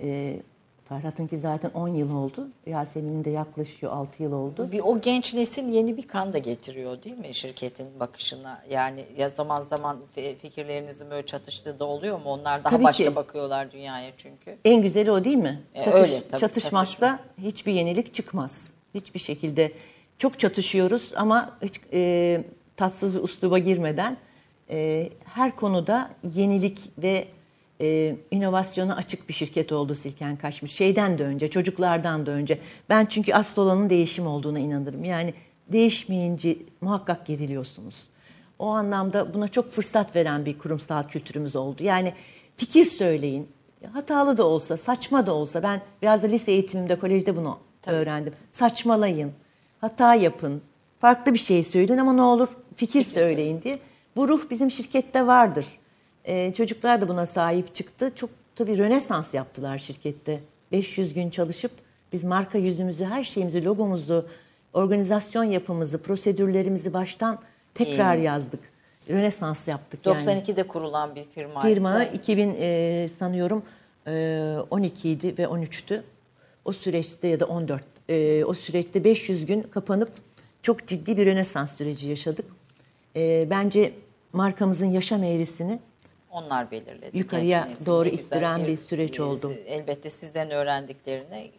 E, 0.00 0.36
Ferhat'ınki 0.88 1.38
zaten 1.38 1.70
10 1.74 1.88
yıl 1.88 2.16
oldu. 2.16 2.48
Yasemin'in 2.66 3.24
de 3.24 3.30
yaklaşıyor 3.30 3.92
6 3.92 4.22
yıl 4.22 4.32
oldu. 4.32 4.72
Bir, 4.72 4.80
o 4.80 5.00
genç 5.00 5.34
nesil 5.34 5.68
yeni 5.68 5.96
bir 5.96 6.08
kan 6.08 6.32
da 6.32 6.38
getiriyor 6.38 7.02
değil 7.02 7.18
mi 7.18 7.34
şirketin 7.34 8.00
bakışına? 8.00 8.62
Yani 8.70 9.04
ya 9.16 9.28
zaman 9.28 9.62
zaman 9.62 9.98
fi- 10.16 10.36
fikirlerinizin 10.36 11.10
böyle 11.10 11.26
çatıştığı 11.26 11.78
da 11.80 11.84
oluyor 11.84 12.16
mu? 12.16 12.24
Onlar 12.24 12.64
daha 12.64 12.72
Tabii 12.72 12.84
başka 12.84 13.04
ki. 13.04 13.16
bakıyorlar 13.16 13.72
dünyaya 13.72 14.10
çünkü. 14.16 14.56
En 14.64 14.82
güzeli 14.82 15.10
o 15.10 15.24
değil 15.24 15.36
mi? 15.36 15.62
E, 15.74 15.84
Çatış- 15.84 15.94
öyle 15.94 16.28
tabii, 16.28 16.40
çatışmazsa 16.40 17.18
hiçbir 17.38 17.72
yenilik 17.72 18.14
çıkmaz. 18.14 18.64
Hiçbir 18.94 19.20
şekilde. 19.20 19.72
Çok 20.18 20.38
çatışıyoruz 20.38 21.12
ama 21.16 21.56
hiç 21.62 21.80
e, 21.92 22.44
tatsız 22.76 23.14
bir 23.14 23.20
usluba 23.22 23.58
girmeden 23.58 24.16
e, 24.70 25.08
her 25.24 25.56
konuda 25.56 26.10
yenilik 26.34 26.90
ve 26.98 27.24
e, 27.80 28.16
inovasyona 28.30 28.96
açık 28.96 29.28
bir 29.28 29.34
şirket 29.34 29.72
oldu 29.72 29.94
Silken 29.94 30.36
Kaşmir. 30.36 30.68
Şeyden 30.68 31.18
de 31.18 31.24
önce, 31.24 31.48
çocuklardan 31.48 32.26
da 32.26 32.30
önce. 32.30 32.58
Ben 32.88 33.06
çünkü 33.06 33.34
asıl 33.34 33.62
olanın 33.62 33.90
değişim 33.90 34.26
olduğuna 34.26 34.58
inanırım. 34.58 35.04
Yani 35.04 35.34
değişmeyince 35.72 36.56
muhakkak 36.80 37.26
geriliyorsunuz. 37.26 38.08
O 38.58 38.66
anlamda 38.66 39.34
buna 39.34 39.48
çok 39.48 39.70
fırsat 39.70 40.16
veren 40.16 40.46
bir 40.46 40.58
kurumsal 40.58 41.02
kültürümüz 41.02 41.56
oldu. 41.56 41.84
Yani 41.84 42.12
fikir 42.56 42.84
söyleyin. 42.84 43.48
Hatalı 43.92 44.36
da 44.36 44.46
olsa, 44.46 44.76
saçma 44.76 45.26
da 45.26 45.34
olsa 45.34 45.62
ben 45.62 45.80
biraz 46.02 46.22
da 46.22 46.26
lise 46.26 46.52
eğitimimde, 46.52 46.98
kolejde 46.98 47.36
bunu 47.36 47.58
öğrendim. 47.86 48.32
Saçmalayın, 48.52 49.32
hata 49.80 50.14
yapın, 50.14 50.62
farklı 50.98 51.34
bir 51.34 51.38
şey 51.38 51.64
söyleyin 51.64 51.98
ama 51.98 52.12
ne 52.12 52.22
olur 52.22 52.48
fikir, 52.76 53.04
söyleyin 53.04 53.62
diye. 53.62 53.78
Bu 54.16 54.28
ruh 54.28 54.50
bizim 54.50 54.70
şirkette 54.70 55.26
vardır. 55.26 55.66
Ee, 56.26 56.52
çocuklar 56.56 57.00
da 57.00 57.08
buna 57.08 57.26
sahip 57.26 57.74
çıktı. 57.74 58.12
Çok 58.14 58.30
tabii 58.56 58.78
rönesans 58.78 59.34
yaptılar 59.34 59.78
şirkette. 59.78 60.40
500 60.72 61.14
gün 61.14 61.30
çalışıp 61.30 61.70
biz 62.12 62.24
marka 62.24 62.58
yüzümüzü, 62.58 63.04
her 63.04 63.24
şeyimizi, 63.24 63.64
logomuzu, 63.64 64.26
organizasyon 64.72 65.44
yapımızı, 65.44 66.02
prosedürlerimizi 66.02 66.92
baştan 66.92 67.38
tekrar 67.74 68.16
yazdık. 68.16 68.60
Rönesans 69.08 69.68
yaptık 69.68 70.06
yani. 70.06 70.22
92'de 70.22 70.62
kurulan 70.62 71.14
bir 71.14 71.24
firma. 71.24 71.62
Firma 71.62 72.04
2000 72.04 72.56
e, 72.60 73.08
sanıyorum 73.18 73.62
e, 74.06 74.56
12 74.70 75.10
idi 75.10 75.34
ve 75.38 75.42
13'tü. 75.42 76.02
O 76.64 76.72
süreçte 76.72 77.28
ya 77.28 77.40
da 77.40 77.46
14 77.46 77.82
e, 78.08 78.44
o 78.44 78.54
süreçte 78.54 79.04
500 79.04 79.46
gün 79.46 79.62
kapanıp 79.62 80.10
çok 80.62 80.86
ciddi 80.86 81.16
bir 81.16 81.26
rönesans 81.26 81.76
süreci 81.76 82.08
yaşadık. 82.08 82.46
E, 83.16 83.46
bence 83.50 83.92
markamızın 84.32 84.86
yaşam 84.86 85.22
eğrisini 85.22 85.78
Onlar 86.36 86.70
belirledi. 86.70 87.18
Yukarıya 87.18 87.68
doğru 87.86 88.08
ittiren 88.08 88.66
bir 88.66 88.76
süreç 88.76 89.20
oldu. 89.20 89.52
Elbette 89.66 90.10
sizden 90.10 90.50
öğrendiklerini 90.50 91.50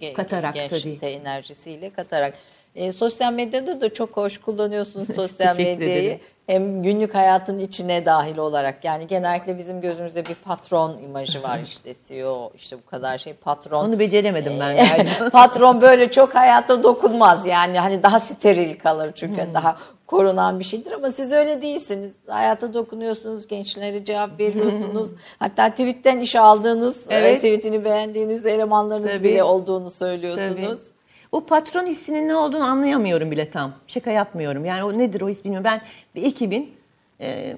ge- 0.00 0.12
Katarak 0.12 0.54
genç 0.54 0.70
tabii. 0.70 0.98
enerjisiyle 1.06 1.90
katarak. 1.90 2.34
E, 2.74 2.92
sosyal 2.92 3.32
medyada 3.32 3.80
da 3.80 3.94
çok 3.94 4.16
hoş 4.16 4.38
kullanıyorsunuz 4.38 5.06
sosyal 5.16 5.56
medyayı. 5.56 6.20
Hem 6.46 6.82
günlük 6.82 7.14
hayatın 7.14 7.58
içine 7.58 8.04
dahil 8.06 8.36
olarak 8.36 8.84
yani 8.84 9.06
genellikle 9.06 9.58
bizim 9.58 9.80
gözümüzde 9.80 10.26
bir 10.26 10.34
patron 10.34 10.98
imajı 10.98 11.42
var 11.42 11.60
işte 11.64 11.94
CEO 12.08 12.50
işte 12.54 12.76
bu 12.78 12.90
kadar 12.90 13.18
şey 13.18 13.32
patron. 13.32 13.84
Onu 13.84 13.98
beceremedim 13.98 14.52
ben 14.60 14.76
galiba. 14.76 15.30
patron 15.32 15.80
böyle 15.80 16.10
çok 16.10 16.34
hayata 16.34 16.82
dokunmaz 16.82 17.46
yani 17.46 17.78
hani 17.78 18.02
daha 18.02 18.20
steril 18.20 18.78
kalır 18.78 19.12
çünkü 19.14 19.42
Hmm. 19.46 19.54
daha 19.54 19.76
korunan 20.06 20.58
bir 20.58 20.64
şeydir 20.64 20.92
ama 20.92 21.10
siz 21.10 21.32
öyle 21.32 21.62
değilsiniz. 21.62 22.14
Hayata 22.26 22.74
dokunuyorsunuz, 22.74 23.46
gençlere 23.46 24.04
cevap 24.04 24.40
veriyorsunuz. 24.40 25.08
Hatta 25.38 25.70
tweetten 25.70 26.20
iş 26.20 26.36
aldığınız, 26.36 26.96
Evet. 27.10 27.26
evet. 27.26 27.36
tweetini 27.36 27.84
beğendiğiniz 27.84 28.46
elemanlarınız 28.46 29.10
Tabii. 29.10 29.24
bile 29.24 29.42
olduğunu 29.42 29.90
Tabii. 30.36 31.01
O 31.32 31.46
patron 31.46 31.86
hissinin 31.86 32.28
ne 32.28 32.34
olduğunu 32.34 32.64
anlayamıyorum 32.64 33.30
bile 33.30 33.50
tam. 33.50 33.74
Şaka 33.86 34.10
yapmıyorum. 34.10 34.64
Yani 34.64 34.84
o 34.84 34.98
nedir 34.98 35.20
o 35.20 35.28
his 35.28 35.44
bilmiyorum. 35.44 35.64
Ben 35.64 35.82
bir 36.14 36.22
ekibin 36.22 36.74
e, 37.20 37.56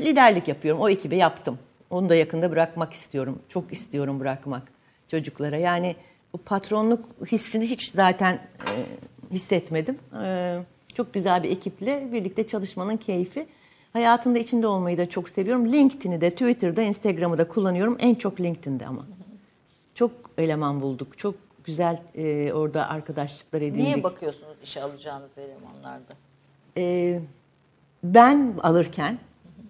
liderlik 0.00 0.48
yapıyorum. 0.48 0.80
O 0.80 0.88
ekibe 0.88 1.16
yaptım. 1.16 1.58
Onu 1.90 2.08
da 2.08 2.14
yakında 2.14 2.50
bırakmak 2.50 2.92
istiyorum. 2.92 3.38
Çok 3.48 3.72
istiyorum 3.72 4.20
bırakmak 4.20 4.62
çocuklara. 5.08 5.56
Yani 5.56 5.96
o 6.32 6.38
patronluk 6.38 7.04
hissini 7.32 7.66
hiç 7.66 7.90
zaten 7.90 8.34
e, 8.34 8.72
hissetmedim. 9.30 9.98
E, 10.24 10.58
çok 10.94 11.14
güzel 11.14 11.42
bir 11.42 11.50
ekiple 11.50 12.12
birlikte 12.12 12.46
çalışmanın 12.46 12.96
keyfi. 12.96 13.46
Hayatında 13.92 14.38
içinde 14.38 14.66
olmayı 14.66 14.98
da 14.98 15.08
çok 15.08 15.28
seviyorum. 15.28 15.72
LinkedIn'i 15.72 16.20
de, 16.20 16.30
Twitter'da, 16.30 16.82
Instagram'ı 16.82 17.38
da 17.38 17.48
kullanıyorum. 17.48 17.96
En 18.00 18.14
çok 18.14 18.40
LinkedIn'de 18.40 18.86
ama. 18.86 19.06
Çok 19.94 20.10
eleman 20.38 20.82
bulduk. 20.82 21.18
Çok 21.18 21.47
güzel 21.68 21.98
e, 22.14 22.52
orada 22.52 22.88
arkadaşlıklar 22.88 23.62
edindik. 23.62 23.82
Niye 23.84 24.02
bakıyorsunuz 24.02 24.56
işe 24.62 24.82
alacağınız 24.82 25.38
elemanlarda? 25.38 26.12
E, 26.76 27.20
ben 28.04 28.54
alırken, 28.62 29.18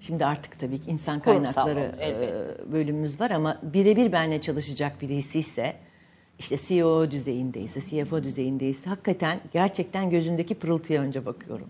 şimdi 0.01 0.27
artık 0.27 0.59
tabii 0.59 0.81
ki 0.81 0.91
insan 0.91 1.21
Kurumsal 1.21 1.65
kaynakları 1.65 1.93
elbette. 2.01 2.35
e, 2.69 2.73
bölümümüz 2.73 3.21
var 3.21 3.31
ama 3.31 3.59
birebir 3.63 4.13
benimle 4.13 4.41
çalışacak 4.41 5.01
birisi 5.01 5.39
ise, 5.39 5.77
işte 6.39 6.57
CEO 6.59 7.11
düzeyindeyse, 7.11 7.81
CFO 7.81 8.23
düzeyindeyse 8.25 8.91
hakikaten 8.91 9.41
gerçekten 9.53 10.11
gözündeki 10.11 10.55
pırıltıya 10.55 11.03
önce 11.03 11.27
bakıyorum. 11.27 11.69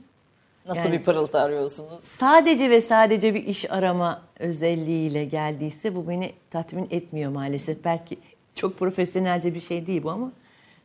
Nasıl 0.66 0.80
Yani- 0.80 0.92
bir 0.98 1.02
pırıltı 1.02 1.40
arıyorsunuz? 1.40 2.04
Sadece 2.04 2.70
ve 2.70 2.80
sadece 2.80 3.34
bir 3.34 3.46
iş 3.46 3.70
arama 3.70 4.22
özelliğiyle 4.38 5.24
geldiyse 5.24 5.96
bu 5.96 6.08
beni 6.08 6.32
tatmin 6.50 6.88
etmiyor 6.90 7.32
maalesef. 7.32 7.84
Belki 7.84 8.18
çok 8.58 8.78
profesyonelce 8.78 9.54
bir 9.54 9.60
şey 9.60 9.86
değil 9.86 10.02
bu 10.02 10.10
ama 10.10 10.32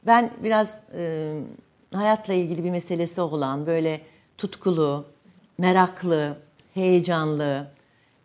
ben 0.05 0.31
biraz 0.43 0.79
e, 0.95 1.33
hayatla 1.93 2.33
ilgili 2.33 2.63
bir 2.63 2.69
meselesi 2.69 3.21
olan 3.21 3.65
böyle 3.65 4.01
tutkulu, 4.37 5.05
meraklı, 5.57 6.37
heyecanlı, 6.73 7.67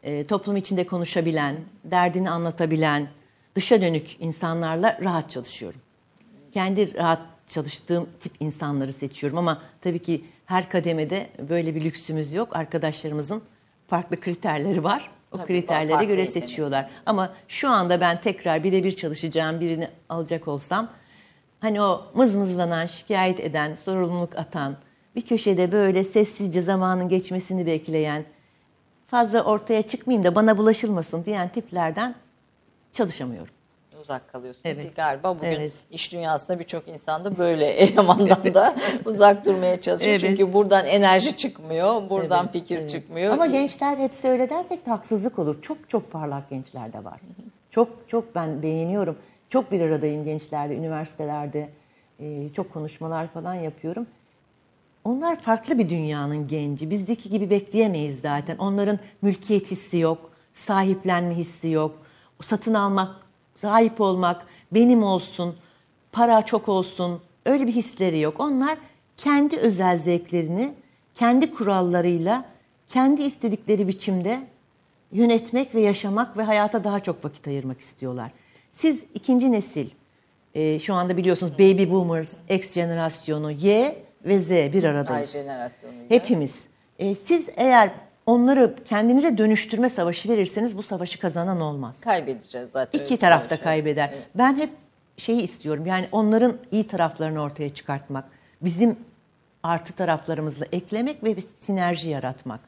e, 0.03 0.27
toplum 0.27 0.57
içinde 0.57 0.87
konuşabilen, 0.87 1.57
derdini 1.85 2.31
anlatabilen, 2.31 3.09
dışa 3.55 3.81
dönük 3.81 4.17
insanlarla 4.21 4.99
rahat 5.03 5.31
çalışıyorum 5.31 5.81
kendi 6.53 6.95
rahat 6.95 7.21
çalıştığım 7.49 8.09
tip 8.21 8.33
insanları 8.41 8.93
seçiyorum 8.93 9.39
ama 9.39 9.63
tabii 9.81 9.99
ki 9.99 10.25
her 10.47 10.71
kademede 10.71 11.31
böyle 11.49 11.75
bir 11.75 11.85
lüksümüz 11.85 12.35
yok. 12.35 12.57
Arkadaşlarımızın 12.57 13.43
farklı 13.89 14.21
kriterleri 14.21 14.85
var. 14.85 15.11
O 15.33 15.37
Tabii, 15.37 15.47
kriterlere 15.47 16.05
göre 16.05 16.21
yetenek. 16.21 16.49
seçiyorlar. 16.49 16.91
Ama 17.07 17.33
şu 17.49 17.69
anda 17.69 18.01
ben 18.01 18.21
tekrar 18.21 18.65
birebir 18.65 18.93
çalışacağım 18.93 19.61
birini 19.61 19.89
alacak 20.09 20.49
olsam 20.49 20.89
hani 21.61 21.83
o 21.83 22.07
mızmızlanan, 22.15 22.87
şikayet 22.87 23.41
eden, 23.41 23.75
sorumluluk 23.75 24.37
atan, 24.37 24.77
bir 25.17 25.23
köşede 25.23 25.73
böyle 25.73 26.05
sessizce 26.05 26.63
zamanın 26.63 27.09
geçmesini 27.09 27.67
bekleyen, 27.67 28.25
fazla 29.07 29.43
ortaya 29.43 29.83
çıkmayayım 29.83 30.25
da 30.25 30.35
bana 30.35 30.59
bulaşılmasın 30.59 31.25
diyen 31.25 31.49
tiplerden 31.49 32.15
çalışamıyorum. 32.93 33.58
Uzak 34.01 34.33
kalıyorsunuz. 34.33 34.65
Evet. 34.65 34.97
Galiba 34.97 35.37
bugün 35.39 35.49
Evet. 35.49 35.73
iş 35.91 36.13
dünyasında 36.13 36.59
birçok 36.59 36.89
insan 36.89 37.25
da 37.25 37.39
böyle 37.39 37.67
elemandan 37.67 38.55
da 38.55 38.75
uzak 39.05 39.47
durmaya 39.47 39.81
çalışıyor. 39.81 40.11
Evet. 40.11 40.21
Çünkü 40.21 40.53
buradan 40.53 40.87
enerji 40.87 41.37
çıkmıyor, 41.37 42.11
buradan 42.11 42.45
Evet, 42.45 42.53
fikir 42.53 42.79
evet. 42.79 42.91
çıkmıyor. 42.91 43.33
Ama 43.33 43.47
gençler 43.47 43.97
hepsi 43.99 44.29
öyle 44.29 44.51
dersek 44.51 44.87
de 44.87 44.91
haksızlık 44.91 45.39
olur. 45.39 45.63
Çok 45.63 45.91
çok 45.91 46.13
parlak 46.13 46.51
gençler 46.51 46.93
de 46.93 47.05
var. 47.05 47.21
Çok 47.71 47.89
çok 48.09 48.35
ben 48.35 48.63
beğeniyorum. 48.63 49.19
Çok 49.49 49.73
bir 49.73 49.81
aradayım 49.81 50.25
gençlerle, 50.25 50.77
üniversitelerde. 50.77 51.69
Ee, 52.21 52.53
çok 52.57 52.73
konuşmalar 52.73 53.29
falan 53.33 53.55
yapıyorum. 53.55 54.07
Onlar 55.05 55.41
farklı 55.41 55.79
bir 55.79 55.91
dünyanın 55.91 56.49
genci. 56.49 56.91
Bizdeki 56.91 57.31
gibi 57.31 57.51
bekleyemeyiz 57.51 58.21
zaten. 58.21 58.59
Onların 58.59 58.99
mülkiyet 59.23 59.71
hissi 59.71 59.99
yok, 59.99 60.31
sahiplenme 60.55 61.35
hissi 61.35 61.69
yok. 61.69 61.99
Satın 62.41 62.75
almak, 62.75 63.11
sahip 63.61 64.01
olmak, 64.01 64.47
benim 64.73 65.03
olsun, 65.03 65.57
para 66.13 66.43
çok 66.43 66.69
olsun 66.69 67.21
öyle 67.47 67.67
bir 67.67 67.73
hisleri 67.73 68.19
yok. 68.19 68.41
Onlar 68.41 68.79
kendi 69.17 69.57
özel 69.57 69.99
zevklerini 69.99 70.75
kendi 71.15 71.55
kurallarıyla, 71.55 72.45
kendi 72.89 73.23
istedikleri 73.23 73.89
biçimde 73.89 74.41
yönetmek 75.13 75.75
ve 75.75 75.81
yaşamak 75.81 76.37
ve 76.37 76.43
hayata 76.43 76.85
daha 76.85 77.01
çok 77.01 77.25
vakit 77.25 77.49
ayırmak 77.49 77.81
istiyorlar. 77.81 78.31
Siz 78.73 79.05
ikinci 79.15 79.53
nesil, 79.53 79.89
e, 80.55 80.79
şu 80.79 80.95
anda 80.95 81.17
biliyorsunuz 81.17 81.53
baby 81.53 81.91
boomers, 81.91 82.35
X 82.51 82.73
jenerasyonu, 82.73 83.51
Y 83.51 83.97
ve 84.25 84.39
Z 84.39 84.51
bir 84.51 84.85
Ay 84.85 84.91
aradayız. 84.91 85.37
Hepimiz. 86.09 86.67
E, 86.99 87.15
siz 87.15 87.49
eğer 87.57 87.91
onları 88.29 88.75
kendinize 88.85 89.39
dönüştürme 89.39 89.89
savaşı 89.89 90.29
verirseniz 90.29 90.77
bu 90.79 90.83
savaşı 90.83 91.21
kazanan 91.21 91.61
olmaz. 91.61 92.01
kaybedeceğiz 92.01 92.71
zaten. 92.71 93.01
İki 93.01 93.17
taraf 93.17 93.45
da 93.45 93.49
savaşı. 93.49 93.63
kaybeder. 93.63 94.11
Evet. 94.15 94.27
Ben 94.35 94.57
hep 94.59 94.71
şeyi 95.17 95.43
istiyorum. 95.43 95.87
Yani 95.87 96.09
onların 96.13 96.57
iyi 96.71 96.87
taraflarını 96.87 97.43
ortaya 97.43 97.69
çıkartmak. 97.69 98.25
Bizim 98.63 98.97
artı 99.63 99.93
taraflarımızla 99.93 100.67
eklemek 100.73 101.25
ve 101.25 101.37
bir 101.37 101.45
sinerji 101.61 102.11
yaratmak. 102.11 102.61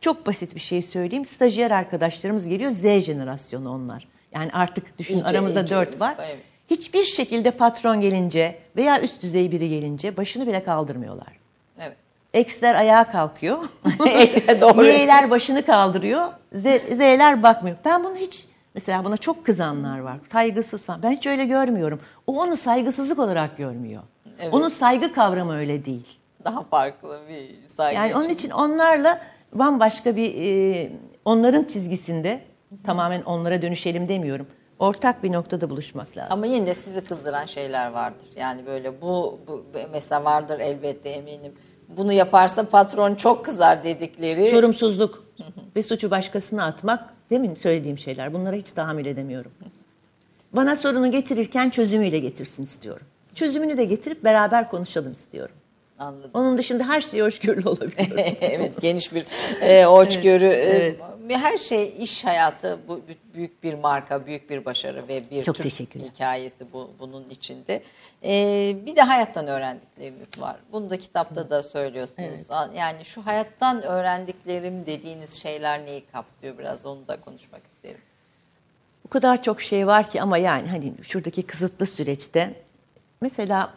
Çok 0.00 0.26
basit 0.26 0.54
bir 0.54 0.60
şey 0.60 0.82
söyleyeyim. 0.82 1.24
Stajyer 1.24 1.70
arkadaşlarımız 1.70 2.48
geliyor. 2.48 2.70
Z 2.70 2.82
jenerasyonu 3.00 3.70
onlar. 3.74 4.08
Yani 4.34 4.50
artık 4.52 4.98
düşün 4.98 5.14
İyice, 5.14 5.26
aramızda 5.26 5.68
dört 5.68 6.00
var. 6.00 6.16
evet. 6.20 6.38
Hiçbir 6.70 7.04
şekilde 7.04 7.50
patron 7.50 8.00
gelince 8.00 8.58
veya 8.76 9.00
üst 9.02 9.22
düzey 9.22 9.52
biri 9.52 9.68
gelince 9.68 10.16
başını 10.16 10.46
bile 10.46 10.62
kaldırmıyorlar. 10.62 11.39
X'ler 12.34 12.74
ayağa 12.74 13.10
kalkıyor. 13.10 13.58
Doğru. 14.60 14.84
Y'ler 14.84 15.30
başını 15.30 15.64
kaldırıyor. 15.66 16.26
Z, 16.52 16.62
Z'ler 16.96 17.42
bakmıyor. 17.42 17.76
Ben 17.84 18.04
bunu 18.04 18.16
hiç 18.16 18.46
mesela 18.74 19.04
buna 19.04 19.16
çok 19.16 19.46
kızanlar 19.46 19.98
var. 19.98 20.18
Saygısız 20.32 20.84
falan. 20.84 21.02
Ben 21.02 21.10
hiç 21.10 21.26
öyle 21.26 21.44
görmüyorum. 21.44 22.00
O 22.26 22.40
onu 22.42 22.56
saygısızlık 22.56 23.18
olarak 23.18 23.56
görmüyor. 23.56 24.02
Evet. 24.38 24.54
Onun 24.54 24.68
saygı 24.68 25.12
kavramı 25.12 25.56
öyle 25.56 25.84
değil. 25.84 26.18
Daha 26.44 26.62
farklı 26.62 27.20
bir 27.28 27.68
saygı 27.76 27.96
Yani 27.96 28.14
onun 28.14 28.28
için 28.28 28.50
onlarla 28.50 29.20
bambaşka 29.52 30.16
bir 30.16 30.34
e, 30.36 30.92
onların 31.24 31.64
çizgisinde 31.64 32.40
tamamen 32.84 33.22
onlara 33.22 33.62
dönüşelim 33.62 34.08
demiyorum. 34.08 34.46
Ortak 34.78 35.22
bir 35.22 35.32
noktada 35.32 35.70
buluşmak 35.70 36.16
lazım. 36.16 36.32
Ama 36.32 36.46
yine 36.46 36.66
de 36.66 36.74
sizi 36.74 37.04
kızdıran 37.04 37.44
şeyler 37.46 37.90
vardır. 37.90 38.28
Yani 38.36 38.66
böyle 38.66 39.02
bu, 39.02 39.40
bu 39.48 39.64
mesela 39.92 40.24
vardır 40.24 40.60
elbette 40.60 41.08
eminim. 41.08 41.52
Bunu 41.96 42.12
yaparsa 42.12 42.68
patron 42.68 43.14
çok 43.14 43.44
kızar 43.44 43.84
dedikleri. 43.84 44.50
Sorumsuzluk 44.50 45.24
ve 45.76 45.82
suçu 45.82 46.10
başkasına 46.10 46.64
atmak 46.64 47.14
demin 47.30 47.54
söylediğim 47.54 47.98
şeyler. 47.98 48.34
Bunlara 48.34 48.56
hiç 48.56 48.70
tahammül 48.70 49.06
edemiyorum. 49.06 49.52
Bana 50.52 50.76
sorunu 50.76 51.10
getirirken 51.10 51.70
çözümüyle 51.70 52.18
getirsin 52.18 52.62
istiyorum. 52.62 53.06
Çözümünü 53.34 53.76
de 53.76 53.84
getirip 53.84 54.24
beraber 54.24 54.70
konuşalım 54.70 55.12
istiyorum. 55.12 55.54
Anladım. 56.00 56.30
Onun 56.34 56.58
dışında 56.58 56.88
her 56.88 57.00
şey 57.00 57.20
hoşgörülü 57.20 57.68
olabilir. 57.68 58.12
evet 58.40 58.80
geniş 58.80 59.14
bir 59.14 59.26
e, 59.60 59.84
hoşgörü. 59.84 60.46
E, 60.46 60.50
evet. 60.50 61.00
Her 61.28 61.58
şey 61.58 61.94
iş 61.98 62.24
hayatı 62.24 62.78
bu 62.88 63.00
büyük 63.34 63.62
bir 63.62 63.74
marka, 63.74 64.26
büyük 64.26 64.50
bir 64.50 64.64
başarı 64.64 65.08
ve 65.08 65.30
bir 65.30 65.44
Çok 65.44 65.56
Türk 65.56 65.94
hikayesi 65.94 66.72
bu, 66.72 66.90
bunun 66.98 67.30
içinde. 67.30 67.82
E, 68.24 68.32
bir 68.86 68.96
de 68.96 69.02
hayattan 69.02 69.46
öğrendikleriniz 69.46 70.40
var. 70.40 70.56
Bunu 70.72 70.90
da 70.90 70.96
kitapta 70.96 71.50
da 71.50 71.62
söylüyorsunuz. 71.62 72.48
Yani 72.76 73.04
şu 73.04 73.26
hayattan 73.26 73.82
öğrendiklerim 73.82 74.86
dediğiniz 74.86 75.32
şeyler 75.32 75.86
neyi 75.86 76.04
kapsıyor 76.12 76.58
biraz 76.58 76.86
onu 76.86 77.08
da 77.08 77.20
konuşmak 77.20 77.62
isterim. 77.66 78.00
Bu 79.04 79.08
kadar 79.08 79.42
çok 79.42 79.62
şey 79.62 79.86
var 79.86 80.10
ki 80.10 80.22
ama 80.22 80.38
yani 80.38 80.68
hani 80.68 80.92
şuradaki 81.02 81.42
kısıtlı 81.42 81.86
süreçte 81.86 82.54
mesela 83.20 83.74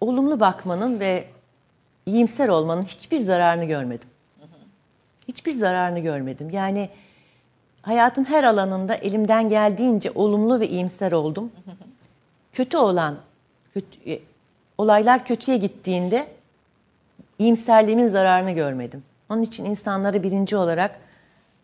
olumlu 0.00 0.40
bakmanın 0.40 1.00
ve 1.00 1.33
iyimser 2.06 2.48
olmanın 2.48 2.82
hiçbir 2.82 3.18
zararını 3.18 3.64
görmedim. 3.64 4.08
Hiçbir 5.28 5.52
zararını 5.52 5.98
görmedim. 5.98 6.50
Yani 6.50 6.88
hayatın 7.82 8.24
her 8.24 8.44
alanında 8.44 8.94
elimden 8.94 9.48
geldiğince 9.48 10.10
olumlu 10.14 10.60
ve 10.60 10.68
iyimser 10.68 11.12
oldum. 11.12 11.52
Kötü 12.52 12.76
olan, 12.76 13.16
kötü, 13.74 14.10
e, 14.10 14.20
olaylar 14.78 15.26
kötüye 15.26 15.56
gittiğinde 15.56 16.28
iyimserliğimin 17.38 18.08
zararını 18.08 18.50
görmedim. 18.50 19.04
Onun 19.28 19.42
için 19.42 19.64
insanlara 19.64 20.22
birinci 20.22 20.56
olarak 20.56 21.00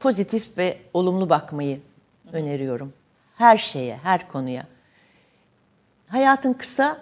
pozitif 0.01 0.59
ve 0.59 0.79
olumlu 0.95 1.31
bakmayı 1.31 1.81
öneriyorum. 2.33 2.93
Her 3.37 3.57
şeye, 3.57 3.97
her 3.97 4.29
konuya. 4.29 4.67
Hayatın 6.09 6.53
kısa, 6.53 6.99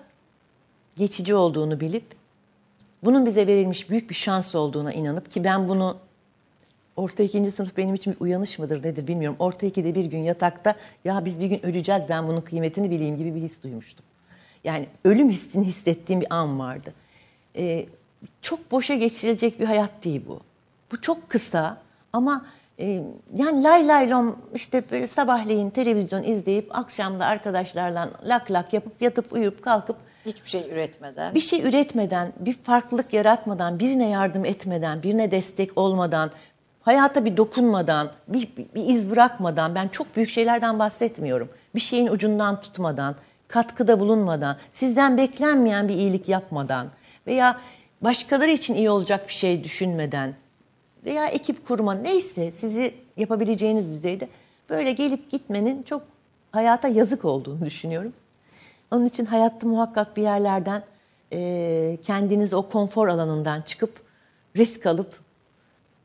geçici 0.96 1.34
olduğunu 1.34 1.80
bilip 1.80 2.17
bunun 3.04 3.26
bize 3.26 3.46
verilmiş 3.46 3.90
büyük 3.90 4.10
bir 4.10 4.14
şans 4.14 4.54
olduğuna 4.54 4.92
inanıp 4.92 5.30
ki 5.30 5.44
ben 5.44 5.68
bunu 5.68 5.96
orta 6.96 7.22
ikinci 7.22 7.50
sınıf 7.50 7.76
benim 7.76 7.94
için 7.94 8.12
bir 8.12 8.20
uyanış 8.20 8.58
mıdır 8.58 8.84
nedir 8.84 9.06
bilmiyorum. 9.06 9.36
Orta 9.38 9.66
ikide 9.66 9.94
bir 9.94 10.04
gün 10.04 10.22
yatakta 10.22 10.74
ya 11.04 11.24
biz 11.24 11.40
bir 11.40 11.46
gün 11.46 11.66
öleceğiz 11.66 12.04
ben 12.08 12.28
bunun 12.28 12.40
kıymetini 12.40 12.90
bileyim 12.90 13.16
gibi 13.16 13.34
bir 13.34 13.40
his 13.40 13.62
duymuştum. 13.62 14.04
Yani 14.64 14.86
ölüm 15.04 15.30
hissini 15.30 15.66
hissettiğim 15.66 16.20
bir 16.20 16.34
an 16.34 16.58
vardı. 16.58 16.94
Ee, 17.56 17.86
çok 18.42 18.70
boşa 18.70 18.94
geçirilecek 18.94 19.60
bir 19.60 19.64
hayat 19.64 20.04
değil 20.04 20.22
bu. 20.28 20.40
Bu 20.92 21.00
çok 21.00 21.30
kısa 21.30 21.78
ama 22.12 22.46
e, 22.78 23.02
yani 23.36 23.62
lay 23.62 23.88
lay 23.88 24.10
lom 24.10 24.36
işte 24.54 24.82
böyle 24.90 25.06
sabahleyin 25.06 25.70
televizyon 25.70 26.22
izleyip 26.22 26.78
akşamda 26.78 27.26
arkadaşlarla 27.26 28.10
lak 28.24 28.50
lak 28.50 28.72
yapıp 28.72 29.02
yatıp 29.02 29.32
uyuyup 29.32 29.62
kalkıp 29.62 29.96
Hiçbir 30.28 30.48
şey 30.48 30.70
üretmeden. 30.70 31.34
bir 31.34 31.40
şey 31.40 31.62
üretmeden, 31.62 32.32
bir 32.40 32.52
farklılık 32.52 33.12
yaratmadan, 33.12 33.78
birine 33.78 34.08
yardım 34.08 34.44
etmeden, 34.44 35.02
birine 35.02 35.30
destek 35.30 35.78
olmadan, 35.78 36.30
hayata 36.80 37.24
bir 37.24 37.36
dokunmadan, 37.36 38.12
bir, 38.28 38.48
bir, 38.74 38.84
iz 38.84 39.10
bırakmadan, 39.10 39.74
ben 39.74 39.88
çok 39.88 40.16
büyük 40.16 40.30
şeylerden 40.30 40.78
bahsetmiyorum. 40.78 41.48
Bir 41.74 41.80
şeyin 41.80 42.06
ucundan 42.06 42.60
tutmadan, 42.60 43.16
katkıda 43.48 44.00
bulunmadan, 44.00 44.56
sizden 44.72 45.16
beklenmeyen 45.16 45.88
bir 45.88 45.94
iyilik 45.94 46.28
yapmadan 46.28 46.88
veya 47.26 47.60
başkaları 48.00 48.50
için 48.50 48.74
iyi 48.74 48.90
olacak 48.90 49.28
bir 49.28 49.32
şey 49.32 49.64
düşünmeden 49.64 50.34
veya 51.04 51.26
ekip 51.26 51.66
kurma 51.68 51.94
neyse 51.94 52.50
sizi 52.50 52.94
yapabileceğiniz 53.16 53.90
düzeyde 53.92 54.28
böyle 54.70 54.92
gelip 54.92 55.30
gitmenin 55.30 55.82
çok 55.82 56.02
hayata 56.52 56.88
yazık 56.88 57.24
olduğunu 57.24 57.64
düşünüyorum. 57.64 58.12
Onun 58.90 59.06
için 59.06 59.26
hayatta 59.26 59.66
muhakkak 59.66 60.16
bir 60.16 60.22
yerlerden 60.22 60.82
e, 61.32 61.98
kendiniz 62.06 62.54
o 62.54 62.62
konfor 62.62 63.08
alanından 63.08 63.62
çıkıp 63.62 64.00
risk 64.56 64.86
alıp 64.86 65.20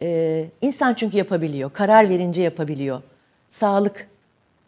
e, 0.01 0.47
insan 0.61 0.93
çünkü 0.93 1.17
yapabiliyor. 1.17 1.73
Karar 1.73 2.09
verince 2.09 2.41
yapabiliyor. 2.41 3.01
Sağlık 3.49 4.07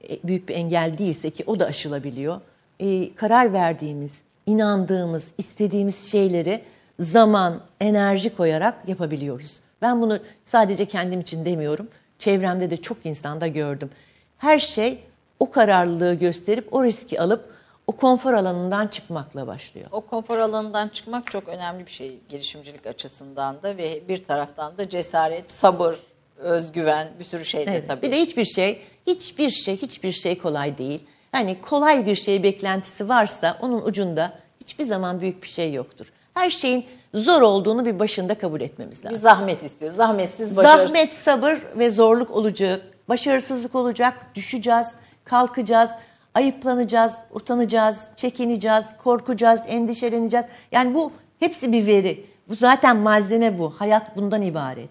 e, 0.09 0.19
büyük 0.23 0.49
bir 0.49 0.55
engel 0.55 0.97
değilse 0.97 1.29
ki 1.29 1.43
o 1.47 1.59
da 1.59 1.65
aşılabiliyor. 1.65 2.41
E, 2.79 3.15
karar 3.15 3.53
verdiğimiz, 3.53 4.13
inandığımız, 4.45 5.31
istediğimiz 5.37 6.11
şeyleri 6.11 6.61
zaman, 6.99 7.61
enerji 7.81 8.35
koyarak 8.35 8.75
yapabiliyoruz. 8.87 9.59
Ben 9.81 10.01
bunu 10.01 10.19
sadece 10.45 10.85
kendim 10.85 11.19
için 11.19 11.45
demiyorum. 11.45 11.87
Çevremde 12.19 12.71
de 12.71 12.77
çok 12.77 13.05
insanda 13.05 13.47
gördüm. 13.47 13.89
Her 14.37 14.59
şey 14.59 14.99
o 15.39 15.51
kararlılığı 15.51 16.13
gösterip 16.13 16.73
o 16.73 16.83
riski 16.83 17.21
alıp 17.21 17.54
o 17.87 17.91
konfor 17.91 18.33
alanından 18.33 18.87
çıkmakla 18.87 19.47
başlıyor. 19.47 19.87
O 19.91 20.01
konfor 20.01 20.37
alanından 20.37 20.87
çıkmak 20.89 21.31
çok 21.31 21.47
önemli 21.49 21.85
bir 21.85 21.91
şey 21.91 22.19
girişimcilik 22.29 22.87
açısından 22.87 23.63
da 23.63 23.77
ve 23.77 24.01
bir 24.07 24.25
taraftan 24.25 24.77
da 24.77 24.89
cesaret, 24.89 25.51
sabır, 25.51 25.95
özgüven 26.37 27.07
bir 27.19 27.23
sürü 27.23 27.45
şey 27.45 27.65
de 27.65 27.71
Evet. 27.71 27.87
tabii. 27.87 28.01
Bir 28.01 28.11
de 28.11 28.21
hiçbir 28.21 28.45
şey, 28.45 28.81
hiçbir 29.07 29.49
şey, 29.49 29.77
hiçbir 29.77 30.11
şey 30.11 30.37
kolay 30.37 30.77
değil. 30.77 31.03
Yani 31.33 31.61
kolay 31.61 32.05
bir 32.05 32.15
şey 32.15 32.43
beklentisi 32.43 33.09
varsa 33.09 33.57
onun 33.61 33.81
ucunda 33.81 34.33
hiçbir 34.61 34.83
zaman 34.83 35.21
büyük 35.21 35.43
bir 35.43 35.47
şey 35.47 35.73
yoktur. 35.73 36.11
Her 36.33 36.49
şeyin 36.49 36.85
zor 37.13 37.41
olduğunu 37.41 37.85
bir 37.85 37.99
başında 37.99 38.35
kabul 38.37 38.61
etmemiz 38.61 38.99
bir 39.03 39.05
lazım. 39.05 39.21
zahmet 39.21 39.63
istiyor. 39.63 39.93
Zahmetsiz 39.93 40.55
başarı. 40.57 40.87
Zahmet, 40.87 41.13
sabır 41.13 41.57
ve 41.75 41.89
zorluk 41.89 42.31
olacak. 42.31 42.81
Başarısızlık 43.09 43.75
olacak, 43.75 44.13
düşeceğiz, 44.35 44.87
kalkacağız, 45.23 45.89
ayıplanacağız, 46.35 47.13
utanacağız, 47.31 48.07
çekineceğiz, 48.15 48.85
korkacağız, 49.03 49.61
endişeleneceğiz. 49.67 50.45
Yani 50.71 50.93
bu 50.93 51.11
hepsi 51.39 51.71
bir 51.71 51.87
veri. 51.87 52.25
Bu 52.49 52.55
zaten 52.55 52.97
malzeme 52.97 53.59
bu. 53.59 53.69
Hayat 53.69 54.17
bundan 54.17 54.41
ibaret. 54.41 54.89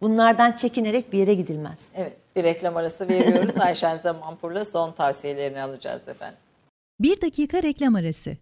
Bunlardan 0.00 0.52
çekinerek 0.52 1.12
bir 1.12 1.18
yere 1.18 1.34
gidilmez. 1.34 1.78
Evet 1.94 2.16
bir 2.36 2.44
reklam 2.44 2.76
arası 2.76 3.08
veriyoruz. 3.08 3.56
Ayşen 3.60 3.96
Zamanpur'la 3.96 4.64
son 4.64 4.92
tavsiyelerini 4.92 5.62
alacağız 5.62 6.08
efendim. 6.08 6.38
Bir 7.00 7.20
dakika 7.20 7.62
reklam 7.62 7.94
arası. 7.94 8.36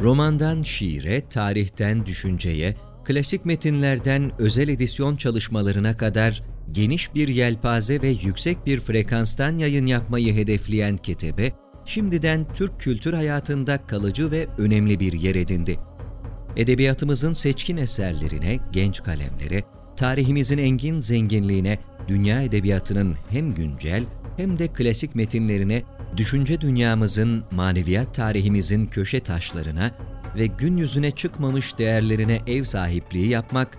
Romandan 0.00 0.62
şiire, 0.62 1.28
tarihten 1.28 2.06
düşünceye, 2.06 2.76
klasik 3.04 3.44
metinlerden 3.44 4.32
özel 4.38 4.68
edisyon 4.68 5.16
çalışmalarına 5.16 5.96
kadar 5.96 6.42
geniş 6.72 7.14
bir 7.14 7.28
yelpaze 7.28 8.02
ve 8.02 8.08
yüksek 8.08 8.66
bir 8.66 8.80
frekanstan 8.80 9.58
yayın 9.58 9.86
yapmayı 9.86 10.34
hedefleyen 10.34 10.96
Ketebe, 10.96 11.52
şimdiden 11.84 12.46
Türk 12.54 12.80
kültür 12.80 13.12
hayatında 13.12 13.86
kalıcı 13.86 14.30
ve 14.30 14.46
önemli 14.58 15.00
bir 15.00 15.12
yer 15.12 15.34
edindi. 15.34 15.78
Edebiyatımızın 16.56 17.32
seçkin 17.32 17.76
eserlerine, 17.76 18.58
genç 18.72 19.02
kalemlere, 19.02 19.64
tarihimizin 19.96 20.58
engin 20.58 21.00
zenginliğine, 21.00 21.78
dünya 22.08 22.42
edebiyatının 22.42 23.14
hem 23.30 23.54
güncel 23.54 24.04
hem 24.36 24.58
de 24.58 24.68
klasik 24.68 25.14
metinlerine, 25.14 25.82
düşünce 26.16 26.60
dünyamızın, 26.60 27.44
maneviyat 27.50 28.14
tarihimizin 28.14 28.86
köşe 28.86 29.20
taşlarına 29.20 29.90
ve 30.38 30.46
gün 30.46 30.76
yüzüne 30.76 31.10
çıkmamış 31.10 31.78
değerlerine 31.78 32.40
ev 32.46 32.64
sahipliği 32.64 33.28
yapmak, 33.28 33.78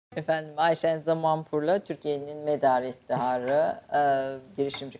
Efendim 0.15 0.53
Ayşen 0.57 0.99
Zamanpur'la 0.99 1.79
Türkiye'nin 1.79 2.37
medarı 2.37 2.87
iftiharı 2.87 3.75
e, 3.93 4.01
girişimci 4.57 4.99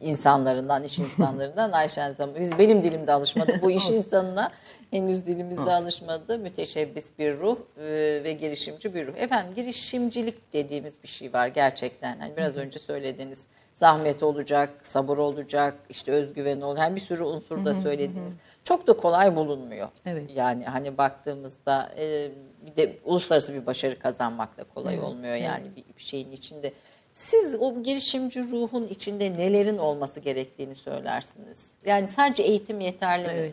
insanlarından, 0.00 0.84
iş 0.84 0.98
insanlarından 0.98 1.72
Ayşen 1.72 2.12
Zaman. 2.12 2.34
Biz 2.40 2.58
benim 2.58 2.82
dilimde 2.82 3.12
alışmadı. 3.12 3.58
Bu 3.62 3.70
iş 3.70 3.90
insanına 3.90 4.50
henüz 4.92 5.26
dilimizde 5.26 5.72
alışmadı. 5.72 6.38
Müteşebbis 6.38 7.10
bir 7.18 7.38
ruh 7.38 7.56
e, 7.78 7.84
ve 8.24 8.32
girişimci 8.32 8.94
bir 8.94 9.06
ruh. 9.06 9.16
Efendim 9.16 9.54
girişimcilik 9.54 10.52
dediğimiz 10.52 11.02
bir 11.02 11.08
şey 11.08 11.32
var 11.32 11.46
gerçekten. 11.46 12.18
Hani 12.18 12.36
biraz 12.36 12.56
önce 12.56 12.78
söylediğiniz 12.78 13.46
zahmet 13.74 14.22
olacak, 14.22 14.70
sabır 14.82 15.18
olacak, 15.18 15.74
işte 15.88 16.12
özgüven 16.12 16.60
olacak. 16.60 16.84
Yani 16.84 16.96
bir 16.96 17.00
sürü 17.00 17.22
unsur 17.22 17.64
da 17.64 17.74
söylediniz. 17.74 18.36
Çok 18.64 18.86
da 18.86 18.92
kolay 18.92 19.36
bulunmuyor. 19.36 19.88
Evet. 20.06 20.30
Yani 20.34 20.64
hani 20.64 20.98
baktığımızda 20.98 21.92
e, 21.98 22.30
bir 22.66 22.76
de 22.76 22.96
uluslararası 23.04 23.54
bir 23.54 23.66
başarı 23.66 23.98
kazanmak 23.98 24.58
da 24.58 24.64
kolay 24.64 25.00
olmuyor 25.00 25.34
yani 25.34 25.64
bir, 25.76 25.84
bir 25.96 26.02
şeyin 26.02 26.32
içinde. 26.32 26.72
Siz 27.12 27.56
o 27.60 27.82
girişimci 27.82 28.42
ruhun 28.42 28.86
içinde 28.86 29.32
nelerin 29.32 29.78
olması 29.78 30.20
gerektiğini 30.20 30.74
söylersiniz. 30.74 31.74
Yani 31.86 32.08
sadece 32.08 32.42
eğitim 32.42 32.80
yeterli 32.80 33.26
mi? 33.26 33.52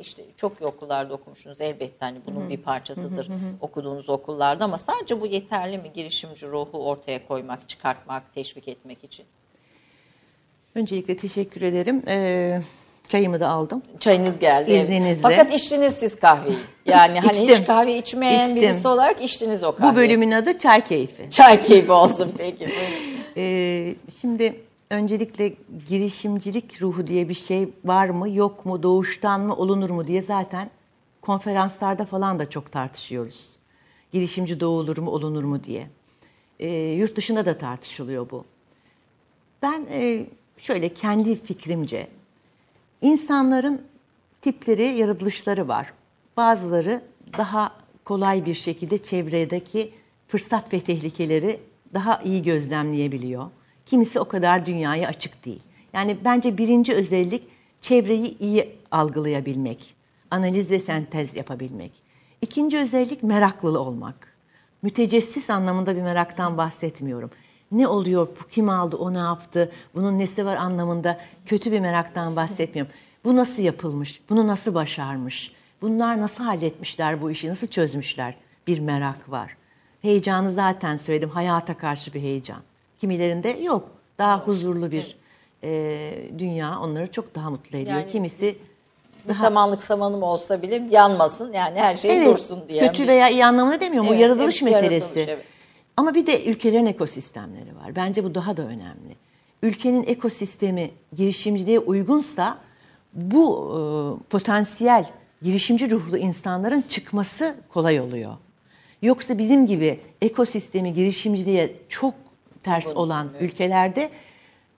İşte 0.00 0.22
çok 0.36 0.60
iyi 0.60 0.64
okullarda 0.64 1.14
okumuşsunuz 1.14 1.60
elbette 1.60 1.96
hani 2.00 2.18
bunun 2.26 2.50
bir 2.50 2.56
parçasıdır 2.56 3.28
okuduğunuz 3.60 4.08
okullarda 4.08 4.64
ama 4.64 4.78
sadece 4.78 5.20
bu 5.20 5.26
yeterli 5.26 5.78
mi 5.78 5.92
girişimci 5.94 6.46
ruhu 6.46 6.86
ortaya 6.88 7.26
koymak, 7.28 7.68
çıkartmak, 7.68 8.34
teşvik 8.34 8.68
etmek 8.68 9.04
için? 9.04 9.26
Öncelikle 10.74 11.16
teşekkür 11.16 11.62
ederim. 11.62 12.02
Ee, 12.08 12.60
çayımı 13.08 13.40
da 13.40 13.48
aldım. 13.48 13.82
Çayınız 14.00 14.38
geldi. 14.38 14.72
İzninizle. 14.72 15.22
Fakat 15.22 15.54
içtiniz 15.54 15.94
siz 15.94 16.16
kahveyi. 16.16 16.56
Yani 16.86 17.20
hani 17.20 17.38
hiç 17.38 17.50
İçtim. 17.50 17.66
kahve 17.66 17.98
içmeyen 17.98 18.48
İçtim. 18.48 18.62
birisi 18.62 18.88
olarak 18.88 19.24
içtiniz 19.24 19.64
o 19.64 19.72
kahveyi. 19.74 19.92
Bu 19.92 19.96
bölümün 19.96 20.30
adı 20.30 20.58
Çay 20.58 20.84
Keyfi. 20.84 21.30
Çay 21.30 21.60
keyfi 21.60 21.92
olsun 21.92 22.34
peki. 22.38 22.68
Ee, 23.36 23.94
şimdi 24.20 24.60
öncelikle 24.90 25.54
girişimcilik 25.88 26.82
ruhu 26.82 27.06
diye 27.06 27.28
bir 27.28 27.34
şey 27.34 27.68
var 27.84 28.08
mı 28.08 28.30
yok 28.30 28.66
mu 28.66 28.82
doğuştan 28.82 29.40
mı 29.40 29.56
olunur 29.56 29.90
mu 29.90 30.06
diye 30.06 30.22
zaten 30.22 30.70
konferanslarda 31.22 32.04
falan 32.04 32.38
da 32.38 32.50
çok 32.50 32.72
tartışıyoruz. 32.72 33.56
Girişimci 34.12 34.60
doğulur 34.60 34.98
mu 34.98 35.10
olunur 35.10 35.44
mu 35.44 35.64
diye. 35.64 35.90
Ee, 36.60 36.68
yurt 36.76 37.16
dışında 37.16 37.46
da 37.46 37.58
tartışılıyor 37.58 38.30
bu. 38.30 38.44
Ben 39.62 39.86
e, 39.90 40.26
şöyle 40.58 40.94
kendi 40.94 41.42
fikrimce 41.42 42.08
insanların 43.02 43.82
tipleri, 44.42 44.86
yaratılışları 44.86 45.68
var. 45.68 45.92
Bazıları 46.36 47.02
daha 47.38 47.72
kolay 48.04 48.46
bir 48.46 48.54
şekilde 48.54 48.98
çevredeki 48.98 49.92
fırsat 50.28 50.72
ve 50.72 50.80
tehlikeleri 50.80 51.60
daha 51.94 52.22
iyi 52.22 52.42
gözlemleyebiliyor. 52.42 53.50
Kimisi 53.86 54.20
o 54.20 54.24
kadar 54.24 54.66
dünyaya 54.66 55.08
açık 55.08 55.44
değil. 55.44 55.62
Yani 55.92 56.16
bence 56.24 56.58
birinci 56.58 56.94
özellik 56.94 57.42
çevreyi 57.80 58.38
iyi 58.38 58.76
algılayabilmek, 58.90 59.94
analiz 60.30 60.70
ve 60.70 60.80
sentez 60.80 61.36
yapabilmek. 61.36 61.92
İkinci 62.42 62.78
özellik 62.78 63.22
meraklı 63.22 63.80
olmak. 63.80 64.36
Mütecessis 64.82 65.50
anlamında 65.50 65.96
bir 65.96 66.02
meraktan 66.02 66.58
bahsetmiyorum. 66.58 67.30
Ne 67.72 67.88
oluyor, 67.88 68.28
bu 68.40 68.48
kim 68.48 68.68
aldı, 68.68 68.96
o 68.96 69.14
ne 69.14 69.18
yaptı, 69.18 69.72
bunun 69.94 70.18
nesi 70.18 70.46
var 70.46 70.56
anlamında 70.56 71.20
kötü 71.46 71.72
bir 71.72 71.80
meraktan 71.80 72.36
bahsetmiyorum. 72.36 72.92
Bu 73.24 73.36
nasıl 73.36 73.62
yapılmış, 73.62 74.20
bunu 74.30 74.46
nasıl 74.46 74.74
başarmış, 74.74 75.52
bunlar 75.82 76.20
nasıl 76.20 76.44
halletmişler 76.44 77.22
bu 77.22 77.30
işi, 77.30 77.48
nasıl 77.48 77.66
çözmüşler 77.66 78.34
bir 78.66 78.78
merak 78.78 79.30
var. 79.30 79.56
Heyecanı 80.02 80.50
zaten 80.50 80.96
söyledim, 80.96 81.30
hayata 81.30 81.78
karşı 81.78 82.14
bir 82.14 82.20
heyecan. 82.20 82.62
Kimilerinde 83.00 83.48
yok, 83.48 83.88
daha 84.18 84.38
huzurlu 84.38 84.90
bir 84.90 85.16
e, 85.64 86.12
dünya 86.38 86.80
onları 86.80 87.12
çok 87.12 87.34
daha 87.34 87.50
mutlu 87.50 87.78
ediyor. 87.78 87.96
Yani 87.96 88.08
Kimisi 88.08 88.58
Bir 89.28 89.32
samanlık 89.32 89.82
samanım 89.82 90.22
olsa 90.22 90.62
bile 90.62 90.88
yanmasın 90.90 91.52
yani 91.52 91.78
her 91.78 91.96
şey 91.96 92.24
dursun 92.24 92.68
diye. 92.68 92.86
Kötü 92.86 93.06
veya 93.08 93.28
iyi 93.28 93.44
anlamında 93.44 93.80
demiyorum. 93.80 94.08
Evet, 94.08 94.18
bu 94.18 94.22
yaratılış 94.22 94.62
evet, 94.62 94.72
meselesi. 94.72 94.92
yaratılış, 95.04 95.28
evet. 95.28 95.44
Ama 95.96 96.14
bir 96.14 96.26
de 96.26 96.44
ülkelerin 96.44 96.86
ekosistemleri 96.86 97.76
var. 97.76 97.96
Bence 97.96 98.24
bu 98.24 98.34
daha 98.34 98.56
da 98.56 98.62
önemli. 98.62 99.16
Ülkenin 99.62 100.04
ekosistemi 100.06 100.90
girişimciliğe 101.16 101.78
uygunsa 101.78 102.58
bu 103.14 103.72
e, 103.72 103.78
potansiyel 104.30 105.06
girişimci 105.42 105.90
ruhlu 105.90 106.18
insanların 106.18 106.80
çıkması 106.88 107.54
kolay 107.68 108.00
oluyor. 108.00 108.36
Yoksa 109.02 109.38
bizim 109.38 109.66
gibi 109.66 110.00
ekosistemi 110.22 110.94
girişimciliğe 110.94 111.76
çok 111.88 112.14
ters 112.66 112.96
olan 112.96 113.28
ülkelerde 113.40 114.10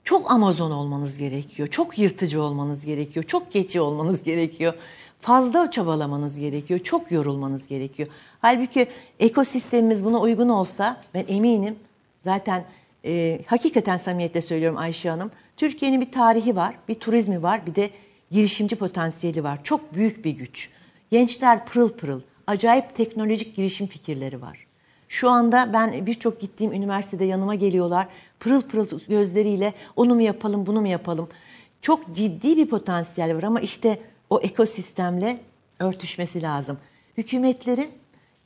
çok 0.04 0.30
Amazon 0.30 0.70
olmanız 0.70 1.18
gerekiyor. 1.18 1.68
Çok 1.68 1.98
yırtıcı 1.98 2.42
olmanız 2.42 2.84
gerekiyor. 2.84 3.24
Çok 3.24 3.52
geçici 3.52 3.80
olmanız 3.80 4.22
gerekiyor. 4.22 4.74
Fazla 5.20 5.70
çabalamanız 5.70 6.38
gerekiyor. 6.38 6.80
Çok 6.80 7.12
yorulmanız 7.12 7.66
gerekiyor. 7.66 8.08
Halbuki 8.40 8.86
ekosistemimiz 9.20 10.04
buna 10.04 10.18
uygun 10.20 10.48
olsa 10.48 11.02
ben 11.14 11.24
eminim 11.28 11.76
zaten 12.18 12.64
e, 13.04 13.40
hakikaten 13.46 13.96
samimiyetle 13.96 14.40
söylüyorum 14.40 14.78
Ayşe 14.78 15.10
Hanım. 15.10 15.30
Türkiye'nin 15.56 16.00
bir 16.00 16.12
tarihi 16.12 16.56
var, 16.56 16.74
bir 16.88 16.94
turizmi 16.94 17.42
var, 17.42 17.66
bir 17.66 17.74
de 17.74 17.90
girişimci 18.30 18.76
potansiyeli 18.76 19.44
var. 19.44 19.64
Çok 19.64 19.94
büyük 19.94 20.24
bir 20.24 20.30
güç. 20.30 20.70
Gençler 21.10 21.66
pırıl 21.66 21.88
pırıl, 21.88 22.20
acayip 22.46 22.96
teknolojik 22.96 23.56
girişim 23.56 23.86
fikirleri 23.86 24.42
var. 24.42 24.67
Şu 25.08 25.30
anda 25.30 25.72
ben 25.72 26.06
birçok 26.06 26.40
gittiğim 26.40 26.72
üniversitede 26.72 27.24
yanıma 27.24 27.54
geliyorlar. 27.54 28.06
Pırıl 28.40 28.62
pırıl 28.62 29.00
gözleriyle 29.08 29.74
onu 29.96 30.14
mu 30.14 30.22
yapalım, 30.22 30.66
bunu 30.66 30.80
mu 30.80 30.88
yapalım. 30.88 31.28
Çok 31.80 32.14
ciddi 32.14 32.56
bir 32.56 32.66
potansiyel 32.66 33.36
var 33.36 33.42
ama 33.42 33.60
işte 33.60 34.00
o 34.30 34.40
ekosistemle 34.40 35.40
örtüşmesi 35.78 36.42
lazım. 36.42 36.78
Hükümetlerin 37.16 37.90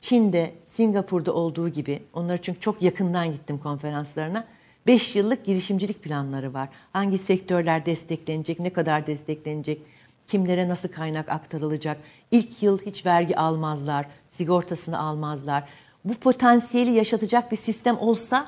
Çin'de, 0.01 0.51
Singapur'da 0.65 1.33
olduğu 1.33 1.69
gibi, 1.69 2.03
onları 2.13 2.41
çünkü 2.41 2.59
çok 2.59 2.81
yakından 2.81 3.31
gittim 3.31 3.57
konferanslarına. 3.57 4.45
5 4.87 5.15
yıllık 5.15 5.45
girişimcilik 5.45 6.03
planları 6.03 6.53
var. 6.53 6.69
Hangi 6.93 7.17
sektörler 7.17 7.85
desteklenecek, 7.85 8.59
ne 8.59 8.73
kadar 8.73 9.07
desteklenecek, 9.07 9.81
kimlere 10.27 10.69
nasıl 10.69 10.89
kaynak 10.89 11.29
aktarılacak. 11.29 11.97
İlk 12.31 12.63
yıl 12.63 12.79
hiç 12.81 13.05
vergi 13.05 13.37
almazlar, 13.37 14.05
sigortasını 14.29 14.99
almazlar. 14.99 15.63
Bu 16.05 16.13
potansiyeli 16.13 16.91
yaşatacak 16.91 17.51
bir 17.51 17.57
sistem 17.57 17.97
olsa 17.99 18.47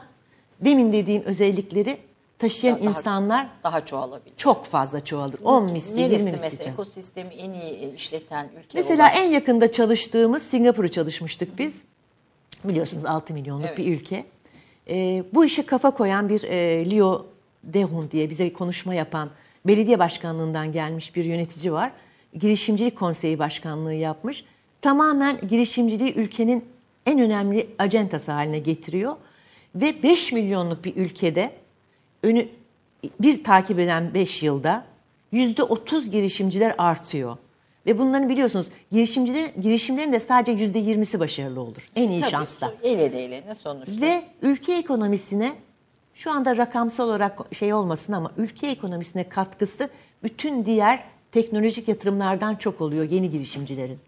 demin 0.62 0.94
dediğim 0.94 1.24
özellikleri 1.24 1.98
taşıyan 2.40 2.80
Daha- 2.80 2.90
insanlar 2.90 3.48
daha 3.64 3.86
çoğalabilir. 3.86 4.34
çok 4.38 4.66
fazla 4.66 5.00
çoğalır. 5.04 5.40
10 5.44 5.72
misli, 5.72 6.00
20 6.02 6.10
Neresi 6.12 6.24
misli. 6.24 6.40
mesela 6.42 6.72
ekosistemi 6.72 7.34
en 7.34 7.54
iyi 7.54 7.94
işleten 7.96 8.46
ülke 8.60 8.78
Mesela 8.82 9.04
olan? 9.10 9.24
en 9.24 9.30
yakında 9.32 9.72
çalıştığımız 9.72 10.44
Singapur'u 10.44 10.90
çalışmıştık 10.92 11.60
biz. 11.60 11.82
Biliyorsunuz 12.64 13.06
6 13.06 13.34
milyonluk 13.34 13.66
Evet. 13.68 13.78
bir 13.78 13.88
ülke. 14.00 14.26
Ee, 14.90 15.24
bu 15.34 15.46
işe 15.46 15.66
kafa 15.66 15.92
koyan 15.92 16.30
bir 16.30 16.44
e, 16.44 16.92
Leo 16.92 17.26
Dehun 17.64 18.12
diye 18.12 18.30
bize 18.30 18.54
konuşma 18.54 18.94
yapan 18.94 19.30
belediye 19.68 20.00
başkanlığından 20.00 20.72
gelmiş 20.72 21.16
bir 21.16 21.24
yönetici 21.26 21.74
var. 21.74 21.92
Girişimcilik 22.40 22.98
Konseyi 22.98 23.40
Başkanlığı 23.40 23.94
yapmış. 23.94 24.46
Tamamen 24.82 25.48
girişimciliği 25.48 26.14
ülkenin 26.14 26.66
en 27.06 27.20
önemli 27.20 27.68
acentası 27.80 28.32
haline 28.32 28.60
getiriyor. 28.60 29.16
Ve 29.76 30.04
5 30.04 30.32
milyonluk 30.32 30.86
bir 30.86 30.96
ülkede 30.96 31.52
önü 32.24 32.48
bir 33.20 33.44
takip 33.44 33.80
eden 33.80 34.14
5 34.14 34.44
yılda 34.44 34.86
%30 35.34 36.10
girişimciler 36.10 36.76
artıyor. 36.78 37.38
Ve 37.86 37.98
bunların 37.98 38.30
biliyorsunuz 38.30 38.70
girişimciler, 38.92 39.46
girişimlerin 39.62 40.14
de 40.14 40.20
sadece 40.20 40.66
%20'si 40.66 41.20
başarılı 41.20 41.62
olur. 41.62 41.88
En 41.96 42.10
iyi 42.12 42.22
Tabii, 42.22 42.32
şansla. 42.32 42.74
Ele 42.84 43.14
de 43.14 43.44
ne 43.48 43.56
sonuçta. 43.56 44.02
Ve 44.02 44.24
ülke 44.42 44.78
ekonomisine 44.78 45.54
şu 46.14 46.32
anda 46.32 46.58
rakamsal 46.58 47.08
olarak 47.10 47.40
şey 47.56 47.74
olmasın 47.74 48.14
ama 48.14 48.32
ülke 48.38 48.68
ekonomisine 48.68 49.30
katkısı 49.30 49.90
bütün 50.24 50.66
diğer 50.66 51.04
teknolojik 51.32 51.88
yatırımlardan 51.88 52.56
çok 52.56 52.82
oluyor 52.82 53.10
yeni 53.10 53.30
girişimcilerin. 53.30 54.00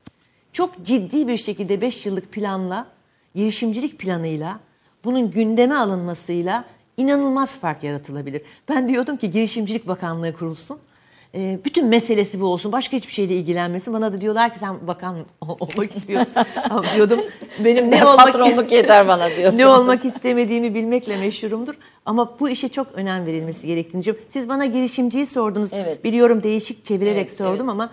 Çok 0.57 0.83
ciddi 0.85 1.27
bir 1.27 1.37
şekilde 1.37 1.81
5 1.81 2.05
yıllık 2.05 2.31
planla, 2.31 2.87
girişimcilik 3.35 3.99
planıyla, 3.99 4.59
bunun 5.03 5.31
gündeme 5.31 5.75
alınmasıyla 5.75 6.63
inanılmaz 6.97 7.57
fark 7.57 7.83
yaratılabilir. 7.83 8.41
Ben 8.69 8.89
diyordum 8.89 9.17
ki 9.17 9.31
girişimcilik 9.31 9.87
bakanlığı 9.87 10.33
kurulsun. 10.33 10.79
Ee, 11.35 11.59
bütün 11.65 11.85
meselesi 11.87 12.41
bu 12.41 12.45
olsun. 12.45 12.71
Başka 12.71 12.97
hiçbir 12.97 13.11
şeyle 13.13 13.35
ilgilenmesin. 13.35 13.93
Bana 13.93 14.13
da 14.13 14.21
diyorlar 14.21 14.53
ki 14.53 14.59
sen 14.59 14.87
bakan 14.87 15.15
olmak 15.41 15.95
istiyorsun. 15.95 16.33
Diyordum 16.95 17.19
benim 17.63 17.91
ne 17.91 18.05
olmak 18.07 18.25
Patronluk 18.25 18.71
yeter 18.71 19.07
bana 19.07 19.29
diyorsunuz. 19.29 19.53
ne 19.53 19.67
olmak 19.67 20.05
istemediğimi 20.05 20.75
bilmekle 20.75 21.17
meşhurumdur. 21.17 21.75
Ama 22.05 22.39
bu 22.39 22.49
işe 22.49 22.69
çok 22.69 22.87
önem 22.93 23.25
verilmesi 23.25 23.67
gerektiğini 23.67 23.99
düşünüyorum. 24.01 24.25
Siz 24.29 24.49
bana 24.49 24.65
girişimciyi 24.65 25.25
sordunuz. 25.25 25.73
Evet. 25.73 26.03
Biliyorum 26.03 26.43
değişik 26.43 26.85
çevirerek 26.85 27.27
Evet, 27.27 27.37
sordum 27.37 27.55
evet. 27.59 27.69
ama 27.69 27.89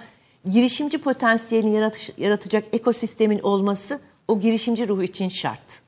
girişimci 0.53 0.99
potansiyelini 0.99 1.77
yaratış- 1.77 2.13
yaratacak 2.19 2.65
ekosistemin 2.73 3.39
olması 3.39 4.01
o 4.29 4.41
girişimci 4.41 4.89
ruhu 4.89 5.03
için 5.03 5.29
şart. 5.29 5.83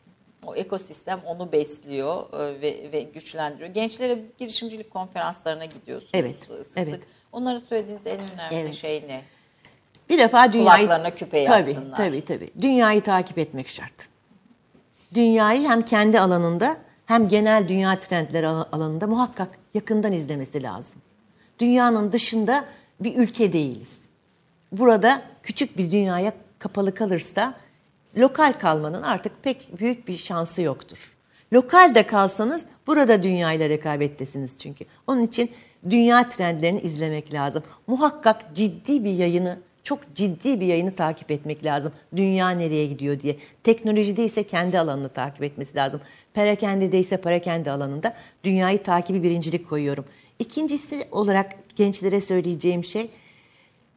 O 0.47 0.55
ekosistem 0.57 1.21
onu 1.27 1.53
besliyor 1.53 2.33
e, 2.33 2.61
ve, 2.61 2.93
ve 2.93 3.01
güçlendiriyor. 3.03 3.71
Gençlere 3.71 4.23
girişimcilik 4.39 4.91
konferanslarına 4.91 5.65
gidiyorsunuz 5.65 6.11
Evet, 6.15 6.37
sık 6.43 6.77
evet. 6.77 6.95
sık. 6.95 7.03
Onlara 7.33 7.61
söylediğiniz 7.61 8.07
en 8.07 8.19
önemli 8.19 8.55
Evet. 8.57 8.75
şey 8.75 9.05
ne? 9.09 9.23
Bir 10.09 10.19
defa 10.19 10.53
dünyayı... 10.53 10.87
Kulaklarına 10.87 11.15
küpe 11.15 11.45
tabii, 11.45 11.71
yapsınlar. 11.71 11.97
Tabii 11.97 12.25
tabii. 12.25 12.51
Dünyayı 12.61 13.01
takip 13.03 13.39
etmek 13.39 13.69
şart. 13.69 14.09
Dünyayı 15.15 15.69
hem 15.69 15.83
kendi 15.83 16.21
alanında 16.21 16.77
hem 17.07 17.29
genel 17.29 17.69
dünya 17.69 17.99
trendleri 17.99 18.47
al- 18.47 18.65
alanında 18.73 19.07
muhakkak 19.07 19.49
yakından 19.75 20.13
izlemesi 20.13 20.63
lazım. 20.63 21.01
Dünyanın 21.59 22.13
dışında 22.13 22.65
bir 23.01 23.17
ülke 23.17 23.53
değiliz. 23.53 24.06
Burada 24.73 25.23
küçük 25.43 25.79
bir 25.79 25.91
dünyaya 25.91 26.33
kapalı 26.59 26.95
kalırsa 26.95 27.55
lokal 28.17 28.53
kalmanın 28.53 29.03
artık 29.03 29.43
pek 29.43 29.69
büyük 29.79 30.09
bir 30.09 30.17
şansı 30.17 30.63
yoktur. 30.63 31.17
Lokalde 31.53 32.07
kalsanız 32.07 32.65
burada 32.87 33.23
dünyayla 33.23 33.69
rekabettesiniz 33.69 34.59
çünkü. 34.59 34.85
Onun 35.07 35.23
için 35.23 35.51
dünya 35.91 36.29
trendlerini 36.29 36.81
izlemek 36.81 37.35
lazım. 37.35 37.63
Muhakkak 37.87 38.55
ciddi 38.55 39.05
bir 39.05 39.11
yayını, 39.11 39.59
çok 39.83 40.15
ciddi 40.15 40.61
bir 40.61 40.67
yayını 40.67 40.95
takip 40.95 41.31
etmek 41.31 41.65
lazım. 41.65 41.93
Dünya 42.17 42.51
nereye 42.51 42.87
gidiyor 42.87 43.21
diye. 43.21 43.37
Teknolojide 43.65 44.25
ise 44.25 44.43
kendi 44.43 44.79
alanını 44.79 45.09
takip 45.09 45.43
etmesi 45.43 45.77
lazım. 45.77 46.01
Perakende 46.35 46.99
ise 46.99 47.17
perakende 47.17 47.71
alanında 47.71 48.15
dünyayı 48.45 48.83
takibi 48.83 49.23
birincilik 49.23 49.69
koyuyorum. 49.69 50.05
İkincisi 50.39 51.09
olarak 51.11 51.77
gençlere 51.77 52.21
söyleyeceğim 52.21 52.85
şey 52.85 53.11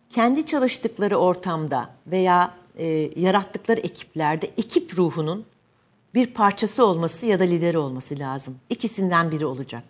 kendi 0.09 0.45
çalıştıkları 0.45 1.17
ortamda 1.17 1.89
veya 2.07 2.53
e, 2.77 2.87
yarattıkları 3.15 3.79
ekiplerde 3.79 4.49
ekip 4.57 4.97
ruhunun 4.97 5.45
bir 6.13 6.27
parçası 6.33 6.85
olması 6.85 7.25
ya 7.25 7.39
da 7.39 7.43
lideri 7.43 7.77
olması 7.77 8.19
lazım. 8.19 8.57
İkisinden 8.69 9.31
biri 9.31 9.45
olacak. 9.45 9.83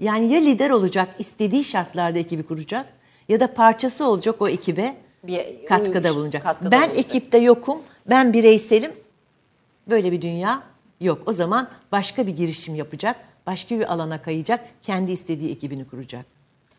Yani 0.00 0.32
ya 0.32 0.40
lider 0.40 0.70
olacak, 0.70 1.08
istediği 1.18 1.64
şartlarda 1.64 2.18
ekibi 2.18 2.42
kuracak 2.42 2.86
ya 3.28 3.40
da 3.40 3.54
parçası 3.54 4.08
olacak 4.08 4.42
o 4.42 4.48
ekibe 4.48 4.96
Bir 5.24 5.66
katkıda 5.66 6.14
bulunacak. 6.14 6.42
katkıda 6.42 6.70
ben 6.70 6.82
bulunacak. 6.82 6.98
ekipte 7.06 7.38
yokum, 7.38 7.78
ben 8.10 8.32
bireyselim. 8.32 8.92
Böyle 9.90 10.12
bir 10.12 10.22
dünya 10.22 10.62
yok. 11.00 11.22
O 11.26 11.32
zaman 11.32 11.68
başka 11.92 12.26
bir 12.26 12.36
girişim 12.36 12.74
yapacak, 12.74 13.16
başka 13.46 13.78
bir 13.78 13.92
alana 13.92 14.22
kayacak, 14.22 14.68
kendi 14.82 15.12
istediği 15.12 15.50
ekibini 15.52 15.84
kuracak. 15.88 16.26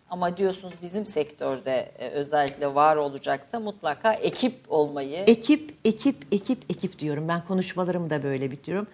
Ama 0.09 0.37
diyorsunuz 0.37 0.73
bizim 0.81 1.05
sektörde 1.05 1.91
e, 1.99 2.09
özellikle 2.09 2.75
var 2.75 2.95
olacaksa 2.95 3.59
mutlaka 3.59 4.13
ekip 4.13 4.55
olmayı 4.69 5.17
Ekip, 5.27 5.73
ekip, 5.85 6.15
ekip, 6.31 6.71
ekip 6.71 6.99
diyorum. 6.99 7.27
Ben 7.27 7.45
konuşmalarımı 7.45 8.09
da 8.09 8.23
böyle 8.23 8.51
bitiriyorum. 8.51 8.87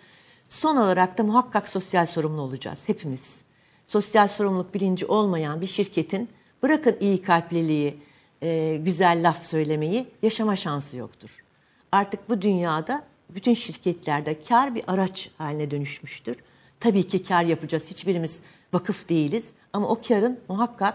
Son 0.50 0.78
olarak 0.78 1.18
da 1.18 1.24
muhakkak 1.24 1.70
sosyal 1.70 2.06
sorumlu 2.06 2.42
olacağız 2.42 2.90
hepimiz. 2.90 3.42
sosyal 3.86 4.28
sorumluluk 4.28 4.74
bilinci 4.74 5.06
olmayan 5.06 5.62
bir 5.62 5.66
şirketin 5.66 6.30
bırakın 6.64 6.98
iyi 7.00 7.22
kalpliliği, 7.22 7.98
e, 8.42 8.78
güzel 8.78 9.28
laf 9.28 9.46
söylemeyi 9.46 10.08
yaşama 10.22 10.56
şansı 10.56 10.98
yoktur. 10.98 11.44
Artık 11.92 12.30
bu 12.30 12.42
dünyada 12.42 13.04
bütün 13.30 13.54
şirketlerde 13.54 14.42
kar 14.42 14.76
bir 14.76 14.84
araç 14.88 15.30
haline 15.38 15.72
dönüşmüştür. 15.72 16.36
Tabii 16.80 17.08
ki 17.08 17.24
kar 17.24 17.44
yapacağız. 17.44 17.90
Hiçbirimiz 17.90 18.40
vakıf 18.74 19.10
değiliz. 19.10 19.46
Ama 19.74 19.88
o 19.88 20.02
karın 20.08 20.40
muhakkak 20.50 20.94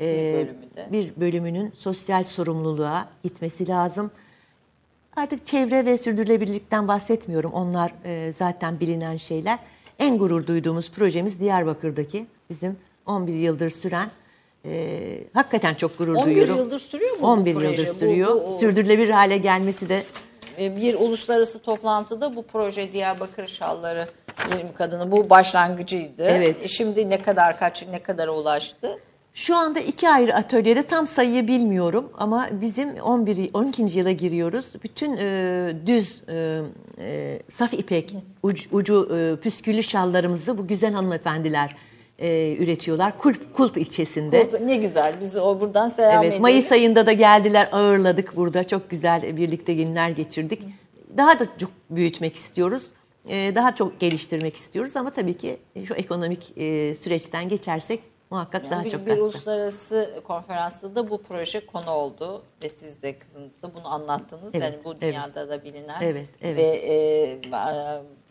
e, 0.00 0.46
bir 0.92 1.10
bölümünün 1.16 1.72
sosyal 1.78 2.24
sorumluluğa 2.24 3.08
gitmesi 3.22 3.68
lazım. 3.68 4.10
Artık 5.16 5.46
çevre 5.46 5.86
ve 5.86 5.98
sürdürülebilirlikten 5.98 6.88
bahsetmiyorum. 6.88 7.52
Onlar 7.52 7.92
e, 8.04 8.32
zaten 8.32 8.80
bilinen 8.80 9.16
şeyler. 9.16 9.58
En 9.98 10.18
gurur 10.18 10.46
duyduğumuz 10.46 10.90
projemiz 10.90 11.40
Diyarbakır'daki 11.40 12.26
bizim 12.50 12.76
11 13.06 13.32
yıldır 13.34 13.70
süren 13.70 14.10
e, 14.64 14.98
hakikaten 15.34 15.74
çok 15.74 15.98
gurur 15.98 16.14
11 16.14 16.24
duyuyorum. 16.24 16.56
yıldır 16.56 16.78
sürüyor 16.78 17.12
mu 17.16 17.22
bu 17.22 17.26
11 17.26 17.54
proje? 17.54 17.66
yıldır 17.68 17.86
Bu- 17.86 17.92
sürüyor. 17.92 18.34
bu- 18.48 18.52
Sürdürülebilir 18.58 19.10
hale 19.10 19.36
gelmesi 19.38 19.88
de 19.88 20.02
bir 20.58 20.94
uluslararası 20.94 21.58
toplantıda 21.58 22.36
bu 22.36 22.42
proje 22.42 22.92
Diyarbakır 22.92 23.46
Şalları 23.48 24.08
Bilim 24.46 24.72
Kadını 24.74 25.12
bu 25.12 25.30
başlangıcıydı. 25.30 26.24
Evet. 26.24 26.56
E, 26.62 26.68
Şimdi 26.68 27.10
ne 27.10 27.22
kadar 27.22 27.58
kaç 27.58 27.86
ne 27.92 27.98
kadara 28.02 28.30
ulaştı? 28.30 28.98
Şu 29.34 29.56
anda 29.56 29.80
iki 29.80 30.08
ayrı 30.08 30.34
atölyede 30.34 30.82
tam 30.82 31.06
sayıyı 31.06 31.48
bilmiyorum 31.48 32.12
ama 32.18 32.46
bizim 32.52 32.94
11 32.96 33.50
12. 33.54 33.98
yıla 33.98 34.10
giriyoruz. 34.10 34.72
Bütün 34.84 35.16
e, 35.16 35.72
düz 35.86 36.22
e, 36.28 36.58
e, 36.98 37.38
saf 37.52 37.72
ipek 37.74 38.16
ucu, 38.42 38.68
ucu 38.72 39.08
e, 39.16 39.40
püsküllü 39.42 39.82
şallarımızı 39.82 40.58
bu 40.58 40.66
güzel 40.66 40.92
hanımefendiler 40.92 41.76
e, 42.18 42.56
üretiyorlar. 42.58 43.18
Kulp 43.18 43.54
Kulp 43.54 43.76
ilçesinde. 43.76 44.48
Bu- 44.52 44.66
Ne 44.66 44.76
güzel. 44.76 45.14
Biz 45.20 45.36
o 45.36 45.60
buradan 45.60 45.88
selam 45.88 46.14
Evet, 46.16 46.24
edelim. 46.26 46.42
Mayıs 46.42 46.72
ayında 46.72 47.06
da 47.06 47.12
geldiler, 47.12 47.68
ağırladık 47.72 48.36
burada. 48.36 48.64
Çok 48.64 48.90
güzel 48.90 49.36
birlikte 49.36 49.74
günler 49.74 50.08
geçirdik. 50.10 50.62
Daha 51.16 51.38
da 51.38 51.44
çok 51.60 51.70
büyütmek 51.90 52.36
istiyoruz. 52.36 52.86
E, 53.28 53.52
Daha 53.54 53.74
çok 53.74 54.00
geliştirmek 54.00 54.56
istiyoruz 54.56 54.96
ama 54.96 55.10
tabii 55.10 55.36
ki 55.38 55.56
şu 55.88 55.94
ekonomik 55.94 56.52
e, 56.56 56.94
süreçten 56.94 57.48
geçersek 57.48 58.00
muhakkak 58.30 58.62
Yani 58.64 58.70
daha 58.72 58.84
bir, 58.84 58.90
çok 58.90 59.00
bir 59.00 59.06
katkı. 59.10 59.24
uluslararası 59.24 60.20
konferansta 60.26 60.96
da 60.96 61.10
bu 61.10 61.22
proje 61.22 61.66
konu 61.66 61.90
oldu 61.90 62.42
ve 62.62 62.68
siz 62.68 63.02
de 63.02 63.18
kızınız 63.18 63.52
da 63.62 63.74
bunu 63.74 63.88
anlattınız. 63.88 64.54
Evet, 64.54 64.64
yani 64.64 64.84
bu 64.84 64.92
evet. 64.92 65.02
dünyada 65.02 65.48
da 65.48 65.64
bilinen 65.64 66.00
Evet, 66.02 66.26
evet. 66.42 66.58
ve 66.58 66.62
e, 66.62 67.40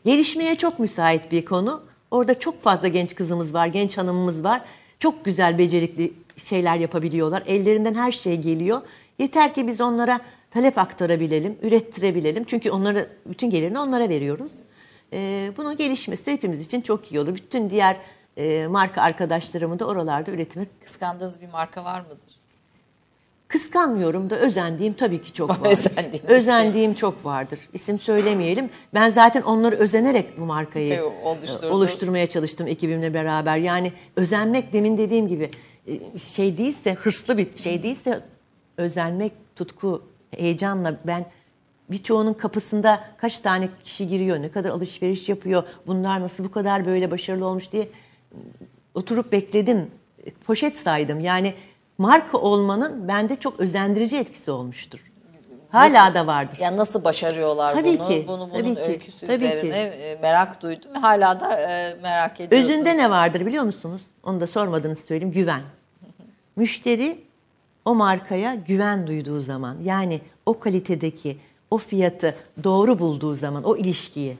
Gelişmeye 0.06 0.56
çok 0.56 0.80
müsait 0.80 1.32
bir 1.32 1.46
konu. 1.46 1.84
Orada 2.12 2.40
çok 2.40 2.62
fazla 2.62 2.88
genç 2.88 3.16
kızımız 3.16 3.54
var, 3.54 3.68
genç 3.68 3.98
hanımımız 3.98 4.44
var. 4.44 4.62
Çok 5.00 5.26
güzel 5.26 5.58
becerikli 5.58 6.14
şeyler 6.38 6.76
yapabiliyorlar. 6.78 7.44
Ellerinden 7.48 7.94
her 7.94 8.12
şey 8.12 8.38
geliyor. 8.42 8.82
Yeter 9.20 9.54
ki 9.54 9.68
biz 9.68 9.82
onlara 9.82 10.20
talep 10.52 10.78
aktarabilelim, 10.78 11.58
ürettirebilelim. 11.62 12.44
Çünkü 12.44 12.72
onları 12.72 13.08
bütün 13.26 13.50
gelirini 13.50 13.80
onlara 13.80 14.10
veriyoruz. 14.10 14.52
Ee, 15.14 15.52
bunun 15.58 15.78
gelişmesi 15.78 16.32
hepimiz 16.32 16.62
için 16.62 16.82
çok 16.82 17.12
iyi 17.12 17.20
olur. 17.20 17.36
Bütün 17.36 17.70
diğer 17.70 17.98
e, 18.38 18.68
marka 18.68 19.02
arkadaşlarımı 19.02 19.80
da 19.80 19.86
oralarda 19.86 20.32
üretime 20.32 20.66
kıskandığınız 20.84 21.42
bir 21.42 21.48
marka 21.48 21.84
var 21.84 22.02
mıdır? 22.02 22.40
Kıskanmıyorum 23.48 24.30
da 24.30 24.36
özendiğim 24.36 24.94
tabii 24.94 25.22
ki 25.22 25.34
çok 25.34 25.50
vardır. 25.50 25.66
Özendiğiniz 25.72 26.30
Özendiğim 26.30 26.94
çok 26.94 27.26
vardır. 27.26 27.60
İsim 27.74 28.00
söylemeyelim. 28.00 28.70
Ben 28.94 29.10
zaten 29.10 29.42
onları 29.42 29.76
özenerek 29.76 30.40
bu 30.40 30.46
markayı 30.46 31.04
oluşturdum. 31.24 31.70
e, 31.70 31.72
oluşturmaya 31.72 32.28
çalıştım 32.28 32.68
ekibimle 32.68 33.14
beraber. 33.14 33.58
Yani 33.58 33.92
özenmek 34.16 34.74
demin 34.74 34.98
dediğim 34.98 35.28
gibi 35.28 35.50
e, 35.88 36.18
şey 36.18 36.58
değilse, 36.58 36.94
hırslı 36.94 37.38
bir 37.38 37.48
şey 37.58 37.84
değilse 37.84 38.22
özenmek, 38.78 39.32
tutku, 39.56 40.04
heyecanla 40.32 40.98
ben 41.08 41.26
birçoğunun 41.92 42.34
kapısında 42.34 43.04
kaç 43.18 43.40
tane 43.40 43.70
kişi 43.84 44.08
giriyor, 44.08 44.42
ne 44.42 44.52
kadar 44.52 44.70
alışveriş 44.70 45.30
yapıyor, 45.30 45.64
bunlar 45.88 46.22
nasıl 46.22 46.44
bu 46.44 46.52
kadar 46.52 46.86
böyle 46.86 47.12
başarılı 47.12 47.46
olmuş 47.46 47.72
diye 47.72 47.90
oturup 48.94 49.32
bekledim. 49.32 49.92
Poşet 50.46 50.78
saydım. 50.78 51.20
Yani 51.20 51.54
marka 51.98 52.38
olmanın 52.38 53.08
bende 53.08 53.36
çok 53.36 53.60
özendirici 53.60 54.18
etkisi 54.18 54.52
olmuştur. 54.52 55.12
Hala 55.72 56.14
da 56.14 56.28
vardır. 56.28 56.58
Yani 56.62 56.78
nasıl 56.78 57.04
başarıyorlar 57.04 57.74
Tabii 57.74 58.00
bunu? 58.00 58.08
ki, 58.08 58.26
Bunu 58.28 58.40
bunun 58.40 58.50
tabii 58.50 58.76
ki, 58.76 58.82
öyküsü 58.82 59.28
tabii 59.28 59.40
ki. 59.40 59.46
üzerine 59.46 59.78
e, 59.78 60.20
merak 60.22 60.62
duydum. 60.62 60.92
Hala 61.02 61.40
da 61.40 61.62
e, 61.62 61.96
merak 62.04 62.40
ediyorsunuz. 62.42 62.72
Özünde 62.76 62.98
ne 62.98 63.10
vardır 63.10 63.46
biliyor 63.46 63.64
musunuz? 63.64 64.02
Onu 64.24 64.40
da 64.40 64.48
sormadınız 64.48 65.00
söyleyeyim. 65.06 65.34
Güven. 65.34 65.62
Müşteri 66.56 67.22
o 67.86 67.96
markaya 67.96 68.56
güven 68.56 69.08
duyduğu 69.08 69.40
zaman 69.40 69.78
yani 69.84 70.22
o 70.46 70.60
kalitedeki 70.60 71.38
o 71.72 71.78
fiyatı 71.78 72.36
doğru 72.64 73.00
bulduğu 73.00 73.34
zaman 73.34 73.64
o 73.64 73.78
ilişkiyi 73.78 74.38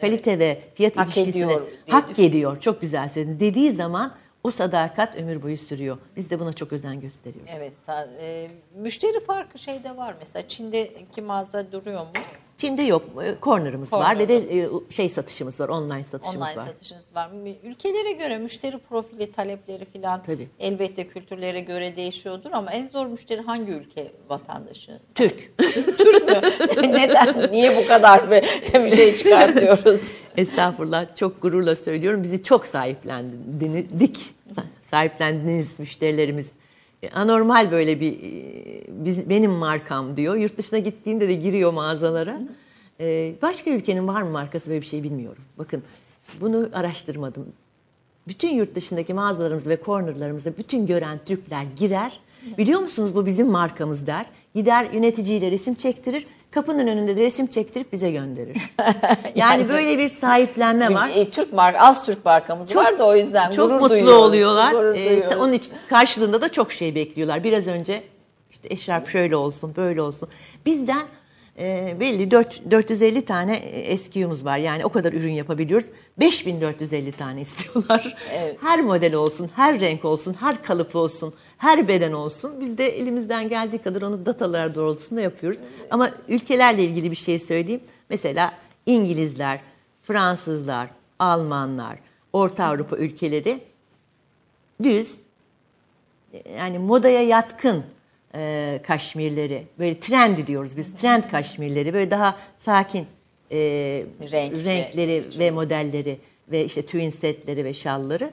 kalite 0.00 0.38
ve 0.38 0.62
fiyat 0.74 0.96
Hak 0.96 1.06
ilişkisini 1.06 1.44
ediyor 1.44 1.62
hak 1.88 2.18
ediyor. 2.18 2.60
Çok 2.60 2.80
güzel 2.80 3.08
söyledin. 3.08 3.40
Dediği 3.40 3.72
zaman 3.72 4.14
o 4.44 4.50
sadakat 4.50 5.16
ömür 5.16 5.42
boyu 5.42 5.56
sürüyor. 5.56 5.98
Biz 6.16 6.30
de 6.30 6.40
buna 6.40 6.52
çok 6.52 6.72
özen 6.72 7.00
gösteriyoruz. 7.00 7.50
Evet. 7.56 7.72
e, 8.20 8.50
müşteri 8.76 9.20
farkı 9.20 9.58
şeyde 9.58 9.96
var 9.96 10.14
mesela. 10.18 10.48
Çin'deki 10.48 11.22
mağaza 11.22 11.72
duruyor 11.72 12.00
mu? 12.00 12.12
Çin'de 12.58 12.82
yok. 12.82 13.02
e, 13.24 13.34
Corner'ımız 13.42 13.92
var 13.92 14.18
ve 14.18 14.28
de 14.28 14.36
e, 14.36 14.68
şey 14.90 15.08
satışımız 15.08 15.60
var. 15.60 15.68
Online 15.68 16.04
satışımız 16.04 16.48
Online 16.48 16.56
var. 16.56 16.66
satışınız 16.66 17.04
var? 17.14 17.30
Ülkelere 17.62 18.12
göre 18.12 18.38
müşteri 18.38 18.78
profili, 18.78 19.32
talepleri 19.32 19.84
filan 19.84 20.22
elbette 20.60 21.06
kültürlere 21.06 21.60
göre 21.60 21.96
değişiyordur 21.96 22.50
ama 22.52 22.70
en 22.70 22.86
zor 22.86 23.06
müşteri 23.06 23.40
hangi 23.40 23.72
ülke 23.72 24.12
vatandaşı? 24.28 25.00
Türk. 25.14 25.52
Neden? 26.76 27.52
Niye 27.52 27.76
bu 27.76 27.88
kadar 27.88 28.30
bir, 28.30 28.42
bir 28.84 28.96
şey 28.96 29.16
çıkartıyoruz? 29.16 30.12
Estağfurullah 30.36 31.16
çok 31.16 31.42
gururla 31.42 31.76
söylüyorum. 31.76 32.22
Bizi 32.22 32.42
çok 32.42 32.66
sahiplendik. 32.66 34.34
Sahiplendiniz 34.82 35.80
müşterilerimiz. 35.80 36.50
E, 37.02 37.10
Anormal 37.10 37.70
böyle 37.70 38.00
bir 38.00 38.12
e, 38.12 38.82
biz, 38.88 39.30
benim 39.30 39.50
markam 39.50 40.16
diyor. 40.16 40.36
Yurt 40.36 40.58
dışına 40.58 40.78
gittiğinde 40.78 41.28
de 41.28 41.34
giriyor 41.34 41.72
mağazalara. 41.72 42.40
E, 43.00 43.34
başka 43.42 43.70
ülkenin 43.70 44.08
var 44.08 44.22
mı 44.22 44.30
markası 44.30 44.70
böyle 44.70 44.80
bir 44.80 44.86
şey 44.86 45.02
bilmiyorum. 45.02 45.42
Bakın 45.58 45.82
bunu 46.40 46.68
araştırmadım. 46.72 47.46
Bütün 48.28 48.48
yurt 48.48 48.74
dışındaki 48.74 49.14
mağazalarımız 49.14 49.66
ve 49.66 49.78
cornerlarımıza 49.84 50.50
bütün 50.58 50.86
gören 50.86 51.18
Türkler 51.26 51.66
girer. 51.76 52.20
Biliyor 52.58 52.80
musunuz 52.80 53.14
bu 53.14 53.26
bizim 53.26 53.48
markamız 53.48 54.06
der. 54.06 54.26
Gider 54.54 54.90
yöneticiyle 54.92 55.50
resim 55.50 55.74
çektirir. 55.74 56.26
Kapının 56.50 56.86
önünde 56.86 57.16
de 57.16 57.22
resim 57.22 57.46
çektirip 57.46 57.92
bize 57.92 58.10
gönderir. 58.10 58.56
yani, 59.34 59.68
böyle 59.68 59.98
bir 59.98 60.08
sahiplenme 60.08 60.94
var. 60.94 61.10
E, 61.14 61.30
Türk 61.30 61.52
marka, 61.52 61.78
az 61.78 62.04
Türk 62.04 62.24
markamız 62.24 62.76
var 62.76 62.98
da 62.98 63.06
o 63.06 63.16
yüzden 63.16 63.50
çok 63.50 63.68
gurur 63.68 63.80
mutlu 63.80 63.94
duyuyoruz, 63.94 64.22
oluyorlar. 64.22 64.72
gurur 64.72 64.94
duyuyoruz. 64.94 65.36
onun 65.40 65.52
için 65.52 65.72
karşılığında 65.88 66.42
da 66.42 66.48
çok 66.48 66.72
şey 66.72 66.94
bekliyorlar. 66.94 67.44
Biraz 67.44 67.66
önce 67.66 68.02
işte 68.50 68.68
eşarp 68.70 69.08
şöyle 69.08 69.36
olsun, 69.36 69.72
böyle 69.76 70.02
olsun. 70.02 70.28
Bizden 70.66 71.02
e, 71.58 71.96
belli 72.00 72.30
4, 72.30 72.70
450 72.70 73.24
tane 73.24 73.62
SKU'muz 73.98 74.44
var. 74.44 74.58
Yani 74.58 74.84
o 74.84 74.88
kadar 74.88 75.12
ürün 75.12 75.32
yapabiliyoruz. 75.32 75.86
5450 76.20 77.12
tane 77.12 77.40
istiyorlar. 77.40 78.16
Her 78.60 78.80
model 78.80 79.14
olsun, 79.14 79.50
her 79.56 79.80
renk 79.80 80.04
olsun, 80.04 80.36
her 80.40 80.62
kalıp 80.62 80.96
olsun, 80.96 81.34
her 81.58 81.88
beden 81.88 82.12
olsun. 82.12 82.60
Biz 82.60 82.78
de 82.78 82.86
elimizden 82.86 83.48
geldiği 83.48 83.78
kadar 83.78 84.02
onu 84.02 84.26
datalar 84.26 84.74
doğrultusunda 84.74 85.20
yapıyoruz. 85.20 85.58
Ama 85.90 86.10
ülkelerle 86.28 86.84
ilgili 86.84 87.10
bir 87.10 87.16
şey 87.16 87.38
söyleyeyim. 87.38 87.80
Mesela 88.10 88.54
İngilizler, 88.86 89.60
Fransızlar, 90.02 90.88
Almanlar, 91.18 91.98
Orta 92.32 92.64
Avrupa 92.64 92.96
ülkeleri 92.96 93.60
düz 94.82 95.20
yani 96.56 96.78
modaya 96.78 97.22
yatkın 97.22 97.84
e, 98.34 98.80
kaşmirleri 98.86 99.66
böyle 99.78 100.00
trend 100.00 100.46
diyoruz 100.46 100.76
biz 100.76 100.94
trend 100.94 101.24
kaşmirleri 101.30 101.94
böyle 101.94 102.10
daha 102.10 102.38
sakin 102.56 103.06
e, 103.52 103.56
renkleri 104.32 105.24
ve, 105.38 105.50
modelleri 105.50 106.18
ve 106.50 106.64
işte 106.64 106.82
twin 106.82 107.10
setleri 107.10 107.64
ve 107.64 107.74
şalları 107.74 108.30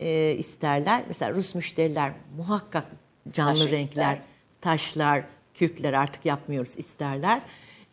e, 0.00 0.34
isterler. 0.38 1.04
Mesela 1.08 1.32
Rus 1.32 1.54
müşteriler 1.54 2.12
muhakkak 2.36 2.84
canlı 3.32 3.54
Taş 3.54 3.72
renkler, 3.72 4.12
ister. 4.12 4.18
taşlar, 4.60 5.24
kürkler 5.54 5.92
artık 5.92 6.24
yapmıyoruz 6.24 6.78
isterler. 6.78 7.40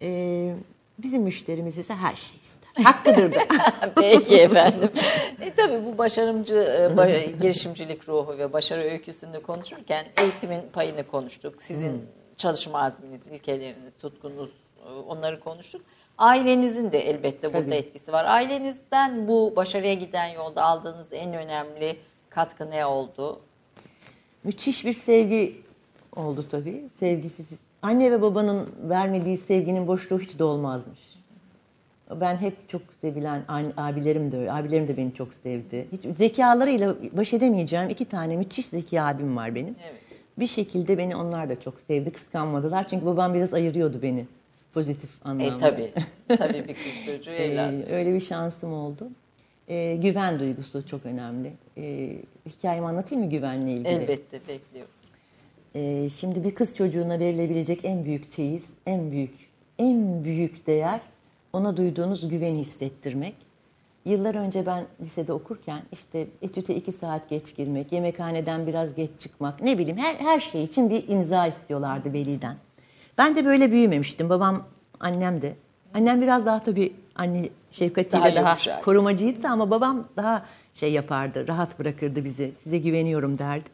E, 0.01 0.53
bizim 0.99 1.23
müşterimiz 1.23 1.77
ise 1.77 1.93
her 1.95 2.15
şey 2.15 2.37
ister. 2.43 2.83
Hakkıdır 2.83 3.33
da. 3.35 3.39
Peki 3.95 4.35
efendim. 4.35 4.89
E 5.41 5.53
tabii 5.53 5.85
bu 5.85 5.97
başarımcı 5.97 6.55
e, 6.55 7.31
girişimcilik 7.41 8.09
ruhu 8.09 8.37
ve 8.37 8.53
başarı 8.53 8.81
öyküsünü 8.81 9.41
konuşurken 9.41 10.05
eğitimin 10.17 10.61
payını 10.73 11.07
konuştuk. 11.07 11.63
Sizin 11.63 12.01
çalışma 12.37 12.81
azminiz, 12.81 13.27
ilkeleriniz, 13.27 13.93
tutkunuz 14.01 14.51
e, 14.87 14.89
onları 14.91 15.39
konuştuk. 15.39 15.81
Ailenizin 16.17 16.91
de 16.91 16.99
elbette 16.99 17.53
burada 17.53 17.65
Tabii. 17.65 17.75
etkisi 17.75 18.13
var. 18.13 18.25
Ailenizden 18.25 19.27
bu 19.27 19.53
başarıya 19.55 19.93
giden 19.93 20.27
yolda 20.27 20.63
aldığınız 20.63 21.13
en 21.13 21.33
önemli 21.33 21.97
katkı 22.29 22.71
ne 22.71 22.85
oldu? 22.85 23.39
Müthiş 24.43 24.85
bir 24.85 24.93
sevgi 24.93 25.61
oldu 26.15 26.45
tabii. 26.51 26.83
Sevgisiz. 26.99 27.47
Anne 27.81 28.11
ve 28.11 28.21
babanın 28.21 28.69
vermediği 28.83 29.37
sevginin 29.37 29.87
boşluğu 29.87 30.19
hiç 30.19 30.39
dolmazmış. 30.39 30.99
Ben 32.21 32.35
hep 32.37 32.69
çok 32.69 32.81
sevilen 33.01 33.43
abilerim 33.77 34.31
de 34.31 34.37
öyle. 34.37 34.51
Abilerim 34.51 34.87
de 34.87 34.97
beni 34.97 35.13
çok 35.13 35.33
sevdi. 35.33 35.87
Hiç 35.91 36.17
zekalarıyla 36.17 36.95
baş 37.11 37.33
edemeyeceğim 37.33 37.89
iki 37.89 38.05
tane 38.05 38.37
müthiş 38.37 38.65
zeki 38.65 39.01
abim 39.01 39.37
var 39.37 39.55
benim. 39.55 39.75
Evet. 39.89 40.01
Bir 40.39 40.47
şekilde 40.47 40.97
beni 40.97 41.15
onlar 41.15 41.49
da 41.49 41.59
çok 41.59 41.79
sevdi, 41.79 42.11
kıskanmadılar. 42.11 42.87
Çünkü 42.87 43.05
babam 43.05 43.33
biraz 43.33 43.53
ayırıyordu 43.53 44.01
beni 44.01 44.25
pozitif 44.75 45.09
anlamda. 45.23 45.55
E 45.55 45.57
tabii. 45.57 45.91
tabii 46.27 46.67
bir 46.67 46.75
kız 46.75 47.05
çocuğu. 47.05 47.31
Ee, 47.35 47.85
öyle 47.91 48.13
bir 48.13 48.19
şansım 48.19 48.73
oldu. 48.73 49.09
Ee, 49.67 49.95
güven 49.95 50.39
duygusu 50.39 50.87
çok 50.87 51.05
önemli. 51.05 51.53
Ee, 51.77 52.17
hikayemi 52.45 52.87
anlatayım 52.87 53.25
mı 53.25 53.29
güvenle 53.29 53.71
ilgili? 53.71 53.87
Elbette 53.87 54.39
bekliyorum. 54.47 54.91
Ee, 55.75 56.09
şimdi 56.09 56.43
bir 56.43 56.55
kız 56.55 56.75
çocuğuna 56.75 57.19
verilebilecek 57.19 57.79
en 57.83 58.05
büyük 58.05 58.31
çeyiz, 58.31 58.63
en 58.85 59.11
büyük, 59.11 59.33
en 59.79 60.23
büyük 60.23 60.67
değer 60.67 61.01
ona 61.53 61.77
duyduğunuz 61.77 62.29
güveni 62.29 62.59
hissettirmek. 62.59 63.35
Yıllar 64.05 64.35
önce 64.35 64.65
ben 64.65 64.83
lisede 65.01 65.33
okurken 65.33 65.81
işte 65.91 66.27
etüte 66.41 66.75
iki 66.75 66.91
saat 66.91 67.29
geç 67.29 67.55
girmek, 67.55 67.91
yemekhaneden 67.91 68.67
biraz 68.67 68.95
geç 68.95 69.09
çıkmak, 69.19 69.61
ne 69.61 69.77
bileyim 69.77 69.97
her, 69.97 70.15
her 70.15 70.39
şey 70.39 70.63
için 70.63 70.89
bir 70.89 71.07
imza 71.07 71.47
istiyorlardı 71.47 72.13
veliden. 72.13 72.55
Ben 73.17 73.35
de 73.35 73.45
böyle 73.45 73.71
büyümemiştim. 73.71 74.29
Babam, 74.29 74.63
annem 74.99 75.41
de. 75.41 75.55
Annem 75.93 76.21
biraz 76.21 76.45
daha 76.45 76.63
tabii 76.63 76.93
anne 77.15 77.49
şefkatiyle 77.71 78.23
Daha 78.23 78.35
daha, 78.35 78.49
yumuşak. 78.49 78.83
korumacıydı 78.83 79.47
ama 79.47 79.69
babam 79.71 80.07
daha 80.17 80.45
şey 80.73 80.91
yapardı, 80.93 81.47
rahat 81.47 81.79
bırakırdı 81.79 82.23
bizi. 82.25 82.53
Size 82.57 82.77
güveniyorum 82.77 83.37
derdi. 83.37 83.69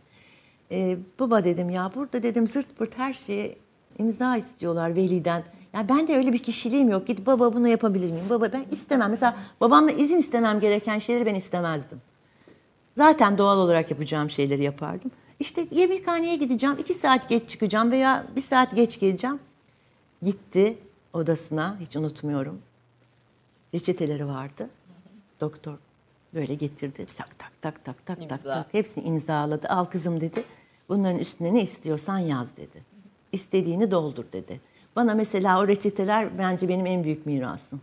Ee, 0.72 0.98
baba 1.20 1.44
dedim 1.44 1.70
ya 1.70 1.92
burada 1.96 2.24
dedim 2.24 2.48
zırt 2.48 2.78
pırt 2.78 2.98
her 2.98 3.14
şeye 3.14 3.56
imza 4.00 4.38
istiyorlar 4.38 4.96
veliden. 4.96 5.44
Ya 5.74 5.90
ben 5.90 6.08
de 6.08 6.16
öyle 6.18 6.34
bir 6.34 6.40
kişiliğim 6.40 6.90
yok. 6.90 7.08
Git 7.08 7.26
baba 7.26 7.54
bunu 7.54 7.68
yapabilir 7.68 8.12
miyim? 8.12 8.26
Baba 8.30 8.54
ben 8.54 8.66
istemem. 8.72 9.10
Mesela 9.10 9.36
babamla 9.62 9.92
izin 9.92 10.18
istemem 10.18 10.60
gereken 10.60 11.00
şeyleri 11.00 11.26
ben 11.26 11.36
istemezdim. 11.36 12.02
Zaten 12.98 13.38
doğal 13.38 13.58
olarak 13.58 13.92
yapacağım 13.92 14.30
şeyleri 14.30 14.64
yapardım. 14.64 15.12
İşte 15.42 15.68
yemekhaneye 15.72 16.36
gideceğim, 16.36 16.76
iki 16.80 16.94
saat 16.94 17.30
geç 17.30 17.50
çıkacağım 17.50 17.92
veya 17.92 18.26
bir 18.36 18.42
saat 18.42 18.76
geç 18.76 19.00
geleceğim. 19.00 19.40
Gitti 20.24 20.78
odasına, 21.14 21.78
hiç 21.80 21.96
unutmuyorum. 21.96 22.62
Reçeteleri 23.74 24.28
vardı. 24.28 24.70
Doktor 25.42 25.74
böyle 26.34 26.54
getirdi. 26.56 27.06
Tak 27.18 27.40
tak 27.40 27.52
tak 27.62 27.86
tak 27.86 28.06
tak 28.06 28.18
tak 28.30 28.32
İmza. 28.32 28.54
tak. 28.54 28.74
Hepsini 28.74 29.04
imzaladı. 29.04 29.68
Al 29.68 29.86
kızım 29.86 30.22
dedi. 30.22 30.44
Bunların 30.90 31.20
üstüne 31.20 31.54
ne 31.54 31.62
istiyorsan 31.64 32.18
yaz 32.18 32.48
dedi. 32.58 32.84
İstediğini 33.32 33.92
doldur 33.92 34.26
dedi. 34.34 34.62
Bana 34.96 35.14
mesela 35.14 35.60
o 35.60 35.68
reçeteler 35.68 36.38
bence 36.38 36.70
benim 36.70 36.86
en 36.86 37.04
büyük 37.04 37.26
mirasım. 37.26 37.82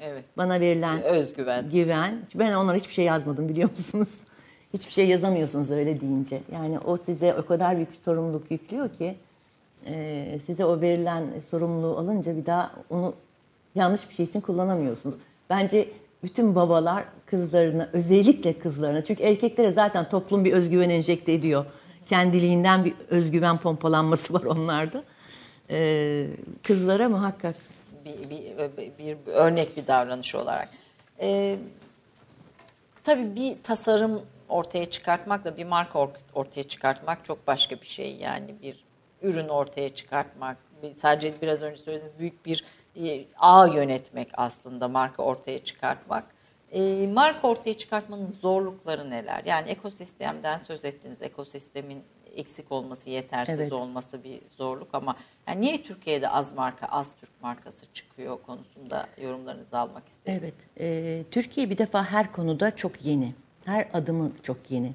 Evet. 0.00 0.24
Bana 0.36 0.60
verilen 0.60 1.02
Özgüven. 1.02 1.70
güven. 1.70 2.18
Ben 2.34 2.52
onlara 2.52 2.76
hiçbir 2.76 2.92
şey 2.92 3.04
yazmadım 3.04 3.48
biliyor 3.48 3.70
musunuz? 3.70 4.20
Hiçbir 4.74 4.92
şey 4.92 5.08
yazamıyorsunuz 5.08 5.70
öyle 5.70 6.00
deyince. 6.00 6.42
Yani 6.52 6.78
o 6.78 6.96
size 6.96 7.34
o 7.34 7.46
kadar 7.46 7.76
büyük 7.76 7.92
bir 7.92 7.96
sorumluluk 7.96 8.50
yüklüyor 8.50 8.88
ki 8.88 9.14
e, 9.86 10.38
size 10.46 10.64
o 10.64 10.80
verilen 10.80 11.24
sorumluluğu 11.40 11.98
alınca 11.98 12.36
bir 12.36 12.46
daha 12.46 12.72
onu 12.90 13.14
yanlış 13.74 14.08
bir 14.08 14.14
şey 14.14 14.24
için 14.24 14.40
kullanamıyorsunuz. 14.40 15.14
Bence 15.50 15.88
bütün 16.22 16.54
babalar 16.54 17.04
kızlarına 17.26 17.88
özellikle 17.92 18.58
kızlarına 18.58 19.04
çünkü 19.04 19.22
erkeklere 19.22 19.72
zaten 19.72 20.08
toplum 20.08 20.44
bir 20.44 20.52
özgüven 20.52 20.90
enjekte 20.90 21.32
ediyor. 21.32 21.64
Kendiliğinden 22.06 22.84
bir 22.84 22.94
özgüven 23.10 23.58
pompalanması 23.58 24.34
var 24.34 24.42
onlarda. 24.42 25.04
E, 25.70 26.26
kızlara 26.62 27.08
muhakkak 27.08 27.54
bir, 28.04 28.30
bir, 28.30 28.98
bir 28.98 29.16
örnek 29.32 29.76
bir 29.76 29.86
davranış 29.86 30.34
olarak. 30.34 30.68
Ee, 31.20 31.56
tabii 33.04 33.36
bir 33.36 33.56
tasarım 33.62 34.22
ortaya 34.54 34.86
çıkartmakla 34.90 35.56
bir 35.56 35.64
marka 35.64 35.98
or- 35.98 36.16
ortaya 36.34 36.62
çıkartmak 36.62 37.24
çok 37.24 37.46
başka 37.46 37.80
bir 37.80 37.86
şey. 37.86 38.16
Yani 38.16 38.54
bir 38.62 38.84
ürün 39.22 39.48
ortaya 39.48 39.88
çıkartmak, 39.94 40.56
bir- 40.82 40.94
sadece 40.94 41.34
biraz 41.42 41.62
önce 41.62 41.76
söylediğiniz 41.82 42.18
büyük 42.18 42.46
bir 42.46 42.64
e, 42.96 43.24
ağ 43.38 43.66
yönetmek 43.66 44.28
aslında 44.34 44.88
marka 44.88 45.22
ortaya 45.22 45.64
çıkartmak. 45.64 46.24
E, 46.72 47.06
marka 47.06 47.48
ortaya 47.48 47.74
çıkartmanın 47.74 48.36
zorlukları 48.42 49.10
neler? 49.10 49.42
Yani 49.44 49.68
ekosistemden 49.68 50.56
söz 50.58 50.84
ettiniz. 50.84 51.22
Ekosistemin 51.22 52.02
eksik 52.36 52.72
olması, 52.72 53.10
yetersiz 53.10 53.58
Evet. 53.60 53.72
olması 53.72 54.24
bir 54.24 54.40
zorluk 54.58 54.88
ama 54.92 55.16
yani 55.48 55.60
niye 55.60 55.82
Türkiye'de 55.82 56.28
az 56.28 56.52
marka, 56.52 56.86
az 56.86 57.12
Türk 57.20 57.42
markası 57.42 57.86
çıkıyor 57.92 58.38
konusunda 58.46 59.06
yorumlarınızı 59.22 59.78
almak 59.78 60.08
isterim. 60.08 60.40
Evet, 60.42 60.54
e, 60.80 61.22
Türkiye 61.30 61.70
bir 61.70 61.78
defa 61.78 62.04
her 62.04 62.32
konuda 62.32 62.76
çok 62.76 63.04
yeni. 63.04 63.34
Her 63.64 63.86
adımı 63.92 64.32
çok 64.42 64.70
yeni. 64.70 64.92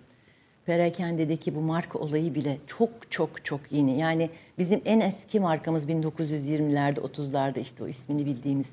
Perakendedeki 0.65 1.55
bu 1.55 1.61
marka 1.61 1.99
olayı 1.99 2.35
bile 2.35 2.57
çok 2.67 3.11
çok 3.11 3.45
çok 3.45 3.71
yeni. 3.71 3.99
Yani 3.99 4.29
bizim 4.57 4.81
en 4.85 4.99
eski 4.99 5.39
markamız 5.39 5.89
1920'lerde 5.89 6.99
30'larda 6.99 7.59
işte 7.59 7.83
o 7.83 7.87
ismini 7.87 8.25
bildiğimiz 8.25 8.71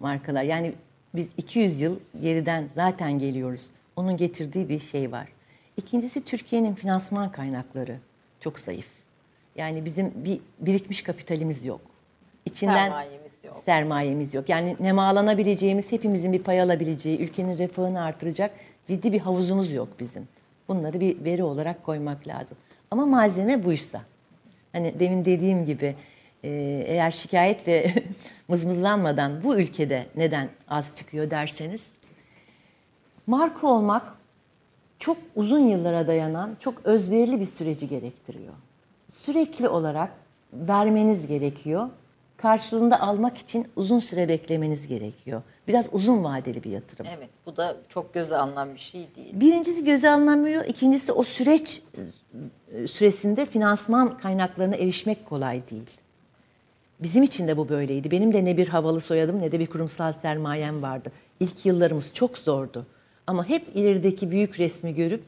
markalar. 0.00 0.42
Yani 0.42 0.72
biz 1.14 1.30
200 1.36 1.80
yıl 1.80 1.96
geriden 2.22 2.68
zaten 2.74 3.18
geliyoruz. 3.18 3.70
Onun 3.96 4.16
getirdiği 4.16 4.68
bir 4.68 4.80
şey 4.80 5.12
var. 5.12 5.28
İkincisi 5.76 6.24
Türkiye'nin 6.24 6.74
finansman 6.74 7.32
kaynakları 7.32 7.96
çok 8.40 8.58
zayıf. 8.58 8.88
Yani 9.56 9.84
bizim 9.84 10.12
bir 10.24 10.40
birikmiş 10.60 11.02
kapitalimiz 11.02 11.64
yok. 11.64 11.80
İçinden 12.46 12.88
Sermayemiz 12.88 13.32
yok. 13.44 13.62
sermayemiz 13.64 14.34
yok. 14.34 14.48
Yani 14.48 14.76
nemalanabileceğimiz, 14.80 15.92
hepimizin 15.92 16.32
bir 16.32 16.42
pay 16.42 16.60
alabileceği, 16.60 17.18
ülkenin 17.18 17.58
refahını 17.58 18.02
artıracak 18.02 18.54
ciddi 18.86 19.12
bir 19.12 19.20
havuzumuz 19.20 19.72
yok 19.72 19.88
bizim. 20.00 20.28
Bunları 20.68 21.00
bir 21.00 21.24
veri 21.24 21.42
olarak 21.42 21.84
koymak 21.84 22.28
lazım. 22.28 22.56
Ama 22.90 23.06
malzeme 23.06 23.64
buysa. 23.64 24.02
Hani 24.72 25.00
demin 25.00 25.24
dediğim 25.24 25.66
gibi 25.66 25.96
e, 26.44 26.48
eğer 26.86 27.10
şikayet 27.10 27.68
ve 27.68 27.92
mızmızlanmadan 28.48 29.44
bu 29.44 29.56
ülkede 29.56 30.06
neden 30.16 30.48
az 30.68 30.94
çıkıyor 30.94 31.30
derseniz 31.30 31.86
marka 33.26 33.66
olmak 33.66 34.16
çok 34.98 35.16
uzun 35.36 35.58
yıllara 35.58 36.06
dayanan 36.06 36.56
çok 36.60 36.74
özverili 36.84 37.40
bir 37.40 37.46
süreci 37.46 37.88
gerektiriyor. 37.88 38.52
Sürekli 39.18 39.68
olarak 39.68 40.10
vermeniz 40.52 41.26
gerekiyor. 41.26 41.88
Karşılığında 42.36 43.00
almak 43.00 43.38
için 43.38 43.68
uzun 43.76 43.98
süre 43.98 44.28
beklemeniz 44.28 44.86
gerekiyor. 44.86 45.42
Biraz 45.68 45.88
uzun 45.92 46.24
vadeli 46.24 46.64
bir 46.64 46.70
yatırım. 46.70 47.06
Evet, 47.16 47.28
bu 47.46 47.56
da 47.56 47.76
çok 47.88 48.14
göze 48.14 48.36
alınan 48.36 48.74
bir 48.74 48.80
şey 48.80 49.06
değil. 49.16 49.40
Birincisi 49.40 49.84
göze 49.84 50.10
alınamıyor. 50.10 50.64
İkincisi 50.64 51.12
o 51.12 51.22
süreç 51.22 51.82
e, 52.74 52.86
süresinde 52.86 53.46
finansman 53.46 54.18
kaynaklarına 54.18 54.76
erişmek 54.76 55.26
kolay 55.26 55.62
değil. 55.70 55.90
Bizim 57.02 57.22
için 57.22 57.48
de 57.48 57.56
bu 57.56 57.68
böyleydi. 57.68 58.10
Benim 58.10 58.32
de 58.32 58.44
ne 58.44 58.56
bir 58.56 58.68
havalı 58.68 59.00
soyadım 59.00 59.40
ne 59.40 59.52
de 59.52 59.58
bir 59.58 59.66
kurumsal 59.66 60.12
sermayem 60.12 60.82
vardı. 60.82 61.12
İlk 61.40 61.66
yıllarımız 61.66 62.14
çok 62.14 62.38
zordu. 62.38 62.86
Ama 63.26 63.48
hep 63.48 63.62
ilerideki 63.74 64.30
büyük 64.30 64.60
resmi 64.60 64.94
görüp 64.94 65.22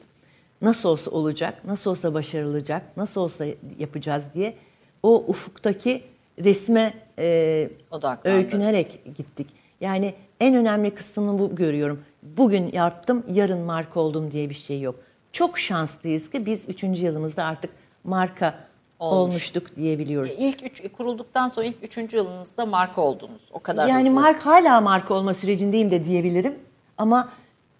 nasıl 0.61 0.89
olsa 0.89 1.11
olacak, 1.11 1.65
nasıl 1.65 1.91
olsa 1.91 2.13
başarılacak, 2.13 2.97
nasıl 2.97 3.21
olsa 3.21 3.45
yapacağız 3.79 4.23
diye 4.33 4.53
o 5.03 5.23
ufuktaki 5.27 6.03
resme 6.43 6.93
e, 7.19 7.69
öykünerek 8.23 9.01
gittik. 9.17 9.47
Yani 9.81 10.13
en 10.39 10.55
önemli 10.55 10.95
kısmını 10.95 11.39
bu 11.39 11.55
görüyorum. 11.55 12.03
Bugün 12.23 12.71
yaptım, 12.71 13.23
yarın 13.31 13.59
marka 13.59 13.99
oldum 13.99 14.31
diye 14.31 14.49
bir 14.49 14.55
şey 14.55 14.81
yok. 14.81 14.95
Çok 15.31 15.59
şanslıyız 15.59 16.29
ki 16.29 16.45
biz 16.45 16.69
üçüncü 16.69 17.05
yılımızda 17.05 17.43
artık 17.43 17.71
marka 18.03 18.55
Olmuş. 18.99 19.33
olmuştuk 19.33 19.75
diyebiliyoruz. 19.75 20.33
İlk 20.37 20.63
üç, 20.63 20.91
kurulduktan 20.97 21.47
sonra 21.47 21.65
ilk 21.65 21.83
üçüncü 21.83 22.17
yılınızda 22.17 22.65
marka 22.65 23.01
oldunuz. 23.01 23.41
O 23.51 23.59
kadar 23.59 23.87
Yani 23.87 24.03
hızlı. 24.09 24.13
mark 24.21 24.45
hala 24.45 24.81
marka 24.81 25.13
olma 25.13 25.33
sürecindeyim 25.33 25.91
de 25.91 26.05
diyebilirim. 26.05 26.55
Ama 26.97 27.29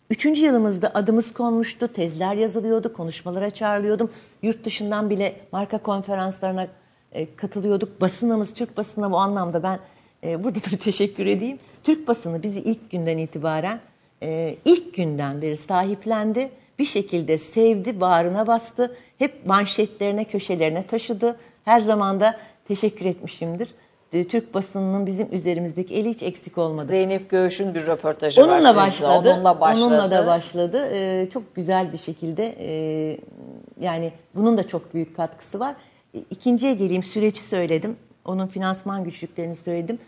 üçüncü 0.10 0.46
yılımızda 0.46 0.92
adımız 0.94 1.34
konmuştu, 1.34 1.88
tezler 1.88 2.36
yazılıyordu, 2.36 2.94
konuşmalara 2.94 3.50
çağrılıyordum. 3.50 4.12
Yurt 4.42 4.64
dışından 4.66 5.10
bile 5.10 5.36
marka 5.52 5.78
konferanslarına 5.78 6.68
e, 7.12 7.36
katılıyorduk. 7.36 8.02
Basınımız, 8.02 8.54
Türk 8.54 8.78
basına 8.78 9.12
bu 9.12 9.18
anlamda 9.18 9.64
ben 9.64 9.80
e, 10.26 10.44
burada 10.44 10.60
da 10.60 10.78
teşekkür 10.84 11.26
edeyim. 11.26 11.60
Türk 11.84 12.08
basını 12.08 12.44
bizi 12.44 12.60
ilk 12.60 12.92
günden 12.92 13.18
itibaren, 13.18 13.80
e, 14.24 14.56
ilk 14.66 14.94
günden 14.96 15.42
beri 15.42 15.58
sahiplendi. 15.58 16.50
Bir 16.80 16.86
şekilde 16.86 17.38
sevdi, 17.38 18.02
bağrına 18.02 18.48
bastı. 18.48 18.98
Hep 19.20 19.46
manşetlerine, 19.46 20.24
köşelerine 20.26 20.88
taşıdı. 20.88 21.36
Her 21.66 21.80
zaman 21.80 22.20
da 22.20 22.38
teşekkür 22.68 23.06
etmişimdir. 23.06 23.70
e, 24.14 24.28
Türk 24.28 24.54
basınının 24.54 25.06
bizim 25.06 25.28
üzerimizdeki 25.32 25.96
eli 25.96 26.10
hiç 26.10 26.24
eksik 26.24 26.58
olmadı. 26.58 26.88
Zeynep 26.88 27.30
Göğüş'ün 27.30 27.76
bir 27.76 27.88
röportajı 27.88 28.42
var 28.42 28.48
Onunla 28.48 28.58
sizde. 28.68 28.76
başladı. 28.76 29.34
Onunla 29.36 29.62
başladı. 29.62 29.86
Onunla 29.88 30.12
da 30.12 30.28
başladı. 30.28 30.90
Ee, 30.94 31.28
çok 31.34 31.56
güzel 31.56 31.94
bir 31.94 31.98
şekilde 31.98 32.56
e, 32.60 32.70
yani 33.82 34.12
bunun 34.36 34.58
da 34.58 34.68
çok 34.68 34.94
büyük 34.94 35.16
katkısı 35.16 35.60
var. 35.60 35.76
İkinciye 36.30 36.74
geleyim 36.74 37.04
süreci 37.04 37.44
söyledim. 37.44 37.96
Onun 38.26 38.48
finansman 38.48 39.04
güçlüklerini 39.04 39.56
söyledim. 39.56 40.00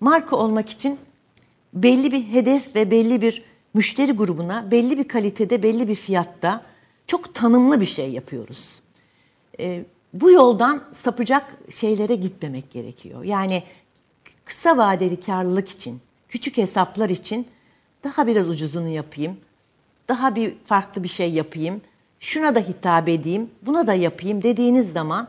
Marka 0.00 0.36
olmak 0.36 0.70
için 0.70 0.98
belli 1.74 2.12
bir 2.12 2.24
hedef 2.24 2.76
ve 2.76 2.90
belli 2.90 3.22
bir 3.22 3.42
müşteri 3.74 4.12
grubuna 4.12 4.70
belli 4.70 4.98
bir 4.98 5.08
kalitede 5.08 5.62
belli 5.62 5.88
bir 5.88 5.94
fiyatta 5.94 6.62
çok 7.06 7.34
tanımlı 7.34 7.80
bir 7.80 7.86
şey 7.86 8.10
yapıyoruz. 8.10 8.82
E, 9.60 9.84
bu 10.14 10.30
yoldan 10.30 10.82
sapacak 10.92 11.56
şeylere 11.70 12.14
gitmemek 12.14 12.70
gerekiyor. 12.70 13.24
Yani 13.24 13.62
kısa 14.44 14.76
vadeli 14.76 15.20
karlılık 15.20 15.68
için, 15.68 16.00
küçük 16.28 16.56
hesaplar 16.56 17.10
için 17.10 17.46
daha 18.04 18.26
biraz 18.26 18.48
ucuzunu 18.48 18.88
yapayım, 18.88 19.36
daha 20.08 20.36
bir 20.36 20.54
farklı 20.64 21.02
bir 21.02 21.08
şey 21.08 21.32
yapayım, 21.32 21.80
şuna 22.20 22.54
da 22.54 22.60
hitap 22.60 23.08
edeyim, 23.08 23.50
buna 23.62 23.86
da 23.86 23.94
yapayım 23.94 24.42
dediğiniz 24.42 24.92
zaman 24.92 25.28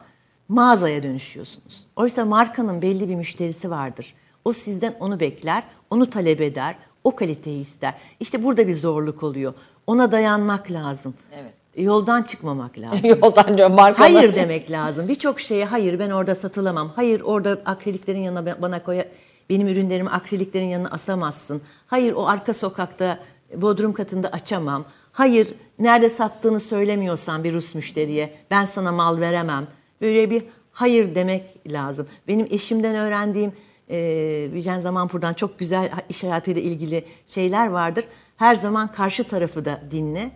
mağazaya 0.49 1.03
dönüşüyorsunuz. 1.03 1.85
Oysa 1.95 2.25
markanın 2.25 2.81
belli 2.81 3.09
bir 3.09 3.15
müşterisi 3.15 3.69
vardır. 3.69 4.13
O 4.45 4.53
sizden 4.53 4.95
onu 4.99 5.19
bekler, 5.19 5.63
onu 5.89 6.09
talep 6.09 6.41
eder, 6.41 6.75
o 7.03 7.15
kaliteyi 7.15 7.61
ister. 7.61 7.93
İşte 8.19 8.43
burada 8.43 8.67
bir 8.67 8.75
zorluk 8.75 9.23
oluyor. 9.23 9.53
Ona 9.87 10.11
dayanmak 10.11 10.71
lazım. 10.71 11.13
Evet. 11.41 11.53
Yoldan 11.77 12.23
çıkmamak 12.23 12.77
lazım. 12.79 12.99
Yoldan 13.03 13.57
diyor 13.57 13.69
markalar. 13.69 14.11
Hayır 14.11 14.35
demek 14.35 14.71
lazım. 14.71 15.07
Birçok 15.07 15.39
şeye 15.39 15.65
hayır 15.65 15.99
ben 15.99 16.09
orada 16.09 16.35
satılamam. 16.35 16.91
Hayır 16.95 17.21
orada 17.21 17.61
akriliklerin 17.65 18.19
yanına 18.19 18.61
bana 18.61 18.83
koy 18.83 19.01
benim 19.49 19.67
ürünlerimi 19.67 20.09
akriliklerin 20.09 20.65
yanına 20.65 20.89
asamazsın. 20.89 21.61
Hayır 21.87 22.13
o 22.13 22.27
arka 22.27 22.53
sokakta 22.53 23.19
bodrum 23.55 23.93
katında 23.93 24.27
açamam. 24.27 24.85
Hayır 25.11 25.53
nerede 25.79 26.09
sattığını 26.09 26.59
söylemiyorsan 26.59 27.43
bir 27.43 27.53
Rus 27.53 27.75
müşteriye 27.75 28.33
ben 28.51 28.65
sana 28.65 28.91
mal 28.91 29.19
veremem. 29.19 29.67
Böyle 30.01 30.29
bir 30.29 30.43
hayır 30.71 31.15
demek 31.15 31.71
lazım. 31.71 32.07
Benim 32.27 32.47
eşimden 32.51 32.95
öğrendiğim 32.95 33.51
e, 33.91 33.97
Vijen 34.53 34.79
Zamanpur'dan 34.79 35.33
çok 35.33 35.59
güzel 35.59 35.91
iş 36.09 36.23
hayatıyla 36.23 36.61
ilgili 36.61 37.05
şeyler 37.27 37.67
vardır. 37.67 38.05
Her 38.37 38.55
zaman 38.55 38.91
karşı 38.91 39.23
tarafı 39.23 39.65
da 39.65 39.81
dinle 39.91 40.31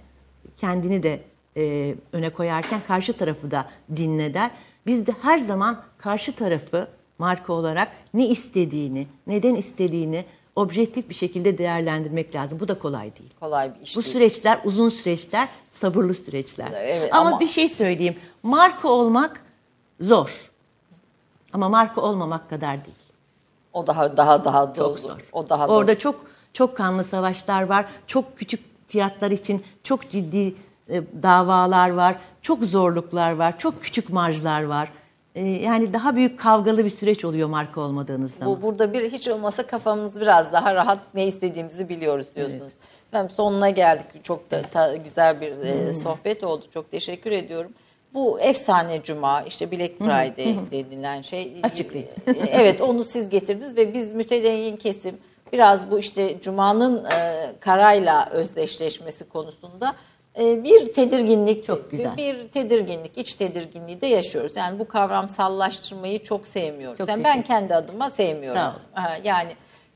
kendini 0.57 1.03
de 1.03 1.19
e, 1.57 1.95
öne 2.14 2.30
koyarken 2.30 2.82
karşı 2.88 3.14
tarafı 3.14 3.52
da 3.52 3.69
dinle 3.95 4.34
der. 4.34 4.52
Biz 4.86 5.07
de 5.07 5.11
her 5.22 5.38
zaman 5.40 5.82
karşı 5.98 6.36
tarafı 6.36 6.88
marka 7.18 7.53
olarak 7.53 7.91
ne 8.14 8.27
istediğini, 8.27 9.07
neden 9.27 9.56
istediğini 9.56 10.26
objektif 10.56 11.10
bir 11.10 11.15
şekilde 11.15 11.57
değerlendirmek 11.57 12.36
lazım. 12.36 12.60
Bu 12.60 12.68
da 12.68 12.80
kolay 12.80 13.15
değil. 13.15 13.30
Kolay 13.40 13.76
bir 13.76 13.82
iş 13.82 13.98
Bu 13.98 14.02
değil. 14.02 14.14
süreçler 14.14 14.60
uzun 14.64 14.90
süreçler, 14.90 15.48
sabırlı 15.69 16.14
süreçler. 16.14 16.72
Evet, 16.76 17.14
ama, 17.14 17.30
ama- 17.30 17.40
bir 17.40 17.48
şey 17.48 17.69
söyleyeyim. 17.69 18.15
Marka 18.44 18.88
olmak 18.88 19.41
zor. 19.99 20.30
Ama 21.53 21.69
marka 21.69 22.02
olmamak 22.02 22.49
kadar 22.49 22.86
değil. 22.86 22.98
O 23.76 23.88
daha 23.88 24.18
daha 24.18 24.46
daha 24.46 24.74
Çok 24.74 25.00
zor. 25.00 25.30
O 25.34 25.50
daha 25.50 25.68
Orada 25.68 25.92
dolu. 25.92 26.00
çok 26.00 26.16
çok 26.54 26.78
kanlı 26.78 27.04
savaşlar 27.04 27.64
var. 27.64 27.86
Çok 28.08 28.38
küçük 28.38 28.60
fiyatlar 28.88 29.32
için 29.32 29.64
çok 29.84 30.10
ciddi 30.10 30.56
e, 30.90 31.04
davalar 31.24 31.90
var. 31.90 32.16
Çok 32.42 32.64
zorluklar 32.64 33.32
var. 33.32 33.58
Çok 33.58 33.82
küçük 33.82 34.10
marjlar 34.10 34.64
var. 34.64 34.92
E, 35.36 35.46
yani 35.46 35.94
daha 35.94 36.16
büyük 36.16 36.40
kavgalı 36.40 36.86
bir 36.86 36.90
süreç 36.90 37.26
oluyor 37.26 37.50
marka 37.50 37.82
olmadığınız 37.82 38.34
zaman. 38.36 38.56
Bu 38.58 38.62
burada 38.62 38.94
bir 38.94 39.12
hiç 39.12 39.28
olmasa 39.28 39.68
kafamız 39.68 40.22
biraz 40.22 40.54
daha 40.54 40.76
rahat 40.76 41.14
ne 41.14 41.28
istediğimizi 41.28 41.90
biliyoruz 41.90 42.28
diyorsunuz. 42.36 42.74
Efendim 43.10 43.36
sonuna 43.38 43.70
geldik. 43.70 44.06
Çok 44.24 44.52
da 44.52 44.62
ta- 44.62 44.96
güzel 44.96 45.42
bir 45.42 45.52
e, 45.52 45.94
sohbet 45.94 46.44
oldu. 46.44 46.66
Çok 46.74 46.92
teşekkür 46.92 47.32
ediyorum. 47.32 47.72
Bu 48.16 48.40
efsane 48.40 49.04
cuma 49.04 49.42
işte 49.42 49.72
Black 49.72 49.98
Friday 49.98 50.56
denilen 50.72 51.22
şey. 51.22 51.54
Açıklayın. 51.64 52.08
E, 52.28 52.32
evet 52.52 52.82
onu 52.82 53.04
siz 53.04 53.30
getirdiniz 53.30 53.78
ve 53.78 53.94
biz 53.94 54.14
mütedeyyin 54.14 54.76
kesim 54.76 55.18
biraz 55.54 55.92
bu 55.92 56.00
işte 56.00 56.42
cumanın 56.42 57.06
e, 57.06 57.52
karayla 57.60 58.30
özdeşleşmesi 58.30 59.30
konusunda 59.30 59.96
e, 60.40 60.64
bir 60.64 60.94
tedirginlik 60.94 61.64
Çok 61.64 61.92
güzel. 61.92 62.18
bir 62.18 62.48
tedirginlik, 62.48 63.18
iç 63.18 63.36
tedirginliği 63.36 64.02
de 64.02 64.08
yaşıyoruz. 64.08 64.56
Yani 64.58 64.80
bu 64.80 64.88
kavramsallaştırmayı 64.88 66.24
çok 66.24 66.48
sevmiyoruz. 66.48 66.98
Çok 66.98 67.08
yani 67.10 67.24
ben 67.24 67.42
kendi 67.42 67.76
adıma 67.76 68.10
sevmiyorum. 68.10 68.62
Sağ 68.62 68.70
olun. 68.70 69.24
Yani 69.24 69.50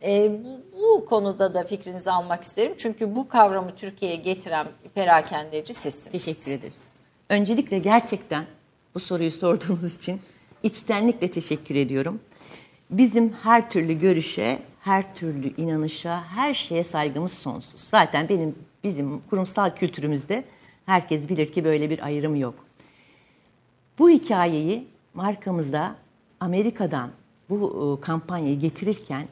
e, 0.04 0.32
bu, 0.44 0.80
bu 0.82 1.06
konuda 1.06 1.54
da 1.54 1.64
fikrinizi 1.64 2.12
almak 2.12 2.44
isterim. 2.44 2.74
Çünkü 2.78 3.16
bu 3.16 3.28
kavramı 3.28 3.76
Türkiye'ye 3.76 4.18
getiren 4.18 4.68
perakendeci 4.96 5.74
sizsiniz. 5.74 6.26
Teşekkür 6.26 6.52
ederiz. 6.52 6.89
Öncelikle 7.30 7.80
gerçekten 7.80 8.46
bu 8.96 9.00
soruyu 9.00 9.32
sorduğunuz 9.32 9.96
için 9.96 10.22
içtenlikle 10.64 11.32
teşekkür 11.32 11.76
ediyorum. 11.76 12.20
Bizim 12.90 13.34
her 13.34 13.70
türlü 13.70 14.00
görüşe, 14.00 14.60
her 14.82 15.16
türlü 15.16 15.56
inanışa, 15.56 16.24
her 16.24 16.54
şeye 16.54 16.84
saygımız 16.84 17.32
sonsuz. 17.32 17.82
Zaten 17.82 18.30
benim 18.30 18.56
bizim 18.84 19.20
kurumsal 19.30 19.76
kültürümüzde 19.76 20.44
herkes 20.86 21.30
bilir 21.30 21.52
ki 21.52 21.64
böyle 21.64 21.90
bir 21.90 22.06
ayrım 22.06 22.36
yok. 22.36 22.56
Bu 24.00 24.10
hikayeyi 24.10 24.88
markamızda 25.14 25.96
Amerika'dan 26.40 27.10
bu 27.50 27.98
e, 27.98 28.06
kampanyayı 28.06 28.60
getirirken 28.60 29.28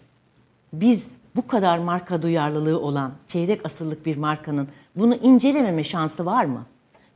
biz 0.74 1.08
bu 1.36 1.48
kadar 1.48 1.78
marka 1.78 2.22
duyarlılığı 2.22 2.80
olan 2.80 3.14
çeyrek 3.28 3.66
asırlık 3.66 4.06
bir 4.06 4.18
markanın 4.18 4.68
bunu 4.96 5.16
incelememe 5.16 5.84
şansı 5.84 6.26
var 6.26 6.46
mı? 6.46 6.66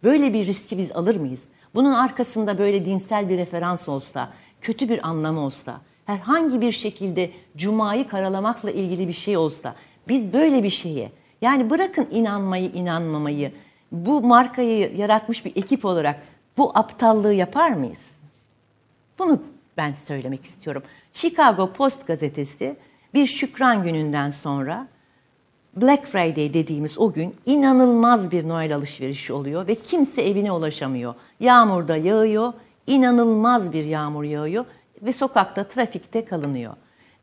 Böyle 0.03 0.33
bir 0.33 0.45
riski 0.45 0.77
biz 0.77 0.91
alır 0.91 1.15
mıyız? 1.15 1.41
Bunun 1.75 1.93
arkasında 1.93 2.57
böyle 2.57 2.85
dinsel 2.85 3.29
bir 3.29 3.37
referans 3.37 3.89
olsa, 3.89 4.29
kötü 4.61 4.89
bir 4.89 5.07
anlamı 5.07 5.39
olsa, 5.39 5.81
herhangi 6.05 6.61
bir 6.61 6.71
şekilde 6.71 7.31
cumayı 7.57 8.07
karalamakla 8.07 8.71
ilgili 8.71 9.07
bir 9.07 9.13
şey 9.13 9.37
olsa, 9.37 9.75
biz 10.07 10.33
böyle 10.33 10.63
bir 10.63 10.69
şeye, 10.69 11.11
yani 11.41 11.69
bırakın 11.69 12.07
inanmayı, 12.11 12.71
inanmamayı, 12.71 13.51
bu 13.91 14.21
markayı 14.21 14.95
yaratmış 14.95 15.45
bir 15.45 15.55
ekip 15.55 15.85
olarak 15.85 16.23
bu 16.57 16.71
aptallığı 16.77 17.33
yapar 17.33 17.71
mıyız? 17.71 18.11
Bunu 19.19 19.41
ben 19.77 19.93
söylemek 20.03 20.45
istiyorum. 20.45 20.83
Chicago 21.13 21.73
Post 21.73 22.07
gazetesi 22.07 22.77
bir 23.13 23.27
şükran 23.27 23.83
gününden 23.83 24.29
sonra 24.29 24.87
Black 25.75 26.07
Friday 26.07 26.53
dediğimiz 26.53 26.97
o 26.99 27.13
gün 27.13 27.35
inanılmaz 27.45 28.31
bir 28.31 28.47
Noel 28.47 28.75
alışverişi 28.75 29.33
oluyor 29.33 29.67
ve 29.67 29.75
kimse 29.75 30.21
evine 30.21 30.51
ulaşamıyor. 30.51 31.13
Yağmur 31.39 31.87
da 31.87 31.97
yağıyor, 31.97 32.53
inanılmaz 32.87 33.73
bir 33.73 33.83
yağmur 33.83 34.23
yağıyor 34.23 34.65
ve 35.01 35.13
sokakta 35.13 35.63
trafikte 35.63 36.25
kalınıyor. 36.25 36.73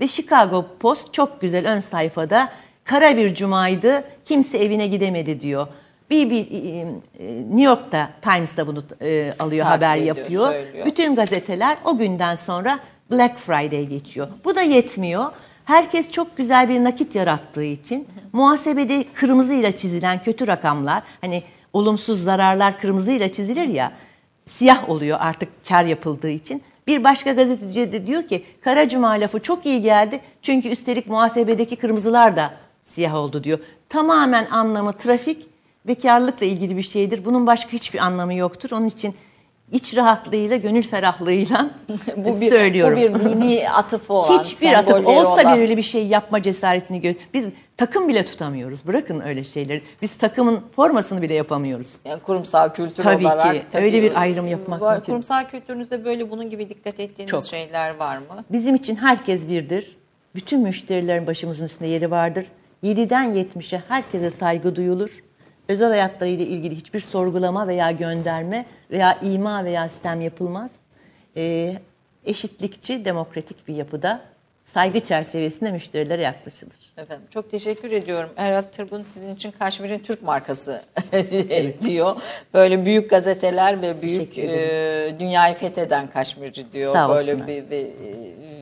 Ve 0.00 0.08
Chicago 0.08 0.66
Post 0.80 1.14
çok 1.14 1.40
güzel 1.40 1.72
ön 1.72 1.80
sayfada 1.80 2.48
kara 2.84 3.16
bir 3.16 3.34
cumaydı, 3.34 4.04
kimse 4.24 4.58
evine 4.58 4.86
gidemedi 4.86 5.40
diyor. 5.40 5.66
Bir, 6.10 6.30
bir 6.30 6.46
e, 6.52 6.86
New 7.48 7.62
York'ta 7.62 8.10
Times'da 8.22 8.66
bunu 8.66 8.82
e, 9.02 9.34
alıyor, 9.38 9.64
Takip 9.64 9.82
haber 9.82 9.96
ediyor, 9.96 10.16
yapıyor. 10.16 10.52
söylüyor. 10.52 10.86
Bütün 10.86 11.14
gazeteler 11.16 11.78
o 11.84 11.98
günden 11.98 12.34
sonra 12.34 12.80
Black 13.10 13.38
Friday 13.38 13.86
geçiyor. 13.86 14.28
Bu 14.44 14.56
da 14.56 14.62
yetmiyor. 14.62 15.32
Herkes 15.68 16.10
çok 16.10 16.36
güzel 16.36 16.68
bir 16.68 16.84
nakit 16.84 17.14
yarattığı 17.14 17.64
için 17.64 18.08
muhasebede 18.32 19.04
kırmızıyla 19.14 19.76
çizilen 19.76 20.22
kötü 20.22 20.46
rakamlar, 20.46 21.02
hani 21.20 21.42
olumsuz 21.72 22.22
zararlar 22.22 22.80
kırmızıyla 22.80 23.28
çizilir 23.28 23.68
ya, 23.68 23.92
siyah 24.46 24.90
oluyor 24.90 25.18
artık 25.20 25.48
kar 25.68 25.84
yapıldığı 25.84 26.30
için. 26.30 26.62
Bir 26.86 27.04
başka 27.04 27.32
gazeteci 27.32 27.92
de 27.92 28.06
diyor 28.06 28.22
ki 28.22 28.44
kara 28.60 28.88
cuma 28.88 29.10
lafı 29.10 29.42
çok 29.42 29.66
iyi 29.66 29.82
geldi 29.82 30.20
çünkü 30.42 30.68
üstelik 30.68 31.06
muhasebedeki 31.06 31.76
kırmızılar 31.76 32.36
da 32.36 32.54
siyah 32.84 33.14
oldu 33.14 33.44
diyor. 33.44 33.58
Tamamen 33.88 34.46
anlamı 34.50 34.92
trafik 34.92 35.46
ve 35.86 35.94
karlılıkla 35.94 36.46
ilgili 36.46 36.76
bir 36.76 36.82
şeydir. 36.82 37.24
Bunun 37.24 37.46
başka 37.46 37.72
hiçbir 37.72 37.98
anlamı 37.98 38.34
yoktur. 38.34 38.70
Onun 38.72 38.86
için 38.86 39.14
iç 39.72 39.96
rahatlığıyla, 39.96 40.56
gönül 40.56 40.82
ferahlığıyla 40.82 41.70
bu 42.16 42.40
bir, 42.40 42.50
söylüyorum. 42.50 42.98
Bu 43.14 43.18
bir 43.18 43.24
dini 43.24 43.70
atıfı 43.74 44.12
olan, 44.12 44.38
Hiçbir 44.38 44.72
atıf 44.74 45.06
olsa 45.06 45.32
olan. 45.32 45.56
bir 45.56 45.60
öyle 45.60 45.76
bir 45.76 45.82
şey 45.82 46.06
yapma 46.06 46.42
cesaretini 46.42 47.00
gör. 47.00 47.14
Biz 47.34 47.48
takım 47.76 48.08
bile 48.08 48.24
tutamıyoruz. 48.24 48.86
Bırakın 48.86 49.20
öyle 49.20 49.44
şeyleri. 49.44 49.82
Biz 50.02 50.14
takımın 50.18 50.60
formasını 50.76 51.22
bile 51.22 51.34
yapamıyoruz. 51.34 51.96
Yani 52.04 52.20
kurumsal 52.20 52.68
kültür 52.74 53.02
Tabii 53.02 53.26
olarak. 53.26 53.70
ki. 53.72 53.78
Öyle 53.78 54.02
bir 54.02 54.20
ayrım 54.20 54.46
yapmak 54.46 54.80
var. 54.80 54.92
mümkün. 54.94 55.12
Kurumsal 55.12 55.44
kültürünüzde 55.44 56.04
böyle 56.04 56.30
bunun 56.30 56.50
gibi 56.50 56.68
dikkat 56.68 57.00
ettiğiniz 57.00 57.30
Çok. 57.30 57.44
şeyler 57.44 57.96
var 57.96 58.16
mı? 58.18 58.44
Bizim 58.52 58.74
için 58.74 58.96
herkes 58.96 59.48
birdir. 59.48 59.96
Bütün 60.34 60.60
müşterilerin 60.60 61.26
başımızın 61.26 61.64
üstünde 61.64 61.88
yeri 61.88 62.10
vardır. 62.10 62.46
7'den 62.84 63.26
70'e 63.34 63.82
herkese 63.88 64.30
saygı 64.30 64.76
duyulur. 64.76 65.10
Özel 65.68 65.88
hayatlarıyla 65.88 66.44
ilgili 66.44 66.76
hiçbir 66.76 67.00
sorgulama 67.00 67.68
veya 67.68 67.90
gönderme 67.90 68.64
veya 68.90 69.18
ima 69.22 69.64
veya 69.64 69.88
sistem 69.88 70.20
yapılmaz. 70.20 70.70
Ee, 71.36 71.74
eşitlikçi, 72.26 73.04
demokratik 73.04 73.68
bir 73.68 73.74
yapıda 73.74 74.20
saygı 74.64 75.00
çerçevesinde 75.00 75.70
müşterilere 75.72 76.22
yaklaşılır. 76.22 76.72
Efendim 76.96 77.26
çok 77.30 77.50
teşekkür 77.50 77.90
ediyorum. 77.90 78.30
Herhalde 78.36 78.70
Tırbun 78.70 79.02
sizin 79.02 79.34
için 79.34 79.50
Kaşmir'in 79.50 79.98
Türk 79.98 80.22
markası 80.22 80.82
diyor. 81.84 82.16
Böyle 82.54 82.84
büyük 82.84 83.10
gazeteler 83.10 83.82
ve 83.82 84.02
büyük 84.02 84.38
e, 84.38 84.48
dünyayı 85.18 85.54
fetheden 85.54 86.06
Kaşmirci 86.06 86.72
diyor. 86.72 86.92
Sağ 86.92 87.08
Böyle 87.08 87.32
olsunlar. 87.32 87.46
bir, 87.48 87.70
bir- 87.70 87.86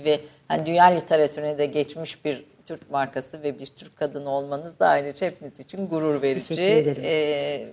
ve 0.05 0.21
hani 0.49 0.67
dünya 0.67 0.85
literatürüne 0.85 1.59
de 1.59 1.67
geçmiş 1.67 2.25
bir 2.25 2.45
Türk 2.67 2.91
markası 2.91 3.43
ve 3.43 3.59
bir 3.59 3.67
Türk 3.67 3.97
kadını 3.97 4.31
olmanız 4.31 4.81
da 4.81 4.89
ayrıca 4.89 5.27
hepimiz 5.27 5.61
için 5.61 5.89
gurur 5.89 6.23
verici. 6.23 6.49
Teşekkür 6.49 6.91
ederim. 6.91 7.03
E, 7.07 7.67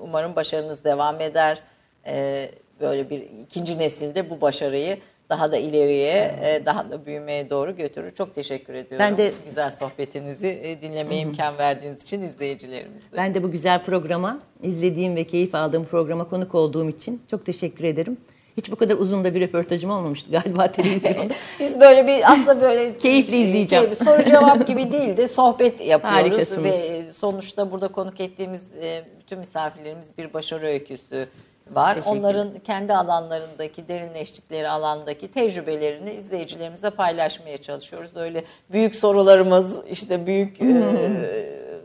umarım 0.00 0.36
başarınız 0.36 0.84
devam 0.84 1.20
eder. 1.20 1.62
E, 2.06 2.50
böyle 2.80 3.10
bir 3.10 3.20
ikinci 3.44 3.78
nesilde 3.78 4.30
bu 4.30 4.40
başarıyı 4.40 4.98
daha 5.30 5.52
da 5.52 5.56
ileriye, 5.56 6.34
e, 6.44 6.66
daha 6.66 6.90
da 6.90 7.06
büyümeye 7.06 7.50
doğru 7.50 7.76
götürür. 7.76 8.14
Çok 8.14 8.34
teşekkür 8.34 8.74
ediyorum. 8.74 8.98
Ben 8.98 9.16
de- 9.18 9.32
güzel 9.44 9.70
sohbetinizi 9.70 10.48
e, 10.62 10.80
dinlemeye 10.80 11.20
imkan 11.20 11.58
verdiğiniz 11.58 12.02
için 12.02 12.20
izleyicilerimizle. 12.22 13.16
Ben 13.16 13.34
de 13.34 13.42
bu 13.42 13.50
güzel 13.50 13.82
programa, 13.82 14.40
izlediğim 14.62 15.16
ve 15.16 15.24
keyif 15.24 15.54
aldığım 15.54 15.84
programa 15.84 16.28
konuk 16.28 16.54
olduğum 16.54 16.88
için 16.88 17.22
çok 17.30 17.46
teşekkür 17.46 17.84
ederim. 17.84 18.16
Hiç 18.60 18.70
bu 18.70 18.76
kadar 18.76 18.94
uzun 18.96 19.24
da 19.24 19.34
bir 19.34 19.40
röportajım 19.40 19.90
olmamıştı 19.90 20.30
galiba 20.30 20.66
televizyonda. 20.72 21.34
Biz 21.60 21.80
böyle 21.80 22.06
bir 22.06 22.32
aslında 22.32 22.60
böyle 22.60 22.98
Keyifli 22.98 23.36
izleyeceğim. 23.36 23.84
keyifli, 23.84 24.04
soru 24.04 24.24
cevap 24.24 24.66
gibi 24.66 24.92
değil 24.92 25.16
de 25.16 25.28
sohbet 25.28 25.80
yapıyoruz 25.80 26.64
ve 26.64 27.02
sonuçta 27.16 27.70
burada 27.70 27.88
konuk 27.88 28.20
ettiğimiz 28.20 28.74
e, 28.74 29.04
bütün 29.20 29.38
misafirlerimiz 29.38 30.18
bir 30.18 30.34
başarı 30.34 30.66
öyküsü 30.66 31.28
var. 31.70 31.94
Teşekkür 31.94 32.16
Onların 32.18 32.48
kendi 32.64 32.94
alanlarındaki, 32.94 33.88
derinleştikleri 33.88 34.68
alandaki 34.68 35.28
tecrübelerini 35.30 36.12
izleyicilerimize 36.12 36.90
paylaşmaya 36.90 37.56
çalışıyoruz. 37.58 38.16
Öyle 38.16 38.44
büyük 38.72 38.96
sorularımız, 38.96 39.78
işte 39.90 40.26
büyük 40.26 40.60
Hmm. 40.60 40.82
e, 40.82 41.10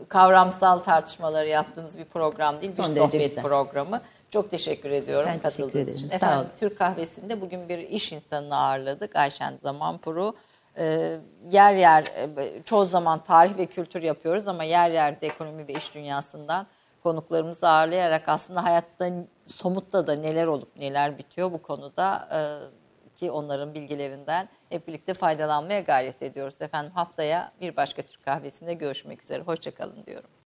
kavramsal 0.08 0.78
tartışmaları 0.78 1.48
yaptığımız 1.48 1.98
bir 1.98 2.04
program 2.04 2.60
değil, 2.60 2.72
bir 2.72 2.76
Son 2.82 2.84
derece 2.96 3.00
sohbet 3.00 3.28
güzel. 3.28 3.42
programı. 3.44 4.00
Çok 4.30 4.50
teşekkür 4.50 4.90
ediyorum 4.90 5.30
Ben 5.32 5.38
teşekkür 5.38 5.62
katıldığınız 5.62 5.88
ederim. 5.88 5.96
için. 5.96 6.08
Sağ 6.08 6.14
Efendim 6.16 6.38
olun. 6.38 6.48
Türk 6.56 6.78
Kahvesi'nde 6.78 7.40
bugün 7.40 7.68
bir 7.68 7.78
iş 7.78 8.12
insanını 8.12 8.56
ağırladık. 8.56 9.16
Ayşen 9.16 9.56
Zamanpuru. 9.56 10.34
Ee, 10.78 11.16
yer 11.50 11.74
yer 11.74 12.02
e, 12.02 12.62
çoğu 12.64 12.86
zaman 12.86 13.24
tarih 13.24 13.58
ve 13.58 13.66
kültür 13.66 14.02
yapıyoruz 14.02 14.48
ama 14.48 14.64
yer 14.64 14.90
yerde 14.90 15.26
ekonomi 15.26 15.68
ve 15.68 15.72
iş 15.72 15.94
dünyasından 15.94 16.66
konuklarımızı 17.02 17.68
ağırlayarak 17.68 18.28
aslında 18.28 18.64
hayatta 18.64 19.10
somutta 19.46 20.06
da 20.06 20.16
neler 20.16 20.46
olup 20.46 20.76
neler 20.76 21.18
bitiyor 21.18 21.52
bu 21.52 21.62
konuda 21.62 22.28
e, 22.32 22.40
ki 23.16 23.30
onların 23.30 23.74
bilgilerinden 23.74 24.48
hep 24.70 24.88
birlikte 24.88 25.14
faydalanmaya 25.14 25.80
gayret 25.80 26.22
ediyoruz. 26.22 26.62
Efendim 26.62 26.92
haftaya 26.94 27.52
bir 27.60 27.76
başka 27.76 28.02
Türk 28.02 28.24
kahvesinde 28.24 28.74
görüşmek 28.74 29.22
üzere. 29.22 29.42
Hoşçakalın 29.42 30.06
diyorum. 30.06 30.30